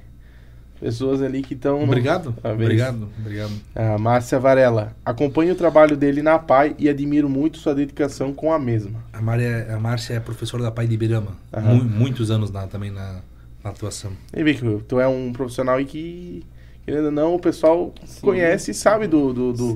pessoas 0.79 1.21
ali 1.21 1.41
que 1.41 1.53
estão. 1.53 1.83
Obrigado. 1.83 2.35
No... 2.43 2.51
Obrigado, 2.51 3.09
obrigado. 3.19 3.51
A 3.75 3.97
Márcia 3.97 4.39
Varela. 4.39 4.95
Acompanho 5.05 5.53
o 5.53 5.55
trabalho 5.55 5.97
dele 5.97 6.21
na 6.21 6.39
PAI 6.39 6.75
e 6.77 6.89
admiro 6.89 7.29
muito 7.29 7.57
sua 7.57 7.75
dedicação 7.75 8.33
com 8.33 8.51
a 8.53 8.59
mesma. 8.59 9.03
A, 9.11 9.21
Maria, 9.21 9.73
a 9.73 9.79
Márcia 9.79 10.15
é 10.15 10.19
professora 10.19 10.63
da 10.63 10.71
PAI 10.71 10.87
de 10.87 10.93
Ibirama. 10.93 11.35
Mu 11.63 11.83
muitos 11.83 12.31
anos 12.31 12.51
na, 12.51 12.67
também 12.67 12.91
na, 12.91 13.21
na 13.63 13.69
atuação. 13.69 14.11
E 14.33 14.53
que 14.53 14.83
tu 14.87 14.99
é 14.99 15.07
um 15.07 15.33
profissional 15.33 15.79
e 15.79 15.85
que, 15.85 16.45
querendo 16.87 17.07
ou 17.07 17.11
não, 17.11 17.35
o 17.35 17.39
pessoal 17.39 17.93
Sim. 18.05 18.21
conhece 18.21 18.71
e 18.71 18.73
sabe 18.73 19.07
do, 19.07 19.33
do, 19.33 19.51
do, 19.51 19.73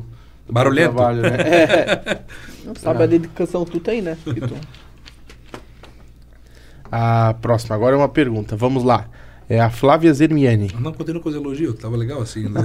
do 0.47 0.53
Barulhento. 0.53 0.93
trabalho, 0.95 1.21
né? 1.23 1.29
é. 1.29 2.21
Sabe 2.79 3.03
a 3.03 3.05
dedicação 3.05 3.65
tu 3.65 3.81
tem, 3.81 4.01
né? 4.01 4.17
Tu... 4.23 4.55
A 6.89 7.33
próxima, 7.41 7.75
agora 7.75 7.95
é 7.95 7.97
uma 7.97 8.07
pergunta. 8.07 8.55
Vamos 8.55 8.85
lá. 8.85 9.09
É 9.49 9.59
a 9.59 9.69
Flávia 9.69 10.13
Zermiani. 10.13 10.71
Não, 10.79 10.93
continua 10.93 11.21
com 11.21 11.27
os 11.27 11.35
elogios, 11.35 11.75
tava 11.77 11.97
legal 11.97 12.21
assim. 12.21 12.47
Né? 12.47 12.61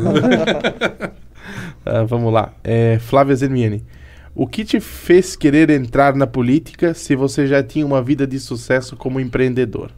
uh, 1.84 2.06
vamos 2.06 2.32
lá. 2.32 2.52
É, 2.62 3.00
Flávia 3.00 3.34
Zermiani. 3.34 3.84
O 4.32 4.46
que 4.46 4.64
te 4.64 4.78
fez 4.78 5.34
querer 5.34 5.70
entrar 5.70 6.14
na 6.14 6.26
política 6.26 6.94
se 6.94 7.16
você 7.16 7.48
já 7.48 7.64
tinha 7.64 7.84
uma 7.84 8.00
vida 8.00 8.24
de 8.28 8.38
sucesso 8.38 8.94
como 8.94 9.18
empreendedor? 9.18 9.90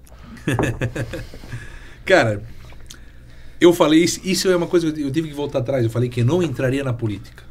Cara, 2.07 2.43
eu 3.61 3.73
falei 3.73 4.05
isso, 4.05 4.21
isso 4.25 4.49
é 4.49 4.57
uma 4.57 4.67
coisa 4.67 4.91
que 4.93 5.03
eu 5.03 5.11
tive 5.11 5.29
que 5.29 5.35
voltar 5.35 5.59
atrás. 5.59 5.85
Eu 5.85 5.91
falei 5.91 6.09
que 6.09 6.23
não 6.23 6.43
entraria 6.43 6.85
na 6.85 6.93
política. 6.93 7.45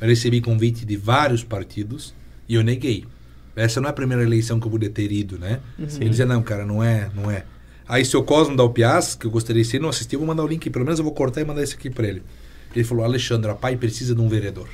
Eu 0.00 0.08
recebi 0.08 0.40
convite 0.40 0.84
de 0.84 0.96
vários 0.96 1.44
partidos 1.44 2.14
e 2.48 2.54
eu 2.54 2.62
neguei. 2.62 3.04
Essa 3.56 3.80
não 3.80 3.88
é 3.88 3.90
a 3.90 3.94
primeira 3.94 4.22
eleição 4.22 4.58
que 4.58 4.66
eu 4.66 4.70
poderia 4.70 4.94
ter 4.94 5.10
ido, 5.12 5.38
né? 5.38 5.60
Uhum. 5.78 5.86
Ele 6.00 6.10
dizia, 6.10 6.26
não, 6.26 6.42
cara, 6.42 6.64
não 6.64 6.82
é, 6.82 7.10
não 7.14 7.30
é. 7.30 7.44
Aí 7.86 8.04
seu 8.04 8.22
Cosmo 8.22 8.56
da 8.56 8.62
UPIAS, 8.62 9.14
que 9.16 9.26
eu 9.26 9.30
gostaria 9.30 9.62
de 9.62 9.68
ser, 9.68 9.80
não 9.80 9.88
assistiu, 9.88 10.20
vou 10.20 10.28
mandar 10.28 10.44
o 10.44 10.46
link, 10.46 10.70
pelo 10.70 10.84
menos 10.84 10.98
eu 10.98 11.04
vou 11.04 11.12
cortar 11.12 11.40
e 11.40 11.44
mandar 11.44 11.62
esse 11.62 11.74
aqui 11.74 11.90
para 11.90 12.06
ele. 12.06 12.22
Ele 12.74 12.84
falou, 12.84 13.04
Alexandre, 13.04 13.50
a 13.50 13.54
PAI 13.54 13.76
precisa 13.76 14.14
de 14.14 14.20
um 14.20 14.28
vereador. 14.28 14.68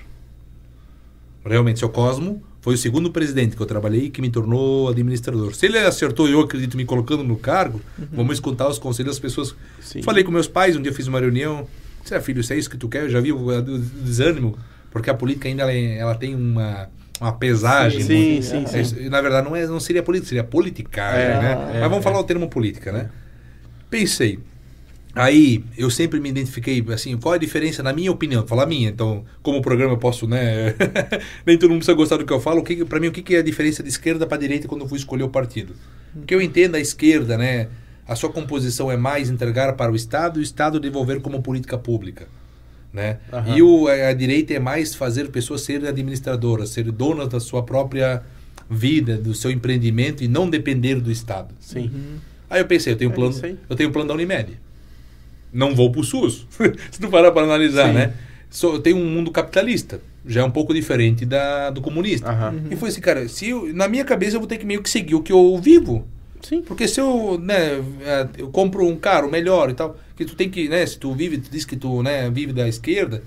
Realmente, 1.45 1.79
seu 1.79 1.89
Cosmo 1.89 2.43
foi 2.67 2.75
o 2.75 2.77
segundo 2.77 3.13
presidente 3.13 3.55
que 3.55 3.63
eu 3.63 3.67
trabalhei 3.67 4.11
que 4.11 4.21
me 4.21 4.29
tornou 4.29 4.89
administrador. 4.89 5.55
Se 5.55 5.67
ele 5.67 5.79
acertou, 5.79 6.29
eu 6.29 6.41
acredito, 6.41 6.77
me 6.77 6.85
colocando 6.85 7.23
no 7.23 7.37
cargo, 7.37 7.81
uhum. 7.97 8.09
vamos 8.11 8.35
escutar 8.35 8.67
os 8.67 8.77
conselhos 8.77 9.13
das 9.13 9.21
pessoas. 9.21 9.55
Sim. 9.81 10.03
Falei 10.03 10.25
com 10.25 10.33
meus 10.33 10.49
pais, 10.49 10.75
um 10.75 10.83
dia 10.83 10.93
fiz 10.93 11.07
uma 11.07 11.21
reunião. 11.21 11.69
Disse, 12.03 12.17
ah, 12.17 12.21
filho, 12.21 12.43
se 12.43 12.53
é 12.55 12.59
isso 12.59 12.69
que 12.69 12.77
tu 12.77 12.89
quer, 12.89 13.05
eu 13.05 13.09
já 13.09 13.21
vi 13.21 13.33
o, 13.33 13.63
desânimo, 14.03 14.59
porque 14.91 15.09
a 15.09 15.15
política 15.15 15.47
ainda 15.47 15.63
ela, 15.63 15.73
ela 15.73 16.15
tem 16.17 16.35
uma 16.35 16.89
uma 17.21 17.33
pesagem. 17.35 18.01
Sim, 18.01 18.31
muito, 18.33 18.47
sim, 18.47 18.67
sim, 18.67 18.85
sim, 18.85 19.09
Na 19.11 19.21
verdade, 19.21 19.49
não, 19.49 19.55
é, 19.55 19.65
não 19.69 19.79
seria 19.79 20.03
política, 20.03 20.31
seria 20.31 20.43
politicagem, 20.43 21.21
é, 21.21 21.39
né? 21.41 21.53
É, 21.75 21.81
Mas 21.83 21.89
vamos 21.89 21.99
é. 21.99 22.03
falar 22.03 22.19
o 22.19 22.25
termo 22.25 22.49
política, 22.49 22.91
né? 22.91 23.11
Pensei. 23.89 24.41
Aí, 25.17 25.65
eu 25.77 25.91
sempre 25.91 26.21
me 26.21 26.29
identifiquei, 26.29 26.85
assim, 26.93 27.17
qual 27.17 27.35
é 27.35 27.37
a 27.37 27.41
diferença, 27.41 27.83
na 27.83 27.93
minha 27.93 28.13
opinião, 28.13 28.43
vou 28.43 28.49
falar 28.49 28.67
minha, 28.67 28.89
então, 28.89 29.25
como 29.43 29.63
programa 29.63 29.95
eu 29.95 29.99
posso, 29.99 30.27
né, 30.27 30.75
nem 31.47 31.57
todo 31.57 31.71
mundo 31.71 31.79
precisa 31.79 31.97
gostar 31.97 32.19
do 32.19 32.27
que 32.27 32.33
eu 32.33 32.41
falo, 32.41 32.61
o 32.61 32.63
que, 32.63 32.85
para 32.85 33.01
mim, 33.01 33.09
o 33.09 33.13
que 33.13 33.35
é 33.35 33.39
a 33.39 33.43
diferença 33.43 33.83
de 33.83 33.89
esquerda 33.89 34.27
para 34.27 34.37
direita 34.37 34.69
quando 34.69 34.83
eu 34.83 34.89
fui 34.89 34.99
escolher 34.99 35.25
o 35.25 35.29
partido? 35.29 35.75
Porque 36.13 36.35
eu 36.35 36.41
entendo 36.41 36.75
a 36.75 36.81
esquerda, 36.81 37.39
né, 37.39 37.69
a 38.07 38.15
sua 38.15 38.31
composição 38.31 38.93
é 38.93 38.97
mais 38.97 39.31
entregar 39.31 39.73
para 39.75 39.91
o 39.91 39.97
Estado 39.97 40.39
e 40.39 40.43
o 40.43 40.45
Estado 40.45 40.79
devolver 40.79 41.21
como 41.21 41.43
política 41.43 41.79
pública 41.79 42.29
né? 42.97 43.19
Uhum. 43.31 43.57
E 43.57 43.63
o, 43.63 43.89
a 43.89 44.13
direita 44.15 44.55
é 44.55 44.59
mais 44.59 44.95
fazer 44.95 45.29
pessoas 45.29 45.61
serem 45.61 45.87
administradoras, 45.87 46.71
ser 46.71 46.91
donas 46.91 47.29
da 47.29 47.39
sua 47.39 47.63
própria 47.63 48.23
vida, 48.71 49.19
do 49.19 49.35
seu 49.35 49.51
empreendimento 49.51 50.25
e 50.25 50.29
não 50.29 50.49
depender 50.49 50.99
do 50.99 51.13
Estado. 51.13 51.55
Sim. 51.61 51.91
Uhum. 51.95 52.17
Aí 52.49 52.61
eu 52.61 52.67
pensei, 52.67 52.95
eu 52.95 52.97
tenho 52.97 53.11
um 53.11 53.13
é 53.13 53.17
plano, 53.17 53.59
eu 53.69 53.77
tenho 53.77 53.91
um 53.91 53.93
plano 53.93 54.09
da 54.09 54.15
Unimed. 54.15 54.59
Não 55.57 55.75
vou 55.75 55.91
para 55.91 56.03
o 56.03 56.05
SUS. 56.05 56.47
Se 56.91 57.01
tu 57.01 57.09
parar 57.09 57.33
para 57.33 57.43
analisar, 57.43 57.89
Sim. 57.89 57.95
né? 57.95 58.13
So, 58.51 58.79
tenho 58.79 58.97
um 58.97 59.05
mundo 59.05 59.31
capitalista, 59.31 60.01
já 60.25 60.43
é 60.43 60.45
um 60.45 60.51
pouco 60.51 60.73
diferente 60.73 61.25
da, 61.25 61.71
do 61.71 61.81
comunista. 61.81 62.31
Uhum. 62.31 62.69
E 62.71 62.77
foi 62.77 62.91
assim, 62.91 63.01
cara, 63.01 63.29
se 63.29 63.49
eu, 63.49 63.75
na 63.75 63.89
minha 63.89 64.05
cabeça 64.05 64.37
eu 64.37 64.41
vou 64.41 64.47
ter 64.47 64.59
que 64.59 64.67
meio 64.67 64.83
que 64.83 64.91
seguir 64.91 65.15
o 65.15 65.23
que 65.23 65.33
eu 65.33 65.59
vivo. 65.59 66.07
Sim. 66.43 66.63
Porque 66.63 66.87
se 66.87 67.01
eu, 67.01 67.39
né, 67.43 67.83
é, 68.03 68.29
eu 68.39 68.49
compro 68.49 68.87
um 68.87 68.97
carro 68.97 69.31
melhor 69.31 69.71
e 69.71 69.75
tal, 69.75 69.97
que 70.17 70.25
tu 70.25 70.37
tem 70.37 70.49
que, 70.49 70.69
né, 70.69 70.87
se 70.87 70.99
tu 70.99 71.13
vive, 71.13 71.39
tu 71.39 71.51
diz 71.51 71.65
que 71.65 71.75
tu, 71.75 72.03
né, 72.03 72.31
vive 72.31 72.53
da 72.53 72.69
esquerda, 72.69 73.23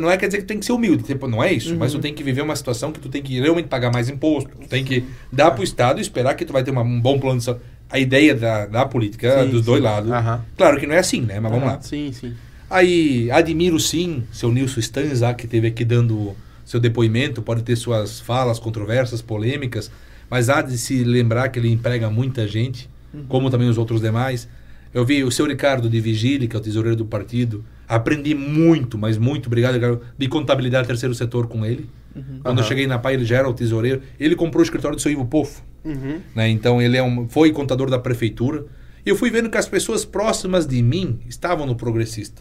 não 0.00 0.10
é 0.10 0.16
quer 0.16 0.26
dizer 0.26 0.38
que 0.38 0.44
tu 0.44 0.48
tem 0.48 0.58
que 0.58 0.66
ser 0.66 0.72
humilde, 0.72 1.02
tipo, 1.02 1.26
não 1.26 1.42
é 1.42 1.52
isso, 1.52 1.72
uhum. 1.72 1.78
mas 1.78 1.92
tu 1.92 1.98
tem 1.98 2.14
que 2.14 2.22
viver 2.22 2.42
uma 2.42 2.56
situação 2.56 2.92
que 2.92 3.00
tu 3.00 3.08
tem 3.08 3.22
que 3.22 3.40
realmente 3.40 3.68
pagar 3.68 3.92
mais 3.92 4.08
imposto, 4.08 4.50
tu 4.60 4.68
tem 4.68 4.84
que 4.84 5.04
dar 5.32 5.50
pro 5.50 5.64
Estado 5.64 5.98
e 5.98 6.02
esperar 6.02 6.34
que 6.34 6.44
tu 6.44 6.52
vai 6.52 6.62
ter 6.62 6.70
uma, 6.70 6.82
um 6.82 7.00
bom 7.00 7.18
plano 7.18 7.38
de 7.38 7.44
saúde. 7.44 7.62
A 7.90 7.98
ideia 7.98 8.34
da, 8.34 8.66
da 8.66 8.86
política 8.86 9.44
sim, 9.44 9.50
dos 9.50 9.60
sim. 9.60 9.66
dois 9.66 9.82
lados. 9.82 10.10
Uhum. 10.10 10.38
Claro 10.56 10.78
que 10.78 10.86
não 10.86 10.94
é 10.94 10.98
assim, 10.98 11.22
né, 11.22 11.40
mas 11.40 11.52
uhum. 11.52 11.58
vamos 11.58 11.74
lá. 11.74 11.82
Sim, 11.82 12.12
sim. 12.12 12.34
Aí, 12.68 13.28
admiro 13.32 13.80
sim 13.80 14.22
seu 14.32 14.52
Nilson 14.52 14.80
Stanza, 14.80 15.34
que 15.34 15.46
teve 15.46 15.66
aqui 15.66 15.84
dando 15.84 16.36
seu 16.64 16.78
depoimento, 16.78 17.42
pode 17.42 17.62
ter 17.62 17.74
suas 17.74 18.20
falas 18.20 18.60
controversas, 18.60 19.20
polêmicas, 19.20 19.90
mas 20.30 20.48
há 20.48 20.62
de 20.62 20.78
se 20.78 21.02
lembrar 21.02 21.48
que 21.48 21.58
ele 21.58 21.68
emprega 21.68 22.08
muita 22.08 22.46
gente, 22.46 22.88
uhum. 23.12 23.24
como 23.28 23.50
também 23.50 23.68
os 23.68 23.76
outros 23.76 24.00
demais. 24.00 24.48
Eu 24.94 25.04
vi 25.04 25.24
o 25.24 25.30
seu 25.32 25.46
Ricardo 25.46 25.90
de 25.90 26.00
Vigília, 26.00 26.46
que 26.46 26.54
é 26.54 26.58
o 26.58 26.62
tesoureiro 26.62 26.96
do 26.96 27.04
partido. 27.04 27.64
Aprendi 27.90 28.36
muito, 28.36 28.96
mas 28.96 29.18
muito, 29.18 29.48
obrigado, 29.48 30.00
de 30.16 30.28
contabilidade 30.28 30.86
terceiro 30.86 31.12
setor 31.12 31.48
com 31.48 31.66
ele. 31.66 31.90
Uhum. 32.14 32.40
Quando 32.40 32.58
uhum. 32.58 32.64
eu 32.64 32.68
cheguei 32.68 32.86
na 32.86 33.00
PAI, 33.00 33.14
ele 33.14 33.24
já 33.24 33.38
era 33.38 33.48
o 33.48 33.52
tesoureiro. 33.52 34.00
Ele 34.18 34.36
comprou 34.36 34.60
o 34.60 34.62
escritório 34.62 34.96
do 34.96 35.02
seu 35.02 35.10
Ivo 35.10 35.24
Pofo. 35.26 35.60
Uhum. 35.84 36.20
Né? 36.32 36.48
Então, 36.50 36.80
ele 36.80 36.96
é 36.96 37.02
um, 37.02 37.28
foi 37.28 37.50
contador 37.50 37.90
da 37.90 37.98
prefeitura. 37.98 38.64
E 39.04 39.08
eu 39.08 39.16
fui 39.16 39.28
vendo 39.28 39.50
que 39.50 39.58
as 39.58 39.66
pessoas 39.66 40.04
próximas 40.04 40.68
de 40.68 40.80
mim 40.80 41.18
estavam 41.28 41.66
no 41.66 41.74
progressista. 41.74 42.40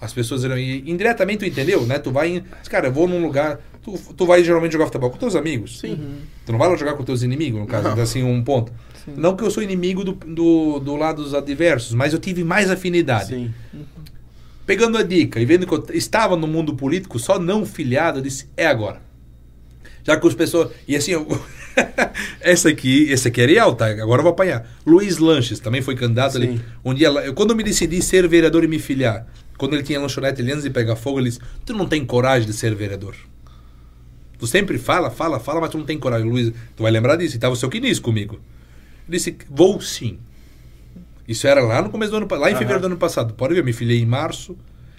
As 0.00 0.12
pessoas 0.12 0.44
irão. 0.44 0.56
E 0.56 0.88
indiretamente 0.88 1.38
tu 1.38 1.46
entendeu, 1.46 1.84
né? 1.84 1.98
Tu 1.98 2.12
vai. 2.12 2.36
Em, 2.36 2.44
cara, 2.68 2.88
eu 2.88 2.92
vou 2.92 3.08
num 3.08 3.20
lugar. 3.20 3.58
Tu, 3.82 3.98
tu 4.16 4.24
vai 4.24 4.44
geralmente 4.44 4.72
jogar 4.72 4.86
futebol 4.86 5.10
com 5.10 5.18
teus 5.18 5.34
amigos. 5.34 5.80
Sim. 5.80 5.94
Uhum. 5.94 6.16
Tu 6.46 6.52
não 6.52 6.58
vai 6.58 6.68
lá 6.68 6.76
jogar 6.76 6.94
com 6.94 7.02
teus 7.02 7.22
inimigos, 7.22 7.60
no 7.60 7.66
caso, 7.66 7.88
não. 7.88 8.00
assim, 8.00 8.22
um 8.22 8.44
ponto. 8.44 8.72
Sim. 9.04 9.14
Não 9.16 9.34
que 9.34 9.42
eu 9.42 9.50
sou 9.50 9.62
inimigo 9.62 10.04
do, 10.04 10.12
do, 10.12 10.78
do 10.78 10.96
lado 10.96 11.22
dos 11.22 11.34
adversos, 11.34 11.94
mas 11.94 12.12
eu 12.12 12.18
tive 12.18 12.44
mais 12.44 12.70
afinidade. 12.70 13.28
Sim. 13.28 13.54
Pegando 14.66 14.96
a 14.96 15.02
dica 15.02 15.40
e 15.40 15.44
vendo 15.44 15.66
que 15.66 15.74
eu 15.74 15.84
estava 15.92 16.36
no 16.36 16.46
mundo 16.46 16.74
político, 16.74 17.18
só 17.18 17.38
não 17.38 17.66
filiado, 17.66 18.18
eu 18.18 18.22
disse: 18.22 18.48
é 18.56 18.66
agora. 18.66 19.02
Já 20.02 20.18
que 20.18 20.26
as 20.26 20.34
pessoas. 20.34 20.70
E 20.86 20.94
assim, 20.94 21.12
eu... 21.12 21.26
essa 22.40 22.68
aqui, 22.68 23.10
esse 23.10 23.28
aqui 23.28 23.40
é 23.40 23.46
real, 23.46 23.74
tá? 23.74 23.86
Agora 23.86 24.20
eu 24.20 24.22
vou 24.22 24.32
apanhar. 24.32 24.68
Luiz 24.86 25.18
Lanches 25.18 25.58
também 25.58 25.82
foi 25.82 25.94
candidato 25.96 26.32
Sim. 26.32 26.42
ali. 26.42 26.60
Um 26.84 26.94
dia, 26.94 27.08
eu, 27.08 27.34
quando 27.34 27.50
eu 27.50 27.56
me 27.56 27.62
decidi 27.62 28.00
ser 28.02 28.28
vereador 28.28 28.62
e 28.64 28.68
me 28.68 28.78
filiar, 28.78 29.26
quando 29.56 29.74
ele 29.74 29.82
tinha 29.82 30.00
lanchonete 30.00 30.40
ali 30.42 30.52
antes 30.52 30.64
de 30.64 30.70
pegar 30.70 30.96
fogo, 30.96 31.18
ele 31.18 31.30
disse: 31.30 31.40
Tu 31.64 31.72
não 31.72 31.86
tem 31.86 32.04
coragem 32.04 32.46
de 32.46 32.54
ser 32.54 32.74
vereador. 32.74 33.14
Tu 34.38 34.46
sempre 34.46 34.78
fala, 34.78 35.10
fala, 35.10 35.40
fala, 35.40 35.60
mas 35.60 35.70
tu 35.70 35.78
não 35.78 35.86
tem 35.86 35.98
coragem. 35.98 36.28
Luiz, 36.28 36.52
tu 36.76 36.82
vai 36.82 36.92
lembrar 36.92 37.16
disso. 37.16 37.36
E 37.36 37.38
tava 37.38 37.54
o 37.54 37.56
seu 37.56 37.70
Quinis 37.70 37.98
comigo. 37.98 38.38
Ele 39.08 39.16
disse: 39.16 39.36
Vou 39.48 39.80
sim. 39.80 40.18
Isso 41.26 41.46
era 41.46 41.60
lá 41.62 41.80
no 41.82 41.90
começo 41.90 42.10
do 42.10 42.16
ano 42.18 42.28
lá 42.30 42.50
em 42.50 42.52
uhum. 42.52 42.58
fevereiro 42.58 42.80
do 42.80 42.86
ano 42.86 42.96
passado. 42.96 43.34
Pode 43.34 43.54
ver, 43.54 43.60
eu 43.60 43.64
me 43.64 43.72
filiei 43.72 44.00
em 44.00 44.06
março. 44.06 44.56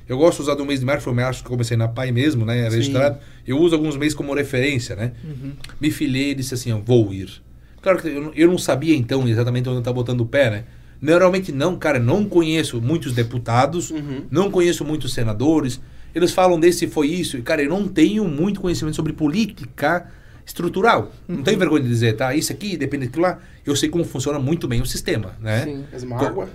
Eu 0.08 0.18
gosto 0.18 0.38
de 0.38 0.44
usar 0.44 0.56
do 0.56 0.66
mês 0.66 0.80
de 0.80 0.86
março, 0.86 1.04
foi 1.04 1.14
o 1.14 1.16
mês 1.16 1.42
que 1.42 1.48
eu 1.48 1.52
comecei 1.52 1.76
na 1.76 1.88
PAI 1.88 2.12
mesmo, 2.12 2.46
né? 2.46 2.70
Registrado. 2.70 3.16
Sim. 3.16 3.22
Eu 3.48 3.60
uso 3.60 3.76
alguns 3.76 3.98
meses 3.98 4.14
como 4.14 4.34
referência, 4.34 4.96
né? 4.96 5.14
Uhum. 5.24 5.54
Me 5.80 5.90
filiei 5.90 6.32
e 6.32 6.36
disse 6.36 6.54
assim: 6.54 6.72
ó, 6.72 6.78
vou 6.78 7.12
ir. 7.12 7.42
Claro 7.82 8.00
que 8.00 8.08
eu, 8.08 8.32
eu 8.36 8.48
não 8.48 8.58
sabia 8.58 8.96
então 8.96 9.28
exatamente 9.28 9.68
onde 9.68 9.78
eu 9.78 9.80
estava 9.80 9.96
botando 9.96 10.22
o 10.22 10.26
pé, 10.26 10.50
né? 10.50 10.64
Normalmente 11.02 11.52
não, 11.52 11.76
cara, 11.76 12.00
não 12.00 12.26
conheço 12.26 12.82
muitos 12.82 13.14
deputados, 13.14 13.92
uhum. 13.92 14.24
não 14.32 14.50
conheço 14.50 14.86
muitos 14.86 15.14
senadores. 15.14 15.80
Eles 16.14 16.32
falam 16.32 16.60
desse 16.60 16.88
foi 16.88 17.08
isso. 17.08 17.38
E, 17.38 17.42
cara, 17.42 17.62
eu 17.62 17.70
não 17.70 17.88
tenho 17.88 18.26
muito 18.26 18.62
conhecimento 18.62 18.96
sobre 18.96 19.12
política 19.12 20.10
estrutural. 20.46 21.12
Uhum. 21.28 21.38
Não 21.38 21.44
tenho 21.44 21.58
vergonha 21.58 21.84
de 21.84 21.90
dizer, 21.90 22.16
tá? 22.16 22.36
Isso 22.36 22.52
aqui, 22.52 22.78
depende 22.78 23.08
daquilo 23.08 23.24
lá. 23.24 23.40
Eu 23.66 23.76
sei 23.76 23.90
como 23.90 24.04
funciona 24.04 24.40
muito 24.40 24.68
bem 24.68 24.82
o 24.82 24.86
sistema, 24.86 25.36
né? 25.42 25.64
Sim. 25.64 26.14
água? 26.14 26.50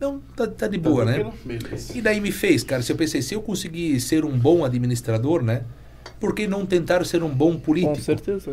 Não, 0.00 0.20
tá, 0.36 0.46
tá 0.46 0.66
de 0.66 0.78
tá 0.78 0.88
boa, 0.88 1.04
né? 1.04 1.32
E 1.94 2.00
daí 2.00 2.20
me 2.20 2.32
fez, 2.32 2.64
cara, 2.64 2.82
se 2.82 2.90
eu 2.90 2.96
pensei, 2.96 3.22
se 3.22 3.34
eu 3.34 3.42
conseguir 3.42 4.00
ser 4.00 4.24
um 4.24 4.36
bom 4.36 4.64
administrador, 4.64 5.42
né? 5.42 5.62
Por 6.18 6.34
que 6.34 6.46
não 6.46 6.66
tentar 6.66 7.04
ser 7.04 7.22
um 7.22 7.28
bom 7.28 7.56
político? 7.56 7.94
Com 7.94 8.02
certeza. 8.02 8.52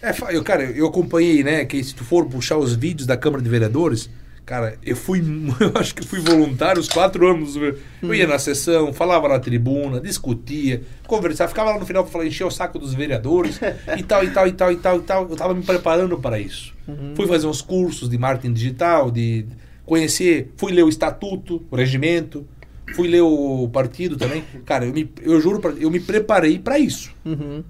É, 0.00 0.14
eu, 0.34 0.42
cara, 0.42 0.64
eu 0.64 0.86
acompanhei, 0.86 1.44
né? 1.44 1.64
Que 1.64 1.82
se 1.82 1.94
tu 1.94 2.04
for 2.04 2.26
puxar 2.26 2.56
os 2.56 2.74
vídeos 2.74 3.06
da 3.06 3.16
Câmara 3.16 3.42
de 3.42 3.48
Vereadores, 3.48 4.10
Cara, 4.44 4.76
eu 4.84 4.96
fui, 4.96 5.20
eu 5.60 5.72
acho 5.76 5.94
que 5.94 6.04
fui 6.04 6.20
voluntário 6.20 6.80
os 6.80 6.88
quatro 6.88 7.28
anos. 7.28 7.56
Eu 7.56 8.14
ia 8.14 8.26
na 8.26 8.38
sessão, 8.38 8.92
falava 8.92 9.28
na 9.28 9.38
tribuna, 9.38 10.00
discutia, 10.00 10.82
conversava, 11.06 11.48
ficava 11.48 11.70
lá 11.70 11.78
no 11.78 11.86
final 11.86 12.04
para 12.04 12.26
encher 12.26 12.44
o 12.44 12.50
saco 12.50 12.78
dos 12.78 12.92
vereadores 12.92 13.60
e 13.96 14.02
tal, 14.02 14.24
e 14.24 14.30
tal, 14.30 14.48
e 14.48 14.52
tal, 14.52 14.72
e 14.72 14.76
tal, 14.76 14.98
e 14.98 15.02
tal. 15.02 15.26
Eu 15.26 15.32
estava 15.32 15.54
me 15.54 15.62
preparando 15.62 16.18
para 16.18 16.38
isso. 16.38 16.74
Uhum. 16.88 17.14
Fui 17.14 17.26
fazer 17.26 17.46
uns 17.46 17.62
cursos 17.62 18.08
de 18.08 18.18
marketing 18.18 18.52
digital, 18.52 19.10
de 19.10 19.46
conhecer, 19.86 20.52
fui 20.56 20.72
ler 20.72 20.82
o 20.82 20.88
estatuto, 20.88 21.62
o 21.70 21.76
regimento, 21.76 22.46
fui 22.94 23.08
ler 23.08 23.22
o 23.22 23.68
partido 23.72 24.16
também. 24.16 24.42
Cara, 24.64 24.84
eu, 24.86 24.92
me, 24.92 25.08
eu 25.22 25.40
juro, 25.40 25.60
pra, 25.60 25.70
eu 25.72 25.90
me 25.90 26.00
preparei 26.00 26.58
para 26.58 26.78
isso. 26.78 27.12
Uhum. 27.24 27.62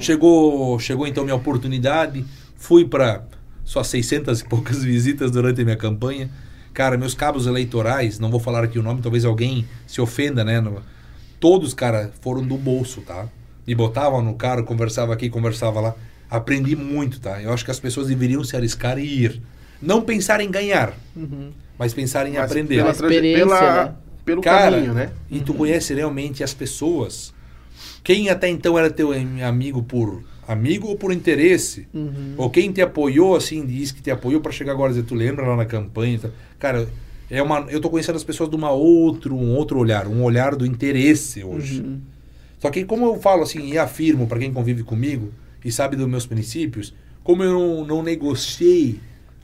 Chegou, 0.00 0.78
chegou 0.78 1.06
então 1.06 1.24
minha 1.24 1.36
oportunidade, 1.36 2.24
fui 2.56 2.86
para 2.86 3.24
só 3.64 3.82
600 3.82 4.40
e 4.40 4.44
poucas 4.44 4.82
visitas 4.84 5.30
durante 5.30 5.60
a 5.60 5.64
minha 5.64 5.76
campanha. 5.76 6.30
Cara, 6.72 6.96
meus 6.96 7.14
cabos 7.14 7.46
eleitorais, 7.46 8.18
não 8.18 8.30
vou 8.30 8.40
falar 8.40 8.64
aqui 8.64 8.78
o 8.78 8.82
nome, 8.82 9.00
talvez 9.00 9.24
alguém 9.24 9.64
se 9.86 10.00
ofenda, 10.00 10.42
né? 10.42 10.62
todos, 11.38 11.72
cara, 11.72 12.10
foram 12.20 12.42
do 12.42 12.56
bolso, 12.56 13.00
tá? 13.02 13.28
Me 13.66 13.74
botavam 13.74 14.22
no 14.22 14.34
carro, 14.34 14.64
conversava 14.64 15.12
aqui, 15.12 15.30
conversava 15.30 15.80
lá. 15.80 15.94
Aprendi 16.28 16.74
muito, 16.74 17.20
tá? 17.20 17.40
Eu 17.40 17.52
acho 17.52 17.64
que 17.64 17.70
as 17.70 17.78
pessoas 17.78 18.08
deveriam 18.08 18.42
se 18.42 18.56
arriscar 18.56 18.98
e 18.98 19.24
ir. 19.24 19.42
Não 19.80 20.02
pensar 20.02 20.40
em 20.40 20.50
ganhar, 20.50 20.94
uhum. 21.14 21.52
mas 21.78 21.94
pensar 21.94 22.26
em 22.26 22.32
mas 22.34 22.50
aprender. 22.50 22.76
Pela, 22.76 22.94
pela, 22.94 23.84
né? 23.84 23.94
Pelo 24.24 24.42
cara, 24.42 24.72
caminho, 24.72 24.94
né? 24.94 25.10
E 25.30 25.40
tu 25.40 25.54
conhece 25.54 25.94
realmente 25.94 26.42
as 26.42 26.54
pessoas. 26.54 27.32
Quem 28.02 28.30
até 28.30 28.48
então 28.48 28.78
era 28.78 28.90
teu 28.90 29.12
amigo 29.46 29.82
por 29.82 30.24
amigo 30.46 30.88
ou 30.88 30.96
por 30.96 31.12
interesse. 31.12 31.86
Uhum. 31.92 32.34
Ou 32.36 32.50
quem 32.50 32.72
te 32.72 32.80
apoiou, 32.82 33.36
assim, 33.36 33.64
diz 33.64 33.92
que 33.92 34.02
te 34.02 34.10
apoiou 34.10 34.40
para 34.40 34.52
chegar 34.52 34.72
agora, 34.72 34.92
dizer, 34.92 35.04
tu 35.04 35.14
lembra 35.14 35.46
lá 35.46 35.56
na 35.56 35.64
campanha. 35.64 36.18
Tá? 36.18 36.30
Cara, 36.58 36.88
é 37.30 37.42
uma, 37.42 37.66
eu 37.70 37.80
tô 37.80 37.90
conhecendo 37.90 38.16
as 38.16 38.24
pessoas 38.24 38.50
de 38.50 38.56
uma 38.56 38.70
outro, 38.70 39.34
um 39.34 39.54
outro 39.54 39.78
olhar, 39.78 40.06
um 40.06 40.22
olhar 40.22 40.54
do 40.54 40.66
interesse 40.66 41.42
hoje. 41.42 41.80
Uhum. 41.80 42.00
Só 42.58 42.70
que 42.70 42.84
como 42.84 43.04
eu 43.06 43.20
falo 43.20 43.42
assim 43.42 43.68
e 43.68 43.78
afirmo 43.78 44.26
para 44.26 44.38
quem 44.38 44.52
convive 44.52 44.82
comigo 44.82 45.32
e 45.64 45.70
sabe 45.72 45.96
dos 45.96 46.08
meus 46.08 46.26
princípios, 46.26 46.94
como 47.22 47.42
eu 47.42 47.52
não, 47.52 47.84
não 47.86 48.02
negociei 48.02 49.00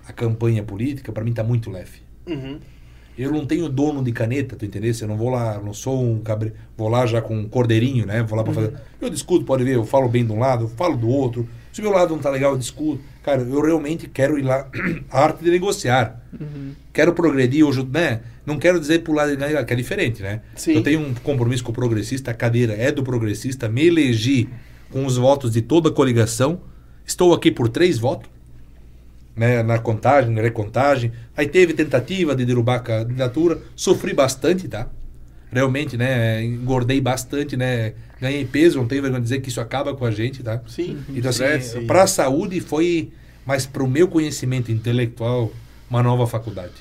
a 0.07 0.13
campanha 0.13 0.63
política, 0.63 1.13
para 1.13 1.25
mim 1.25 1.33
tá 1.33 1.43
muito 1.43 1.71
leve. 1.71 2.01
Uhum. 2.27 2.59
Eu 3.21 3.31
não 3.31 3.45
tenho 3.45 3.69
dono 3.69 4.03
de 4.03 4.13
caneta, 4.13 4.57
tu 4.57 4.65
entendeu? 4.65 4.93
Eu 4.99 5.09
não 5.09 5.17
vou 5.17 5.29
lá, 5.29 5.61
não 5.63 5.75
sou 5.75 6.03
um 6.03 6.21
cabre... 6.21 6.55
Vou 6.77 6.89
lá 6.89 7.05
já 7.05 7.21
com 7.21 7.37
um 7.37 7.47
cordeirinho, 7.47 8.07
né? 8.07 8.23
Vou 8.23 8.37
lá 8.37 8.43
para 8.43 8.53
uhum. 8.53 8.71
fazer. 8.71 8.75
Eu 8.99 9.11
discuto, 9.11 9.45
pode 9.45 9.63
ver, 9.63 9.75
eu 9.75 9.85
falo 9.85 10.09
bem 10.09 10.25
de 10.25 10.33
um 10.33 10.39
lado, 10.39 10.65
eu 10.65 10.69
falo 10.69 10.97
do 10.97 11.07
outro. 11.07 11.47
Se 11.71 11.81
o 11.81 11.85
meu 11.85 11.93
lado 11.93 12.15
não 12.15 12.19
tá 12.19 12.31
legal, 12.31 12.53
eu 12.53 12.59
discuto. 12.59 13.03
Cara, 13.23 13.43
eu 13.43 13.61
realmente 13.61 14.09
quero 14.09 14.39
ir 14.39 14.43
lá, 14.43 14.67
a 15.11 15.25
arte 15.25 15.45
de 15.45 15.51
negociar. 15.51 16.19
Uhum. 16.33 16.73
Quero 16.93 17.13
progredir 17.13 17.63
hoje, 17.63 17.87
né? 17.93 18.23
Não 18.47 18.59
quero 18.59 18.81
dizer 18.81 19.03
pro 19.03 19.13
lado 19.13 19.37
de 19.37 19.65
que 19.65 19.73
é 19.73 19.77
diferente, 19.77 20.23
né? 20.23 20.41
Sim. 20.57 20.77
Eu 20.77 20.83
tenho 20.83 21.01
um 21.01 21.13
compromisso 21.15 21.63
com 21.63 21.73
o 21.73 21.75
progressista, 21.75 22.31
a 22.31 22.35
cadeira 22.35 22.73
é 22.73 22.91
do 22.91 23.03
progressista, 23.03 23.69
me 23.69 23.87
elegi 23.87 24.49
com 24.91 25.05
os 25.05 25.19
votos 25.19 25.53
de 25.53 25.61
toda 25.61 25.91
a 25.91 25.93
coligação. 25.93 26.61
Estou 27.05 27.35
aqui 27.35 27.51
por 27.51 27.69
três 27.69 27.99
votos 27.99 28.31
né, 29.35 29.63
na 29.63 29.79
contagem, 29.79 30.31
na 30.31 30.43
recontagem. 30.43 31.13
Aí 31.37 31.47
teve 31.47 31.73
tentativa 31.73 32.35
de 32.35 32.45
derrubar 32.45 32.77
a 32.77 32.81
candidatura, 32.81 33.61
sofri 33.75 34.13
bastante, 34.13 34.69
tá? 34.69 34.89
Realmente, 35.53 35.97
né, 35.97 36.45
engordei 36.45 37.01
bastante, 37.01 37.57
né, 37.57 37.95
ganhei 38.21 38.45
peso, 38.45 38.79
não 38.79 38.87
tenho 38.87 39.03
vergonha 39.03 39.21
de 39.21 39.25
dizer 39.25 39.41
que 39.41 39.49
isso 39.49 39.61
acaba 39.61 39.95
com 39.95 40.05
a 40.05 40.11
gente, 40.11 40.43
tá? 40.43 40.61
Sim. 40.69 40.99
Então, 41.09 41.31
assim, 41.31 41.87
para 41.87 42.05
a 42.05 42.07
saúde 42.07 42.61
foi, 42.61 43.11
mas 43.45 43.67
para 43.67 43.83
o 43.83 43.89
meu 43.89 44.07
conhecimento 44.07 44.71
intelectual, 44.71 45.53
uma 45.89 46.03
nova 46.03 46.27
faculdade. 46.27 46.75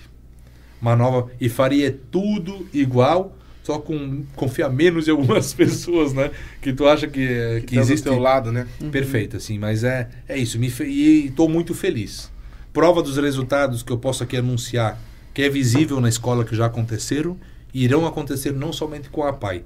Uma 0.82 0.96
nova, 0.96 1.32
e 1.42 1.50
faria 1.50 1.98
tudo 2.12 2.68
igual, 2.72 3.36
só 3.64 3.80
com 3.80 4.24
confiar 4.36 4.70
menos 4.70 5.08
em 5.08 5.12
algumas 5.12 5.52
pessoas, 5.56 6.14
né? 6.14 6.30
Que 6.62 6.72
tu 6.72 6.88
acha 6.88 7.08
que, 7.08 7.62
que, 7.62 7.68
que 7.68 7.80
existe. 7.80 8.04
do 8.04 8.12
teu 8.12 8.20
lado, 8.20 8.52
né? 8.52 8.68
Perfeito, 8.92 9.38
assim, 9.38 9.58
mas 9.58 9.84
é, 9.84 10.10
é 10.28 10.38
isso. 10.38 10.60
Me, 10.60 10.72
e 10.86 11.28
estou 11.28 11.50
muito 11.50 11.74
feliz 11.74 12.32
prova 12.80 13.04
dos 13.04 13.18
resultados 13.18 13.84
que 13.84 13.92
eu 13.92 13.98
posso 13.98 14.24
aqui 14.24 14.38
anunciar, 14.38 14.98
que 15.34 15.42
é 15.42 15.50
visível 15.50 16.00
na 16.00 16.08
escola 16.08 16.46
que 16.46 16.56
já 16.56 16.68
aconteceram, 16.68 17.36
irão 17.74 18.08
acontecer 18.08 18.54
não 18.54 18.72
somente 18.72 19.10
com 19.10 19.22
a 19.22 19.34
PAI. 19.34 19.66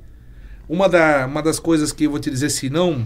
Uma, 0.67 0.89
da, 0.89 1.27
uma 1.27 1.43
das 1.43 1.59
coisas 1.59 1.91
que 1.91 2.05
eu 2.05 2.09
vou 2.09 2.19
te 2.19 2.31
dizer, 2.31 2.49
se 2.49 2.71
não, 2.71 3.05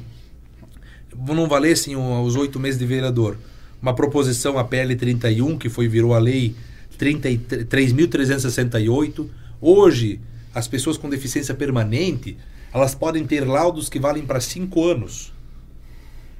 não 1.13 1.49
valessem 1.49 1.97
os 1.97 2.37
oito 2.37 2.57
meses 2.57 2.79
de 2.79 2.85
vereador, 2.85 3.37
uma 3.81 3.93
proposição, 3.93 4.57
a 4.57 4.63
PL 4.63 4.95
31, 4.95 5.57
que 5.57 5.67
foi 5.67 5.89
virou 5.89 6.13
a 6.13 6.19
lei 6.19 6.55
3.368, 6.97 9.27
hoje 9.59 10.21
as 10.55 10.69
pessoas 10.69 10.97
com 10.97 11.09
deficiência 11.09 11.53
permanente, 11.53 12.37
elas 12.73 12.95
podem 12.95 13.25
ter 13.25 13.45
laudos 13.45 13.89
que 13.89 13.99
valem 13.99 14.25
para 14.25 14.39
cinco 14.39 14.85
anos. 14.85 15.33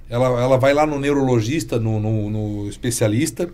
Ela, 0.09 0.27
ela 0.41 0.57
vai 0.57 0.73
lá 0.73 0.85
no 0.85 0.99
neurologista, 0.99 1.79
no, 1.79 1.99
no, 1.99 2.29
no 2.29 2.69
especialista, 2.69 3.49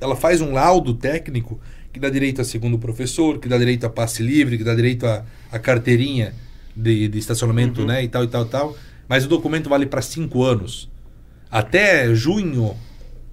ela 0.00 0.16
faz 0.16 0.40
um 0.40 0.52
laudo 0.52 0.94
técnico 0.94 1.60
que 1.92 2.00
dá 2.00 2.08
direito 2.08 2.40
a 2.40 2.44
segundo 2.44 2.78
professor, 2.78 3.38
que 3.38 3.48
dá 3.48 3.58
direito 3.58 3.84
a 3.84 3.90
passe 3.90 4.22
livre, 4.22 4.58
que 4.58 4.64
dá 4.64 4.74
direito 4.74 5.06
a, 5.06 5.24
a 5.50 5.58
carteirinha 5.58 6.34
de, 6.74 7.06
de 7.06 7.18
estacionamento, 7.18 7.82
uhum. 7.82 7.86
né, 7.86 8.02
e 8.02 8.08
tal, 8.08 8.24
e 8.24 8.28
tal, 8.28 8.44
tal. 8.46 8.76
Mas 9.08 9.24
o 9.24 9.28
documento 9.28 9.68
vale 9.68 9.86
para 9.86 10.00
cinco 10.00 10.42
anos. 10.42 10.90
Até 11.50 12.14
junho 12.14 12.74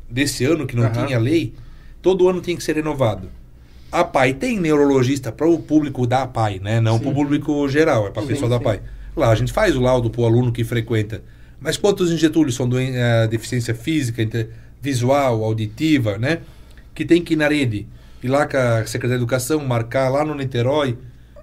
desse 0.09 0.43
ano, 0.43 0.67
que 0.67 0.75
não 0.75 0.83
uhum. 0.83 1.05
tinha 1.05 1.17
lei, 1.17 1.53
todo 2.01 2.27
ano 2.27 2.41
tinha 2.41 2.55
que 2.55 2.63
ser 2.63 2.75
renovado. 2.75 3.29
A 3.91 4.03
PAI 4.03 4.33
tem 4.33 4.59
neurologista 4.59 5.31
para 5.31 5.47
o 5.47 5.57
público 5.57 6.05
da 6.05 6.27
PAI, 6.27 6.59
né? 6.59 6.79
Não 6.79 6.99
para 6.99 7.09
o 7.09 7.13
público 7.13 7.67
geral, 7.67 8.07
é 8.07 8.11
para 8.11 8.21
a 8.21 8.25
pessoa 8.25 8.47
sim. 8.51 8.57
da 8.57 8.59
PAI. 8.59 8.81
Lá 9.15 9.29
a 9.31 9.35
gente 9.35 9.51
faz 9.51 9.75
o 9.75 9.81
laudo 9.81 10.09
para 10.09 10.21
o 10.21 10.25
aluno 10.25 10.51
que 10.51 10.63
frequenta. 10.63 11.23
Mas 11.59 11.77
quantos 11.77 12.11
em 12.11 12.17
Getúlio 12.17 12.51
são 12.51 12.67
doen 12.67 12.79
uh, 12.79 13.27
deficiência 13.27 13.75
física, 13.75 14.25
visual, 14.81 15.43
auditiva, 15.43 16.17
né? 16.17 16.39
Que 16.95 17.05
tem 17.05 17.21
que 17.21 17.33
ir 17.33 17.37
na 17.37 17.47
rede, 17.47 17.87
ir 18.23 18.27
lá 18.27 18.45
com 18.45 18.57
a 18.57 18.85
Secretaria 18.85 19.17
de 19.17 19.23
Educação, 19.23 19.65
marcar 19.65 20.09
lá 20.09 20.23
no 20.23 20.33
Niterói, 20.35 20.97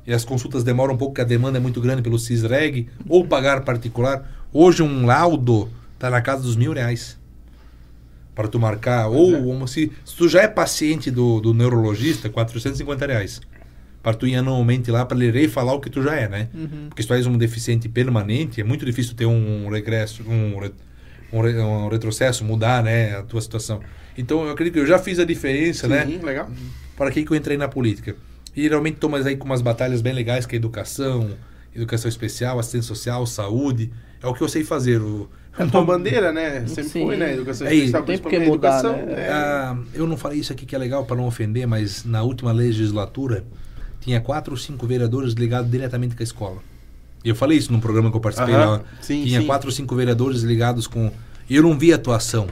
e 0.06 0.12
as 0.12 0.24
consultas 0.24 0.64
demoram 0.64 0.94
um 0.94 0.96
pouco, 0.96 1.12
porque 1.12 1.22
a 1.22 1.24
demanda 1.24 1.58
é 1.58 1.60
muito 1.60 1.80
grande 1.80 2.02
pelo 2.02 2.18
CISREG, 2.18 2.88
ou 3.08 3.26
pagar 3.26 3.62
particular. 3.62 4.46
Hoje 4.52 4.82
um 4.82 5.04
laudo 5.04 5.68
está 5.94 6.08
na 6.08 6.22
casa 6.22 6.42
dos 6.42 6.56
mil 6.56 6.72
reais 6.72 7.18
para 8.34 8.48
tu 8.48 8.58
marcar. 8.58 9.08
Ou 9.08 9.62
é. 9.62 9.66
se, 9.66 9.90
se 10.04 10.16
tu 10.16 10.28
já 10.28 10.42
é 10.42 10.48
paciente 10.48 11.10
do, 11.10 11.40
do 11.40 11.52
neurologista, 11.52 12.28
450 12.30 13.06
reais 13.06 13.40
para 14.06 14.14
tu 14.14 14.24
ir 14.24 14.36
anualmente 14.36 14.88
lá 14.88 15.04
para 15.04 15.16
ler 15.18 15.34
e 15.34 15.48
falar 15.48 15.72
o 15.74 15.80
que 15.80 15.90
tu 15.90 16.00
já 16.00 16.14
é, 16.14 16.28
né? 16.28 16.48
Uhum. 16.54 16.86
Porque 16.90 17.02
se 17.02 17.08
tu 17.08 17.14
és 17.14 17.26
um 17.26 17.36
deficiente 17.36 17.88
permanente, 17.88 18.60
é 18.60 18.64
muito 18.64 18.86
difícil 18.86 19.16
ter 19.16 19.26
um 19.26 19.68
regresso, 19.68 20.22
um, 20.22 20.60
um, 21.32 21.40
um 21.40 21.88
retrocesso, 21.88 22.44
mudar, 22.44 22.84
né, 22.84 23.16
a 23.16 23.24
tua 23.24 23.40
situação. 23.40 23.80
Então 24.16 24.44
eu 24.46 24.52
acredito 24.52 24.74
que 24.74 24.78
eu 24.78 24.86
já 24.86 24.96
fiz 25.00 25.18
a 25.18 25.24
diferença, 25.24 25.88
né? 25.88 26.06
Sim, 26.06 26.18
legal. 26.18 26.48
para 26.96 27.10
que 27.10 27.24
que 27.24 27.32
eu 27.32 27.36
entrei 27.36 27.56
na 27.56 27.66
política. 27.66 28.14
E 28.54 28.62
geralmente 28.62 28.94
estou 28.94 29.10
mais 29.10 29.26
aí 29.26 29.34
com 29.36 29.44
umas 29.44 29.60
batalhas 29.60 30.00
bem 30.00 30.12
legais, 30.12 30.46
que 30.46 30.54
é 30.54 30.56
educação, 30.56 31.30
educação 31.74 32.08
especial, 32.08 32.60
assistência 32.60 32.86
social, 32.86 33.26
saúde. 33.26 33.90
É 34.22 34.26
o 34.28 34.32
que 34.34 34.40
eu 34.40 34.48
sei 34.48 34.62
fazer. 34.62 35.02
O, 35.02 35.28
É 35.58 35.64
a 35.64 35.66
tua 35.66 35.84
bandeira, 35.84 36.32
né? 36.32 36.64
Sempre 36.68 36.84
Sim. 36.90 37.06
foi, 37.06 37.16
né? 37.16 37.34
Educação 37.34 37.66
É 37.66 37.74
isso. 37.74 37.86
especial, 37.86 38.04
Tem 38.04 38.18
porque 38.18 38.38
mudar, 38.38 38.78
educação. 38.78 38.92
né? 39.04 39.14
é. 39.26 39.30
Ah, 39.32 39.76
eu 39.92 40.06
não 40.06 40.16
falei 40.16 40.38
isso 40.38 40.52
aqui 40.52 40.64
que 40.64 40.76
é 40.76 40.78
legal 40.78 41.04
para 41.04 41.16
não 41.16 41.26
ofender, 41.26 41.66
mas 41.66 42.04
na 42.04 42.22
última 42.22 42.52
legislatura 42.52 43.44
tinha 44.06 44.20
quatro 44.20 44.52
ou 44.52 44.56
cinco 44.56 44.86
vereadores 44.86 45.32
ligados 45.32 45.68
diretamente 45.68 46.14
com 46.14 46.22
a 46.22 46.24
escola. 46.24 46.62
Eu 47.24 47.34
falei 47.34 47.58
isso 47.58 47.72
num 47.72 47.80
programa 47.80 48.08
que 48.08 48.16
eu 48.16 48.20
participei 48.20 48.54
Aham. 48.54 48.66
lá. 48.66 48.82
Sim, 49.00 49.24
tinha 49.24 49.40
sim. 49.40 49.46
quatro 49.46 49.68
ou 49.68 49.72
cinco 49.72 49.96
vereadores 49.96 50.42
ligados 50.42 50.86
com. 50.86 51.10
Eu 51.50 51.64
não 51.64 51.76
vi 51.76 51.92
atuação. 51.92 52.46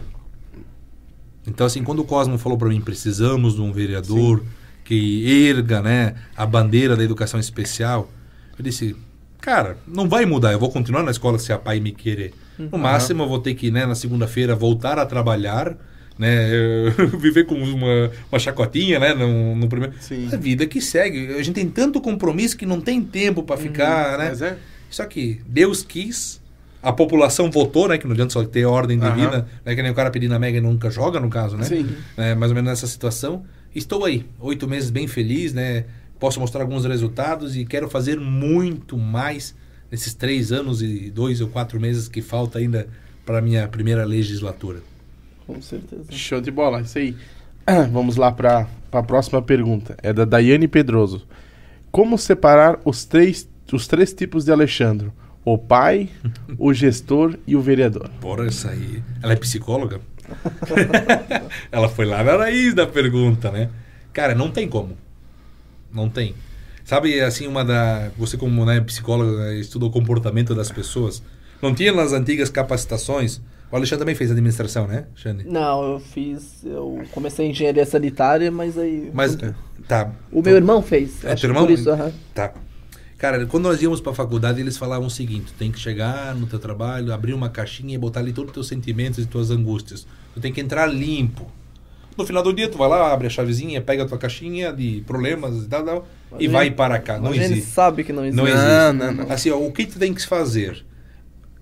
Então, 1.47 1.65
assim, 1.65 1.85
quando 1.85 2.01
o 2.01 2.05
Cosmo 2.05 2.37
falou 2.39 2.59
para 2.59 2.69
mim, 2.69 2.81
precisamos 2.81 3.55
de 3.55 3.61
um 3.61 3.71
vereador 3.71 4.43
que 4.83 5.49
erga 5.49 5.81
né, 5.81 6.17
a 6.37 6.45
bandeira 6.45 6.97
da 6.97 7.05
educação 7.05 7.39
especial, 7.39 8.11
eu 8.59 8.65
disse, 8.65 8.97
cara, 9.41 9.79
não 9.87 10.09
vai 10.09 10.27
mudar, 10.27 10.53
eu 10.53 10.59
vou 10.59 10.71
continuar 10.71 11.05
na 11.05 11.13
escola 11.13 11.39
se 11.39 11.53
a 11.53 11.59
pai 11.59 11.79
me 11.79 11.93
querer. 11.93 12.35
No 12.59 12.79
máximo, 12.79 13.23
eu 13.23 13.29
vou 13.29 13.39
ter 13.39 13.55
que, 13.55 13.71
né, 13.71 13.87
na 13.87 13.95
segunda-feira, 13.95 14.57
voltar 14.57 14.99
a 14.99 15.07
trabalhar, 15.07 15.77
né, 16.19 16.49
viver 17.19 17.45
com 17.45 17.55
uma, 17.55 18.11
uma 18.31 18.39
chacotinha, 18.39 18.99
né, 18.99 19.15
no, 19.15 19.57
no 19.57 19.69
primeiro... 19.69 19.95
Sim. 20.01 20.29
A 20.33 20.37
vida 20.37 20.67
que 20.67 20.81
segue. 20.81 21.35
A 21.35 21.43
gente 21.43 21.55
tem 21.55 21.69
tanto 21.69 22.01
compromisso 22.01 22.57
que 22.57 22.67
não 22.67 22.81
tem 22.81 23.03
tempo 23.03 23.43
para 23.43 23.57
ficar, 23.57 24.19
né? 24.19 24.29
Mas 24.29 24.43
é. 24.43 24.57
Só 24.91 25.05
que 25.07 25.41
Deus 25.47 25.83
quis, 25.83 26.41
a 26.81 26.93
população 26.93 27.51
votou, 27.51 27.89
né? 27.89 27.99
Que 27.99 28.07
não 28.07 28.13
adianta 28.13 28.33
só 28.33 28.45
ter 28.45 28.65
ordem 28.65 29.01
Aham. 29.01 29.11
divina, 29.11 29.49
né? 29.65 29.75
Que 29.75 29.83
nem 29.83 29.91
o 29.91 29.95
cara 29.95 30.11
pedindo 30.11 30.35
a 30.35 30.39
Mega 30.39 30.59
e 30.59 30.61
nunca 30.61 30.91
joga, 30.91 31.19
no 31.19 31.29
caso, 31.29 31.57
né? 31.57 31.65
Sim. 31.65 31.89
É, 32.17 32.35
mais 32.35 32.53
ou 32.53 32.55
menos 32.55 32.71
nessa 32.71 32.87
situação. 32.87 33.45
Estou 33.75 34.05
aí, 34.05 34.25
oito 34.39 34.69
meses 34.69 34.91
bem 34.91 35.09
feliz, 35.09 35.53
né? 35.53 35.85
Posso 36.21 36.39
mostrar 36.39 36.61
alguns 36.61 36.85
resultados 36.85 37.57
e 37.57 37.65
quero 37.65 37.89
fazer 37.89 38.21
muito 38.21 38.97
mais 38.97 39.55
nesses 39.91 40.15
três 40.15 40.53
anos 40.53 40.81
e 40.81 41.11
dois 41.11 41.41
ou 41.41 41.49
quatro 41.49 41.81
meses 41.81 42.07
que 42.07 42.23
falta 42.23 42.59
ainda 42.59 42.87
para 43.27 43.41
minha 43.41 43.67
primeira 43.67 44.05
legislatura. 44.05 44.81
Com 45.47 45.61
certeza. 45.61 46.05
Show 46.11 46.41
de 46.41 46.51
bola, 46.51 46.81
isso 46.81 46.99
aí. 46.99 47.17
Vamos 47.93 48.17
lá 48.17 48.33
para 48.33 48.67
a 48.93 49.03
próxima 49.03 49.41
pergunta. 49.43 49.97
É 50.03 50.13
da 50.13 50.25
Daiane 50.25 50.69
Pedroso. 50.69 51.27
Como 51.91 52.19
separar 52.19 52.81
os 52.85 53.05
três, 53.05 53.49
os 53.73 53.87
três 53.87 54.13
tipos 54.13 54.45
de 54.45 54.53
Alexandro? 54.53 55.13
O 55.45 55.59
pai, 55.59 56.09
o 56.59 56.73
gestor 56.75 57.39
e 57.47 57.55
o 57.55 57.61
vereador. 57.61 58.11
Bora 58.21 58.47
essa 58.47 58.71
aí. 58.71 59.03
Ela 59.23 59.35
é 59.35 59.37
psicóloga? 59.37 60.01
Ela 61.71 61.89
foi 61.89 62.07
lá 62.07 62.23
na 62.23 62.37
raiz 62.37 62.75
da 62.75 62.87
pergunta, 62.87 63.51
né? 63.51 63.69
Cara, 64.13 64.35
não 64.35 64.51
tem 64.51 64.69
como. 64.69 64.97
Não 65.93 66.09
tem. 66.09 66.35
Sabe, 66.85 67.21
assim, 67.21 67.47
uma 67.47 67.65
da. 67.65 68.11
Você, 68.19 68.37
como 68.37 68.65
né, 68.65 68.81
psicóloga, 68.81 69.55
estuda 69.55 69.87
o 69.87 69.91
comportamento 69.91 70.55
das 70.55 70.71
pessoas. 70.71 71.23
Não 71.61 71.75
tinha 71.75 71.93
nas 71.93 72.13
antigas 72.13 72.51
capacitações. 72.51 73.41
O 73.71 73.77
Alexandre 73.77 74.01
também 74.01 74.15
fez 74.15 74.31
administração, 74.31 74.87
né, 74.87 75.07
Xande? 75.17 75.45
Não, 75.49 75.95
eu 75.95 76.01
fiz. 76.01 76.65
Eu 76.65 77.03
comecei 77.11 77.49
engenharia 77.51 77.85
sanitária, 77.85 78.51
mas 78.51 78.79
aí. 78.79 79.11
Mas. 79.13 79.37
Tá. 79.89 80.13
O 80.31 80.43
meu 80.43 80.57
irmão 80.57 80.81
fez. 80.81 81.25
É 81.25 81.35
teu 81.35 81.51
irmão? 81.51 81.67
Por 81.67 81.73
isso, 81.73 81.91
aham. 81.91 82.13
Tá. 82.33 82.53
Cara, 83.19 83.47
quando 83.47 83.65
nós 83.65 83.81
íamos 83.81 84.01
pra 84.01 84.13
faculdade, 84.13 84.61
eles 84.61 84.77
falavam 84.77 85.07
o 85.07 85.11
seguinte: 85.11 85.47
tu 85.47 85.55
tem 85.59 85.73
que 85.73 85.79
chegar 85.79 86.35
no 86.35 86.47
teu 86.47 86.59
trabalho, 86.59 87.13
abrir 87.13 87.33
uma 87.33 87.49
caixinha 87.49 87.95
e 87.95 87.99
botar 87.99 88.21
ali 88.21 88.33
todos 88.33 88.51
os 88.51 88.55
teus 88.55 88.69
sentimentos 88.69 89.19
e 89.19 89.27
tuas 89.27 89.51
angústias. 89.51 90.07
Tu 90.35 90.41
tem 90.41 90.53
que 90.53 90.61
entrar 90.61 90.87
limpo. 90.87 91.51
No 92.17 92.25
final 92.25 92.45
do 92.45 92.53
dia, 92.53 92.69
tu 92.69 92.79
vai 92.79 92.89
lá, 92.89 93.13
abre 93.13 93.27
a 93.27 93.31
chavezinha, 93.31 93.81
pega 93.81 94.05
a 94.05 94.07
tua 94.07 94.19
caixinha 94.19 94.73
de 94.73 95.03
problemas 95.05 95.65
e 95.65 95.67
tal, 95.67 95.85
tal 95.85 96.07
e 96.39 96.49
vai 96.49 96.71
para 96.71 96.99
cá. 96.99 97.19
Não 97.19 97.31
Mas 97.31 97.37
ele 97.37 97.55
existe. 97.55 97.71
sabe 97.71 98.05
que 98.05 98.13
não 98.13 98.25
existe. 98.25 98.37
Não 98.37 98.49
existe. 98.49 98.67
Não, 98.67 98.93
não, 98.93 99.13
não. 99.13 99.33
Assim, 99.33 99.51
ó, 99.51 99.59
o 99.59 99.73
que 99.73 99.87
tu 99.87 99.99
tem 99.99 100.13
que 100.15 100.25
fazer? 100.27 100.85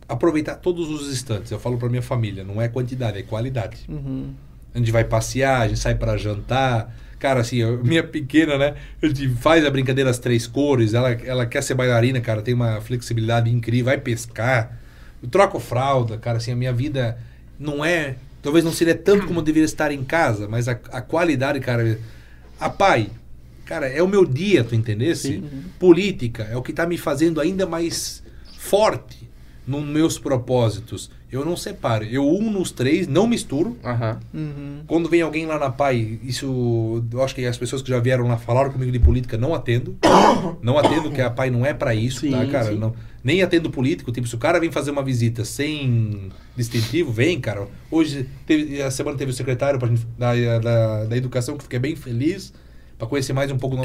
Aproveitar 0.09 0.57
todos 0.57 0.91
os 0.91 1.11
instantes. 1.13 1.51
Eu 1.51 1.59
falo 1.59 1.79
pra 1.79 1.89
minha 1.89 2.03
família, 2.03 2.45
não 2.45 2.61
é 2.61 2.69
quantidade, 2.69 3.19
é 3.19 3.23
qualidade. 3.23 3.79
Uhum. 3.89 4.33
A 4.75 4.79
gente 4.79 4.91
vai 4.91 5.05
passear, 5.05 5.63
a 5.63 5.69
gente 5.69 5.79
sai 5.81 5.95
para 5.95 6.17
jantar. 6.17 6.95
Cara, 7.19 7.41
assim, 7.41 7.57
eu- 7.59 7.83
minha 7.85 8.03
pequena, 8.03 8.59
né? 8.59 8.75
A 9.03 9.07
gente 9.07 9.29
faz 9.37 9.65
a 9.65 9.71
brincadeira 9.71 10.11
das 10.11 10.19
três 10.19 10.47
cores. 10.47 10.93
Ela, 10.95 11.13
ela 11.13 11.47
quer 11.47 11.63
ser 11.63 11.75
bailarina, 11.75 12.21
cara, 12.21 12.43
tem 12.43 12.53
uma 12.55 12.81
flexibilidade 12.81 13.51
incrível. 13.51 13.87
Vai 13.87 13.99
pescar. 13.99 14.79
Eu 15.23 15.29
troco 15.29 15.59
fralda, 15.61 16.19
cara, 16.19 16.39
assim, 16.39 16.51
a 16.53 16.57
minha 16.57 16.73
vida 16.73 17.17
não 17.59 17.85
é. 17.85 18.17
Talvez 18.43 18.65
não 18.65 18.73
seria 18.73 18.95
tanto 18.95 19.25
como 19.27 19.39
eu 19.39 19.45
deveria 19.45 19.65
estar 19.65 19.93
em 19.93 20.03
casa, 20.03 20.49
mas 20.49 20.67
a, 20.69 20.73
a 20.91 21.01
qualidade, 21.01 21.61
cara. 21.61 21.99
A 22.59 22.69
pai, 22.69 23.09
cara, 23.65 23.87
é 23.87 24.03
o 24.03 24.09
meu 24.09 24.25
dia, 24.27 24.65
tu 24.65 24.75
entendesse? 24.75 25.43
Política 25.79 26.43
é 26.51 26.57
o 26.57 26.63
que 26.63 26.73
tá 26.73 26.85
me 26.87 26.99
fazendo 26.99 27.41
ainda 27.41 27.67
mais 27.67 28.21
forte 28.59 29.31
nos 29.67 29.85
meus 29.85 30.19
propósitos. 30.19 31.11
Eu 31.31 31.45
não 31.45 31.57
separo. 31.57 32.05
Eu 32.05 32.27
uno 32.29 32.61
os 32.61 32.71
três, 32.71 33.07
não 33.09 33.27
misturo. 33.27 33.77
Uhum. 34.35 34.83
Quando 34.87 35.09
vem 35.09 35.23
alguém 35.23 35.47
lá 35.47 35.59
na 35.59 35.71
PAI, 35.71 36.19
isso. 36.23 37.03
Eu 37.11 37.23
acho 37.23 37.35
que 37.35 37.47
as 37.47 37.57
pessoas 37.57 37.81
que 37.81 37.89
já 37.89 37.99
vieram 37.99 38.29
lá 38.29 38.37
falaram 38.37 38.71
comigo 38.71 38.93
de 38.93 38.99
política, 38.99 39.39
não 39.39 39.55
atendo. 39.55 39.97
não 40.61 40.77
atendo, 40.79 41.11
que 41.11 41.21
a 41.23 41.31
PAI 41.31 41.49
não 41.51 41.65
é 41.65 41.73
pra 41.73 41.95
isso, 41.95 42.21
Sim, 42.21 42.33
tá, 42.33 42.45
cara? 42.47 42.73
sim. 42.73 42.79
Não, 42.79 42.93
nem 43.25 43.43
atendo 43.43 43.71
político. 43.71 44.13
Tipo, 44.13 44.27
se 44.27 44.35
o 44.35 44.39
cara 44.39 44.61
vem 44.61 44.71
fazer 44.71 44.91
uma 44.91 45.03
visita 45.03 45.43
sem 45.45 46.29
distintivo, 46.55 47.11
vem, 47.11 47.41
cara. 47.41 47.67
Hoje, 47.91 48.29
teve, 48.47 48.83
a 48.83 48.91
semana 48.91 49.17
teve 49.17 49.31
o 49.31 49.35
secretário 49.35 49.79
pra 49.79 49.89
gente- 49.89 50.07
da, 50.19 50.35
da, 50.59 51.05
da 51.05 51.17
educação, 51.17 51.57
que 51.57 51.63
fiquei 51.63 51.79
bem 51.79 51.97
feliz, 51.97 52.53
pra 52.99 53.07
conhecer 53.07 53.33
mais 53.33 53.51
um 53.51 53.57
pouco 53.57 53.77
do, 53.77 53.83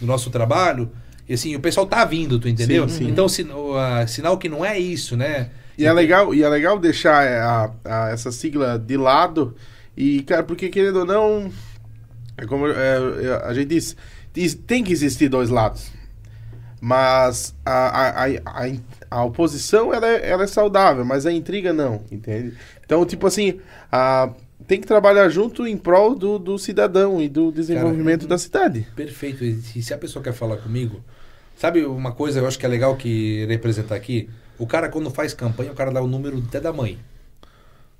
do 0.00 0.06
nosso 0.06 0.28
trabalho. 0.28 0.90
E 1.28 1.34
assim, 1.34 1.54
o 1.56 1.60
pessoal 1.60 1.86
tá 1.86 2.04
vindo, 2.04 2.38
tu 2.38 2.48
entendeu? 2.48 2.88
Sim, 2.88 3.06
sim. 3.06 3.10
Então, 3.10 3.28
sin, 3.28 3.48
o, 3.50 3.76
ah, 3.76 4.06
sinal 4.06 4.36
que 4.36 4.48
não 4.48 4.64
é 4.64 4.78
isso, 4.78 5.16
né? 5.16 5.50
E 5.76 5.86
é 5.86 5.92
legal, 5.92 6.34
e 6.34 6.42
é 6.42 6.48
legal 6.48 6.78
deixar 6.78 7.26
a, 7.26 7.72
a- 7.84 8.10
essa 8.10 8.30
sigla 8.30 8.78
de 8.78 8.96
lado. 8.96 9.54
E, 9.96 10.22
cara, 10.22 10.42
porque 10.42 10.68
querendo 10.68 11.00
ou 11.00 11.04
não, 11.06 11.50
é 12.36 12.44
como 12.46 12.66
é, 12.68 12.72
é, 12.72 13.42
a 13.44 13.54
gente 13.54 13.68
diz, 13.68 13.96
diz, 14.32 14.54
tem 14.54 14.84
que 14.84 14.92
existir 14.92 15.28
dois 15.28 15.48
lados. 15.48 15.90
Mas 16.80 17.54
a, 17.64 18.24
a, 18.24 18.26
a, 18.26 18.72
a, 19.10 19.24
oposição 19.24 19.94
ela 19.94 20.06
é, 20.06 20.28
ela 20.28 20.44
é 20.44 20.46
saudável, 20.46 21.04
mas 21.04 21.24
a 21.24 21.32
intriga 21.32 21.72
não, 21.72 22.02
entende? 22.12 22.52
Então, 22.84 23.06
tipo 23.06 23.26
assim, 23.26 23.58
a, 23.90 24.28
tem 24.66 24.80
que 24.80 24.86
trabalhar 24.86 25.28
junto 25.30 25.66
em 25.66 25.78
prol 25.78 26.14
do, 26.14 26.38
do 26.38 26.58
cidadão 26.58 27.22
e 27.22 27.28
do 27.28 27.50
desenvolvimento 27.50 28.26
da 28.26 28.36
cidade. 28.36 28.86
Perfeito. 28.94 29.44
E 29.44 29.82
se 29.82 29.94
a 29.94 29.98
pessoa 29.98 30.22
quer 30.22 30.34
falar 30.34 30.58
comigo, 30.58 31.02
sabe 31.56 31.84
uma 31.84 32.12
coisa 32.12 32.40
eu 32.40 32.46
acho 32.46 32.58
que 32.58 32.66
é 32.66 32.68
legal 32.68 32.96
que 32.96 33.44
representar 33.46 33.94
aqui? 33.94 34.28
O 34.58 34.66
cara, 34.66 34.88
quando 34.88 35.10
faz 35.10 35.34
campanha, 35.34 35.72
o 35.72 35.74
cara 35.74 35.90
dá 35.90 36.00
o 36.00 36.06
número 36.06 36.42
até 36.46 36.60
da 36.60 36.72
mãe. 36.72 36.98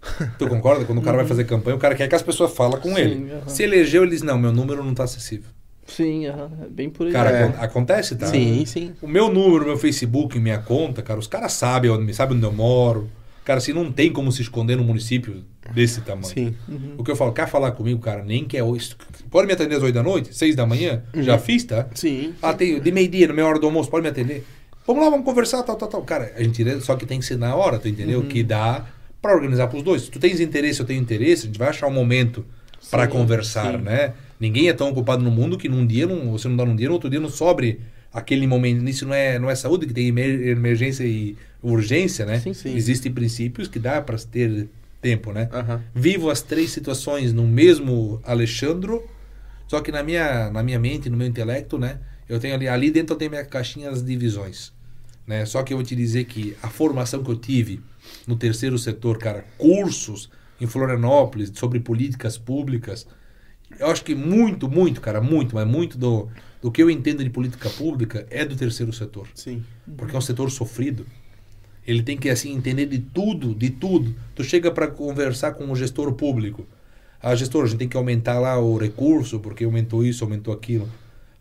Tu 0.39 0.47
concorda? 0.49 0.85
Quando 0.85 0.99
o 0.99 1.03
cara 1.03 1.17
vai 1.17 1.27
fazer 1.27 1.45
campanha, 1.45 1.77
o 1.77 1.81
cara 1.81 1.95
quer 1.95 2.07
que 2.09 2.15
as 2.15 2.23
pessoas 2.23 2.53
falem 2.53 2.79
com 2.79 2.95
Sim, 2.95 3.01
ele. 3.01 3.33
aham. 3.33 3.49
Se 3.49 3.63
elegeu, 3.63 4.03
ele 4.03 4.11
diz, 4.11 4.23
não, 4.23 4.39
meu 4.39 4.53
número 4.53 4.83
não 4.85 4.91
está 4.93 5.05
acessível. 5.05 5.51
Sim, 5.87 6.27
aham. 6.27 6.51
É 6.63 6.69
bem 6.69 6.91
por 6.91 7.07
aí. 7.07 7.13
Cara, 7.13 7.31
É. 7.31 7.43
acon- 7.45 7.63
acontece, 7.63 8.15
tá? 8.17 8.27
Sim, 8.27 8.65
sim. 8.67 8.93
O 9.03 9.09
meu 9.09 9.33
número, 9.33 9.65
meu 9.67 9.77
Facebook, 9.79 10.39
minha 10.39 10.59
conta, 10.59 11.03
cara, 11.03 11.19
os 11.19 11.27
caras 11.27 11.53
sabem 11.55 11.91
onde, 11.91 12.13
sabem 12.15 12.37
onde 12.37 12.47
eu 12.47 12.53
moro. 12.53 13.11
Cara, 13.45 13.59
assim, 13.59 13.73
não 13.73 13.93
tem 13.93 14.11
como 14.11 14.33
se 14.33 14.41
esconder 14.41 14.77
num 14.77 14.85
município 14.85 15.45
desse 15.75 16.01
tamanho. 16.01 16.27
Sim. 16.27 16.55
Uhum. 16.69 16.95
O 16.99 17.05
que 17.05 17.11
eu 17.11 17.16
falo, 17.16 17.33
quer 17.33 17.47
falar 17.49 17.73
comigo, 17.73 18.01
cara, 18.01 18.25
nem 18.25 18.45
que 18.45 18.57
é 18.57 18.62
hoje. 18.65 18.95
Pode 19.31 19.47
me 19.47 19.53
atender 19.53 19.77
às 19.77 19.83
8 19.83 19.95
da 19.95 20.03
noite, 20.03 20.35
6 20.35 20.57
da 20.57 20.65
manhã? 20.65 21.03
Já 21.15 21.39
fiz, 21.39 21.65
tá? 21.65 21.87
Sim. 21.95 22.35
Ah, 22.41 22.55
tem 22.55 22.81
de 22.81 22.91
meio-dia, 22.91 23.29
na 23.29 23.35
minha 23.35 23.47
hora 23.47 23.59
do 23.59 23.66
almoço, 23.66 23.91
pode 23.91 24.03
me 24.03 24.09
atender? 24.09 24.47
Vamos 24.87 25.03
lá, 25.03 25.11
vamos 25.11 25.25
conversar, 25.25 25.62
tal, 25.62 25.77
tal, 25.77 25.89
tal. 25.89 26.03
Cara, 26.03 26.33
a 26.37 26.43
gente 26.43 26.81
só 26.81 26.97
que 26.97 27.07
tem 27.07 27.19
que 27.19 27.27
ser 27.27 27.37
na 27.37 27.55
hora, 27.55 27.79
tu 27.79 27.89
entendeu? 27.89 28.23
Que 28.25 28.43
dá 28.43 28.87
pra 29.21 29.35
organizar 29.35 29.69
pros 29.69 29.83
dois. 29.83 30.03
Se 30.03 30.11
tu 30.11 30.19
tens 30.19 30.41
interesse, 30.41 30.81
eu 30.81 30.87
tenho 30.87 31.01
interesse, 31.01 31.45
a 31.45 31.47
gente 31.47 31.59
vai 31.59 31.69
achar 31.69 31.87
um 31.87 31.93
momento 31.93 32.45
pra 32.91 33.05
Sim, 33.07 33.12
conversar, 33.12 33.73
sim. 33.79 33.83
né? 33.83 34.12
Ninguém 34.39 34.69
é 34.69 34.73
tão 34.75 34.91
ocupado 34.91 35.23
no 35.25 35.31
mundo 35.31 35.57
que 35.57 35.69
num 35.69 35.87
dia, 35.87 36.07
não, 36.07 36.33
você 36.33 36.49
não 36.49 36.57
dá 36.57 36.65
num 36.66 36.77
dia, 36.77 36.89
no 36.89 36.95
outro 36.95 37.09
dia 37.09 37.21
não 37.21 37.31
sobre 37.31 37.81
aquele 38.15 38.47
momento. 38.47 38.89
Isso 38.89 39.05
não 39.05 39.12
é, 39.15 39.39
não 39.39 39.51
é 39.51 39.55
saúde, 39.57 39.86
que 39.86 39.93
tem 39.93 40.07
emer- 40.07 40.47
emergência 40.49 41.05
e 41.05 41.36
urgência, 41.62 42.24
né? 42.24 42.39
Sim, 42.39 42.55
sim. 42.55 42.74
Existem 42.74 43.12
princípios 43.12 43.66
que 43.66 43.78
dá 43.78 44.01
pra 44.01 44.16
ter 44.16 44.69
tempo, 45.03 45.32
né? 45.32 45.51
Aham. 45.53 45.82
vivo 45.95 46.31
as 46.31 46.41
três 46.41 46.70
situações 46.70 47.32
no 47.32 47.47
mesmo 47.47 48.20
Alexandro, 48.24 49.05
só 49.69 49.81
que 49.81 49.93
na 49.93 50.03
minha, 50.03 50.51
na 50.51 50.62
minha 50.62 50.78
mente, 50.78 51.11
no 51.11 51.16
meu 51.16 51.27
intelecto, 51.27 51.78
né? 51.78 51.99
Eu 52.27 52.39
tenho 52.39 52.55
ali, 52.55 52.66
ali 52.69 52.91
dentro 52.91 53.15
eu 53.15 53.19
tenho 53.19 53.31
minha 53.31 53.45
caixinha 53.45 53.91
das 53.91 54.03
divisões, 54.03 54.73
né? 55.27 55.45
Só 55.45 55.62
que 55.62 55.74
eu 55.74 55.77
vou 55.77 55.85
te 55.85 55.95
dizer 55.95 56.24
que 56.24 56.57
a 56.62 56.69
formação 56.70 57.23
que 57.23 57.31
eu 57.31 57.36
tive 57.36 57.81
no 58.27 58.36
terceiro 58.36 58.78
setor, 58.78 59.19
cara, 59.19 59.45
cursos 59.59 60.31
em 60.61 60.66
Florianópolis 60.66 61.53
sobre 61.55 61.81
políticas 61.81 62.39
públicas, 62.39 63.07
eu 63.78 63.89
acho 63.89 64.05
que 64.05 64.15
muito, 64.15 64.69
muito, 64.69 65.01
cara, 65.01 65.20
muito, 65.20 65.55
mas 65.55 65.66
muito 65.66 65.99
do, 65.99 66.28
do 66.65 66.73
que 66.73 66.82
eu 66.82 66.89
entendo 66.89 67.23
de 67.23 67.28
política 67.28 67.69
pública 67.69 68.27
é 68.31 68.43
do 68.43 68.57
terceiro 68.57 68.91
setor. 68.91 69.28
Sim. 69.35 69.62
Porque 69.99 70.16
é 70.16 70.19
um 70.19 70.23
setor 70.23 70.51
sofrido. 70.51 71.05
Ele 71.86 72.03
tem 72.03 72.16
que 72.16 72.31
assim 72.31 72.55
entender 72.55 72.86
de 72.86 73.01
tudo, 73.01 73.55
de 73.55 73.69
tudo. 73.69 74.15
Tu 74.35 74.43
chega 74.43 74.70
para 74.70 74.89
conversar 74.89 75.53
com 75.53 75.70
o 75.70 75.77
gestor 75.77 76.11
público. 76.15 76.66
Ah, 77.23 77.35
gestor, 77.35 77.65
a 77.65 77.66
gente 77.66 77.81
tem 77.81 77.86
que 77.89 77.99
aumentar 77.99 78.39
lá 78.39 78.59
o 78.59 78.78
recurso, 78.78 79.41
porque 79.41 79.62
aumentou 79.62 80.03
isso, 80.03 80.24
aumentou 80.24 80.55
aquilo. 80.55 80.89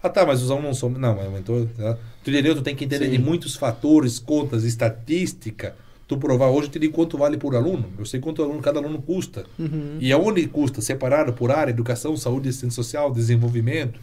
Ah, 0.03 0.09
tá, 0.09 0.25
mas 0.25 0.41
os 0.41 0.51
alunos 0.51 0.67
não 0.67 0.73
são. 0.73 0.89
Não, 0.89 1.15
mas 1.15 1.25
aumentou. 1.25 1.67
Tá? 1.67 1.97
Tu 2.21 2.29
entendeu? 2.29 2.53
Tu 2.53 2.61
tem 2.61 2.75
que 2.75 2.83
entender 2.83 3.05
Sim. 3.05 3.11
de 3.11 3.17
muitos 3.17 3.55
fatores, 3.55 4.19
contas, 4.19 4.65
estatística. 4.65 5.73
Tu 6.05 6.17
provar 6.17 6.49
hoje, 6.49 6.67
eu 6.67 6.71
te 6.73 6.79
digo 6.79 6.95
quanto 6.95 7.17
vale 7.17 7.37
por 7.37 7.55
aluno. 7.55 7.85
Eu 7.97 8.05
sei 8.05 8.19
quanto 8.19 8.43
aluno, 8.43 8.61
cada 8.61 8.77
aluno 8.77 9.01
custa. 9.01 9.45
Uhum. 9.57 9.99
E 10.01 10.11
aonde 10.11 10.45
custa? 10.47 10.81
Separado 10.81 11.31
por 11.31 11.49
área, 11.49 11.71
educação, 11.71 12.17
saúde, 12.17 12.49
assistência 12.49 12.75
social, 12.75 13.09
desenvolvimento. 13.09 13.97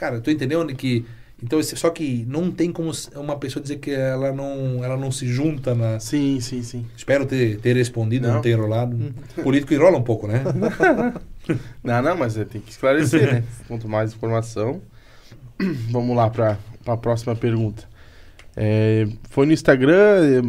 Cara, 0.00 0.18
tu 0.18 0.30
entendeu 0.30 0.66
que. 0.68 1.04
Então, 1.42 1.62
só 1.62 1.90
que 1.90 2.24
não 2.26 2.50
tem 2.50 2.72
como 2.72 2.90
uma 3.16 3.36
pessoa 3.36 3.62
dizer 3.62 3.76
que 3.76 3.90
ela 3.90 4.32
não, 4.32 4.82
ela 4.82 4.96
não 4.96 5.12
se 5.12 5.26
junta 5.26 5.74
na. 5.74 6.00
Sim, 6.00 6.40
sim, 6.40 6.62
sim. 6.62 6.86
Espero 6.96 7.26
ter, 7.26 7.58
ter 7.60 7.76
respondido, 7.76 8.26
não, 8.26 8.36
Não. 8.36 8.40
ter 8.40 8.52
enrolado. 8.52 8.96
Político 9.42 9.74
enrola 9.74 9.98
um 9.98 10.02
pouco, 10.02 10.26
né? 10.26 10.42
Não, 11.82 12.00
não, 12.00 12.16
mas 12.16 12.36
é, 12.36 12.44
tem 12.44 12.60
que 12.60 12.70
esclarecer, 12.70 13.32
né? 13.34 13.44
Quanto 13.66 13.88
mais 13.88 14.12
informação. 14.14 14.80
Vamos 15.90 16.14
lá 16.16 16.30
para 16.30 16.56
a 16.86 16.96
próxima 16.96 17.34
pergunta. 17.34 17.82
É, 18.56 19.08
foi 19.30 19.46
no 19.46 19.52
Instagram, 19.52 19.92
é, 20.22 20.40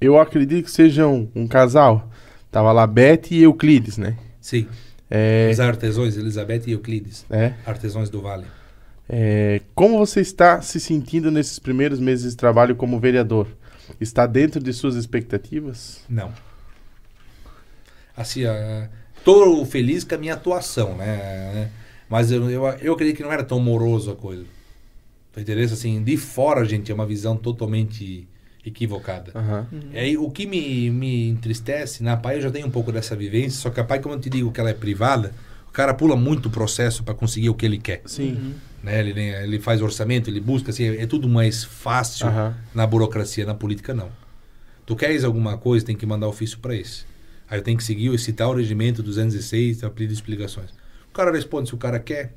eu 0.00 0.18
acredito 0.18 0.64
que 0.64 0.70
sejam 0.70 1.28
um, 1.34 1.46
casal. 1.46 2.08
Tava 2.50 2.72
lá 2.72 2.86
Beth 2.86 3.30
e 3.32 3.42
Euclides, 3.42 3.98
né? 3.98 4.16
Sim. 4.40 4.66
É, 5.10 5.50
Os 5.52 5.60
artesãos, 5.60 6.16
Elizabeth 6.16 6.62
e 6.68 6.72
Euclides. 6.72 7.26
é, 7.28 7.52
Artesãos 7.66 8.08
do 8.08 8.22
Vale. 8.22 8.46
É, 9.12 9.60
como 9.74 9.98
você 9.98 10.20
está 10.20 10.62
se 10.62 10.78
sentindo 10.78 11.32
nesses 11.32 11.58
primeiros 11.58 11.98
meses 11.98 12.30
de 12.30 12.36
trabalho 12.36 12.76
como 12.76 13.00
vereador? 13.00 13.48
Está 14.00 14.24
dentro 14.24 14.62
de 14.62 14.72
suas 14.72 14.94
expectativas? 14.94 16.04
Não. 16.08 16.32
Assim, 18.16 18.44
ah, 18.44 18.88
tô 19.24 19.64
feliz 19.64 20.04
com 20.04 20.14
a 20.14 20.18
minha 20.18 20.34
atuação, 20.34 20.96
né? 20.96 21.70
Mas 22.08 22.30
eu, 22.30 22.48
eu, 22.48 22.64
eu 22.80 22.92
acredito 22.92 23.16
que 23.16 23.22
não 23.24 23.32
era 23.32 23.42
tão 23.42 23.58
moroso 23.58 24.12
a 24.12 24.16
coisa. 24.16 24.44
Tá 25.32 25.40
entendendo? 25.40 25.72
Assim, 25.72 26.02
de 26.04 26.16
fora, 26.16 26.64
gente, 26.64 26.92
é 26.92 26.94
uma 26.94 27.06
visão 27.06 27.36
totalmente 27.36 28.28
equivocada. 28.64 29.32
Aham. 29.34 29.66
E 29.92 29.98
aí, 29.98 30.16
o 30.16 30.30
que 30.30 30.46
me, 30.46 30.88
me 30.88 31.28
entristece, 31.30 32.04
na 32.04 32.16
PAI 32.16 32.36
eu 32.36 32.42
já 32.42 32.50
tenho 32.50 32.68
um 32.68 32.70
pouco 32.70 32.92
dessa 32.92 33.16
vivência, 33.16 33.60
só 33.60 33.70
que 33.70 33.80
a 33.80 33.84
PAI, 33.84 33.98
como 33.98 34.14
eu 34.14 34.20
te 34.20 34.30
digo 34.30 34.52
que 34.52 34.60
ela 34.60 34.70
é 34.70 34.74
privada, 34.74 35.32
o 35.68 35.72
cara 35.72 35.94
pula 35.94 36.14
muito 36.14 36.46
o 36.46 36.50
processo 36.50 37.02
para 37.02 37.14
conseguir 37.14 37.48
o 37.48 37.54
que 37.54 37.66
ele 37.66 37.78
quer. 37.78 38.02
Sim. 38.06 38.54
Né? 38.82 39.00
Ele, 39.00 39.20
ele 39.20 39.60
faz 39.60 39.82
orçamento, 39.82 40.30
ele 40.30 40.40
busca, 40.40 40.70
assim, 40.70 40.86
é 40.86 41.06
tudo 41.06 41.28
mais 41.28 41.64
fácil 41.64 42.26
Aham. 42.26 42.56
na 42.74 42.86
burocracia, 42.86 43.44
na 43.44 43.54
política 43.54 43.92
não. 43.92 44.10
Tu 44.86 44.96
queres 44.96 45.22
alguma 45.24 45.56
coisa, 45.56 45.86
tem 45.86 45.96
que 45.96 46.06
mandar 46.06 46.26
ofício 46.28 46.58
para 46.58 46.74
esse. 46.74 47.04
Aí 47.48 47.58
eu 47.58 47.62
tenho 47.62 47.76
que 47.76 47.84
seguir, 47.84 48.16
citar 48.18 48.48
o 48.48 48.54
regimento 48.54 49.02
206, 49.02 49.84
a 49.84 49.90
pedir 49.90 50.12
explicações. 50.12 50.70
O 51.08 51.12
cara 51.12 51.32
responde 51.32 51.68
se 51.68 51.74
o 51.74 51.78
cara 51.78 51.98
quer. 51.98 52.32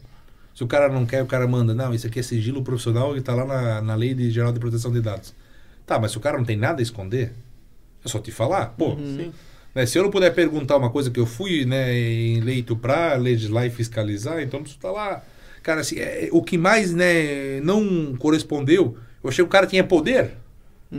Se 0.56 0.64
o 0.64 0.68
cara 0.68 0.90
não 0.90 1.06
quer, 1.06 1.24
o 1.24 1.26
cara 1.26 1.48
manda. 1.48 1.74
Não, 1.74 1.94
isso 1.94 2.08
aqui 2.08 2.20
é 2.20 2.24
sigilo 2.24 2.64
profissional 2.64 3.16
e 3.16 3.20
está 3.20 3.34
lá 3.34 3.46
na, 3.46 3.82
na 3.82 3.96
Lei 3.96 4.14
de 4.14 4.30
Geral 4.30 4.52
de 4.52 4.60
Proteção 4.60 4.92
de 4.92 5.02
Dados. 5.02 5.34
Tá, 5.86 6.00
mas 6.00 6.12
se 6.12 6.18
o 6.18 6.20
cara 6.20 6.38
não 6.38 6.46
tem 6.46 6.58
nada 6.58 6.82
a 6.82 6.84
esconder, 6.84 7.34
é 8.04 8.08
só 8.08 8.20
te 8.20 8.32
falar. 8.32 8.68
Pô, 8.78 8.96
Sim. 8.96 9.32
né, 9.74 9.86
se 9.86 9.98
eu 9.98 10.04
não 10.04 10.12
puder 10.12 10.34
perguntar 10.34 10.78
uma 10.78 10.90
coisa 10.90 11.10
que 11.12 11.20
eu 11.20 11.26
fui 11.26 11.66
né, 11.66 11.96
eleito 11.96 12.76
para 12.76 13.16
legislar 13.16 13.66
e 13.66 13.70
fiscalizar, 13.70 14.42
então 14.42 14.60
não 14.60 14.68
está 14.68 14.92
lá. 14.92 15.24
Cara, 15.64 15.82
assim, 15.82 15.98
é, 15.98 16.28
o 16.32 16.44
que 16.44 16.58
mais 16.58 16.94
né, 16.94 17.60
não 17.62 18.16
correspondeu, 18.20 18.98
eu 19.24 19.30
achei 19.30 19.44
que 19.44 19.48
o 19.48 19.52
cara 19.52 19.66
tinha 19.66 19.84
poder. 19.84 20.32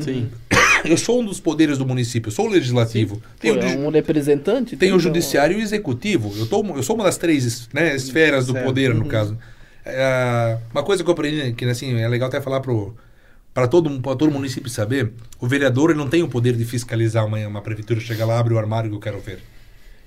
Sim. 0.01 0.29
Eu 0.85 0.99
sou 0.99 1.23
um 1.23 1.25
dos 1.25 1.41
poderes 1.41 1.79
do 1.79 1.87
município, 1.87 2.29
eu 2.29 2.33
sou 2.33 2.47
o 2.47 2.51
legislativo. 2.51 3.23
Tem, 3.41 3.55
Pô, 3.55 3.59
o, 3.59 3.63
é 3.63 3.75
um 3.75 3.89
representante? 3.89 4.77
tem 4.77 4.93
o 4.93 4.99
judiciário 4.99 5.57
e 5.57 5.61
o 5.61 5.63
executivo. 5.63 6.31
Eu, 6.37 6.47
tô, 6.47 6.63
eu 6.77 6.83
sou 6.83 6.95
uma 6.95 7.05
das 7.05 7.17
três 7.17 7.71
né, 7.73 7.97
esferas 7.97 8.47
do 8.47 8.53
Certo. 8.53 8.67
poder, 8.67 8.93
no 8.95 9.01
Uhum. 9.03 9.09
caso. 9.09 9.39
É, 9.83 10.59
uma 10.73 10.83
coisa 10.83 11.03
que 11.03 11.09
eu 11.09 11.13
aprendi, 11.15 11.55
que 11.55 11.65
assim, 11.65 11.99
é 11.99 12.07
legal 12.07 12.29
até 12.29 12.39
falar 12.39 12.61
para 12.61 13.67
todo, 13.67 13.89
pra 14.03 14.15
todo 14.15 14.31
município 14.31 14.69
saber, 14.69 15.13
o 15.41 15.47
vereador 15.47 15.89
ele 15.89 15.99
não 15.99 16.09
tem 16.09 16.23
o 16.23 16.29
poder 16.29 16.55
de 16.55 16.67
fiscalizar 16.67 17.25
uma, 17.25 17.39
uma 17.47 17.63
prefeitura, 17.63 17.99
chega 17.99 18.27
lá, 18.27 18.39
abre 18.39 18.53
o 18.53 18.59
armário 18.59 18.91
que 18.91 18.97
eu 18.97 19.01
quero 19.01 19.21
ver. 19.21 19.39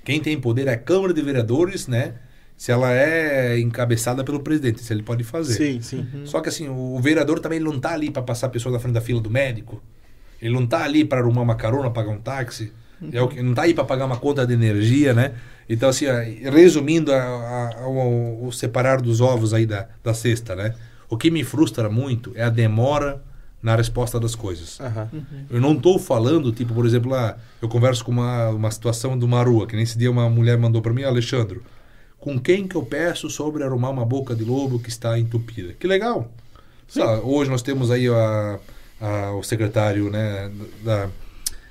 Quem 0.04 0.20
tem 0.20 0.38
poder 0.40 0.68
é 0.68 0.74
a 0.74 0.78
Câmara 0.78 1.12
de 1.12 1.22
Vereadores, 1.22 1.88
né? 1.88 2.14
Se 2.58 2.72
ela 2.72 2.92
é 2.92 3.58
encabeçada 3.60 4.22
pelo 4.24 4.40
presidente, 4.40 4.82
se 4.82 4.92
ele 4.92 5.02
pode 5.02 5.22
fazer. 5.24 5.54
Sim, 5.54 5.80
sim. 5.80 6.06
Só 6.24 6.40
que 6.40 6.48
assim, 6.50 6.68
o 6.68 6.98
vereador 7.00 7.38
também 7.38 7.60
não 7.60 7.78
tá 7.78 7.92
ali 7.94 8.10
para 8.10 8.20
passar 8.20 8.48
a 8.48 8.50
pessoa 8.50 8.72
na 8.72 8.78
frente 8.80 8.94
da 8.94 9.00
fila 9.00 9.20
do 9.20 9.30
médico. 9.30 9.80
Ele 10.42 10.52
não 10.52 10.66
tá 10.66 10.82
ali 10.82 11.04
para 11.04 11.20
arrumar 11.20 11.42
uma 11.42 11.54
carona, 11.54 11.88
pagar 11.90 12.10
um 12.10 12.18
táxi. 12.20 12.72
É 13.12 13.22
o 13.22 13.28
que 13.28 13.40
não 13.40 13.54
tá 13.54 13.62
aí 13.62 13.72
para 13.72 13.84
pagar 13.84 14.06
uma 14.06 14.16
conta 14.16 14.44
de 14.44 14.52
energia, 14.52 15.14
né? 15.14 15.34
Então 15.70 15.88
assim, 15.88 16.06
resumindo 16.50 17.12
a- 17.12 17.70
a- 17.76 17.86
o, 17.86 18.46
o 18.48 18.52
separar 18.52 19.00
dos 19.00 19.20
ovos 19.20 19.54
aí 19.54 19.64
da, 19.64 19.86
da 20.02 20.12
cesta, 20.12 20.56
né? 20.56 20.74
O 21.08 21.16
que 21.16 21.30
me 21.30 21.44
frustra 21.44 21.88
muito 21.88 22.32
é 22.34 22.42
a 22.42 22.50
demora 22.50 23.22
na 23.62 23.76
resposta 23.76 24.18
das 24.18 24.34
coisas. 24.34 24.80
Aham. 24.80 25.08
Eu 25.48 25.60
não 25.60 25.72
estou 25.74 25.98
falando, 25.98 26.50
tipo, 26.52 26.74
por 26.74 26.84
exemplo, 26.86 27.10
lá, 27.10 27.36
eu 27.62 27.68
converso 27.68 28.04
com 28.04 28.10
uma, 28.12 28.48
uma 28.50 28.70
situação 28.70 29.16
de 29.18 29.24
uma 29.24 29.42
rua, 29.42 29.66
que 29.66 29.76
nesse 29.76 29.96
dia 29.98 30.10
uma 30.10 30.28
mulher 30.28 30.58
mandou 30.58 30.80
para 30.82 30.92
mim, 30.92 31.02
Alexandre, 31.04 31.60
com 32.20 32.38
quem 32.38 32.66
que 32.66 32.74
eu 32.76 32.82
peço 32.82 33.30
sobre 33.30 33.62
arrumar 33.62 33.90
uma 33.90 34.04
boca 34.04 34.34
de 34.34 34.44
lobo 34.44 34.78
que 34.78 34.88
está 34.88 35.18
entupida? 35.18 35.74
Que 35.78 35.86
legal! 35.86 36.30
Hoje 37.22 37.50
nós 37.50 37.62
temos 37.62 37.90
aí 37.90 38.08
a, 38.08 38.58
a- 39.00 39.32
o 39.32 39.42
secretário 39.42 40.10
né, 40.10 40.50
da, 40.82 41.08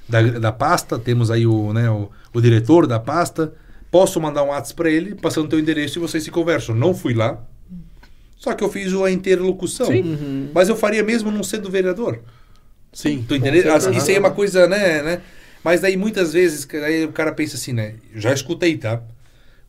da, 0.07 0.21
da 0.39 0.51
pasta, 0.51 0.97
temos 0.99 1.31
aí 1.31 1.45
o, 1.45 1.73
né, 1.73 1.89
o, 1.89 2.09
o 2.33 2.39
diretor 2.41 2.85
da 2.87 2.99
pasta, 2.99 3.51
posso 3.91 4.21
mandar 4.21 4.43
um 4.43 4.47
WhatsApp 4.47 4.75
para 4.75 4.89
ele, 4.91 5.15
passando 5.15 5.49
teu 5.49 5.59
endereço 5.59 5.97
e 5.97 6.01
vocês 6.01 6.23
se 6.23 6.31
conversam. 6.31 6.75
Não 6.75 6.93
fui 6.93 7.13
lá, 7.13 7.43
só 8.37 8.53
que 8.53 8.63
eu 8.63 8.69
fiz 8.69 8.93
a 8.93 9.11
interlocução. 9.11 9.87
Sim. 9.87 10.01
Uhum. 10.01 10.49
Mas 10.53 10.69
eu 10.69 10.75
faria 10.75 11.03
mesmo 11.03 11.31
não 11.31 11.43
sendo 11.43 11.69
vereador. 11.71 12.19
Sim. 12.93 13.25
Tu. 13.27 13.35
Assim, 13.73 13.91
isso 13.97 14.09
aí 14.09 14.15
é 14.15 14.19
uma 14.19 14.31
coisa, 14.31 14.67
né, 14.67 15.01
né? 15.01 15.21
Mas 15.63 15.81
daí 15.81 15.97
muitas 15.97 16.31
vezes 16.33 16.63
cara, 16.63 16.85
aí 16.85 17.05
o 17.05 17.11
cara 17.11 17.31
pensa 17.31 17.55
assim, 17.55 17.73
né? 17.73 17.95
Já 18.15 18.31
escutei, 18.33 18.77
tá? 18.77 19.01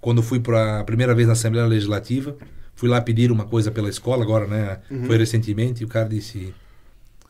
Quando 0.00 0.22
fui 0.22 0.38
para 0.40 0.80
a 0.80 0.84
primeira 0.84 1.14
vez 1.14 1.26
na 1.26 1.32
Assembleia 1.32 1.66
Legislativa, 1.66 2.36
fui 2.74 2.88
lá 2.88 3.00
pedir 3.00 3.30
uma 3.32 3.44
coisa 3.44 3.70
pela 3.70 3.88
escola, 3.88 4.22
agora, 4.22 4.46
né? 4.46 4.78
Foi 5.06 5.16
recentemente, 5.16 5.82
e 5.82 5.84
o 5.84 5.88
cara 5.88 6.08
disse: 6.08 6.54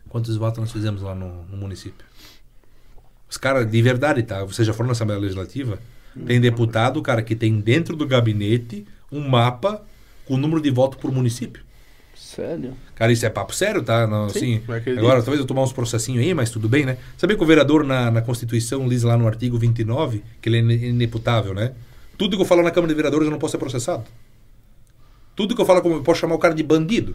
Quantos 0.08 0.36
votos 0.36 0.58
nós 0.60 0.70
fizemos 0.72 1.02
lá 1.02 1.14
no, 1.14 1.44
no 1.44 1.56
município? 1.56 2.06
Os 3.30 3.36
caras, 3.36 3.70
de 3.70 3.82
verdade, 3.82 4.22
tá? 4.22 4.44
Vocês 4.44 4.66
já 4.66 4.72
foram 4.72 4.88
na 4.88 4.92
Assembleia 4.92 5.20
Legislativa? 5.20 5.78
Tem 6.26 6.40
deputado, 6.40 7.00
cara, 7.02 7.22
que 7.22 7.36
tem 7.36 7.60
dentro 7.60 7.94
do 7.94 8.06
gabinete 8.06 8.86
um 9.12 9.26
mapa 9.28 9.82
com 10.24 10.34
o 10.34 10.36
número 10.38 10.60
de 10.60 10.70
votos 10.70 10.98
por 10.98 11.12
município. 11.12 11.62
Sério? 12.14 12.74
Cara, 12.94 13.12
isso 13.12 13.24
é 13.24 13.30
papo 13.30 13.54
sério, 13.54 13.82
tá? 13.82 14.06
Não, 14.06 14.28
Sim, 14.28 14.38
assim, 14.38 14.72
acredito. 14.72 14.98
agora, 14.98 15.16
talvez 15.22 15.38
eu 15.38 15.46
tomar 15.46 15.62
uns 15.62 15.72
processinhos 15.72 16.20
aí, 16.24 16.34
mas 16.34 16.50
tudo 16.50 16.68
bem, 16.68 16.84
né? 16.84 16.98
Sabia 17.16 17.36
que 17.36 17.42
o 17.42 17.46
vereador 17.46 17.84
na, 17.84 18.10
na 18.10 18.20
Constituição 18.20 18.88
diz 18.88 19.02
lá 19.04 19.16
no 19.16 19.26
artigo 19.26 19.56
29 19.58 20.22
que 20.42 20.48
ele 20.48 20.56
é 20.56 20.60
ine- 20.60 20.86
ineputável, 20.88 21.54
né? 21.54 21.72
Tudo 22.18 22.36
que 22.36 22.42
eu 22.42 22.46
falo 22.46 22.62
na 22.62 22.70
Câmara 22.70 22.88
de 22.88 22.96
Vereadores 22.96 23.26
eu 23.26 23.30
não 23.30 23.38
posso 23.38 23.52
ser 23.52 23.58
processado. 23.58 24.04
Tudo 25.36 25.54
que 25.54 25.60
eu 25.60 25.64
falo, 25.64 25.80
como 25.80 25.94
eu 25.94 26.02
posso 26.02 26.20
chamar 26.20 26.34
o 26.34 26.38
cara 26.38 26.52
de 26.52 26.64
bandido, 26.64 27.14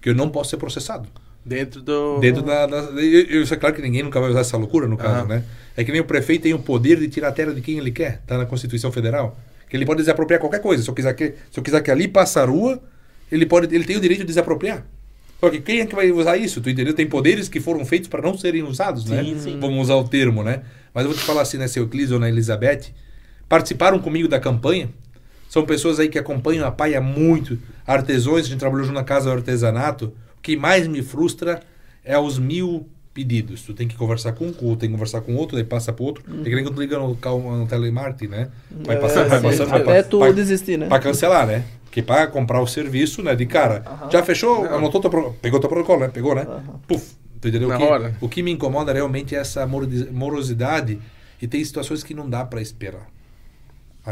que 0.00 0.08
eu 0.08 0.14
não 0.14 0.30
posso 0.30 0.50
ser 0.50 0.56
processado. 0.56 1.08
Dentro 1.44 1.82
do. 1.82 2.20
Dentro 2.20 2.42
da. 2.42 2.66
da 2.66 2.76
eu, 3.02 3.42
isso 3.42 3.52
é 3.52 3.56
claro 3.56 3.74
que 3.74 3.82
ninguém 3.82 4.02
nunca 4.02 4.20
vai 4.20 4.30
usar 4.30 4.40
essa 4.40 4.56
loucura, 4.56 4.86
no 4.86 4.96
caso, 4.96 5.20
Aham. 5.20 5.26
né? 5.26 5.44
É 5.76 5.82
que 5.82 5.90
nem 5.90 6.00
o 6.00 6.04
prefeito 6.04 6.42
tem 6.42 6.54
o 6.54 6.58
poder 6.58 6.98
de 6.98 7.08
tirar 7.08 7.28
a 7.28 7.32
terra 7.32 7.52
de 7.52 7.60
quem 7.60 7.78
ele 7.78 7.90
quer, 7.90 8.22
tá 8.26 8.38
na 8.38 8.46
Constituição 8.46 8.92
Federal. 8.92 9.36
Que 9.68 9.76
ele 9.76 9.84
pode 9.84 9.98
desapropriar 9.98 10.40
qualquer 10.40 10.60
coisa. 10.60 10.82
Se 10.82 10.88
eu 10.88 10.94
quiser 10.94 11.12
que, 11.14 11.34
se 11.50 11.58
eu 11.58 11.62
quiser 11.62 11.82
que 11.82 11.90
ali 11.90 12.06
passe 12.06 12.38
a 12.38 12.44
rua, 12.44 12.80
ele, 13.30 13.44
pode, 13.44 13.74
ele 13.74 13.84
tem 13.84 13.96
o 13.96 14.00
direito 14.00 14.20
de 14.20 14.26
desapropriar. 14.26 14.86
Só 15.40 15.50
que 15.50 15.60
quem 15.60 15.80
é 15.80 15.86
que 15.86 15.94
vai 15.94 16.10
usar 16.10 16.36
isso? 16.36 16.60
Tu 16.60 16.70
entendeu? 16.70 16.94
Tem 16.94 17.06
poderes 17.06 17.48
que 17.48 17.60
foram 17.60 17.84
feitos 17.84 18.08
para 18.08 18.22
não 18.22 18.36
serem 18.36 18.62
usados, 18.62 19.04
né? 19.04 19.22
Sim, 19.22 19.38
sim. 19.38 19.60
Vamos 19.60 19.82
usar 19.82 19.96
o 19.96 20.04
termo, 20.04 20.42
né? 20.42 20.62
Mas 20.92 21.04
eu 21.04 21.10
vou 21.10 21.18
te 21.18 21.24
falar 21.24 21.42
assim, 21.42 21.58
né, 21.58 21.68
seu 21.68 21.84
Euclides 21.84 22.10
ou 22.10 22.18
na 22.18 22.28
Elizabeth, 22.28 22.92
participaram 23.48 23.98
comigo 23.98 24.28
da 24.28 24.38
campanha. 24.40 24.88
São 25.48 25.64
pessoas 25.64 25.98
aí 25.98 26.08
que 26.08 26.18
acompanham 26.18 26.66
a 26.66 26.70
PAI 26.70 26.94
há 26.94 27.00
muito, 27.00 27.58
artesões, 27.86 28.44
a 28.44 28.48
gente 28.48 28.58
trabalhou 28.58 28.84
junto 28.84 28.94
na 28.96 29.04
Casa 29.04 29.30
do 29.30 29.36
Artesanato. 29.36 30.12
O 30.36 30.42
que 30.42 30.56
mais 30.56 30.86
me 30.86 31.02
frustra 31.02 31.60
é 32.04 32.18
os 32.18 32.38
mil 32.38 32.86
pedidos. 33.14 33.62
Tu 33.62 33.72
tem 33.72 33.88
que 33.88 33.96
conversar 33.96 34.32
com 34.32 34.46
um, 34.46 34.52
tem 34.76 34.88
que 34.88 34.94
conversar 34.94 35.22
com 35.22 35.34
outro, 35.34 35.56
daí 35.56 35.64
passa 35.64 35.92
para 35.92 36.04
outro. 36.04 36.22
Tem 36.22 36.44
que 36.44 36.54
nem 36.54 36.62
quando 36.62 36.74
tu 36.76 36.80
liga 36.82 36.98
no, 36.98 37.08
no 37.16 37.66
telemarketing, 37.66 38.30
né? 38.30 38.48
Vai 38.84 38.96
É, 38.96 39.00
passando, 39.00 39.28
vai 39.28 39.40
passando, 39.40 39.68
vai 39.70 39.80
Até 39.80 40.02
pa- 40.02 40.08
tu 40.08 40.18
vai- 40.18 40.32
desistir, 40.32 40.78
né? 40.78 40.86
Pra 40.86 40.98
cancelar, 40.98 41.46
né? 41.46 41.64
Que 41.90 42.02
para 42.02 42.26
comprar 42.26 42.60
o 42.60 42.66
serviço, 42.66 43.22
né? 43.22 43.34
De 43.34 43.46
cara. 43.46 43.82
Já 44.12 44.22
fechou, 44.22 44.66
anotou 44.66 45.00
teu, 45.00 45.10
pro- 45.10 45.32
pegou 45.40 45.58
teu 45.58 45.68
protocolo, 45.70 46.00
né? 46.00 46.08
Pegou, 46.08 46.34
né? 46.34 46.46
Puf. 46.86 47.16
Tu 47.40 47.48
entendeu? 47.48 47.68
Na 47.68 47.76
o, 47.76 47.78
que, 47.78 47.84
hora. 47.84 48.14
o 48.20 48.28
que 48.28 48.42
me 48.42 48.50
incomoda 48.50 48.92
realmente 48.92 49.34
é 49.34 49.38
essa 49.38 49.66
moro- 49.66 49.88
morosidade 50.12 50.98
e 51.40 51.46
tem 51.48 51.64
situações 51.64 52.02
que 52.04 52.12
não 52.14 52.28
dá 52.28 52.44
para 52.44 52.60
esperar. 52.60 53.06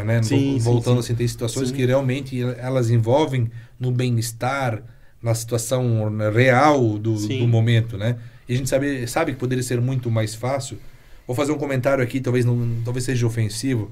Né? 0.03 0.21
Sim, 0.23 0.57
Voltando 0.59 0.95
sim, 0.95 0.99
assim, 0.99 1.15
tem 1.15 1.27
situações 1.27 1.69
Sim. 1.69 1.75
que 1.75 1.85
realmente 1.85 2.41
elas 2.41 2.89
envolvem 2.89 3.49
no 3.79 3.91
bem-estar, 3.91 4.81
na 5.21 5.33
situação 5.33 6.09
real 6.33 6.97
do, 6.97 7.17
Sim. 7.17 7.39
do 7.39 7.47
momento, 7.47 7.97
né? 7.97 8.17
E 8.47 8.53
a 8.53 8.57
gente 8.57 8.69
sabe, 8.69 9.07
sabe 9.07 9.33
que 9.33 9.39
poderia 9.39 9.63
ser 9.63 9.81
muito 9.81 10.09
mais 10.09 10.33
fácil. 10.35 10.77
Vou 11.25 11.35
fazer 11.35 11.51
um 11.51 11.57
comentário 11.57 12.03
aqui, 12.03 12.21
talvez 12.21 12.45
não, 12.45 12.81
talvez 12.85 13.03
seja 13.03 13.27
ofensivo. 13.27 13.91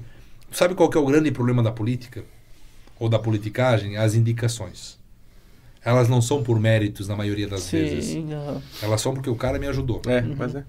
Sabe 0.50 0.74
qual 0.74 0.88
que 0.88 0.96
é 0.96 1.00
o 1.00 1.04
grande 1.04 1.30
problema 1.30 1.62
da 1.62 1.70
política 1.70 2.24
ou 2.98 3.08
da 3.08 3.18
politicagem? 3.18 3.96
As 3.96 4.14
indicações. 4.14 4.98
Elas 5.84 6.08
não 6.08 6.22
são 6.22 6.42
por 6.42 6.58
méritos 6.58 7.06
na 7.06 7.14
maioria 7.14 7.46
das 7.46 7.70
vezes. 7.70 8.06
Sim, 8.06 8.32
aham. 8.32 8.62
Elas 8.82 9.00
são 9.00 9.12
porque 9.12 9.30
o 9.30 9.36
cara 9.36 9.58
me 9.58 9.66
ajudou. 9.68 10.00
É, 10.06 10.20
mas 10.22 10.54
é. 10.54 10.64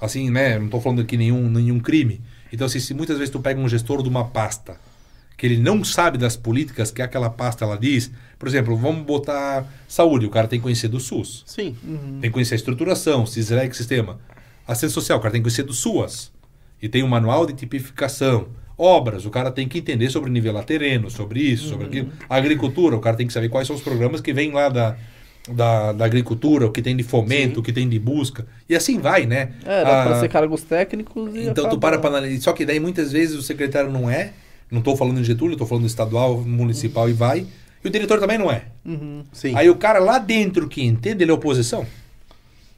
Assim, 0.00 0.30
né? 0.30 0.58
Não 0.58 0.68
tô 0.68 0.80
falando 0.80 1.00
aqui 1.00 1.16
nenhum, 1.16 1.48
nenhum 1.48 1.80
crime. 1.80 2.20
Então, 2.52 2.66
assim, 2.66 2.80
se 2.80 2.94
muitas 2.94 3.18
vezes 3.18 3.30
tu 3.30 3.40
pega 3.40 3.60
um 3.60 3.68
gestor 3.68 4.02
de 4.02 4.08
uma 4.08 4.24
pasta 4.24 4.76
que 5.36 5.46
ele 5.46 5.56
não 5.56 5.82
sabe 5.82 6.18
das 6.18 6.36
políticas 6.36 6.90
que 6.90 7.00
aquela 7.00 7.30
pasta 7.30 7.64
ela 7.64 7.78
diz, 7.78 8.10
por 8.38 8.46
exemplo, 8.46 8.76
vamos 8.76 9.06
botar 9.06 9.66
saúde, 9.88 10.26
o 10.26 10.30
cara 10.30 10.46
tem 10.46 10.58
que 10.58 10.62
conhecer 10.64 10.88
do 10.88 11.00
SUS, 11.00 11.44
Sim. 11.46 11.74
tem 12.20 12.28
que 12.28 12.30
conhecer 12.30 12.54
a 12.54 12.56
estruturação, 12.56 13.24
CISREG, 13.24 13.74
sistema. 13.74 14.20
Assistência 14.66 14.94
social, 14.94 15.18
o 15.18 15.22
cara 15.22 15.32
tem 15.32 15.40
que 15.40 15.44
conhecer 15.44 15.62
do 15.62 15.72
SUAS. 15.72 16.30
E 16.82 16.88
tem 16.88 17.02
um 17.02 17.08
manual 17.08 17.46
de 17.46 17.54
tipificação. 17.54 18.48
Obras, 18.76 19.24
o 19.24 19.30
cara 19.30 19.50
tem 19.50 19.66
que 19.66 19.78
entender 19.78 20.10
sobre 20.10 20.30
nivelar 20.30 20.64
terreno, 20.64 21.10
sobre 21.10 21.40
isso, 21.40 21.68
sobre 21.68 21.86
aquilo. 21.86 22.12
Agricultura, 22.28 22.96
o 22.96 23.00
cara 23.00 23.16
tem 23.16 23.26
que 23.26 23.32
saber 23.32 23.48
quais 23.48 23.66
são 23.66 23.76
os 23.76 23.82
programas 23.82 24.20
que 24.20 24.32
vêm 24.32 24.52
lá 24.52 24.68
da, 24.68 24.96
da, 25.48 25.92
da 25.92 26.04
agricultura, 26.04 26.66
o 26.66 26.70
que 26.72 26.82
tem 26.82 26.96
de 26.96 27.02
fomento, 27.02 27.54
Sim. 27.54 27.60
o 27.60 27.62
que 27.62 27.72
tem 27.72 27.88
de 27.88 27.98
busca. 27.98 28.46
E 28.68 28.74
assim 28.76 28.98
vai, 28.98 29.26
né? 29.26 29.52
É, 29.64 29.84
dá 29.84 30.04
pra 30.04 30.16
Ah, 30.16 30.20
ser 30.20 30.28
cargos 30.28 30.62
técnicos 30.62 31.34
e. 31.34 31.40
então 31.42 31.64
tu 31.64 31.76
acaba- 31.76 31.78
para 31.80 31.98
para 31.98 32.10
analisar. 32.10 32.42
Só 32.42 32.52
que 32.52 32.64
daí 32.66 32.78
muitas 32.80 33.10
vezes 33.12 33.36
o 33.36 33.42
secretário 33.42 33.90
não 33.90 34.08
é. 34.10 34.32
Não 34.70 34.78
estou 34.78 34.96
falando 34.96 35.18
em 35.18 35.24
Getúlio, 35.24 35.54
estou 35.54 35.66
falando 35.66 35.86
estadual, 35.86 36.38
municipal 36.42 37.08
e 37.08 37.12
vai. 37.12 37.46
E 37.82 37.88
o 37.88 37.90
diretor 37.90 38.20
também 38.20 38.38
não 38.38 38.50
é. 38.52 38.64
Uhum. 38.84 39.24
Sim. 39.32 39.52
Aí 39.56 39.68
o 39.70 39.74
cara 39.76 39.98
lá 39.98 40.18
dentro 40.18 40.68
que 40.68 40.84
entende, 40.84 41.24
ele 41.24 41.30
é 41.30 41.34
oposição. 41.34 41.84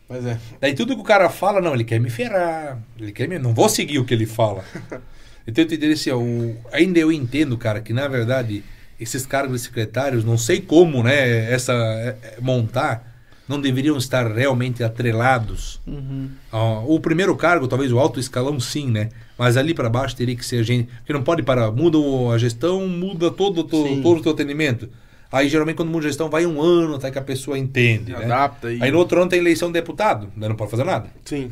Mas 0.09 0.25
é. 0.25 0.39
Daí 0.61 0.75
tudo 0.75 0.95
que 0.95 1.01
o 1.01 1.05
cara 1.05 1.29
fala, 1.29 1.61
não, 1.61 1.75
ele 1.75 1.85
quer 1.85 1.99
me 2.01 2.09
ferrar. 2.11 2.79
Ele 2.99 3.13
quer 3.13 3.29
me. 3.29 3.39
Não 3.39 3.53
vou 3.53 3.69
seguir 3.69 3.99
o 3.99 4.05
que 4.05 4.15
ele 4.15 4.27
fala. 4.27 4.65
então 5.47 5.65
eu 5.65 5.69
te 5.69 5.77
diria 5.77 5.95
assim, 5.95 6.11
ó, 6.11 6.19
o- 6.19 6.57
ainda 6.73 6.99
eu 6.99 7.11
entendo, 7.13 7.59
cara, 7.59 7.81
que 7.81 7.93
na 7.93 8.07
verdade 8.09 8.63
esses 8.99 9.27
cargos 9.27 9.61
de 9.61 9.67
secretários, 9.67 10.25
não 10.25 10.39
sei 10.39 10.61
como, 10.61 11.03
né, 11.03 11.53
essa 11.53 11.73
é, 11.73 12.17
é, 12.23 12.41
montar, 12.41 13.11
não 13.49 13.61
deveriam 13.61 13.97
estar 13.99 14.31
realmente 14.33 14.83
atrelados 14.85 15.81
Uhum. 15.87 16.31
Ó, 16.51 16.85
o 16.87 17.01
primeiro 17.01 17.35
cargo, 17.37 17.67
talvez 17.67 17.93
o 17.93 17.99
alto 17.99 18.21
escalão, 18.21 18.59
sim, 18.61 18.91
né? 18.91 19.09
Mas 19.37 19.57
ali 19.57 19.75
para 19.75 19.91
baixo 19.91 20.15
teria 20.15 20.37
que 20.37 20.45
ser 20.45 20.59
a 20.59 20.63
gente. 20.63 20.89
Porque 20.99 21.13
não 21.13 21.23
pode 21.23 21.43
parar. 21.43 21.73
Muda 21.73 21.99
a 22.33 22.39
gestão, 22.39 22.87
muda 22.87 23.31
todo, 23.31 23.65
todo, 23.65 24.01
todo 24.03 24.21
o 24.21 24.23
teu 24.23 24.33
atendimento. 24.33 24.89
Aí 25.33 25.49
geralmente 25.49 25.77
quando 25.77 25.89
muda 25.89 26.07
a 26.07 26.09
gestão 26.09 26.29
vai 26.29 26.45
um 26.45 26.61
ano 26.61 26.97
até 26.97 27.11
que 27.11 27.19
a 27.19 27.23
pessoa 27.23 27.59
entende. 27.59 28.13
Né? 28.13 28.25
Adapta 28.25 28.73
e. 28.73 28.83
Aí 28.83 28.91
no 28.91 28.99
outro 28.99 29.21
ano 29.21 29.31
tem 29.31 29.39
eleição 29.39 29.69
de 29.69 29.75
deputado, 29.75 30.29
daí 30.37 30.49
não 30.49 30.57
pode 30.57 30.71
fazer 30.71 30.85
nada. 30.85 31.09
Sim. 31.25 31.51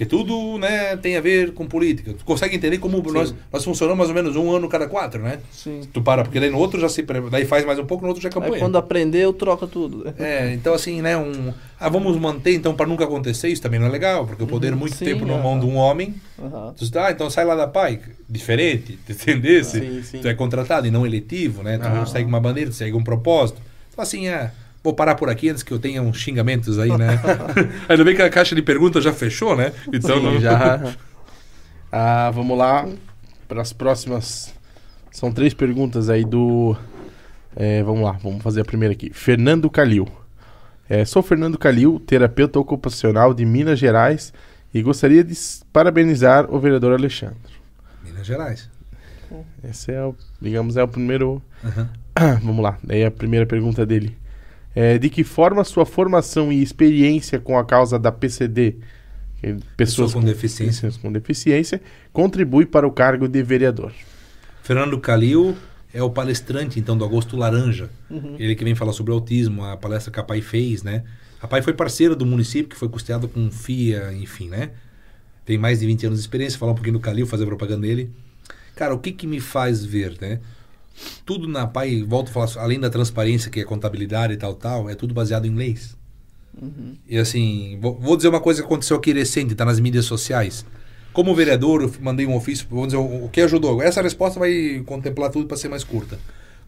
Porque 0.00 0.06
tudo 0.08 0.56
né, 0.56 0.96
tem 0.96 1.14
a 1.18 1.20
ver 1.20 1.52
com 1.52 1.66
política. 1.66 2.14
Tu 2.14 2.24
consegue 2.24 2.56
entender 2.56 2.78
como 2.78 3.02
nós, 3.12 3.34
nós 3.52 3.62
funcionamos 3.62 3.98
mais 3.98 4.08
ou 4.08 4.14
menos 4.14 4.34
um 4.34 4.50
ano 4.50 4.66
cada 4.66 4.88
quatro, 4.88 5.20
né? 5.22 5.40
Sim. 5.52 5.82
Tu 5.92 6.00
para, 6.00 6.22
porque 6.22 6.40
daí 6.40 6.48
no 6.48 6.56
outro 6.56 6.80
já 6.80 6.88
se. 6.88 7.04
Daí 7.30 7.44
faz 7.44 7.66
mais 7.66 7.78
um 7.78 7.84
pouco, 7.84 8.04
no 8.04 8.08
outro 8.08 8.22
já 8.22 8.30
é 8.30 8.32
Aí 8.32 8.34
campanha. 8.40 8.58
quando 8.58 8.78
aprendeu, 8.78 9.30
troca 9.34 9.66
tudo. 9.66 10.10
É, 10.18 10.54
então 10.54 10.72
assim, 10.72 11.02
né, 11.02 11.18
um, 11.18 11.52
ah, 11.78 11.90
vamos 11.90 12.16
manter 12.16 12.54
então 12.54 12.74
para 12.74 12.86
nunca 12.86 13.04
acontecer, 13.04 13.48
isso 13.48 13.60
também 13.60 13.78
não 13.78 13.88
é 13.88 13.90
legal, 13.90 14.26
porque 14.26 14.42
o 14.42 14.46
poder 14.46 14.74
muito 14.74 14.96
sim, 14.96 15.04
tempo 15.04 15.26
na 15.26 15.34
é. 15.34 15.42
mão 15.42 15.60
de 15.60 15.66
um 15.66 15.76
homem, 15.76 16.14
Aham. 16.38 16.72
tu 16.74 16.98
ah, 16.98 17.10
então 17.10 17.28
sai 17.28 17.44
lá 17.44 17.54
da 17.54 17.66
PAI, 17.66 18.00
diferente, 18.26 18.98
entendesse? 19.06 19.80
Sim, 19.80 20.02
sim. 20.02 20.18
Tu 20.22 20.28
é 20.28 20.32
contratado 20.32 20.86
e 20.86 20.90
não 20.90 21.04
eletivo, 21.04 21.62
né, 21.62 21.76
tu 21.76 21.84
Ah. 21.86 22.06
segue 22.06 22.26
uma 22.26 22.40
bandeira, 22.40 22.70
tu 22.70 22.76
segue 22.76 22.96
um 22.96 23.04
propósito. 23.04 23.60
Então 23.92 24.02
assim, 24.02 24.28
é, 24.28 24.50
vou 24.82 24.94
parar 24.94 25.14
por 25.14 25.28
aqui 25.28 25.48
antes 25.48 25.62
que 25.62 25.72
eu 25.72 25.78
tenha 25.78 26.02
uns 26.02 26.16
xingamentos 26.16 26.78
aí, 26.78 26.96
né? 26.96 27.20
Ainda 27.88 28.04
bem 28.04 28.14
que 28.14 28.22
a 28.22 28.30
caixa 28.30 28.54
de 28.54 28.62
perguntas 28.62 29.04
já 29.04 29.12
fechou, 29.12 29.56
né? 29.56 29.72
Então 29.92 30.18
Sim, 30.18 30.24
não... 30.24 30.40
já. 30.40 30.94
Ah, 31.92 32.30
vamos 32.32 32.56
lá 32.56 32.88
para 33.48 33.60
as 33.60 33.72
próximas. 33.72 34.54
São 35.10 35.32
três 35.32 35.52
perguntas 35.52 36.08
aí 36.08 36.24
do. 36.24 36.76
é, 37.56 37.82
vamos 37.82 38.02
lá, 38.02 38.12
vamos 38.12 38.44
fazer 38.44 38.60
a 38.60 38.64
primeira 38.64 38.92
aqui. 38.92 39.10
Fernando 39.12 39.68
Calil. 39.68 40.06
É, 40.88 41.04
sou 41.04 41.20
Fernando 41.20 41.58
Calil, 41.58 41.98
terapeuta 41.98 42.60
ocupacional 42.60 43.34
de 43.34 43.44
Minas 43.44 43.80
Gerais 43.80 44.32
e 44.72 44.82
gostaria 44.82 45.24
de 45.24 45.34
parabenizar 45.72 46.48
o 46.48 46.60
vereador 46.60 46.92
Alexandre. 46.92 47.54
Minas 48.04 48.24
Gerais. 48.24 48.70
Esse 49.62 49.92
é, 49.92 50.04
o, 50.04 50.14
digamos, 50.40 50.76
é 50.76 50.82
o 50.82 50.88
primeiro. 50.88 51.42
Aham. 51.64 51.90
Vamos 52.42 52.62
lá, 52.62 52.78
daí 52.82 53.04
a 53.04 53.10
primeira 53.10 53.46
pergunta 53.46 53.84
dele. 53.84 54.16
É, 54.74 54.98
de 54.98 55.10
que 55.10 55.24
forma 55.24 55.64
sua 55.64 55.84
formação 55.84 56.52
e 56.52 56.62
experiência 56.62 57.40
com 57.40 57.58
a 57.58 57.64
causa 57.64 57.98
da 57.98 58.12
PCD, 58.12 58.76
que 59.40 59.46
é 59.48 59.56
pessoas 59.76 60.12
com 60.12 60.22
deficiência. 60.22 60.82
pessoas 60.82 60.96
com 60.96 61.10
deficiência, 61.10 61.80
contribui 62.12 62.66
para 62.66 62.86
o 62.86 62.92
cargo 62.92 63.26
de 63.26 63.42
vereador? 63.42 63.92
Fernando 64.62 64.98
Calil 65.00 65.56
é 65.92 66.02
o 66.02 66.10
palestrante, 66.10 66.78
então, 66.78 66.96
do 66.96 67.04
Agosto 67.04 67.36
Laranja. 67.36 67.90
Uhum. 68.08 68.36
Ele 68.38 68.54
que 68.54 68.62
vem 68.62 68.74
falar 68.74 68.92
sobre 68.92 69.12
autismo, 69.12 69.64
a 69.64 69.76
palestra 69.76 70.12
que 70.12 70.20
a 70.20 70.22
PAI 70.22 70.40
fez, 70.40 70.82
né? 70.82 71.02
A 71.42 71.48
PAI 71.48 71.62
foi 71.62 71.72
parceira 71.72 72.14
do 72.14 72.24
município, 72.24 72.68
que 72.68 72.76
foi 72.76 72.88
custeado 72.88 73.26
com 73.26 73.50
FIA, 73.50 74.12
enfim, 74.12 74.48
né? 74.48 74.70
Tem 75.44 75.58
mais 75.58 75.80
de 75.80 75.86
20 75.86 76.06
anos 76.06 76.18
de 76.18 76.22
experiência, 76.22 76.58
falar 76.58 76.72
um 76.72 76.74
pouquinho 76.76 76.98
do 76.98 77.00
Calil, 77.00 77.26
fazer 77.26 77.46
propaganda 77.46 77.86
dele. 77.86 78.10
Cara, 78.76 78.94
o 78.94 78.98
que 78.98 79.10
que 79.10 79.26
me 79.26 79.40
faz 79.40 79.84
ver, 79.84 80.16
né? 80.20 80.38
Tudo 81.24 81.48
na 81.48 81.66
PAI, 81.66 82.02
volto 82.02 82.28
a 82.28 82.32
falar, 82.32 82.64
além 82.64 82.78
da 82.78 82.90
transparência, 82.90 83.50
que 83.50 83.60
é 83.60 83.64
contabilidade 83.64 84.34
e 84.34 84.36
tal, 84.36 84.54
tal, 84.54 84.90
é 84.90 84.94
tudo 84.94 85.14
baseado 85.14 85.46
em 85.46 85.54
leis. 85.54 85.96
Uhum. 86.60 86.94
E 87.08 87.16
assim, 87.18 87.78
vou, 87.80 88.16
dizer 88.16 88.28
uma 88.28 88.40
coisa 88.40 88.60
que 88.60 88.66
aconteceu 88.66 88.96
aqui 88.96 89.12
recente, 89.12 89.54
tá 89.54 89.64
nas 89.64 89.80
mídias 89.80 90.04
sociais. 90.04 90.64
Como 91.12 91.34
vereador, 91.34 91.82
eu 91.82 91.92
mandei 92.00 92.26
um 92.26 92.36
ofício, 92.36 92.66
vou 92.68 92.86
dizer 92.86 92.98
o, 92.98 93.28
que 93.32 93.40
ajudou. 93.40 93.82
Essa 93.82 94.02
resposta 94.02 94.38
vai 94.38 94.82
contemplar 94.86 95.30
tudo 95.30 95.46
para 95.46 95.56
ser 95.56 95.68
mais 95.68 95.82
curta. 95.82 96.18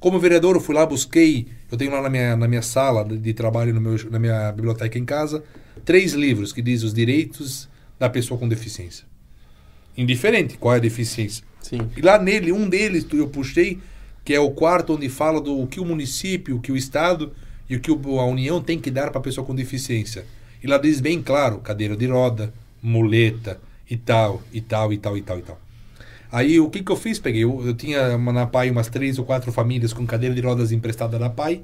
Como 0.01 0.19
vereador, 0.19 0.57
eu 0.57 0.61
fui 0.61 0.75
lá, 0.75 0.85
busquei, 0.85 1.47
eu 1.71 1.79
tenho 1.79 1.93
lá 1.93 2.03
na 2.03 2.11
minha, 2.11 2.37
na 2.37 2.49
minha 2.49 2.63
sala 2.63 3.05
de, 3.05 3.33
trabalho, 3.33 3.73
no 3.73 3.81
meu, 3.81 3.97
na 4.11 4.19
minha 4.19 4.51
biblioteca 4.51 4.99
em 4.99 5.05
casa, 5.05 5.45
três 5.85 6.13
livros 6.13 6.53
que 6.53 6.61
dizem 6.61 6.89
os 6.89 6.93
direitos 6.93 7.69
da 8.01 8.11
pessoa 8.11 8.39
com 8.39 8.49
deficiência. 8.49 9.05
Indiferente 9.97 10.57
qual 10.59 10.75
é 10.75 10.79
a 10.79 10.81
deficiência. 10.81 11.45
Sim. 11.61 11.89
E 11.97 12.01
lá 12.01 12.19
nele, 12.19 12.51
um 12.51 12.69
deles 12.69 13.07
eu 13.13 13.29
puxei, 13.29 13.79
que 14.25 14.35
é 14.35 14.41
o 14.41 14.51
quarto 14.51 14.95
onde 14.95 15.09
fala 15.09 15.41
do 15.41 15.67
que 15.67 15.81
o 15.81 15.85
município, 15.85 16.57
o 16.57 16.61
que 16.61 16.71
o 16.73 16.77
Estado 16.77 17.33
e 17.69 17.77
o 17.77 17.81
que 17.81 17.91
o- 17.91 18.21
a 18.21 18.25
União 18.27 18.61
tem 18.63 18.79
que 18.79 18.91
dar 18.91 19.11
para 19.11 19.19
a 19.19 19.23
pessoa 19.23 19.47
com 19.47 19.55
deficiência. 19.55 20.25
E 20.63 20.67
lá 20.67 20.79
diz 20.79 21.01
bem 21.01 21.21
claro, 21.23 21.59
cadeira 21.59 21.97
de 21.97 22.07
roda, 22.07 22.53
muleta 22.83 23.59
e 23.91 23.97
tal, 23.97 24.43
e 24.53 24.61
tal, 24.61 24.93
e 24.93 24.99
tal, 24.99 25.17
e 25.17 25.23
tal, 25.23 25.39
e 25.39 25.43
tal. 25.43 25.61
Aí 26.31 26.59
o 26.61 26.71
que, 26.71 26.83
que 26.83 26.91
eu 26.91 26.97
fiz? 26.97 27.19
Peguei, 27.19 27.45
eu, 27.45 27.63
eu 27.67 27.75
tinha 27.75 28.17
uma- 28.17 28.33
na 28.33 28.47
PAI 28.47 28.71
umas 28.71 28.89
três 28.89 29.19
ou 29.19 29.25
quatro 29.25 29.53
famílias 29.53 29.93
com 29.93 30.07
cadeira 30.07 30.35
de 30.35 30.41
rodas 30.41 30.73
emprestada 30.73 31.19
da 31.19 31.29
PAI, 31.29 31.63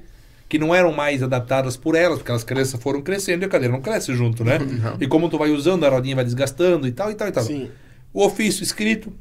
que 0.48 0.59
não 0.59 0.74
eram 0.74 0.93
mais 0.93 1.22
adaptadas 1.22 1.76
por 1.76 1.94
elas, 1.94 2.18
porque 2.18 2.32
as 2.32 2.43
crianças 2.44 2.80
foram 2.80 3.01
crescendo 3.02 3.43
e 3.43 3.47
a 3.47 3.48
cadeira 3.48 3.72
não 3.72 3.80
cresce 3.80 4.14
junto, 4.14 4.44
né? 4.44 4.59
E 5.01 5.06
como 5.06 5.28
tu 5.28 5.39
vai 5.39 5.51
usando, 5.51 5.85
a 5.85 5.89
rodinha 5.89 6.16
vai 6.16 6.24
desgastando 6.24 6.86
e 6.86 6.93
tal, 6.93 7.10
e 7.10 7.14
tal, 7.14 7.28
e 7.28 7.32
tal. 7.32 7.44
Sim. 7.44 7.70
O 8.12 8.24
ofício 8.24 8.62
escrito, 8.62 9.12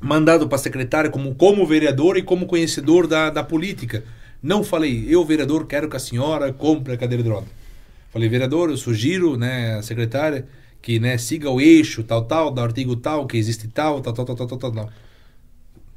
mandado 0.00 0.48
para 0.48 0.56
a 0.56 0.58
secretária 0.58 1.10
como, 1.10 1.34
como 1.34 1.66
vereador 1.66 2.16
e 2.16 2.22
como 2.22 2.46
conhecedor 2.46 3.06
da, 3.06 3.30
da 3.30 3.42
política. 3.42 4.04
Não 4.42 4.62
falei, 4.62 5.06
eu, 5.08 5.24
vereador, 5.24 5.66
quero 5.66 5.88
que 5.88 5.96
a 5.96 6.00
senhora 6.00 6.52
compre 6.52 6.94
a 6.94 6.96
cadeira 6.96 7.22
de 7.22 7.28
roda. 7.28 7.46
Falei, 8.10 8.28
vereador, 8.28 8.70
eu 8.70 8.76
sugiro, 8.76 9.36
né, 9.36 9.82
secretária, 9.82 10.46
que 10.80 10.98
né, 11.00 11.18
siga 11.18 11.50
o 11.50 11.60
eixo 11.60 12.02
tal, 12.02 12.24
tal, 12.24 12.50
do 12.50 12.60
artigo 12.60 12.96
tal, 12.96 13.26
que 13.26 13.36
existe 13.36 13.68
tal, 13.68 14.00
tal, 14.00 14.12
tal, 14.12 14.24
tal, 14.24 14.36
tal, 14.36 14.58
tal, 14.58 14.72
tal. 14.72 14.90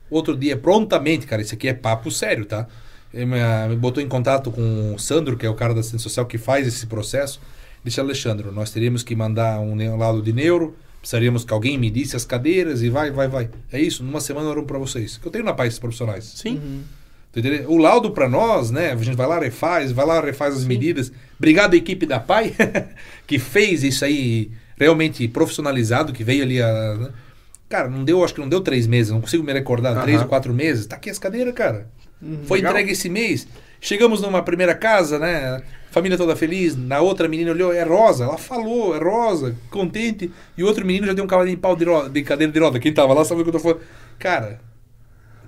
Outro 0.09 0.35
dia, 0.35 0.57
prontamente, 0.57 1.25
cara, 1.25 1.41
isso 1.41 1.53
aqui 1.53 1.67
é 1.67 1.73
papo 1.73 2.11
sério, 2.11 2.45
tá? 2.45 2.67
Ele 3.13 3.25
me, 3.25 3.75
botou 3.75 4.01
em 4.01 4.07
contato 4.07 4.51
com 4.51 4.93
o 4.93 4.99
Sandro, 4.99 5.37
que 5.37 5.45
é 5.45 5.49
o 5.49 5.53
cara 5.53 5.73
da 5.73 5.79
assistência 5.81 6.09
social 6.09 6.25
que 6.25 6.37
faz 6.37 6.67
esse 6.67 6.85
processo. 6.87 7.39
Disse, 7.83 7.99
Alexandre, 7.99 8.49
nós 8.51 8.71
teríamos 8.71 9.03
que 9.03 9.15
mandar 9.15 9.59
um, 9.59 9.97
laudo 9.97 10.21
de 10.21 10.33
neuro, 10.33 10.75
precisaríamos 11.01 11.43
que 11.43 11.51
alguém 11.51 11.77
medisse 11.77 12.15
as 12.15 12.23
cadeiras 12.23 12.81
e 12.81 12.89
vai, 12.89 13.11
vai, 13.11 13.27
vai. 13.27 13.49
É 13.71 13.81
isso, 13.81 14.03
numa 14.03 14.21
semana 14.21 14.49
eu 14.49 14.63
pra 14.63 14.77
vocês. 14.77 15.17
Que 15.17 15.27
eu 15.27 15.31
tenho 15.31 15.43
na 15.43 15.53
paz 15.53 15.69
esses 15.69 15.79
profissionais. 15.79 16.23
Sim. 16.35 16.55
Uhum. 16.57 16.81
Entendeu? 17.35 17.71
O 17.71 17.77
laudo 17.77 18.11
pra 18.11 18.29
nós, 18.29 18.71
né? 18.71 18.91
A 18.91 18.95
gente 18.97 19.15
vai 19.15 19.25
lá, 19.25 19.39
refaz, 19.39 19.91
vai 19.91 20.05
lá, 20.05 20.21
refaz 20.21 20.55
as 20.55 20.65
medidas. 20.65 21.11
Obrigado 21.37 21.73
à 21.73 21.77
equipe 21.77 22.05
da 22.05 22.19
PAI, 22.19 22.53
que 23.25 23.39
fez 23.39 23.83
isso 23.83 24.05
aí 24.05 24.51
realmente 24.77 25.27
profissionalizado, 25.27 26.13
que 26.13 26.23
veio 26.23 26.43
ali 26.43 26.61
a. 26.61 26.95
né? 26.97 27.09
Cara, 27.69 27.89
não 27.89 28.03
deu, 28.03 28.23
acho 28.23 28.33
que 28.33 28.41
não 28.41 28.49
deu 28.49 28.59
três 28.59 28.85
meses, 28.85 29.11
não 29.13 29.21
consigo 29.21 29.43
me 29.43 29.53
recordar, 29.53 29.93
Aham. 29.93 30.01
três 30.03 30.21
ou 30.21 30.27
quatro 30.27 30.53
meses. 30.53 30.85
Tá 30.85 30.97
aqui 30.97 31.09
as 31.09 31.17
cadeiras, 31.17 31.53
cara. 31.53 31.87
Foi 32.43 32.57
Legal. 32.59 32.73
entregue 32.73 32.91
esse 32.91 33.09
mês. 33.09 33.47
Chegamos 33.81 34.21
numa 34.21 34.43
primeira 34.43 34.75
casa, 34.75 35.17
né? 35.17 35.61
Família 35.89 36.17
toda 36.17 36.35
feliz. 36.35 36.75
Na 36.77 37.01
outra 37.01 37.27
menina 37.27 37.51
olhou, 37.51 37.73
é 37.73 37.83
rosa. 37.83 38.23
Ela 38.25 38.37
falou, 38.37 38.95
é 38.95 38.99
rosa, 38.99 39.55
contente. 39.71 40.31
E 40.57 40.63
o 40.63 40.67
outro 40.67 40.85
menino 40.85 41.07
já 41.07 41.13
deu 41.13 41.25
um 41.25 41.27
cavalinho 41.27 41.55
de 41.57 41.61
pau 41.61 41.75
de, 41.75 41.83
ro- 41.83 42.07
de 42.07 42.21
cadeira 42.21 42.53
de 42.53 42.59
roda. 42.59 42.79
Quem 42.79 42.93
tava 42.93 43.13
lá 43.13 43.25
sabe 43.25 43.41
o 43.41 43.43
que 43.43 43.49
eu 43.49 43.53
tô 43.53 43.59
falando. 43.59 43.81
Cara, 44.19 44.61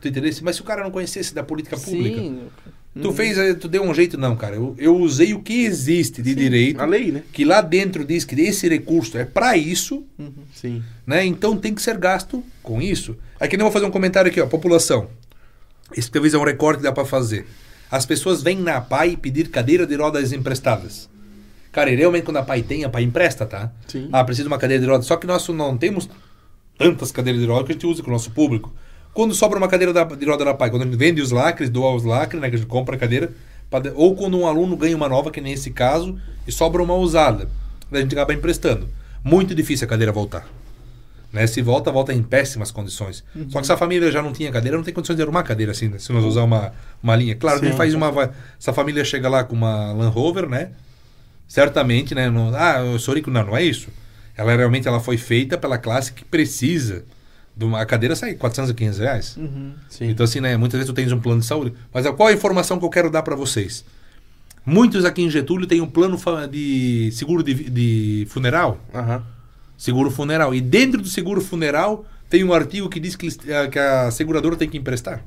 Tu 0.02 0.10
entendesse? 0.10 0.44
Mas 0.44 0.58
se 0.58 0.62
o 0.62 0.66
cara 0.66 0.84
não 0.84 0.92
conhecesse 0.92 1.34
da 1.34 1.44
política 1.44 1.78
pública, 1.78 2.18
Sim. 2.20 2.42
tu 3.02 3.14
fez, 3.14 3.38
eh, 3.38 3.54
tu 3.54 3.70
deu 3.70 3.82
um 3.84 3.94
jeito, 3.94 4.18
não, 4.18 4.36
cara. 4.36 4.56
Eu, 4.58 4.76
eu 4.78 4.98
usei 4.98 5.34
o 5.34 5.40
que 5.40 5.64
existe 5.64 6.22
de 6.22 6.36
direito, 6.36 6.82
A 6.82 6.86
lei, 6.86 7.10
né? 7.10 7.24
que 7.32 7.46
lá 7.46 7.62
dentro 7.62 8.04
diz 8.04 8.26
que 8.26 8.36
esse 8.42 8.68
recurso 8.68 9.18
é 9.18 9.24
para 9.24 9.56
isso, 9.56 10.04
Sim. 10.54 10.84
né? 11.08 11.24
Então 11.24 11.56
tem 11.56 11.74
que 11.74 11.82
ser 11.82 11.98
gasto 11.98 12.44
com 12.62 12.82
isso. 12.82 13.16
Aqui 13.40 13.56
nem 13.56 13.64
vou 13.64 13.72
fazer 13.72 13.86
um 13.86 13.92
comentário 13.92 14.30
aqui, 14.30 14.42
ó, 14.42 14.46
população. 14.46 15.08
Esse 15.96 16.12
talvez 16.12 16.34
é 16.34 16.38
um 16.38 16.44
recorte 16.44 16.80
que 16.80 16.84
dá 16.84 16.92
para 16.92 17.06
fazer. 17.06 17.46
As 17.94 18.08
pessoas 18.08 18.42
vêm 18.42 18.58
na 18.58 18.82
PAI 18.82 19.16
pedir 19.16 19.50
cadeira 19.50 19.86
de 19.86 19.96
rodas 19.96 20.34
emprestadas. 20.34 21.08
Cara, 21.72 21.92
e 21.92 21.96
realmente 21.96 22.24
quando 22.24 22.38
a 22.38 22.42
PAI 22.44 22.64
tem, 22.64 22.84
a 22.84 22.90
PAI 22.90 23.04
empresta, 23.04 23.46
tá? 23.46 23.72
Sim. 23.88 24.10
Ah, 24.12 24.24
precisa 24.24 24.46
de 24.46 24.52
uma 24.52 24.58
cadeira 24.58 24.82
de 24.84 24.90
rodas. 24.90 25.06
Só 25.06 25.16
que 25.16 25.28
nós 25.28 25.48
não 25.50 25.78
temos 25.78 26.10
tantas 26.76 27.12
cadeiras 27.12 27.40
de 27.40 27.48
rodas 27.48 27.66
que 27.68 27.72
a 27.72 27.76
gente 27.76 27.86
usa 27.86 28.02
com 28.02 28.10
o 28.10 28.14
nosso 28.14 28.32
público. 28.32 28.74
Quando 29.14 29.36
sobra 29.36 29.60
uma 29.60 29.68
cadeira 29.68 29.94
da- 29.94 30.06
de 30.06 30.26
roda 30.26 30.44
da 30.44 30.56
PAI, 30.56 30.72
quando 30.72 30.82
a 30.82 30.86
gente 30.86 30.98
vende 30.98 31.22
os 31.22 31.30
lacres, 31.30 31.70
doa 31.70 31.94
os 31.94 32.04
lacres, 32.04 32.42
né, 32.42 32.50
que 32.50 32.56
a 32.56 32.58
gente 32.58 32.68
compra 32.68 32.96
a 32.96 32.98
cadeira, 32.98 33.32
ou 33.94 34.16
quando 34.16 34.40
um 34.40 34.48
aluno 34.48 34.76
ganha 34.76 34.96
uma 34.98 35.08
nova, 35.08 35.30
que 35.30 35.40
nem 35.40 35.54
esse 35.54 35.70
caso, 35.70 36.18
e 36.48 36.52
sobra 36.52 36.82
uma 36.82 36.96
usada, 36.96 37.48
a 37.92 37.98
gente 38.00 38.14
acaba 38.16 38.34
emprestando. 38.34 38.88
Muito 39.24 39.54
difícil 39.54 39.86
a 39.86 39.90
cadeira 39.90 40.12
voltar. 40.12 40.48
Né? 41.34 41.48
Se 41.48 41.64
volta, 41.64 41.92
volta 41.92 42.14
em 42.14 42.22
péssimas 42.22 42.70
condições. 42.70 43.24
Só 43.50 43.60
que 43.60 43.66
se 43.66 43.74
a 43.74 43.78
família 43.78 44.12
já 44.12 44.22
não 44.22 44.32
tinha 44.32 44.52
cadeira, 44.52 44.78
não 44.78 44.84
tem 44.84 44.94
condições 44.94 45.16
de 45.16 45.24
arrumar 45.24 45.42
cadeira 45.42 45.72
assim, 45.72 45.90
né? 45.90 45.98
se 45.98 46.14
nós 46.14 46.24
usar 46.24 46.44
uma, 46.44 46.72
uma 47.02 47.16
linha. 47.16 47.36
Claro 47.36 47.60
Sim. 47.60 47.74
faz 47.74 47.96
uma. 47.96 48.32
Se 48.60 48.70
a 48.70 48.74
família 48.74 49.04
chega 49.04 49.28
lá 49.28 49.44
com 49.44 49.56
uma 49.56 49.92
Land 49.94 50.14
Rover, 50.14 50.48
né? 50.48 50.70
Certamente, 51.48 52.14
né? 52.14 52.30
Não, 52.30 52.56
ah, 52.56 52.82
eu 52.86 53.00
sou 53.00 53.16
rico. 53.16 53.32
Não, 53.32 53.44
não 53.44 53.58
é 53.58 53.64
isso. 53.64 53.90
Ela 54.38 54.56
realmente 54.56 54.88
ela 54.88 55.00
foi 55.00 55.18
feita 55.18 55.58
pela 55.58 55.80
classe 55.80 56.14
que 56.14 56.24
precisa. 56.24 57.04
De 57.56 57.66
uma, 57.66 57.82
a 57.82 57.86
cadeira 57.86 58.16
sai 58.16 58.36
400 58.36 58.72
a 58.72 58.74
500 58.74 59.00
reais. 59.00 59.38
Sim. 59.90 60.10
Então, 60.10 60.24
assim, 60.24 60.40
né? 60.40 60.56
Muitas 60.56 60.80
vezes 60.80 60.92
tu 60.92 60.96
tens 60.96 61.12
um 61.12 61.20
plano 61.20 61.42
de 61.42 61.48
saúde. 61.48 61.74
Mas 61.92 62.08
qual 62.12 62.30
a 62.30 62.34
informação 62.34 62.78
que 62.78 62.86
eu 62.86 62.90
quero 62.90 63.10
dar 63.10 63.24
para 63.24 63.36
vocês? 63.36 63.84
Muitos 64.66 65.04
aqui 65.04 65.24
em 65.24 65.30
Getúlio 65.30 65.68
têm 65.68 65.82
um 65.82 65.90
plano 65.90 66.18
de 66.50 67.12
seguro 67.12 67.44
de, 67.44 67.54
de 67.70 68.28
funeral. 68.30 68.80
Aham. 68.94 69.24
Seguro 69.78 70.10
funeral. 70.12 70.54
E 70.54 70.62
dentro 70.62 71.02
do 71.02 71.08
seguro 71.08 71.42
funeral 71.42 72.06
tem 72.30 72.44
um 72.44 72.54
artigo 72.54 72.90
que 72.90 73.00
diz 73.00 73.16
que, 73.16 73.28
eh, 73.48 73.68
que 73.68 73.78
a 73.80 74.10
seguradora 74.12 74.56
tem 74.56 74.70
que 74.70 74.78
emprestar. 74.78 75.24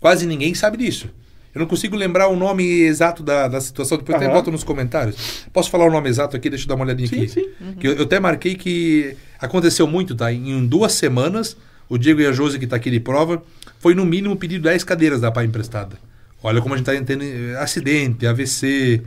Quase 0.00 0.26
ninguém 0.26 0.54
sabe 0.54 0.76
disso. 0.76 1.08
Eu 1.54 1.60
não 1.60 1.66
consigo 1.68 1.96
lembrar 1.96 2.26
o 2.28 2.36
nome 2.36 2.64
exato 2.64 3.22
da, 3.22 3.46
da 3.46 3.60
situação. 3.60 3.96
Depois 3.96 4.16
até 4.16 4.26
Aham. 4.26 4.34
boto 4.34 4.50
nos 4.50 4.64
comentários. 4.64 5.46
Posso 5.52 5.70
falar 5.70 5.86
o 5.86 5.90
nome 5.90 6.08
exato 6.08 6.36
aqui? 6.36 6.50
Deixa 6.50 6.64
eu 6.64 6.68
dar 6.68 6.74
uma 6.74 6.84
olhadinha 6.84 7.08
Sim, 7.08 7.16
aqui. 7.18 7.28
sim. 7.28 7.44
Que 7.78 7.86
eu, 7.88 7.92
eu 7.92 8.02
até 8.02 8.18
marquei 8.18 8.56
que 8.56 9.16
aconteceu 9.38 9.86
muito, 9.86 10.14
tá? 10.16 10.32
Em 10.32 10.66
duas 10.66 10.92
semanas, 10.94 11.56
o 11.88 11.96
Diego 11.96 12.20
e 12.20 12.26
a 12.26 12.32
Josi, 12.32 12.58
que 12.58 12.64
está 12.64 12.74
aqui 12.76 12.90
de 12.90 12.98
prova, 12.98 13.40
foi 13.78 13.94
no 13.94 14.04
mínimo 14.04 14.34
pedir 14.36 14.58
10 14.58 14.82
cadeiras 14.82 15.20
da 15.20 15.30
PAI 15.30 15.46
emprestada. 15.46 15.96
Olha 16.42 16.60
como 16.60 16.74
a 16.74 16.76
gente 16.76 16.88
está 16.90 17.00
entendendo. 17.00 17.52
eh, 17.52 17.56
Acidente, 17.62 18.26
AVC, 18.26 19.00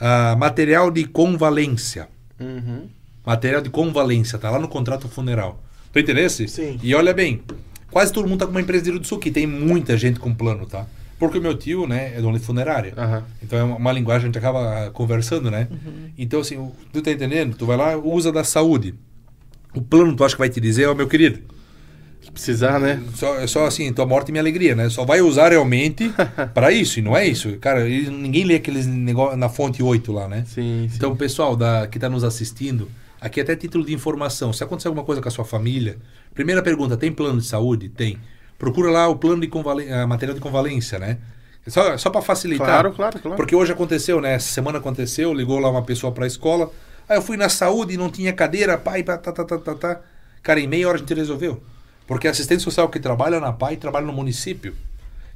ah, 0.00 0.34
material 0.38 0.90
de 0.90 1.04
convalência. 1.04 2.08
Uhum. 2.40 2.88
Material 3.24 3.60
de 3.60 3.70
convalência, 3.70 4.38
tá 4.38 4.50
lá 4.50 4.58
no 4.58 4.68
contrato 4.68 5.08
funeral. 5.08 5.62
Tu 5.92 5.98
entendesse? 5.98 6.48
Sim. 6.48 6.78
E 6.82 6.94
olha 6.94 7.12
bem, 7.12 7.42
quase 7.90 8.12
todo 8.12 8.28
mundo 8.28 8.40
tá 8.40 8.46
com 8.46 8.52
uma 8.52 8.60
empresa 8.60 8.84
de 8.84 8.98
do 8.98 9.06
sul, 9.06 9.18
que 9.18 9.30
tem 9.30 9.46
muita 9.46 9.96
gente 9.96 10.18
com 10.20 10.32
plano, 10.34 10.66
tá? 10.66 10.86
Porque 11.18 11.36
o 11.38 11.42
meu 11.42 11.54
tio, 11.54 11.86
né, 11.86 12.14
é 12.16 12.20
dono 12.20 12.38
de 12.38 12.44
funerária. 12.44 12.94
Aham. 12.96 13.22
Então 13.42 13.58
é 13.58 13.62
uma, 13.62 13.76
uma 13.76 13.92
linguagem 13.92 14.30
que 14.30 14.38
a 14.38 14.40
gente 14.40 14.48
acaba 14.48 14.90
conversando, 14.90 15.50
né? 15.50 15.68
Então, 16.16 16.40
assim, 16.40 16.70
tu 16.92 17.02
tá 17.02 17.10
entendendo? 17.10 17.54
Tu 17.56 17.66
vai 17.66 17.76
lá, 17.76 17.96
usa 17.96 18.32
da 18.32 18.42
saúde. 18.42 18.94
O 19.74 19.82
plano, 19.82 20.16
tu 20.16 20.24
acha 20.24 20.34
que 20.34 20.38
vai 20.38 20.48
te 20.48 20.60
dizer, 20.60 20.88
ó, 20.88 20.94
meu 20.94 21.06
querido, 21.06 21.40
Se 22.22 22.30
precisar, 22.30 22.80
né? 22.80 23.02
só, 23.14 23.34
é 23.38 23.46
só 23.46 23.66
assim, 23.66 23.92
tua 23.92 24.06
morte 24.06 24.30
e 24.30 24.32
minha 24.32 24.42
alegria, 24.42 24.74
né? 24.74 24.88
Só 24.88 25.04
vai 25.04 25.20
usar 25.20 25.50
realmente 25.50 26.10
para 26.54 26.72
isso, 26.72 26.98
e 26.98 27.02
não 27.02 27.14
é 27.14 27.26
isso. 27.26 27.56
Cara, 27.58 27.84
ninguém 27.84 28.44
lê 28.44 28.54
aqueles 28.54 28.86
negócios 28.86 29.38
na 29.38 29.48
fonte 29.50 29.82
8 29.82 30.10
lá, 30.12 30.26
né? 30.26 30.44
Sim, 30.46 30.86
sim. 30.88 30.96
Então, 30.96 31.14
pessoal 31.14 31.54
da, 31.54 31.86
que 31.86 31.98
está 31.98 32.08
nos 32.08 32.24
assistindo, 32.24 32.88
aqui 33.20 33.40
até 33.40 33.54
título 33.54 33.84
de 33.84 33.92
informação. 33.92 34.52
Se 34.52 34.64
acontecer 34.64 34.88
alguma 34.88 35.04
coisa 35.04 35.20
com 35.20 35.28
a 35.28 35.30
sua 35.30 35.44
família, 35.44 35.98
primeira 36.34 36.62
pergunta: 36.62 36.96
tem 36.96 37.12
plano 37.12 37.40
de 37.40 37.46
saúde? 37.46 37.88
Tem. 37.88 38.18
Procura 38.58 38.90
lá 38.90 39.08
o 39.08 39.16
plano 39.16 39.40
de 39.40 39.48
convalen 39.48 39.88
material 40.06 40.34
de 40.34 40.40
convalência, 40.40 40.98
né? 40.98 41.18
Só, 41.66 41.96
só 41.96 42.10
para 42.10 42.22
facilitar. 42.22 42.66
Claro, 42.66 42.92
claro, 42.92 43.18
claro. 43.18 43.36
Porque 43.36 43.54
hoje 43.54 43.72
aconteceu, 43.72 44.20
né? 44.20 44.34
Essa 44.34 44.52
semana 44.52 44.78
aconteceu, 44.78 45.32
ligou 45.32 45.58
lá 45.58 45.70
uma 45.70 45.82
pessoa 45.82 46.12
para 46.12 46.24
a 46.24 46.26
escola. 46.26 46.70
Aí 47.08 47.16
eu 47.16 47.22
fui 47.22 47.36
na 47.36 47.48
saúde 47.48 47.94
e 47.94 47.96
não 47.96 48.10
tinha 48.10 48.32
cadeira, 48.32 48.78
pai, 48.78 49.02
tá, 49.02 49.18
tá, 49.18 49.32
tá, 49.32 49.44
tá, 49.44 49.74
tá. 49.74 50.00
Cara, 50.42 50.60
em 50.60 50.66
meia 50.66 50.88
hora 50.88 50.96
a 50.96 51.00
gente 51.00 51.12
resolveu. 51.12 51.62
Porque 52.06 52.26
a 52.26 52.30
assistente 52.30 52.62
social 52.62 52.88
que 52.88 52.98
trabalha 52.98 53.40
na 53.40 53.52
PAI 53.52 53.76
trabalha 53.76 54.06
no 54.06 54.12
município. 54.12 54.74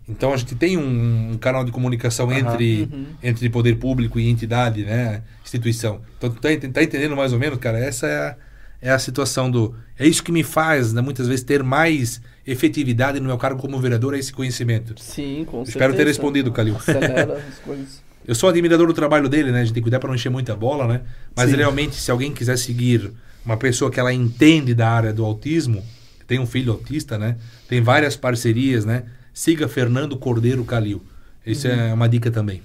Então 0.08 0.32
a 0.32 0.36
gente 0.36 0.54
tem 0.54 0.76
um, 0.76 1.32
um 1.32 1.38
canal 1.38 1.64
de 1.64 1.72
comunicação 1.72 2.28
Aham. 2.30 2.38
entre, 2.38 2.88
entre 3.22 3.48
poder 3.48 3.76
público 3.76 4.20
e 4.20 4.28
entidade, 4.28 4.84
né? 4.84 5.22
Instituição. 5.42 6.00
Então 6.18 6.30
tá, 6.30 6.48
tá 6.72 6.82
entendendo 6.82 7.16
mais 7.16 7.32
ou 7.32 7.38
menos, 7.38 7.58
cara? 7.58 7.78
Essa 7.78 8.06
é 8.06 8.16
a, 8.18 8.36
é 8.82 8.90
a 8.90 8.98
situação 8.98 9.50
do. 9.50 9.74
É 9.98 10.06
isso 10.06 10.22
que 10.22 10.30
me 10.30 10.42
faz, 10.42 10.92
né, 10.92 11.00
muitas 11.00 11.26
vezes, 11.26 11.42
ter 11.42 11.62
mais 11.62 12.20
efetividade 12.46 13.18
no 13.18 13.26
meu 13.26 13.38
cargo 13.38 13.60
como 13.60 13.78
vereador, 13.78 14.14
é 14.14 14.18
esse 14.18 14.32
conhecimento. 14.32 14.94
Sim, 15.00 15.44
com 15.46 15.64
certeza. 15.64 15.70
Espero 15.70 15.94
ter 15.94 16.06
respondido, 16.06 16.52
Calil. 16.52 16.76
Acelera 16.76 17.38
as 17.48 17.58
coisas. 17.60 18.02
Eu 18.26 18.34
sou 18.34 18.48
admirador 18.48 18.86
do 18.86 18.94
trabalho 18.94 19.28
dele, 19.28 19.52
né? 19.52 19.60
A 19.60 19.64
gente 19.64 19.74
tem 19.74 19.82
que 19.82 19.84
cuidar 19.84 20.00
para 20.00 20.08
não 20.08 20.14
encher 20.14 20.30
muita 20.30 20.54
bola, 20.56 20.86
né? 20.86 21.02
Mas 21.36 21.50
Sim. 21.50 21.56
realmente, 21.56 21.94
se 21.96 22.10
alguém 22.10 22.32
quiser 22.32 22.56
seguir 22.56 23.12
uma 23.44 23.56
pessoa 23.56 23.90
que 23.90 24.00
ela 24.00 24.12
entende 24.12 24.74
da 24.74 24.90
área 24.90 25.12
do 25.12 25.24
autismo, 25.24 25.84
tem 26.26 26.38
um 26.38 26.46
filho 26.46 26.72
autista, 26.72 27.18
né? 27.18 27.36
Tem 27.68 27.82
várias 27.82 28.16
parcerias, 28.16 28.84
né? 28.84 29.04
Siga 29.34 29.68
Fernando 29.68 30.16
Cordeiro 30.16 30.64
Calil. 30.64 31.02
Isso 31.44 31.66
é 31.68 31.92
uma 31.92 32.08
dica 32.08 32.30
também. 32.30 32.62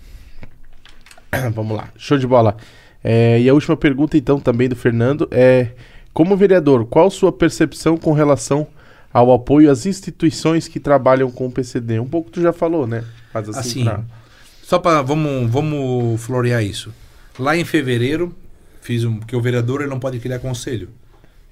Vamos 1.53 1.75
lá, 1.75 1.89
show 1.97 2.17
de 2.17 2.25
bola. 2.27 2.55
É, 3.03 3.39
e 3.41 3.49
a 3.49 3.53
última 3.53 3.75
pergunta, 3.75 4.17
então, 4.17 4.39
também 4.39 4.69
do 4.69 4.75
Fernando 4.75 5.27
é: 5.31 5.71
como 6.13 6.37
vereador, 6.37 6.85
qual 6.85 7.09
sua 7.09 7.31
percepção 7.31 7.97
com 7.97 8.13
relação 8.13 8.67
ao 9.11 9.33
apoio 9.33 9.71
às 9.71 9.85
instituições 9.85 10.67
que 10.67 10.79
trabalham 10.79 11.31
com 11.31 11.47
o 11.47 11.51
PCD? 11.51 11.99
Um 11.99 12.07
pouco 12.07 12.29
tu 12.29 12.41
já 12.41 12.53
falou, 12.53 12.85
né? 12.85 13.03
Faz 13.33 13.49
assim, 13.49 13.59
Assim, 13.59 13.83
pra- 13.85 14.03
Só 14.63 14.79
para 14.79 15.01
vamos 15.01 15.49
vamos 15.49 16.21
florear 16.21 16.63
isso. 16.63 16.93
Lá 17.37 17.57
em 17.57 17.65
fevereiro 17.65 18.35
fiz 18.81 19.03
um 19.03 19.19
que 19.19 19.35
o 19.35 19.41
vereador 19.41 19.81
ele 19.81 19.89
não 19.89 19.99
pode 19.99 20.19
criar 20.19 20.39
conselho. 20.39 20.89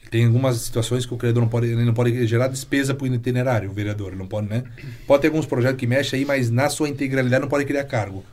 Tem 0.09 0.25
algumas 0.25 0.57
situações 0.57 1.05
que 1.05 1.13
o 1.13 1.17
vereador 1.17 1.41
não 1.41 1.49
pode 1.49 1.67
ele 1.67 1.83
não 1.83 1.93
pode 1.93 2.25
gerar 2.27 2.47
despesa 2.47 2.93
para 2.93 3.03
o 3.05 3.13
itinerário, 3.13 3.69
o 3.69 3.73
vereador 3.73 4.15
não 4.15 4.27
pode, 4.27 4.47
né? 4.47 4.63
Pode 5.05 5.21
ter 5.21 5.27
alguns 5.27 5.45
projetos 5.45 5.79
que 5.79 5.87
mexem 5.87 6.19
aí, 6.19 6.25
mas 6.25 6.49
na 6.49 6.69
sua 6.69 6.87
integralidade 6.89 7.41
não 7.41 7.49
pode 7.49 7.65
criar 7.65 7.83
cargo. 7.83 8.23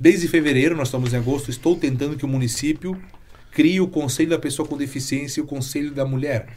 Desde 0.00 0.26
fevereiro, 0.26 0.76
nós 0.76 0.88
estamos 0.88 1.12
em 1.12 1.16
agosto, 1.16 1.50
estou 1.50 1.76
tentando 1.76 2.16
que 2.16 2.24
o 2.24 2.28
município 2.28 3.00
crie 3.52 3.80
o 3.80 3.88
conselho 3.88 4.30
da 4.30 4.38
pessoa 4.38 4.66
com 4.66 4.76
deficiência 4.76 5.40
e 5.40 5.42
o 5.44 5.46
conselho 5.46 5.92
da 5.92 6.04
mulher. 6.04 6.48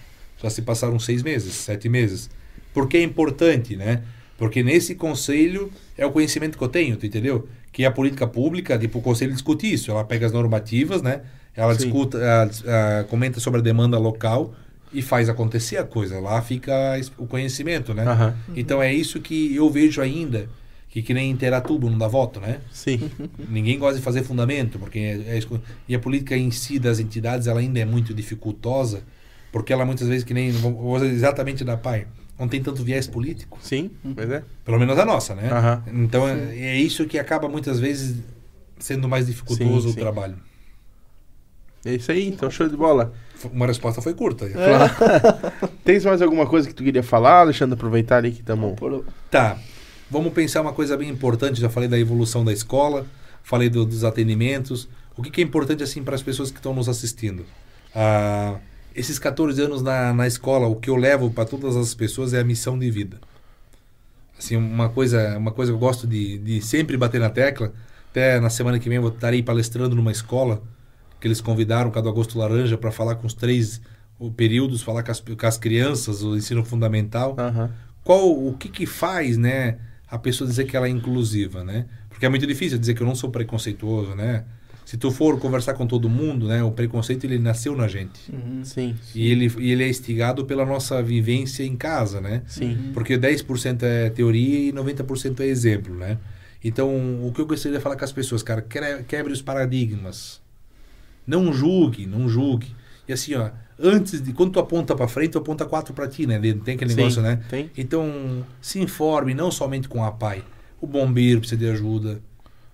Já 0.41 0.49
se 0.49 0.61
passaram 0.61 0.97
seis 0.99 1.21
meses, 1.21 1.53
sete 1.53 1.89
meses. 1.89 2.29
Por 2.73 2.87
que 2.87 2.97
é 2.97 3.03
importante, 3.03 3.75
né? 3.75 4.03
Porque 4.37 4.63
nesse 4.63 4.95
conselho 4.95 5.71
é 5.97 6.05
o 6.05 6.11
conhecimento 6.11 6.57
que 6.57 6.63
eu 6.63 6.67
tenho, 6.67 6.97
tu 6.97 7.05
entendeu? 7.05 7.47
Que 7.71 7.85
a 7.85 7.91
política 7.91 8.25
pública, 8.25 8.77
tipo, 8.77 8.99
o 8.99 9.01
conselho 9.01 9.31
discute 9.31 9.71
isso. 9.71 9.91
Ela 9.91 10.03
pega 10.03 10.25
as 10.25 10.31
normativas, 10.31 11.01
né? 11.01 11.21
Ela 11.55 11.73
Sim. 11.73 11.83
discuta, 11.83 12.17
dis- 12.49 12.63
ah, 12.67 13.05
comenta 13.09 13.39
sobre 13.39 13.59
a 13.59 13.63
demanda 13.63 13.97
local 13.97 14.53
e 14.91 15.01
faz 15.01 15.29
acontecer 15.29 15.77
a 15.77 15.83
coisa. 15.83 16.19
Lá 16.19 16.41
fica 16.41 16.73
o 17.17 17.25
conhecimento, 17.27 17.93
né? 17.93 18.03
Aham. 18.05 18.35
Então 18.55 18.81
é 18.81 18.93
isso 18.93 19.19
que 19.19 19.55
eu 19.55 19.69
vejo 19.69 20.01
ainda, 20.01 20.49
que 20.89 21.01
que 21.01 21.13
nem 21.13 21.31
Interatubo 21.31 21.89
não 21.89 21.97
dá 21.97 22.07
voto, 22.07 22.39
né? 22.39 22.59
Sim. 22.71 23.09
Ninguém 23.49 23.77
gosta 23.79 23.97
de 23.97 24.03
fazer 24.03 24.23
fundamento, 24.23 24.77
porque 24.79 24.99
é, 24.99 25.37
é 25.37 25.39
e 25.87 25.95
a 25.95 25.99
política 25.99 26.35
em 26.37 26.51
si 26.51 26.79
das 26.79 26.99
entidades 26.99 27.47
ela 27.47 27.59
ainda 27.59 27.79
é 27.79 27.85
muito 27.85 28.13
dificultosa, 28.13 29.01
porque 29.51 29.73
ela 29.73 29.85
muitas 29.85 30.07
vezes 30.07 30.23
que 30.23 30.33
nem 30.33 30.51
exatamente 31.11 31.63
da 31.63 31.77
PAI, 31.77 32.07
não 32.39 32.47
tem 32.47 32.61
tanto 32.61 32.83
viés 32.83 33.07
político, 33.07 33.59
Sim, 33.61 33.91
mas 34.03 34.29
é. 34.29 34.43
pelo 34.65 34.79
menos 34.79 34.97
a 34.97 35.05
nossa, 35.05 35.35
né? 35.35 35.49
Aham. 35.51 35.83
Então 35.87 36.27
é, 36.27 36.55
é 36.57 36.77
isso 36.79 37.05
que 37.05 37.19
acaba 37.19 37.47
muitas 37.47 37.79
vezes 37.79 38.17
sendo 38.79 39.07
mais 39.07 39.27
dificultoso 39.27 39.87
Sim, 39.87 39.89
o 39.89 39.93
sim. 39.93 39.99
trabalho. 39.99 40.35
É 41.85 41.93
isso 41.95 42.11
aí, 42.11 42.27
então 42.27 42.49
show 42.49 42.67
de 42.69 42.77
bola. 42.77 43.13
Uma 43.51 43.67
resposta 43.67 44.01
foi 44.01 44.13
curta. 44.13 44.45
Tens 45.83 46.05
mais 46.05 46.21
alguma 46.21 46.45
coisa 46.45 46.67
que 46.67 46.73
tu 46.73 46.83
queria 46.83 47.03
falar, 47.03 47.41
Alexandre? 47.41 47.73
Aproveitar 47.75 48.17
ali 48.17 48.31
que 48.31 48.39
estamos. 48.39 48.73
Por- 48.79 49.03
Tá. 49.29 49.57
Vamos 50.09 50.31
pensar 50.33 50.61
uma 50.61 50.73
coisa 50.73 50.95
bem 50.95 51.09
importante. 51.09 51.59
Já 51.59 51.69
falei 51.69 51.89
da 51.89 51.97
evolução 51.99 52.45
da 52.45 52.53
escola, 52.53 53.05
falei 53.43 53.69
do- 53.69 53.85
dos 53.85 54.03
atendimentos. 54.03 54.87
O 55.17 55.21
que, 55.21 55.29
que 55.29 55.41
é 55.41 55.43
importante 55.43 55.83
assim 55.83 56.03
para 56.03 56.15
as 56.15 56.21
pessoas 56.23 56.51
que 56.51 56.57
estão 56.57 56.73
nos 56.73 56.87
assistindo? 56.87 57.45
Ah, 57.93 58.57
esses 58.95 59.19
14 59.19 59.61
anos 59.61 59.81
na, 59.81 60.13
na 60.13 60.25
escola, 60.27 60.67
o 60.67 60.75
que 60.75 60.89
eu 60.89 60.95
levo 60.95 61.29
para 61.31 61.45
todas 61.45 61.75
as 61.75 61.93
pessoas 61.93 62.33
é 62.33 62.39
a 62.39 62.43
missão 62.43 62.77
de 62.79 62.89
vida. 62.89 63.17
Assim, 64.37 64.55
uma 64.55 64.89
coisa, 64.89 65.37
uma 65.37 65.51
coisa 65.51 65.71
que 65.71 65.75
eu 65.75 65.79
gosto 65.79 66.07
de, 66.07 66.37
de 66.37 66.61
sempre 66.61 66.95
bater 66.97 67.19
na 67.19 67.29
tecla. 67.29 67.73
Até 68.11 68.39
na 68.39 68.49
semana 68.49 68.79
que 68.79 68.87
vem 68.87 68.97
eu 68.99 69.07
estarei 69.07 69.41
palestrando 69.43 69.95
numa 69.95 70.11
escola 70.11 70.61
que 71.23 71.27
eles 71.29 71.39
convidaram, 71.39 71.89
cada 71.89 72.09
Agosto 72.09 72.37
Laranja, 72.37 72.77
para 72.77 72.91
falar 72.91 73.15
com 73.15 73.25
os 73.25 73.33
três 73.33 73.79
o, 74.19 74.29
períodos, 74.29 74.81
falar 74.81 75.03
com 75.03 75.11
as, 75.11 75.21
com 75.21 75.47
as 75.47 75.57
crianças, 75.57 76.21
o 76.21 76.35
ensino 76.35 76.65
fundamental 76.65 77.33
Aham. 77.39 77.71
qual 78.03 78.29
o 78.29 78.57
que 78.57 78.67
que 78.67 78.85
faz, 78.85 79.37
né, 79.37 79.77
a 80.11 80.17
pessoa 80.17 80.45
dizer 80.49 80.65
que 80.65 80.75
ela 80.75 80.85
é 80.85 80.89
inclusiva, 80.89 81.63
né? 81.63 81.85
Porque 82.09 82.25
é 82.25 82.29
muito 82.29 82.45
difícil 82.45 82.77
dizer 82.77 82.93
que 82.93 83.01
eu 83.01 83.07
não 83.07 83.15
sou 83.15 83.29
preconceituoso, 83.29 84.13
né? 84.13 84.43
Se 84.83 84.97
tu 84.97 85.11
for 85.11 85.39
conversar 85.39 85.75
com 85.75 85.87
todo 85.87 86.09
mundo, 86.09 86.45
né, 86.45 86.61
o 86.61 86.71
preconceito 86.71 87.23
ele 87.23 87.39
nasceu 87.39 87.73
na 87.73 87.87
gente. 87.87 88.29
Uhum. 88.29 88.65
Sim. 88.65 88.93
E 89.15 89.31
ele, 89.31 89.49
e 89.59 89.71
ele 89.71 89.85
é 89.85 89.87
instigado 89.87 90.43
pela 90.43 90.65
nossa 90.65 91.01
vivência 91.01 91.63
em 91.63 91.77
casa, 91.77 92.19
né? 92.19 92.41
Sim. 92.47 92.91
Porque 92.93 93.17
10% 93.17 93.81
é 93.81 94.09
teoria 94.09 94.59
e 94.59 94.73
90% 94.73 95.39
é 95.39 95.45
exemplo, 95.45 95.95
né? 95.95 96.17
Então, 96.61 97.25
o 97.25 97.31
que 97.33 97.39
eu 97.39 97.45
gostaria 97.45 97.77
de 97.77 97.81
falar 97.81 97.95
com 97.95 98.03
as 98.03 98.11
pessoas, 98.11 98.43
cara, 98.43 98.61
quebre 98.61 99.31
os 99.31 99.41
paradigmas. 99.41 100.42
Não 101.25 101.53
julgue, 101.53 102.05
não 102.05 102.27
julgue. 102.27 102.75
E 103.07 103.13
assim, 103.13 103.33
ó, 103.35 103.49
antes 103.79 104.21
de 104.21 104.33
quando 104.33 104.51
tu 104.51 104.59
aponta 104.59 104.95
para 104.95 105.07
frente, 105.07 105.31
tu 105.31 105.37
aponta 105.37 105.65
quatro 105.65 105.93
para 105.93 106.07
ti, 106.07 106.25
né? 106.25 106.39
Tem 106.39 106.75
aquele 106.75 106.91
Sim, 106.91 106.97
negócio, 106.97 107.21
né? 107.21 107.41
tem. 107.49 107.69
Então, 107.77 108.45
se 108.61 108.79
informe 108.79 109.33
não 109.33 109.51
somente 109.51 109.87
com 109.87 110.03
a 110.03 110.11
PAI. 110.11 110.43
O 110.81 110.87
bombeiro 110.87 111.39
precisa 111.39 111.59
de 111.59 111.69
ajuda, 111.69 112.21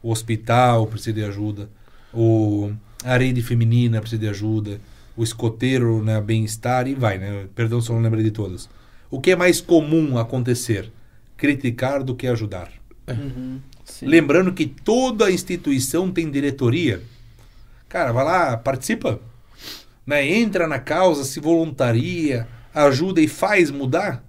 o 0.01 0.11
hospital 0.11 0.88
precisa 0.88 1.13
de 1.13 1.23
ajuda, 1.23 1.69
o 2.11 2.71
a 3.03 3.17
rede 3.17 3.41
feminina 3.41 4.01
precisa 4.01 4.19
de 4.19 4.27
ajuda, 4.27 4.81
o 5.15 5.23
escoteiro, 5.23 6.03
né, 6.03 6.19
bem-estar 6.19 6.88
e 6.88 6.95
vai, 6.95 7.17
né? 7.17 7.45
Perdão 7.55 7.81
se 7.81 7.89
eu 7.89 7.95
não 7.95 8.01
lembrei 8.01 8.23
de 8.23 8.31
todas. 8.31 8.69
O 9.11 9.19
que 9.19 9.31
é 9.31 9.35
mais 9.35 9.61
comum 9.61 10.17
acontecer? 10.17 10.91
Criticar 11.38 12.03
do 12.03 12.15
que 12.15 12.27
ajudar. 12.27 12.71
Uhum. 13.07 13.59
Sim. 13.84 14.05
Lembrando 14.05 14.53
que 14.53 14.65
toda 14.65 15.31
instituição 15.31 16.11
tem 16.11 16.30
diretoria. 16.30 17.01
Cara, 17.90 18.11
vai 18.14 18.24
lá, 18.24 18.56
participa. 18.56 19.20
Né? 20.06 20.26
Entra 20.26 20.68
na 20.68 20.80
causa, 20.80 21.24
se 21.24 21.40
voluntaria, 21.40 22.48
ajuda 22.74 23.20
e 23.20 23.28
faz 23.28 23.72
mudar. 23.72 24.24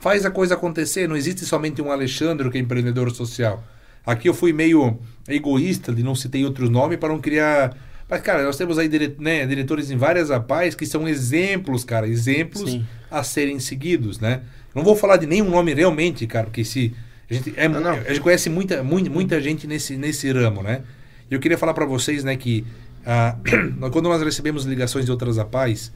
Faz 0.00 0.24
a 0.24 0.30
coisa 0.30 0.54
acontecer. 0.54 1.08
Não 1.08 1.14
existe 1.14 1.44
somente 1.44 1.80
um 1.80 1.92
Alexandre 1.92 2.50
que 2.50 2.58
é 2.58 2.60
empreendedor 2.60 3.10
social. 3.12 3.62
Aqui 4.04 4.28
eu 4.28 4.34
fui 4.34 4.52
meio 4.52 4.98
egoísta 5.28 5.92
de 5.92 6.02
não 6.02 6.14
citei 6.14 6.44
outros 6.44 6.68
nomes 6.68 6.98
para 6.98 7.10
não 7.10 7.20
criar. 7.20 7.76
Mas, 8.08 8.20
cara, 8.20 8.42
nós 8.42 8.56
temos 8.56 8.78
aí 8.78 8.88
dire... 8.88 9.14
né, 9.18 9.46
diretores 9.46 9.90
em 9.90 9.96
várias 9.96 10.30
APAES 10.30 10.74
que 10.74 10.86
são 10.86 11.06
exemplos, 11.06 11.84
cara, 11.84 12.08
exemplos 12.08 12.70
Sim. 12.70 12.84
a 13.10 13.22
serem 13.22 13.60
seguidos, 13.60 14.18
né? 14.18 14.40
Não 14.74 14.82
vou 14.82 14.96
falar 14.96 15.18
de 15.18 15.26
nenhum 15.26 15.50
nome 15.50 15.72
realmente, 15.72 16.26
cara, 16.26 16.46
porque 16.46 16.64
se. 16.64 16.92
A 17.30 17.34
gente, 17.34 17.54
é, 17.56 17.68
Não, 17.68 17.80
não. 17.80 17.92
a 17.92 18.08
gente 18.08 18.20
conhece 18.20 18.50
muita, 18.50 18.82
muita, 18.82 19.08
muita 19.08 19.40
gente 19.40 19.66
nesse, 19.66 19.96
nesse 19.96 20.30
ramo, 20.32 20.62
né? 20.62 20.82
E 21.30 21.34
eu 21.34 21.40
queria 21.40 21.56
falar 21.56 21.72
para 21.72 21.86
vocês, 21.86 22.24
né, 22.24 22.36
que 22.36 22.64
ah, 23.06 23.36
quando 23.90 24.08
nós 24.08 24.22
recebemos 24.22 24.64
ligações 24.64 25.04
de 25.04 25.10
outras 25.10 25.38
APAES, 25.38 25.92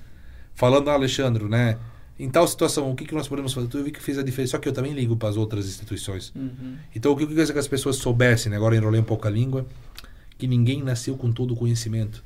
falando, 0.54 0.90
ah, 0.90 0.94
Alexandre, 0.94 1.44
né, 1.44 1.76
em 2.18 2.30
tal 2.30 2.46
situação, 2.48 2.90
o 2.90 2.94
que, 2.94 3.04
que 3.04 3.14
nós 3.14 3.28
podemos 3.28 3.52
fazer? 3.52 3.68
Tu 3.68 3.82
viu 3.82 3.92
que 3.92 4.02
fez 4.02 4.18
a 4.18 4.22
diferença, 4.22 4.52
só 4.52 4.58
que 4.58 4.68
eu 4.68 4.72
também 4.72 4.92
ligo 4.92 5.16
para 5.16 5.28
as 5.28 5.36
outras 5.36 5.66
instituições. 5.66 6.32
Uhum. 6.34 6.76
Então, 6.94 7.12
o 7.12 7.16
que 7.16 7.24
eu 7.24 7.28
queria 7.28 7.46
que 7.46 7.58
as 7.58 7.68
pessoas 7.68 7.96
soubessem, 7.96 8.50
né? 8.50 8.56
agora 8.56 8.74
enrolei 8.74 9.00
um 9.00 9.04
pouco 9.04 9.26
a 9.26 9.30
língua, 9.30 9.66
que 10.38 10.46
ninguém 10.46 10.82
nasceu 10.82 11.16
com 11.16 11.30
todo 11.30 11.52
o 11.52 11.56
conhecimento. 11.56 12.24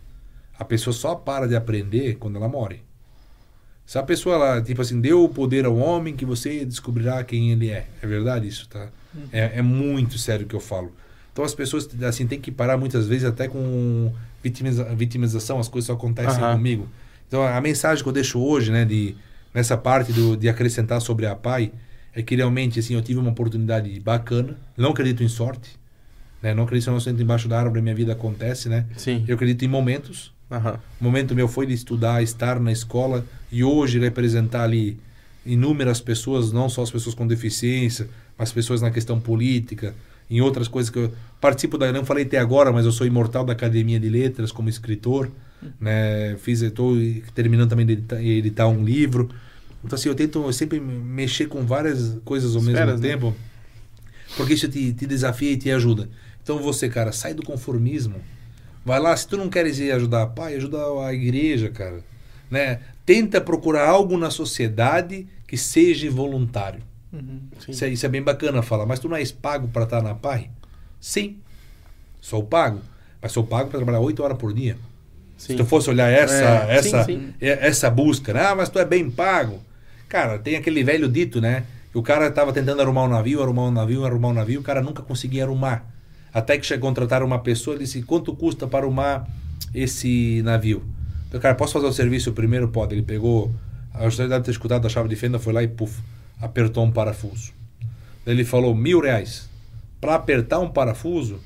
A 0.59 0.65
pessoa 0.65 0.95
só 0.95 1.15
para 1.15 1.49
de 1.49 1.57
aprender 1.57 2.17
quando 2.17 2.37
ela 2.37 2.49
morre. 2.49 2.83
Se 3.85 3.99
a 3.99 4.03
pessoa, 4.05 4.37
ela, 4.37 4.63
tipo 4.63 4.81
assim, 4.81 5.01
deu 5.01 5.25
o 5.25 5.29
poder 5.29 5.65
ao 5.65 5.77
homem 5.77 6.15
que 6.15 6.25
você 6.25 6.65
descobrirá 6.65 7.25
quem 7.25 7.51
ele 7.51 7.71
é. 7.71 7.89
É 8.01 8.07
verdade 8.07 8.47
isso, 8.47 8.69
tá? 8.69 8.89
É, 9.33 9.59
é 9.59 9.63
muito 9.63 10.17
sério 10.17 10.47
o 10.47 10.49
que 10.49 10.55
eu 10.55 10.61
falo. 10.61 10.93
Então 11.33 11.45
as 11.45 11.55
pessoas, 11.55 11.89
assim, 12.05 12.25
tem 12.27 12.41
que 12.41 12.53
parar 12.53 12.77
muitas 12.77 13.09
vezes 13.09 13.25
até 13.25 13.49
com 13.49 14.13
vitimiza, 14.43 14.85
vitimização, 14.95 15.59
as 15.59 15.69
coisas 15.69 15.87
só 15.87 15.93
acontecem 15.93 16.41
comigo. 16.41 16.89
Então 17.29 17.43
a 17.43 17.61
mensagem 17.61 18.03
que 18.03 18.09
eu 18.09 18.13
deixo 18.13 18.41
hoje, 18.41 18.71
né, 18.73 18.85
de, 18.85 19.15
nessa 19.55 19.77
parte 19.77 20.13
do, 20.13 20.37
de 20.37 20.49
acrescentar 20.49 21.01
sobre 21.01 21.27
a 21.27 21.35
PAI, 21.35 21.73
é 22.15 22.23
que 22.23 22.35
realmente, 22.35 22.81
assim, 22.81 22.95
eu 22.95 23.03
tive 23.03 23.21
uma 23.21 23.31
oportunidade 23.31 23.99
bacana. 24.01 24.57
Não 24.77 24.91
acredito 24.91 25.23
em 25.23 25.29
sorte, 25.29 25.79
né? 26.43 26.53
Não 26.55 26.65
acredito 26.65 26.89
que 26.89 26.97
eu 26.97 27.01
sento 27.01 27.23
embaixo 27.23 27.49
da 27.49 27.61
árvore, 27.61 27.81
minha 27.81 27.95
vida 27.95 28.13
acontece, 28.13 28.69
né? 28.69 28.87
Sim. 28.97 29.25
Eu 29.29 29.37
acredito 29.37 29.65
em 29.65 29.69
momentos. 29.69 30.33
O 31.01 31.05
momento 31.05 31.35
meu 31.35 31.47
foi 31.47 31.67
de 31.67 31.73
estudar, 31.73 32.21
estar 32.23 32.59
na 32.59 32.73
escola 32.73 33.25
e 33.53 33.63
hoje 33.63 34.01
representar 34.01 34.65
ali 34.65 34.99
inúmeras 35.47 36.01
pessoas, 36.01 36.51
não 36.51 36.69
só 36.69 36.83
as 36.83 36.91
pessoas 36.91 37.15
com 37.15 37.27
deficiência, 37.27 38.09
mas 38.37 38.51
pessoas 38.53 38.83
na 38.83 38.91
questão 38.91 39.21
política, 39.21 39.95
em 40.31 40.41
outras 40.41 40.69
coisas 40.69 40.91
que 40.91 40.99
eu 40.99 41.13
participo 41.41 41.77
da, 41.77 41.93
não 41.93 42.05
falei 42.05 42.25
até 42.25 42.39
agora, 42.39 42.73
mas 42.73 42.87
eu 42.87 42.93
sou 42.93 43.07
imortal 43.07 43.45
da 43.45 43.53
Academia 43.53 43.99
de 43.99 44.09
Letras 44.09 44.53
como 44.53 44.69
escritor, 44.69 45.29
né? 45.81 46.37
Fiz, 46.39 46.63
estou 46.63 46.95
terminando 47.35 47.69
também 47.69 47.85
de 47.85 47.95
editar, 47.95 48.23
editar 48.23 48.69
um 48.69 48.85
livro. 48.85 49.29
Então 49.85 49.99
assim, 49.99 50.09
eu 50.09 50.15
tento 50.15 50.53
sempre 50.53 50.79
mexer 50.79 51.47
com 51.47 51.67
várias 51.67 52.17
coisas 52.25 52.55
ao 52.55 52.63
mesmo 52.63 52.87
né? 52.87 52.97
tempo, 52.99 53.35
porque 54.37 54.55
isso 54.55 54.69
te, 54.69 54.93
te 54.93 55.07
desafia 55.07 55.51
e 55.51 55.57
te 55.57 55.71
ajuda. 55.71 56.09
Então 56.43 56.59
você, 56.59 56.89
cara, 56.89 57.11
sai 57.11 57.35
do 57.35 57.43
conformismo. 57.43 58.17
Vai 58.85 59.01
lá, 59.01 59.15
se 59.17 59.27
tu 59.27 59.37
não 59.37 59.51
queres 59.51 59.79
ir 59.79 59.93
ajudar 59.93 60.29
pai, 60.29 60.55
ajuda 60.55 60.79
a 61.05 61.13
igreja, 61.13 61.69
cara. 61.71 62.03
Né? 62.51 62.81
Tenta 63.05 63.41
procurar 63.41 63.89
algo 63.89 64.17
na 64.17 64.31
sociedade 64.31 65.27
que 65.47 65.57
seja 65.57 66.11
voluntário. 66.11 66.83
Uhum. 67.13 67.41
Isso 67.69 67.85
é, 67.85 67.89
isso 67.89 68.07
é 68.07 68.09
bem 68.09 68.23
bacana 68.23 68.63
falar. 68.63 68.87
Mas 68.87 68.99
tu 69.01 69.09
não 69.09 69.17
és 69.17 69.33
pago 69.33 69.69
para 69.69 69.85
estar 69.85 70.03
na 70.03 70.15
PAI? 70.15 70.51
Sim. 71.01 71.39
Sou 72.21 72.43
pago. 72.43 72.81
Mas 73.21 73.33
sou 73.33 73.45
pago 73.45 73.69
para 73.69 73.79
trabalhar 73.79 74.01
oito 74.01 74.23
horas 74.23 74.39
por 74.39 74.53
dia. 74.55 74.77
Sim. 75.37 75.53
Se 75.53 75.57
tu 75.57 75.65
fosse 75.65 75.89
olhar 75.91 76.09
essa, 76.11 76.35
É, 76.69 76.77
essa, 76.77 77.05
sim, 77.05 77.15
sim. 77.19 77.35
é- 77.41 77.67
essa 77.67 77.89
busca, 77.91 78.33
né? 78.33 78.45
Ah, 78.47 78.55
mas 78.55 78.69
tu 78.69 78.79
é 78.79 78.85
bem 78.85 79.11
pago. 79.11 79.61
Cara, 80.09 80.39
tem 80.39 80.57
aquele 80.57 80.85
velho 80.85 81.09
dito, 81.09 81.41
né? 81.41 81.65
Que 81.93 81.99
o 81.99 82.03
cara 82.03 82.29
estava 82.29 82.53
tentando 82.53 82.83
arrumar 82.83 83.05
um 83.05 83.09
navio, 83.09 83.43
arrumar 83.43 83.63
um 83.67 83.71
navio, 83.71 84.05
arrumar 84.05 84.29
um 84.29 84.33
navio, 84.35 84.61
o 84.61 84.63
cara 84.63 84.81
nunca 84.83 85.03
conseguia 85.03 85.45
arrumar. 85.45 85.85
Até 86.33 86.57
que 86.59 86.65
chegou 86.67 86.89
a 86.89 86.91
contratar 86.91 87.23
uma 87.23 87.39
pessoa 87.41 87.75
e 87.77 87.81
disse: 87.81 88.03
quanto 88.03 88.35
custa 88.37 88.67
para 88.67 88.85
arrumar 88.85 89.27
esse 89.75 90.43
navio? 90.43 90.85
O 91.33 91.39
cara, 91.41 91.55
posso 91.55 91.73
fazer 91.73 91.87
o 91.87 91.93
serviço 91.93 92.33
primeiro? 92.33 92.69
Pode. 92.69 92.95
Ele 92.95 93.03
pegou, 93.03 93.53
a 93.95 94.09
gente 94.09 94.29
deve 94.29 94.45
ter 94.45 94.51
escutado 94.51 94.87
a 94.87 94.89
chave 94.91 95.09
de 95.09 95.17
fenda, 95.17 95.39
foi 95.39 95.53
lá 95.53 95.63
e 95.63 95.69
puf, 95.69 96.01
apertou 96.41 96.85
um 96.85 96.91
parafuso. 96.91 97.53
Ele 98.27 98.45
falou: 98.45 98.75
mil 98.75 99.01
reais. 99.01 99.49
Para 100.01 100.15
apertar 100.15 100.61
um 100.61 100.71
parafuso, 100.71 101.41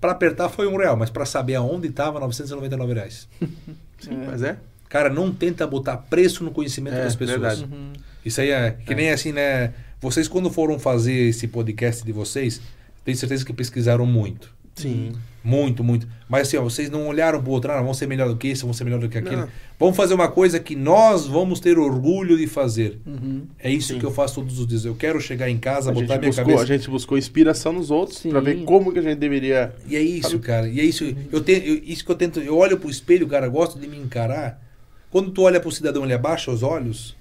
para 0.00 0.12
apertar 0.12 0.48
foi 0.48 0.66
um 0.66 0.76
real, 0.76 0.96
mas 0.96 1.10
para 1.10 1.24
saber 1.24 1.54
aonde 1.54 1.86
estava, 1.88 2.18
999 2.18 2.94
reais. 2.94 3.28
Sim, 4.00 4.24
mas 4.26 4.42
é. 4.42 4.58
Cara, 4.88 5.08
não 5.08 5.32
tenta 5.32 5.64
botar 5.66 5.96
preço 5.96 6.42
no 6.42 6.50
conhecimento 6.50 6.96
É, 6.96 7.04
das 7.04 7.14
pessoas. 7.14 7.62
Uhum. 7.62 7.92
Isso 8.24 8.40
aí 8.40 8.50
é 8.50 8.72
que 8.72 8.94
nem 8.94 9.10
assim, 9.10 9.30
né? 9.30 9.72
Vocês 10.00 10.26
quando 10.26 10.50
foram 10.50 10.78
fazer 10.78 11.28
esse 11.28 11.46
podcast 11.46 12.04
de 12.04 12.10
vocês, 12.10 12.60
tenho 13.04 13.16
certeza 13.16 13.44
que 13.44 13.52
pesquisaram 13.52 14.04
muito. 14.04 14.52
Sim. 14.74 15.12
Muito, 15.42 15.82
muito. 15.82 16.06
Mas 16.28 16.48
assim, 16.48 16.58
ó, 16.58 16.62
vocês 16.62 16.90
não 16.90 17.06
olharam 17.08 17.42
pro 17.42 17.50
outro, 17.52 17.72
ah, 17.72 17.80
vamos 17.80 17.96
ser 17.96 18.06
melhor 18.06 18.28
do 18.28 18.36
que 18.36 18.48
isso, 18.48 18.62
vamos 18.62 18.76
ser 18.76 18.84
melhor 18.84 19.00
do 19.00 19.08
que 19.08 19.16
aquilo. 19.16 19.42
Não. 19.42 19.48
Vamos 19.78 19.96
fazer 19.96 20.12
uma 20.12 20.28
coisa 20.28 20.60
que 20.60 20.76
nós 20.76 21.26
vamos 21.26 21.60
ter 21.60 21.78
orgulho 21.78 22.36
de 22.36 22.46
fazer. 22.46 23.00
Uhum. 23.06 23.44
É 23.58 23.70
isso 23.70 23.94
Sim. 23.94 23.98
que 23.98 24.04
eu 24.04 24.10
faço 24.10 24.34
todos 24.34 24.58
os 24.58 24.66
dias. 24.66 24.84
Eu 24.84 24.94
quero 24.94 25.18
chegar 25.18 25.48
em 25.48 25.56
casa, 25.56 25.90
A 25.90 25.94
botar 25.94 26.18
minha 26.18 26.28
buscou, 26.28 26.44
cabeça. 26.44 26.62
a 26.62 26.66
gente 26.66 26.90
buscou 26.90 27.16
inspiração 27.16 27.72
nos 27.72 27.90
outros 27.90 28.18
Sim. 28.18 28.28
pra 28.28 28.40
ver 28.40 28.62
como 28.64 28.92
que 28.92 28.98
a 28.98 29.02
gente 29.02 29.16
deveria. 29.18 29.74
E 29.88 29.96
é 29.96 30.02
isso, 30.02 30.32
Sabe? 30.32 30.42
cara. 30.42 30.68
E 30.68 30.78
é 30.78 30.84
isso. 30.84 31.04
Eu 31.32 31.40
tenho, 31.40 31.62
eu- 31.64 31.82
isso 31.84 32.04
que 32.04 32.10
eu 32.10 32.16
tento. 32.16 32.38
Eu 32.40 32.58
olho 32.58 32.76
pro 32.76 32.90
espelho, 32.90 33.26
cara, 33.26 33.48
gosto 33.48 33.78
de 33.78 33.88
me 33.88 33.96
encarar. 33.96 34.62
Quando 35.10 35.30
tu 35.30 35.42
olha 35.42 35.58
pro 35.58 35.72
cidadão, 35.72 36.04
ele 36.04 36.12
abaixa 36.12 36.50
os 36.50 36.62
olhos, 36.62 37.16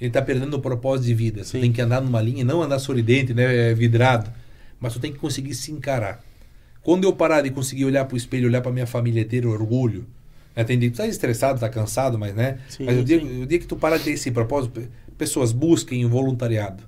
ele 0.00 0.10
tá 0.10 0.22
perdendo 0.22 0.54
o 0.56 0.60
propósito 0.60 1.06
de 1.06 1.14
vida. 1.14 1.42
Sim. 1.42 1.60
tem 1.60 1.72
que 1.72 1.80
andar 1.80 2.00
numa 2.00 2.22
linha, 2.22 2.44
não 2.44 2.62
andar 2.62 2.78
sorridente, 2.78 3.34
né, 3.34 3.74
vidrado, 3.74 4.30
mas 4.78 4.92
tu 4.92 5.00
tem 5.00 5.12
que 5.12 5.18
conseguir 5.18 5.54
se 5.54 5.72
encarar. 5.72 6.22
Quando 6.82 7.04
eu 7.04 7.12
parar 7.12 7.42
de 7.42 7.50
conseguir 7.50 7.84
olhar 7.84 8.04
pro 8.04 8.16
espelho, 8.16 8.48
olhar 8.48 8.60
pra 8.60 8.72
minha 8.72 8.86
família 8.86 9.20
e 9.20 9.24
ter 9.24 9.46
orgulho, 9.46 10.06
né, 10.54 10.64
tem 10.64 10.78
dia 10.78 10.88
que 10.90 10.94
tu 10.94 10.98
tá 10.98 11.06
estressado, 11.06 11.60
tá 11.60 11.68
cansado, 11.68 12.18
mas 12.18 12.34
né, 12.34 12.58
Sim, 12.68 12.84
mas 12.84 12.98
o 12.98 13.04
dia, 13.04 13.20
sim. 13.20 13.42
o 13.42 13.46
dia 13.46 13.58
que 13.58 13.66
tu 13.66 13.76
parar 13.76 13.98
de 13.98 14.04
ter 14.04 14.10
esse 14.12 14.30
propósito, 14.30 14.72
pe- 14.80 14.88
pessoas 15.16 15.52
busquem 15.52 16.04
o 16.04 16.08
voluntariado. 16.08 16.82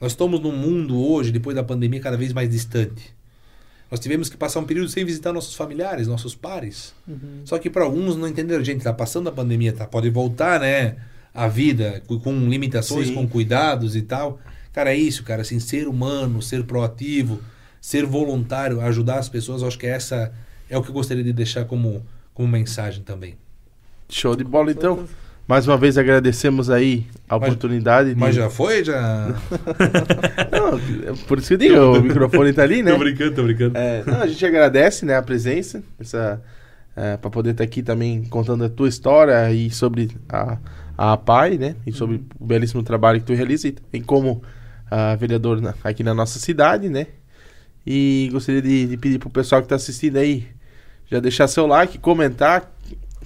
Nós 0.00 0.12
estamos 0.12 0.40
num 0.40 0.54
mundo 0.54 1.00
hoje, 1.00 1.30
depois 1.32 1.54
da 1.56 1.62
pandemia, 1.64 2.00
cada 2.00 2.16
vez 2.16 2.32
mais 2.32 2.50
distante. 2.50 3.14
Nós 3.90 4.00
tivemos 4.00 4.28
que 4.28 4.36
passar 4.36 4.58
um 4.60 4.64
período 4.64 4.88
sem 4.88 5.04
visitar 5.04 5.32
nossos 5.32 5.54
familiares, 5.54 6.08
nossos 6.08 6.34
pares. 6.34 6.94
Uhum. 7.06 7.42
Só 7.44 7.58
que 7.58 7.68
para 7.70 7.84
alguns 7.84 8.16
não 8.16 8.26
entenderam, 8.26 8.64
gente, 8.64 8.82
tá 8.82 8.92
passando 8.92 9.28
a 9.28 9.32
pandemia, 9.32 9.72
tá? 9.72 9.86
Pode 9.86 10.08
voltar, 10.10 10.58
né? 10.60 10.96
A 11.34 11.46
vida 11.46 12.02
com, 12.06 12.18
com 12.18 12.32
limitações, 12.48 13.08
Sim. 13.08 13.14
com 13.14 13.28
cuidados 13.28 13.94
e 13.94 14.02
tal. 14.02 14.40
Cara, 14.72 14.92
é 14.92 14.96
isso, 14.96 15.22
cara, 15.22 15.42
assim, 15.42 15.60
ser 15.60 15.86
humano, 15.86 16.40
ser 16.42 16.64
proativo, 16.64 17.38
ser 17.82 18.06
voluntário, 18.06 18.80
ajudar 18.80 19.18
as 19.18 19.28
pessoas, 19.28 19.60
acho 19.64 19.76
que 19.76 19.86
essa 19.88 20.32
é 20.70 20.78
o 20.78 20.82
que 20.82 20.88
eu 20.88 20.94
gostaria 20.94 21.24
de 21.24 21.32
deixar 21.32 21.64
como, 21.64 22.00
como 22.32 22.46
mensagem 22.48 23.02
também. 23.02 23.34
Show 24.08 24.36
de 24.36 24.44
bola, 24.44 24.70
então. 24.70 25.04
Mais 25.48 25.66
uma 25.66 25.76
vez 25.76 25.98
agradecemos 25.98 26.70
aí 26.70 27.04
a 27.28 27.36
Mas- 27.36 27.48
oportunidade. 27.48 28.14
de- 28.14 28.20
Mas 28.20 28.36
já 28.36 28.48
foi? 28.48 28.84
Já. 28.84 29.34
Não, 30.52 30.78
é 31.12 31.16
por 31.26 31.38
isso 31.38 31.48
que 31.48 31.54
eu 31.54 31.58
digo, 31.58 31.98
o 31.98 32.00
microfone 32.00 32.52
tá 32.52 32.62
ali, 32.62 32.80
né? 32.84 32.92
Tô 32.92 32.98
brincando, 32.98 33.34
tô 33.34 33.42
brincando. 33.42 33.76
É, 33.76 34.04
não, 34.06 34.20
a 34.22 34.26
gente 34.28 34.46
agradece 34.46 35.04
né, 35.04 35.16
a 35.16 35.22
presença, 35.22 35.82
essa, 35.98 36.40
é, 36.94 37.16
para 37.16 37.28
poder 37.30 37.50
estar 37.50 37.64
aqui 37.64 37.82
também 37.82 38.22
contando 38.24 38.64
a 38.64 38.68
tua 38.68 38.88
história 38.88 39.50
e 39.52 39.68
sobre 39.70 40.10
a, 40.28 40.58
a 40.96 41.16
PAI, 41.16 41.58
né? 41.58 41.74
E 41.84 41.92
sobre 41.92 42.22
o 42.38 42.44
belíssimo 42.46 42.82
trabalho 42.84 43.18
que 43.18 43.26
tu 43.26 43.34
realiza 43.34 43.66
e 43.66 43.72
também 43.72 44.00
como 44.02 44.34
uh, 44.34 45.16
vereador 45.18 45.60
na, 45.60 45.74
aqui 45.82 46.04
na 46.04 46.14
nossa 46.14 46.38
cidade, 46.38 46.88
né? 46.88 47.08
E 47.86 48.28
gostaria 48.32 48.62
de, 48.62 48.86
de 48.86 48.96
pedir 48.96 49.18
pro 49.18 49.30
pessoal 49.30 49.60
que 49.60 49.66
está 49.66 49.76
assistindo 49.76 50.16
aí 50.16 50.46
já 51.10 51.20
deixar 51.20 51.46
seu 51.46 51.66
like, 51.66 51.98
comentar. 51.98 52.72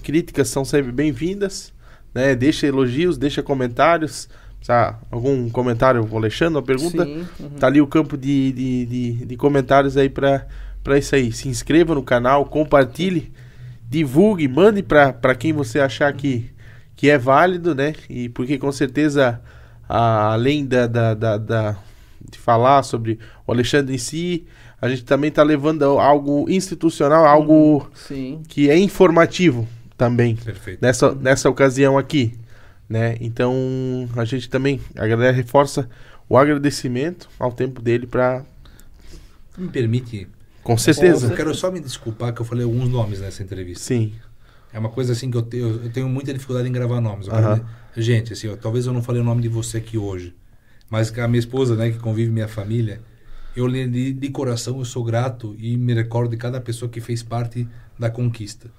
Críticas 0.02 0.48
são 0.48 0.64
sempre 0.64 0.90
bem-vindas, 0.90 1.72
né? 2.14 2.34
Deixa 2.34 2.66
elogios, 2.66 3.16
deixa 3.16 3.42
comentários. 3.42 4.28
Tá, 4.66 4.98
algum 5.12 5.48
comentário, 5.48 6.08
Alexandre, 6.12 6.56
uma 6.56 6.62
pergunta? 6.62 7.04
Sim, 7.04 7.24
uhum. 7.38 7.50
Tá 7.50 7.68
ali 7.68 7.80
o 7.80 7.86
campo 7.86 8.16
de, 8.16 8.50
de, 8.50 8.86
de, 8.86 9.26
de 9.26 9.36
comentários 9.36 9.96
aí 9.96 10.08
para 10.08 10.48
isso 10.98 11.14
aí. 11.14 11.30
Se 11.30 11.48
inscreva 11.48 11.94
no 11.94 12.02
canal, 12.02 12.44
compartilhe, 12.46 13.32
divulgue, 13.88 14.48
mande 14.48 14.82
para 14.82 15.34
quem 15.36 15.52
você 15.52 15.78
achar 15.78 16.12
que, 16.12 16.50
que 16.96 17.08
é 17.08 17.16
válido, 17.16 17.76
né? 17.76 17.94
E 18.10 18.28
porque 18.28 18.58
com 18.58 18.72
certeza, 18.72 19.40
a, 19.88 20.32
além 20.32 20.66
da, 20.66 20.88
da, 20.88 21.14
da, 21.14 21.38
da, 21.38 21.76
de 22.30 22.38
falar 22.38 22.82
sobre 22.82 23.18
o 23.46 23.52
Alexandre 23.52 23.94
em 23.94 23.98
si, 23.98 24.46
a 24.80 24.88
gente 24.88 25.04
também 25.04 25.28
está 25.28 25.42
levando 25.42 25.82
algo 25.84 26.46
institucional, 26.48 27.24
algo 27.24 27.88
Sim. 27.94 28.42
que 28.48 28.70
é 28.70 28.78
informativo 28.78 29.66
também. 29.96 30.36
Perfeito. 30.36 30.80
Nessa, 30.82 31.14
nessa 31.14 31.48
ocasião 31.48 31.96
aqui 31.96 32.38
né? 32.88 33.16
Então 33.20 33.54
a 34.16 34.24
gente 34.24 34.48
também, 34.48 34.80
a 34.96 35.06
galera 35.06 35.32
reforça 35.32 35.88
o 36.28 36.36
agradecimento 36.36 37.28
ao 37.38 37.52
tempo 37.52 37.80
dele 37.82 38.06
para 38.06 38.44
me 39.56 39.68
permite 39.68 40.28
com 40.62 40.76
certeza. 40.76 41.28
Eu 41.28 41.36
quero 41.36 41.54
só 41.54 41.70
me 41.70 41.80
desculpar 41.80 42.32
que 42.32 42.40
eu 42.40 42.44
falei 42.44 42.64
alguns 42.64 42.88
nomes 42.88 43.20
nessa 43.20 43.42
entrevista. 43.42 43.84
Sim. 43.84 44.12
É 44.72 44.78
uma 44.78 44.88
coisa 44.88 45.12
assim 45.12 45.30
que 45.30 45.36
eu 45.36 45.42
tenho, 45.42 45.84
eu 45.84 45.90
tenho 45.90 46.08
muita 46.08 46.32
dificuldade 46.32 46.68
em 46.68 46.72
gravar 46.72 47.00
nomes. 47.00 47.28
Quero, 47.28 47.64
gente, 47.96 48.32
assim, 48.32 48.48
ó, 48.48 48.56
talvez 48.56 48.86
eu 48.86 48.92
não 48.92 49.02
falei 49.02 49.22
o 49.22 49.24
nome 49.24 49.40
de 49.42 49.48
você 49.48 49.78
aqui 49.78 49.96
hoje, 49.96 50.34
mas 50.90 51.16
a 51.18 51.28
minha 51.28 51.38
esposa, 51.38 51.74
né, 51.74 51.90
que 51.90 51.98
convive 51.98 52.30
minha 52.30 52.48
família, 52.48 53.00
eu 53.56 53.68
de, 53.68 54.12
de 54.12 54.30
coração 54.30 54.78
eu 54.78 54.84
sou 54.84 55.02
grato 55.02 55.56
e 55.58 55.76
me 55.76 55.94
recordo 55.94 56.30
de 56.30 56.36
cada 56.36 56.60
pessoa 56.60 56.90
que 56.90 57.00
fez 57.00 57.22
parte 57.22 57.66
da 57.98 58.10
conquista. 58.10 58.70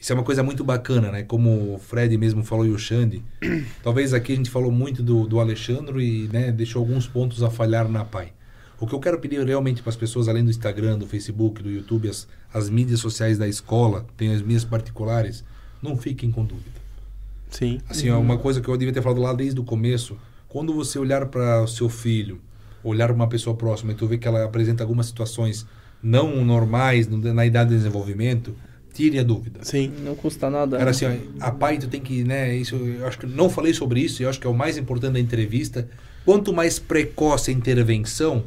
Isso 0.00 0.12
é 0.12 0.14
uma 0.14 0.22
coisa 0.22 0.42
muito 0.42 0.64
bacana, 0.64 1.12
né? 1.12 1.22
Como 1.24 1.74
o 1.74 1.78
Fred 1.78 2.16
mesmo 2.16 2.42
falou 2.42 2.64
e 2.64 2.70
o 2.70 2.78
Xande. 2.78 3.22
Talvez 3.82 4.14
aqui 4.14 4.32
a 4.32 4.36
gente 4.36 4.48
falou 4.48 4.72
muito 4.72 5.02
do, 5.02 5.26
do 5.26 5.38
Alexandre 5.38 6.02
e 6.02 6.28
né, 6.28 6.50
deixou 6.50 6.80
alguns 6.80 7.06
pontos 7.06 7.42
a 7.42 7.50
falhar 7.50 7.86
na 7.86 8.02
PAI. 8.02 8.32
O 8.80 8.86
que 8.86 8.94
eu 8.94 8.98
quero 8.98 9.18
pedir 9.18 9.44
realmente 9.46 9.82
para 9.82 9.90
as 9.90 9.96
pessoas, 9.96 10.26
além 10.26 10.42
do 10.42 10.50
Instagram, 10.50 10.96
do 10.96 11.06
Facebook, 11.06 11.62
do 11.62 11.70
YouTube, 11.70 12.08
as, 12.08 12.26
as 12.52 12.70
mídias 12.70 13.00
sociais 13.00 13.36
da 13.36 13.46
escola, 13.46 14.06
tem 14.16 14.32
as 14.32 14.40
minhas 14.40 14.64
particulares, 14.64 15.44
não 15.82 15.98
fiquem 15.98 16.30
com 16.30 16.46
dúvida. 16.46 16.80
Sim. 17.50 17.78
Assim, 17.86 18.08
uhum. 18.08 18.20
uma 18.20 18.38
coisa 18.38 18.62
que 18.62 18.68
eu 18.68 18.76
devia 18.78 18.94
ter 18.94 19.02
falado 19.02 19.20
lá 19.20 19.34
desde 19.34 19.60
o 19.60 19.64
começo, 19.64 20.16
quando 20.50 20.74
você 20.74 20.98
olhar 20.98 21.26
para 21.26 21.62
o 21.62 21.68
seu 21.68 21.88
filho, 21.88 22.40
olhar 22.84 23.06
para 23.06 23.14
uma 23.14 23.28
pessoa 23.28 23.56
próxima 23.56 23.92
e 23.92 23.94
tu 23.94 24.06
vê 24.06 24.18
que 24.18 24.28
ela 24.28 24.44
apresenta 24.44 24.82
algumas 24.82 25.06
situações 25.06 25.64
não 26.02 26.44
normais 26.44 27.08
na 27.08 27.46
idade 27.46 27.70
de 27.70 27.76
desenvolvimento, 27.76 28.54
tire 28.92 29.18
a 29.20 29.22
dúvida. 29.22 29.60
Sim. 29.62 29.92
Não 30.04 30.16
custa 30.16 30.50
nada. 30.50 30.76
Era 30.76 30.90
assim, 30.90 31.06
ó, 31.06 31.12
a 31.40 31.52
pai 31.52 31.78
tu 31.78 31.86
tem 31.86 32.00
que, 32.00 32.24
né, 32.24 32.54
isso, 32.56 32.74
eu 32.74 33.06
acho 33.06 33.18
que 33.18 33.26
não 33.26 33.48
falei 33.48 33.72
sobre 33.72 34.00
isso, 34.00 34.22
eu 34.22 34.28
acho 34.28 34.40
que 34.40 34.46
é 34.46 34.50
o 34.50 34.54
mais 34.54 34.76
importante 34.76 35.12
da 35.14 35.20
entrevista. 35.20 35.88
Quanto 36.24 36.52
mais 36.52 36.80
precoce 36.80 37.52
a 37.52 37.54
intervenção, 37.54 38.44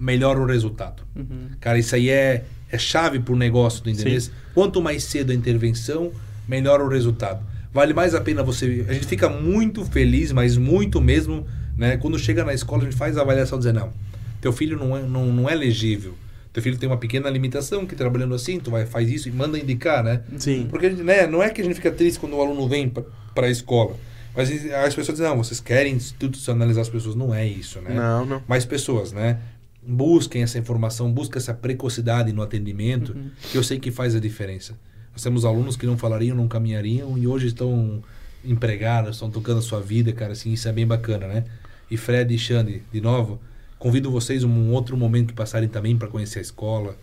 melhor 0.00 0.38
o 0.38 0.46
resultado. 0.46 1.02
Uhum. 1.14 1.50
Cara, 1.60 1.78
isso 1.78 1.94
aí 1.94 2.08
é, 2.08 2.44
é 2.70 2.78
chave 2.78 3.20
para 3.20 3.34
o 3.34 3.36
negócio 3.36 3.84
do 3.84 3.90
interesse. 3.90 4.30
Quanto 4.54 4.80
mais 4.80 5.04
cedo 5.04 5.32
a 5.32 5.34
intervenção, 5.34 6.12
melhor 6.48 6.80
o 6.80 6.88
resultado. 6.88 7.51
Vale 7.72 7.94
mais 7.94 8.14
a 8.14 8.20
pena 8.20 8.42
você. 8.42 8.84
A 8.88 8.92
gente 8.92 9.06
fica 9.06 9.28
muito 9.28 9.84
feliz, 9.84 10.32
mas 10.32 10.56
muito 10.56 11.00
mesmo, 11.00 11.46
né? 11.76 11.96
Quando 11.96 12.18
chega 12.18 12.44
na 12.44 12.52
escola, 12.52 12.82
a 12.82 12.84
gente 12.84 12.96
faz 12.96 13.16
a 13.16 13.22
avaliação 13.22 13.58
dizendo, 13.58 13.80
não, 13.80 13.92
teu 14.40 14.52
filho 14.52 14.78
não 14.78 14.96
é, 14.96 15.02
não, 15.02 15.26
não 15.26 15.48
é 15.48 15.54
legível 15.54 16.14
teu 16.52 16.62
filho 16.62 16.76
tem 16.76 16.88
uma 16.88 16.98
pequena 16.98 17.30
limitação 17.30 17.86
que 17.86 17.96
trabalhando 17.96 18.34
assim, 18.34 18.60
tu 18.60 18.70
vai 18.70 18.84
faz 18.84 19.10
isso 19.10 19.28
e 19.28 19.32
manda 19.32 19.58
indicar, 19.58 20.04
né? 20.04 20.22
Sim. 20.36 20.66
Porque 20.68 20.90
né, 20.90 21.26
não 21.26 21.42
é 21.42 21.48
que 21.48 21.62
a 21.62 21.64
gente 21.64 21.76
fica 21.76 21.90
triste 21.90 22.20
quando 22.20 22.36
o 22.36 22.40
aluno 22.42 22.68
vem 22.68 22.90
para 23.34 23.46
a 23.46 23.50
escola. 23.50 23.96
Mas 24.36 24.50
as 24.50 24.94
pessoas 24.94 25.18
dizem, 25.18 25.30
não, 25.30 25.42
vocês 25.42 25.60
querem 25.60 25.94
institucionalizar 25.94 26.82
as 26.82 26.88
pessoas. 26.88 27.14
Não 27.14 27.34
é 27.34 27.46
isso, 27.46 27.80
né? 27.80 27.94
Não, 27.94 28.26
não. 28.26 28.42
Mais 28.46 28.66
pessoas, 28.66 29.12
né? 29.12 29.38
Busquem 29.82 30.42
essa 30.42 30.58
informação, 30.58 31.10
busquem 31.10 31.38
essa 31.38 31.54
precocidade 31.54 32.32
no 32.32 32.42
atendimento, 32.42 33.12
uhum. 33.12 33.30
que 33.50 33.56
eu 33.56 33.62
sei 33.62 33.78
que 33.78 33.90
faz 33.90 34.14
a 34.14 34.20
diferença. 34.20 34.78
Nós 35.12 35.22
temos 35.22 35.44
alunos 35.44 35.76
que 35.76 35.86
não 35.86 35.96
falariam, 35.96 36.36
não 36.36 36.48
caminhariam 36.48 37.16
e 37.18 37.26
hoje 37.26 37.48
estão 37.48 38.02
empregados, 38.44 39.16
estão 39.16 39.30
tocando 39.30 39.58
a 39.58 39.62
sua 39.62 39.80
vida, 39.80 40.12
cara, 40.12 40.32
assim, 40.32 40.52
isso 40.52 40.68
é 40.68 40.72
bem 40.72 40.86
bacana, 40.86 41.26
né? 41.26 41.44
E 41.90 41.96
Fred 41.96 42.34
e 42.34 42.38
Xande, 42.38 42.82
de 42.92 43.00
novo, 43.00 43.38
Convido 43.82 44.12
vocês 44.12 44.44
um 44.44 44.70
outro 44.70 44.96
momento 44.96 45.30
que 45.30 45.34
passarem 45.34 45.68
também 45.68 45.96
para 45.96 46.06
conhecer 46.06 46.38
a 46.38 46.42
escola. 46.42 46.96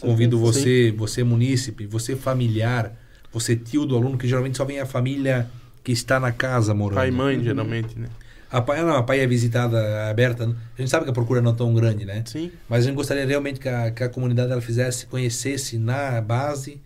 Convido 0.00 0.38
você, 0.38 0.90
sim. 0.90 0.96
você 0.96 1.22
munícipe, 1.22 1.84
você 1.84 2.16
familiar, 2.16 2.90
você 3.30 3.54
tio 3.54 3.84
do 3.84 3.94
aluno, 3.94 4.16
que 4.16 4.26
geralmente 4.26 4.56
só 4.56 4.64
vem 4.64 4.80
a 4.80 4.86
família 4.86 5.46
que 5.84 5.92
está 5.92 6.18
na 6.18 6.32
casa 6.32 6.72
morando. 6.72 6.96
Pai 6.96 7.08
e 7.08 7.12
mãe, 7.12 7.44
geralmente, 7.44 7.98
né? 7.98 8.08
A 8.50 8.62
pai, 8.62 8.82
não, 8.82 8.96
a 8.96 9.02
pai 9.02 9.20
é 9.20 9.26
visitada 9.26 10.08
aberta. 10.08 10.44
A 10.44 10.80
gente 10.80 10.88
sabe 10.88 11.04
que 11.04 11.10
a 11.10 11.12
procura 11.12 11.42
não 11.42 11.50
é 11.50 11.54
tão 11.54 11.74
grande, 11.74 12.06
né? 12.06 12.22
Sim. 12.24 12.50
Mas 12.66 12.84
a 12.84 12.86
gente 12.86 12.96
gostaria 12.96 13.26
realmente 13.26 13.60
que 13.60 13.68
a, 13.68 13.90
que 13.90 14.02
a 14.02 14.08
comunidade 14.08 14.50
ela 14.50 14.62
fizesse, 14.62 15.04
conhecesse 15.04 15.76
na 15.76 16.18
base 16.22 16.80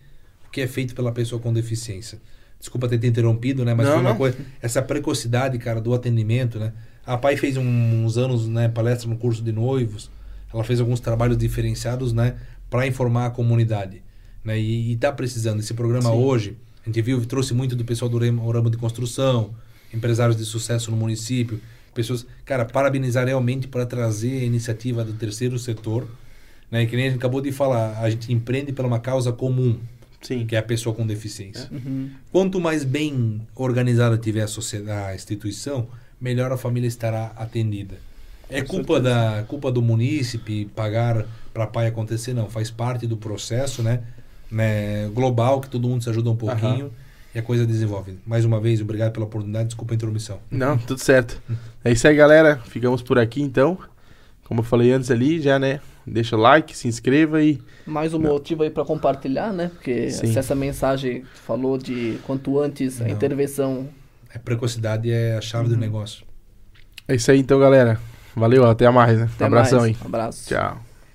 que 0.57 0.61
é 0.61 0.65
feito 0.65 0.95
pela 0.95 1.11
pessoa 1.11 1.39
com 1.39 1.53
deficiência. 1.53 2.19
Desculpa 2.59 2.87
ter 2.87 2.97
te 2.97 3.05
interrompido, 3.05 3.63
né? 3.63 3.75
Mas 3.75 3.85
não, 3.85 3.93
foi 3.93 4.01
uma 4.01 4.09
não. 4.09 4.17
coisa. 4.17 4.35
Essa 4.59 4.81
precocidade, 4.81 5.55
cara, 5.59 5.79
do 5.79 5.93
atendimento, 5.93 6.57
né? 6.57 6.73
A 7.05 7.15
pai 7.15 7.37
fez 7.37 7.57
um, 7.57 7.63
uns 7.63 8.17
anos, 8.17 8.47
né, 8.47 8.67
palestra 8.67 9.07
no 9.07 9.15
curso 9.17 9.43
de 9.43 9.51
noivos. 9.51 10.09
Ela 10.51 10.63
fez 10.63 10.79
alguns 10.79 10.99
trabalhos 10.99 11.37
diferenciados, 11.37 12.11
né, 12.11 12.37
para 12.71 12.87
informar 12.87 13.27
a 13.27 13.29
comunidade, 13.29 14.01
né? 14.43 14.59
E 14.59 14.93
está 14.93 15.11
precisando 15.11 15.59
esse 15.59 15.75
programa 15.75 16.09
Sim. 16.09 16.17
hoje. 16.17 16.57
A 16.83 16.89
gente 16.89 17.03
viu, 17.03 17.23
trouxe 17.23 17.53
muito 17.53 17.75
do 17.75 17.85
pessoal 17.85 18.09
do 18.09 18.17
ramo 18.17 18.71
de 18.71 18.77
construção, 18.77 19.53
empresários 19.93 20.35
de 20.35 20.43
sucesso 20.43 20.89
no 20.89 20.97
município, 20.97 21.61
pessoas, 21.93 22.25
cara, 22.43 22.65
parabenizar 22.65 23.27
realmente 23.27 23.67
para 23.67 23.85
trazer 23.85 24.39
a 24.39 24.43
iniciativa 24.43 25.03
do 25.03 25.13
terceiro 25.13 25.59
setor, 25.59 26.07
né? 26.71 26.81
E 26.81 26.87
que 26.87 26.95
nem 26.95 27.05
a 27.05 27.09
gente 27.09 27.19
acabou 27.19 27.41
de 27.41 27.51
falar, 27.51 27.99
a 28.01 28.09
gente 28.09 28.33
empreende 28.33 28.71
pela 28.71 28.87
uma 28.87 28.99
causa 28.99 29.31
comum. 29.31 29.79
Sim. 30.21 30.45
que 30.45 30.55
é 30.55 30.59
a 30.59 30.63
pessoa 30.63 30.95
com 30.95 31.05
deficiência. 31.05 31.67
Uhum. 31.71 32.09
Quanto 32.31 32.59
mais 32.59 32.83
bem 32.83 33.41
organizada 33.55 34.17
tiver 34.17 34.41
a, 34.41 34.47
sociedade, 34.47 35.11
a 35.11 35.15
instituição, 35.15 35.87
melhor 36.19 36.51
a 36.51 36.57
família 36.57 36.87
estará 36.87 37.31
atendida. 37.35 37.95
É 38.49 38.61
culpa 38.61 38.99
da 38.99 39.43
culpa 39.47 39.71
do 39.71 39.81
munícipe 39.81 40.65
pagar 40.73 41.25
para 41.53 41.67
pai 41.67 41.87
acontecer 41.87 42.33
não, 42.33 42.49
faz 42.49 42.71
parte 42.71 43.05
do 43.05 43.17
processo, 43.17 43.83
né? 43.83 44.03
né? 44.49 45.09
global 45.13 45.59
que 45.59 45.69
todo 45.69 45.87
mundo 45.87 46.03
se 46.03 46.09
ajuda 46.09 46.29
um 46.29 46.35
pouquinho 46.35 46.85
uhum. 46.85 46.91
e 47.35 47.39
a 47.39 47.43
coisa 47.43 47.65
desenvolve. 47.65 48.17
Mais 48.25 48.45
uma 48.45 48.59
vez, 48.59 48.81
obrigado 48.81 49.11
pela 49.11 49.25
oportunidade, 49.25 49.67
desculpa 49.67 49.93
a 49.93 49.95
intromissão. 49.95 50.39
Não, 50.49 50.77
tudo 50.77 50.99
certo. 50.99 51.41
é 51.83 51.91
isso 51.91 52.07
aí, 52.07 52.15
galera. 52.15 52.57
Ficamos 52.67 53.01
por 53.01 53.19
aqui 53.19 53.41
então. 53.41 53.77
Como 54.45 54.61
eu 54.61 54.63
falei 54.63 54.93
antes 54.93 55.11
ali, 55.11 55.41
já, 55.41 55.59
né? 55.59 55.81
Deixa 56.07 56.37
o 56.37 56.39
like, 56.39 56.75
se 56.75 56.87
inscreva 56.87 57.43
e. 57.43 57.59
Mais 57.85 58.13
um 58.13 58.19
Não. 58.19 58.31
motivo 58.31 58.63
aí 58.63 58.69
para 58.69 58.85
compartilhar, 58.85 59.51
né? 59.51 59.69
Porque 59.73 60.09
Sim. 60.09 60.27
se 60.27 60.39
essa 60.39 60.55
mensagem 60.55 61.23
falou 61.45 61.77
de 61.77 62.17
quanto 62.25 62.59
antes 62.59 63.01
a 63.01 63.05
Não. 63.05 63.11
intervenção 63.11 63.87
a 64.33 64.39
precocidade 64.39 65.11
é 65.11 65.35
a 65.35 65.41
chave 65.41 65.65
uhum. 65.65 65.73
do 65.73 65.77
negócio. 65.77 66.25
É 67.07 67.15
isso 67.15 67.31
aí 67.31 67.39
então, 67.39 67.59
galera. 67.59 67.99
Valeu, 68.35 68.65
até 68.65 68.89
mais, 68.89 69.17
né? 69.17 69.29
Até 69.33 69.45
Abração 69.45 69.79
mais. 69.79 69.95
aí. 69.95 70.03
Um 70.03 70.07
abraço. 70.07 70.49
Tchau. 70.49 70.86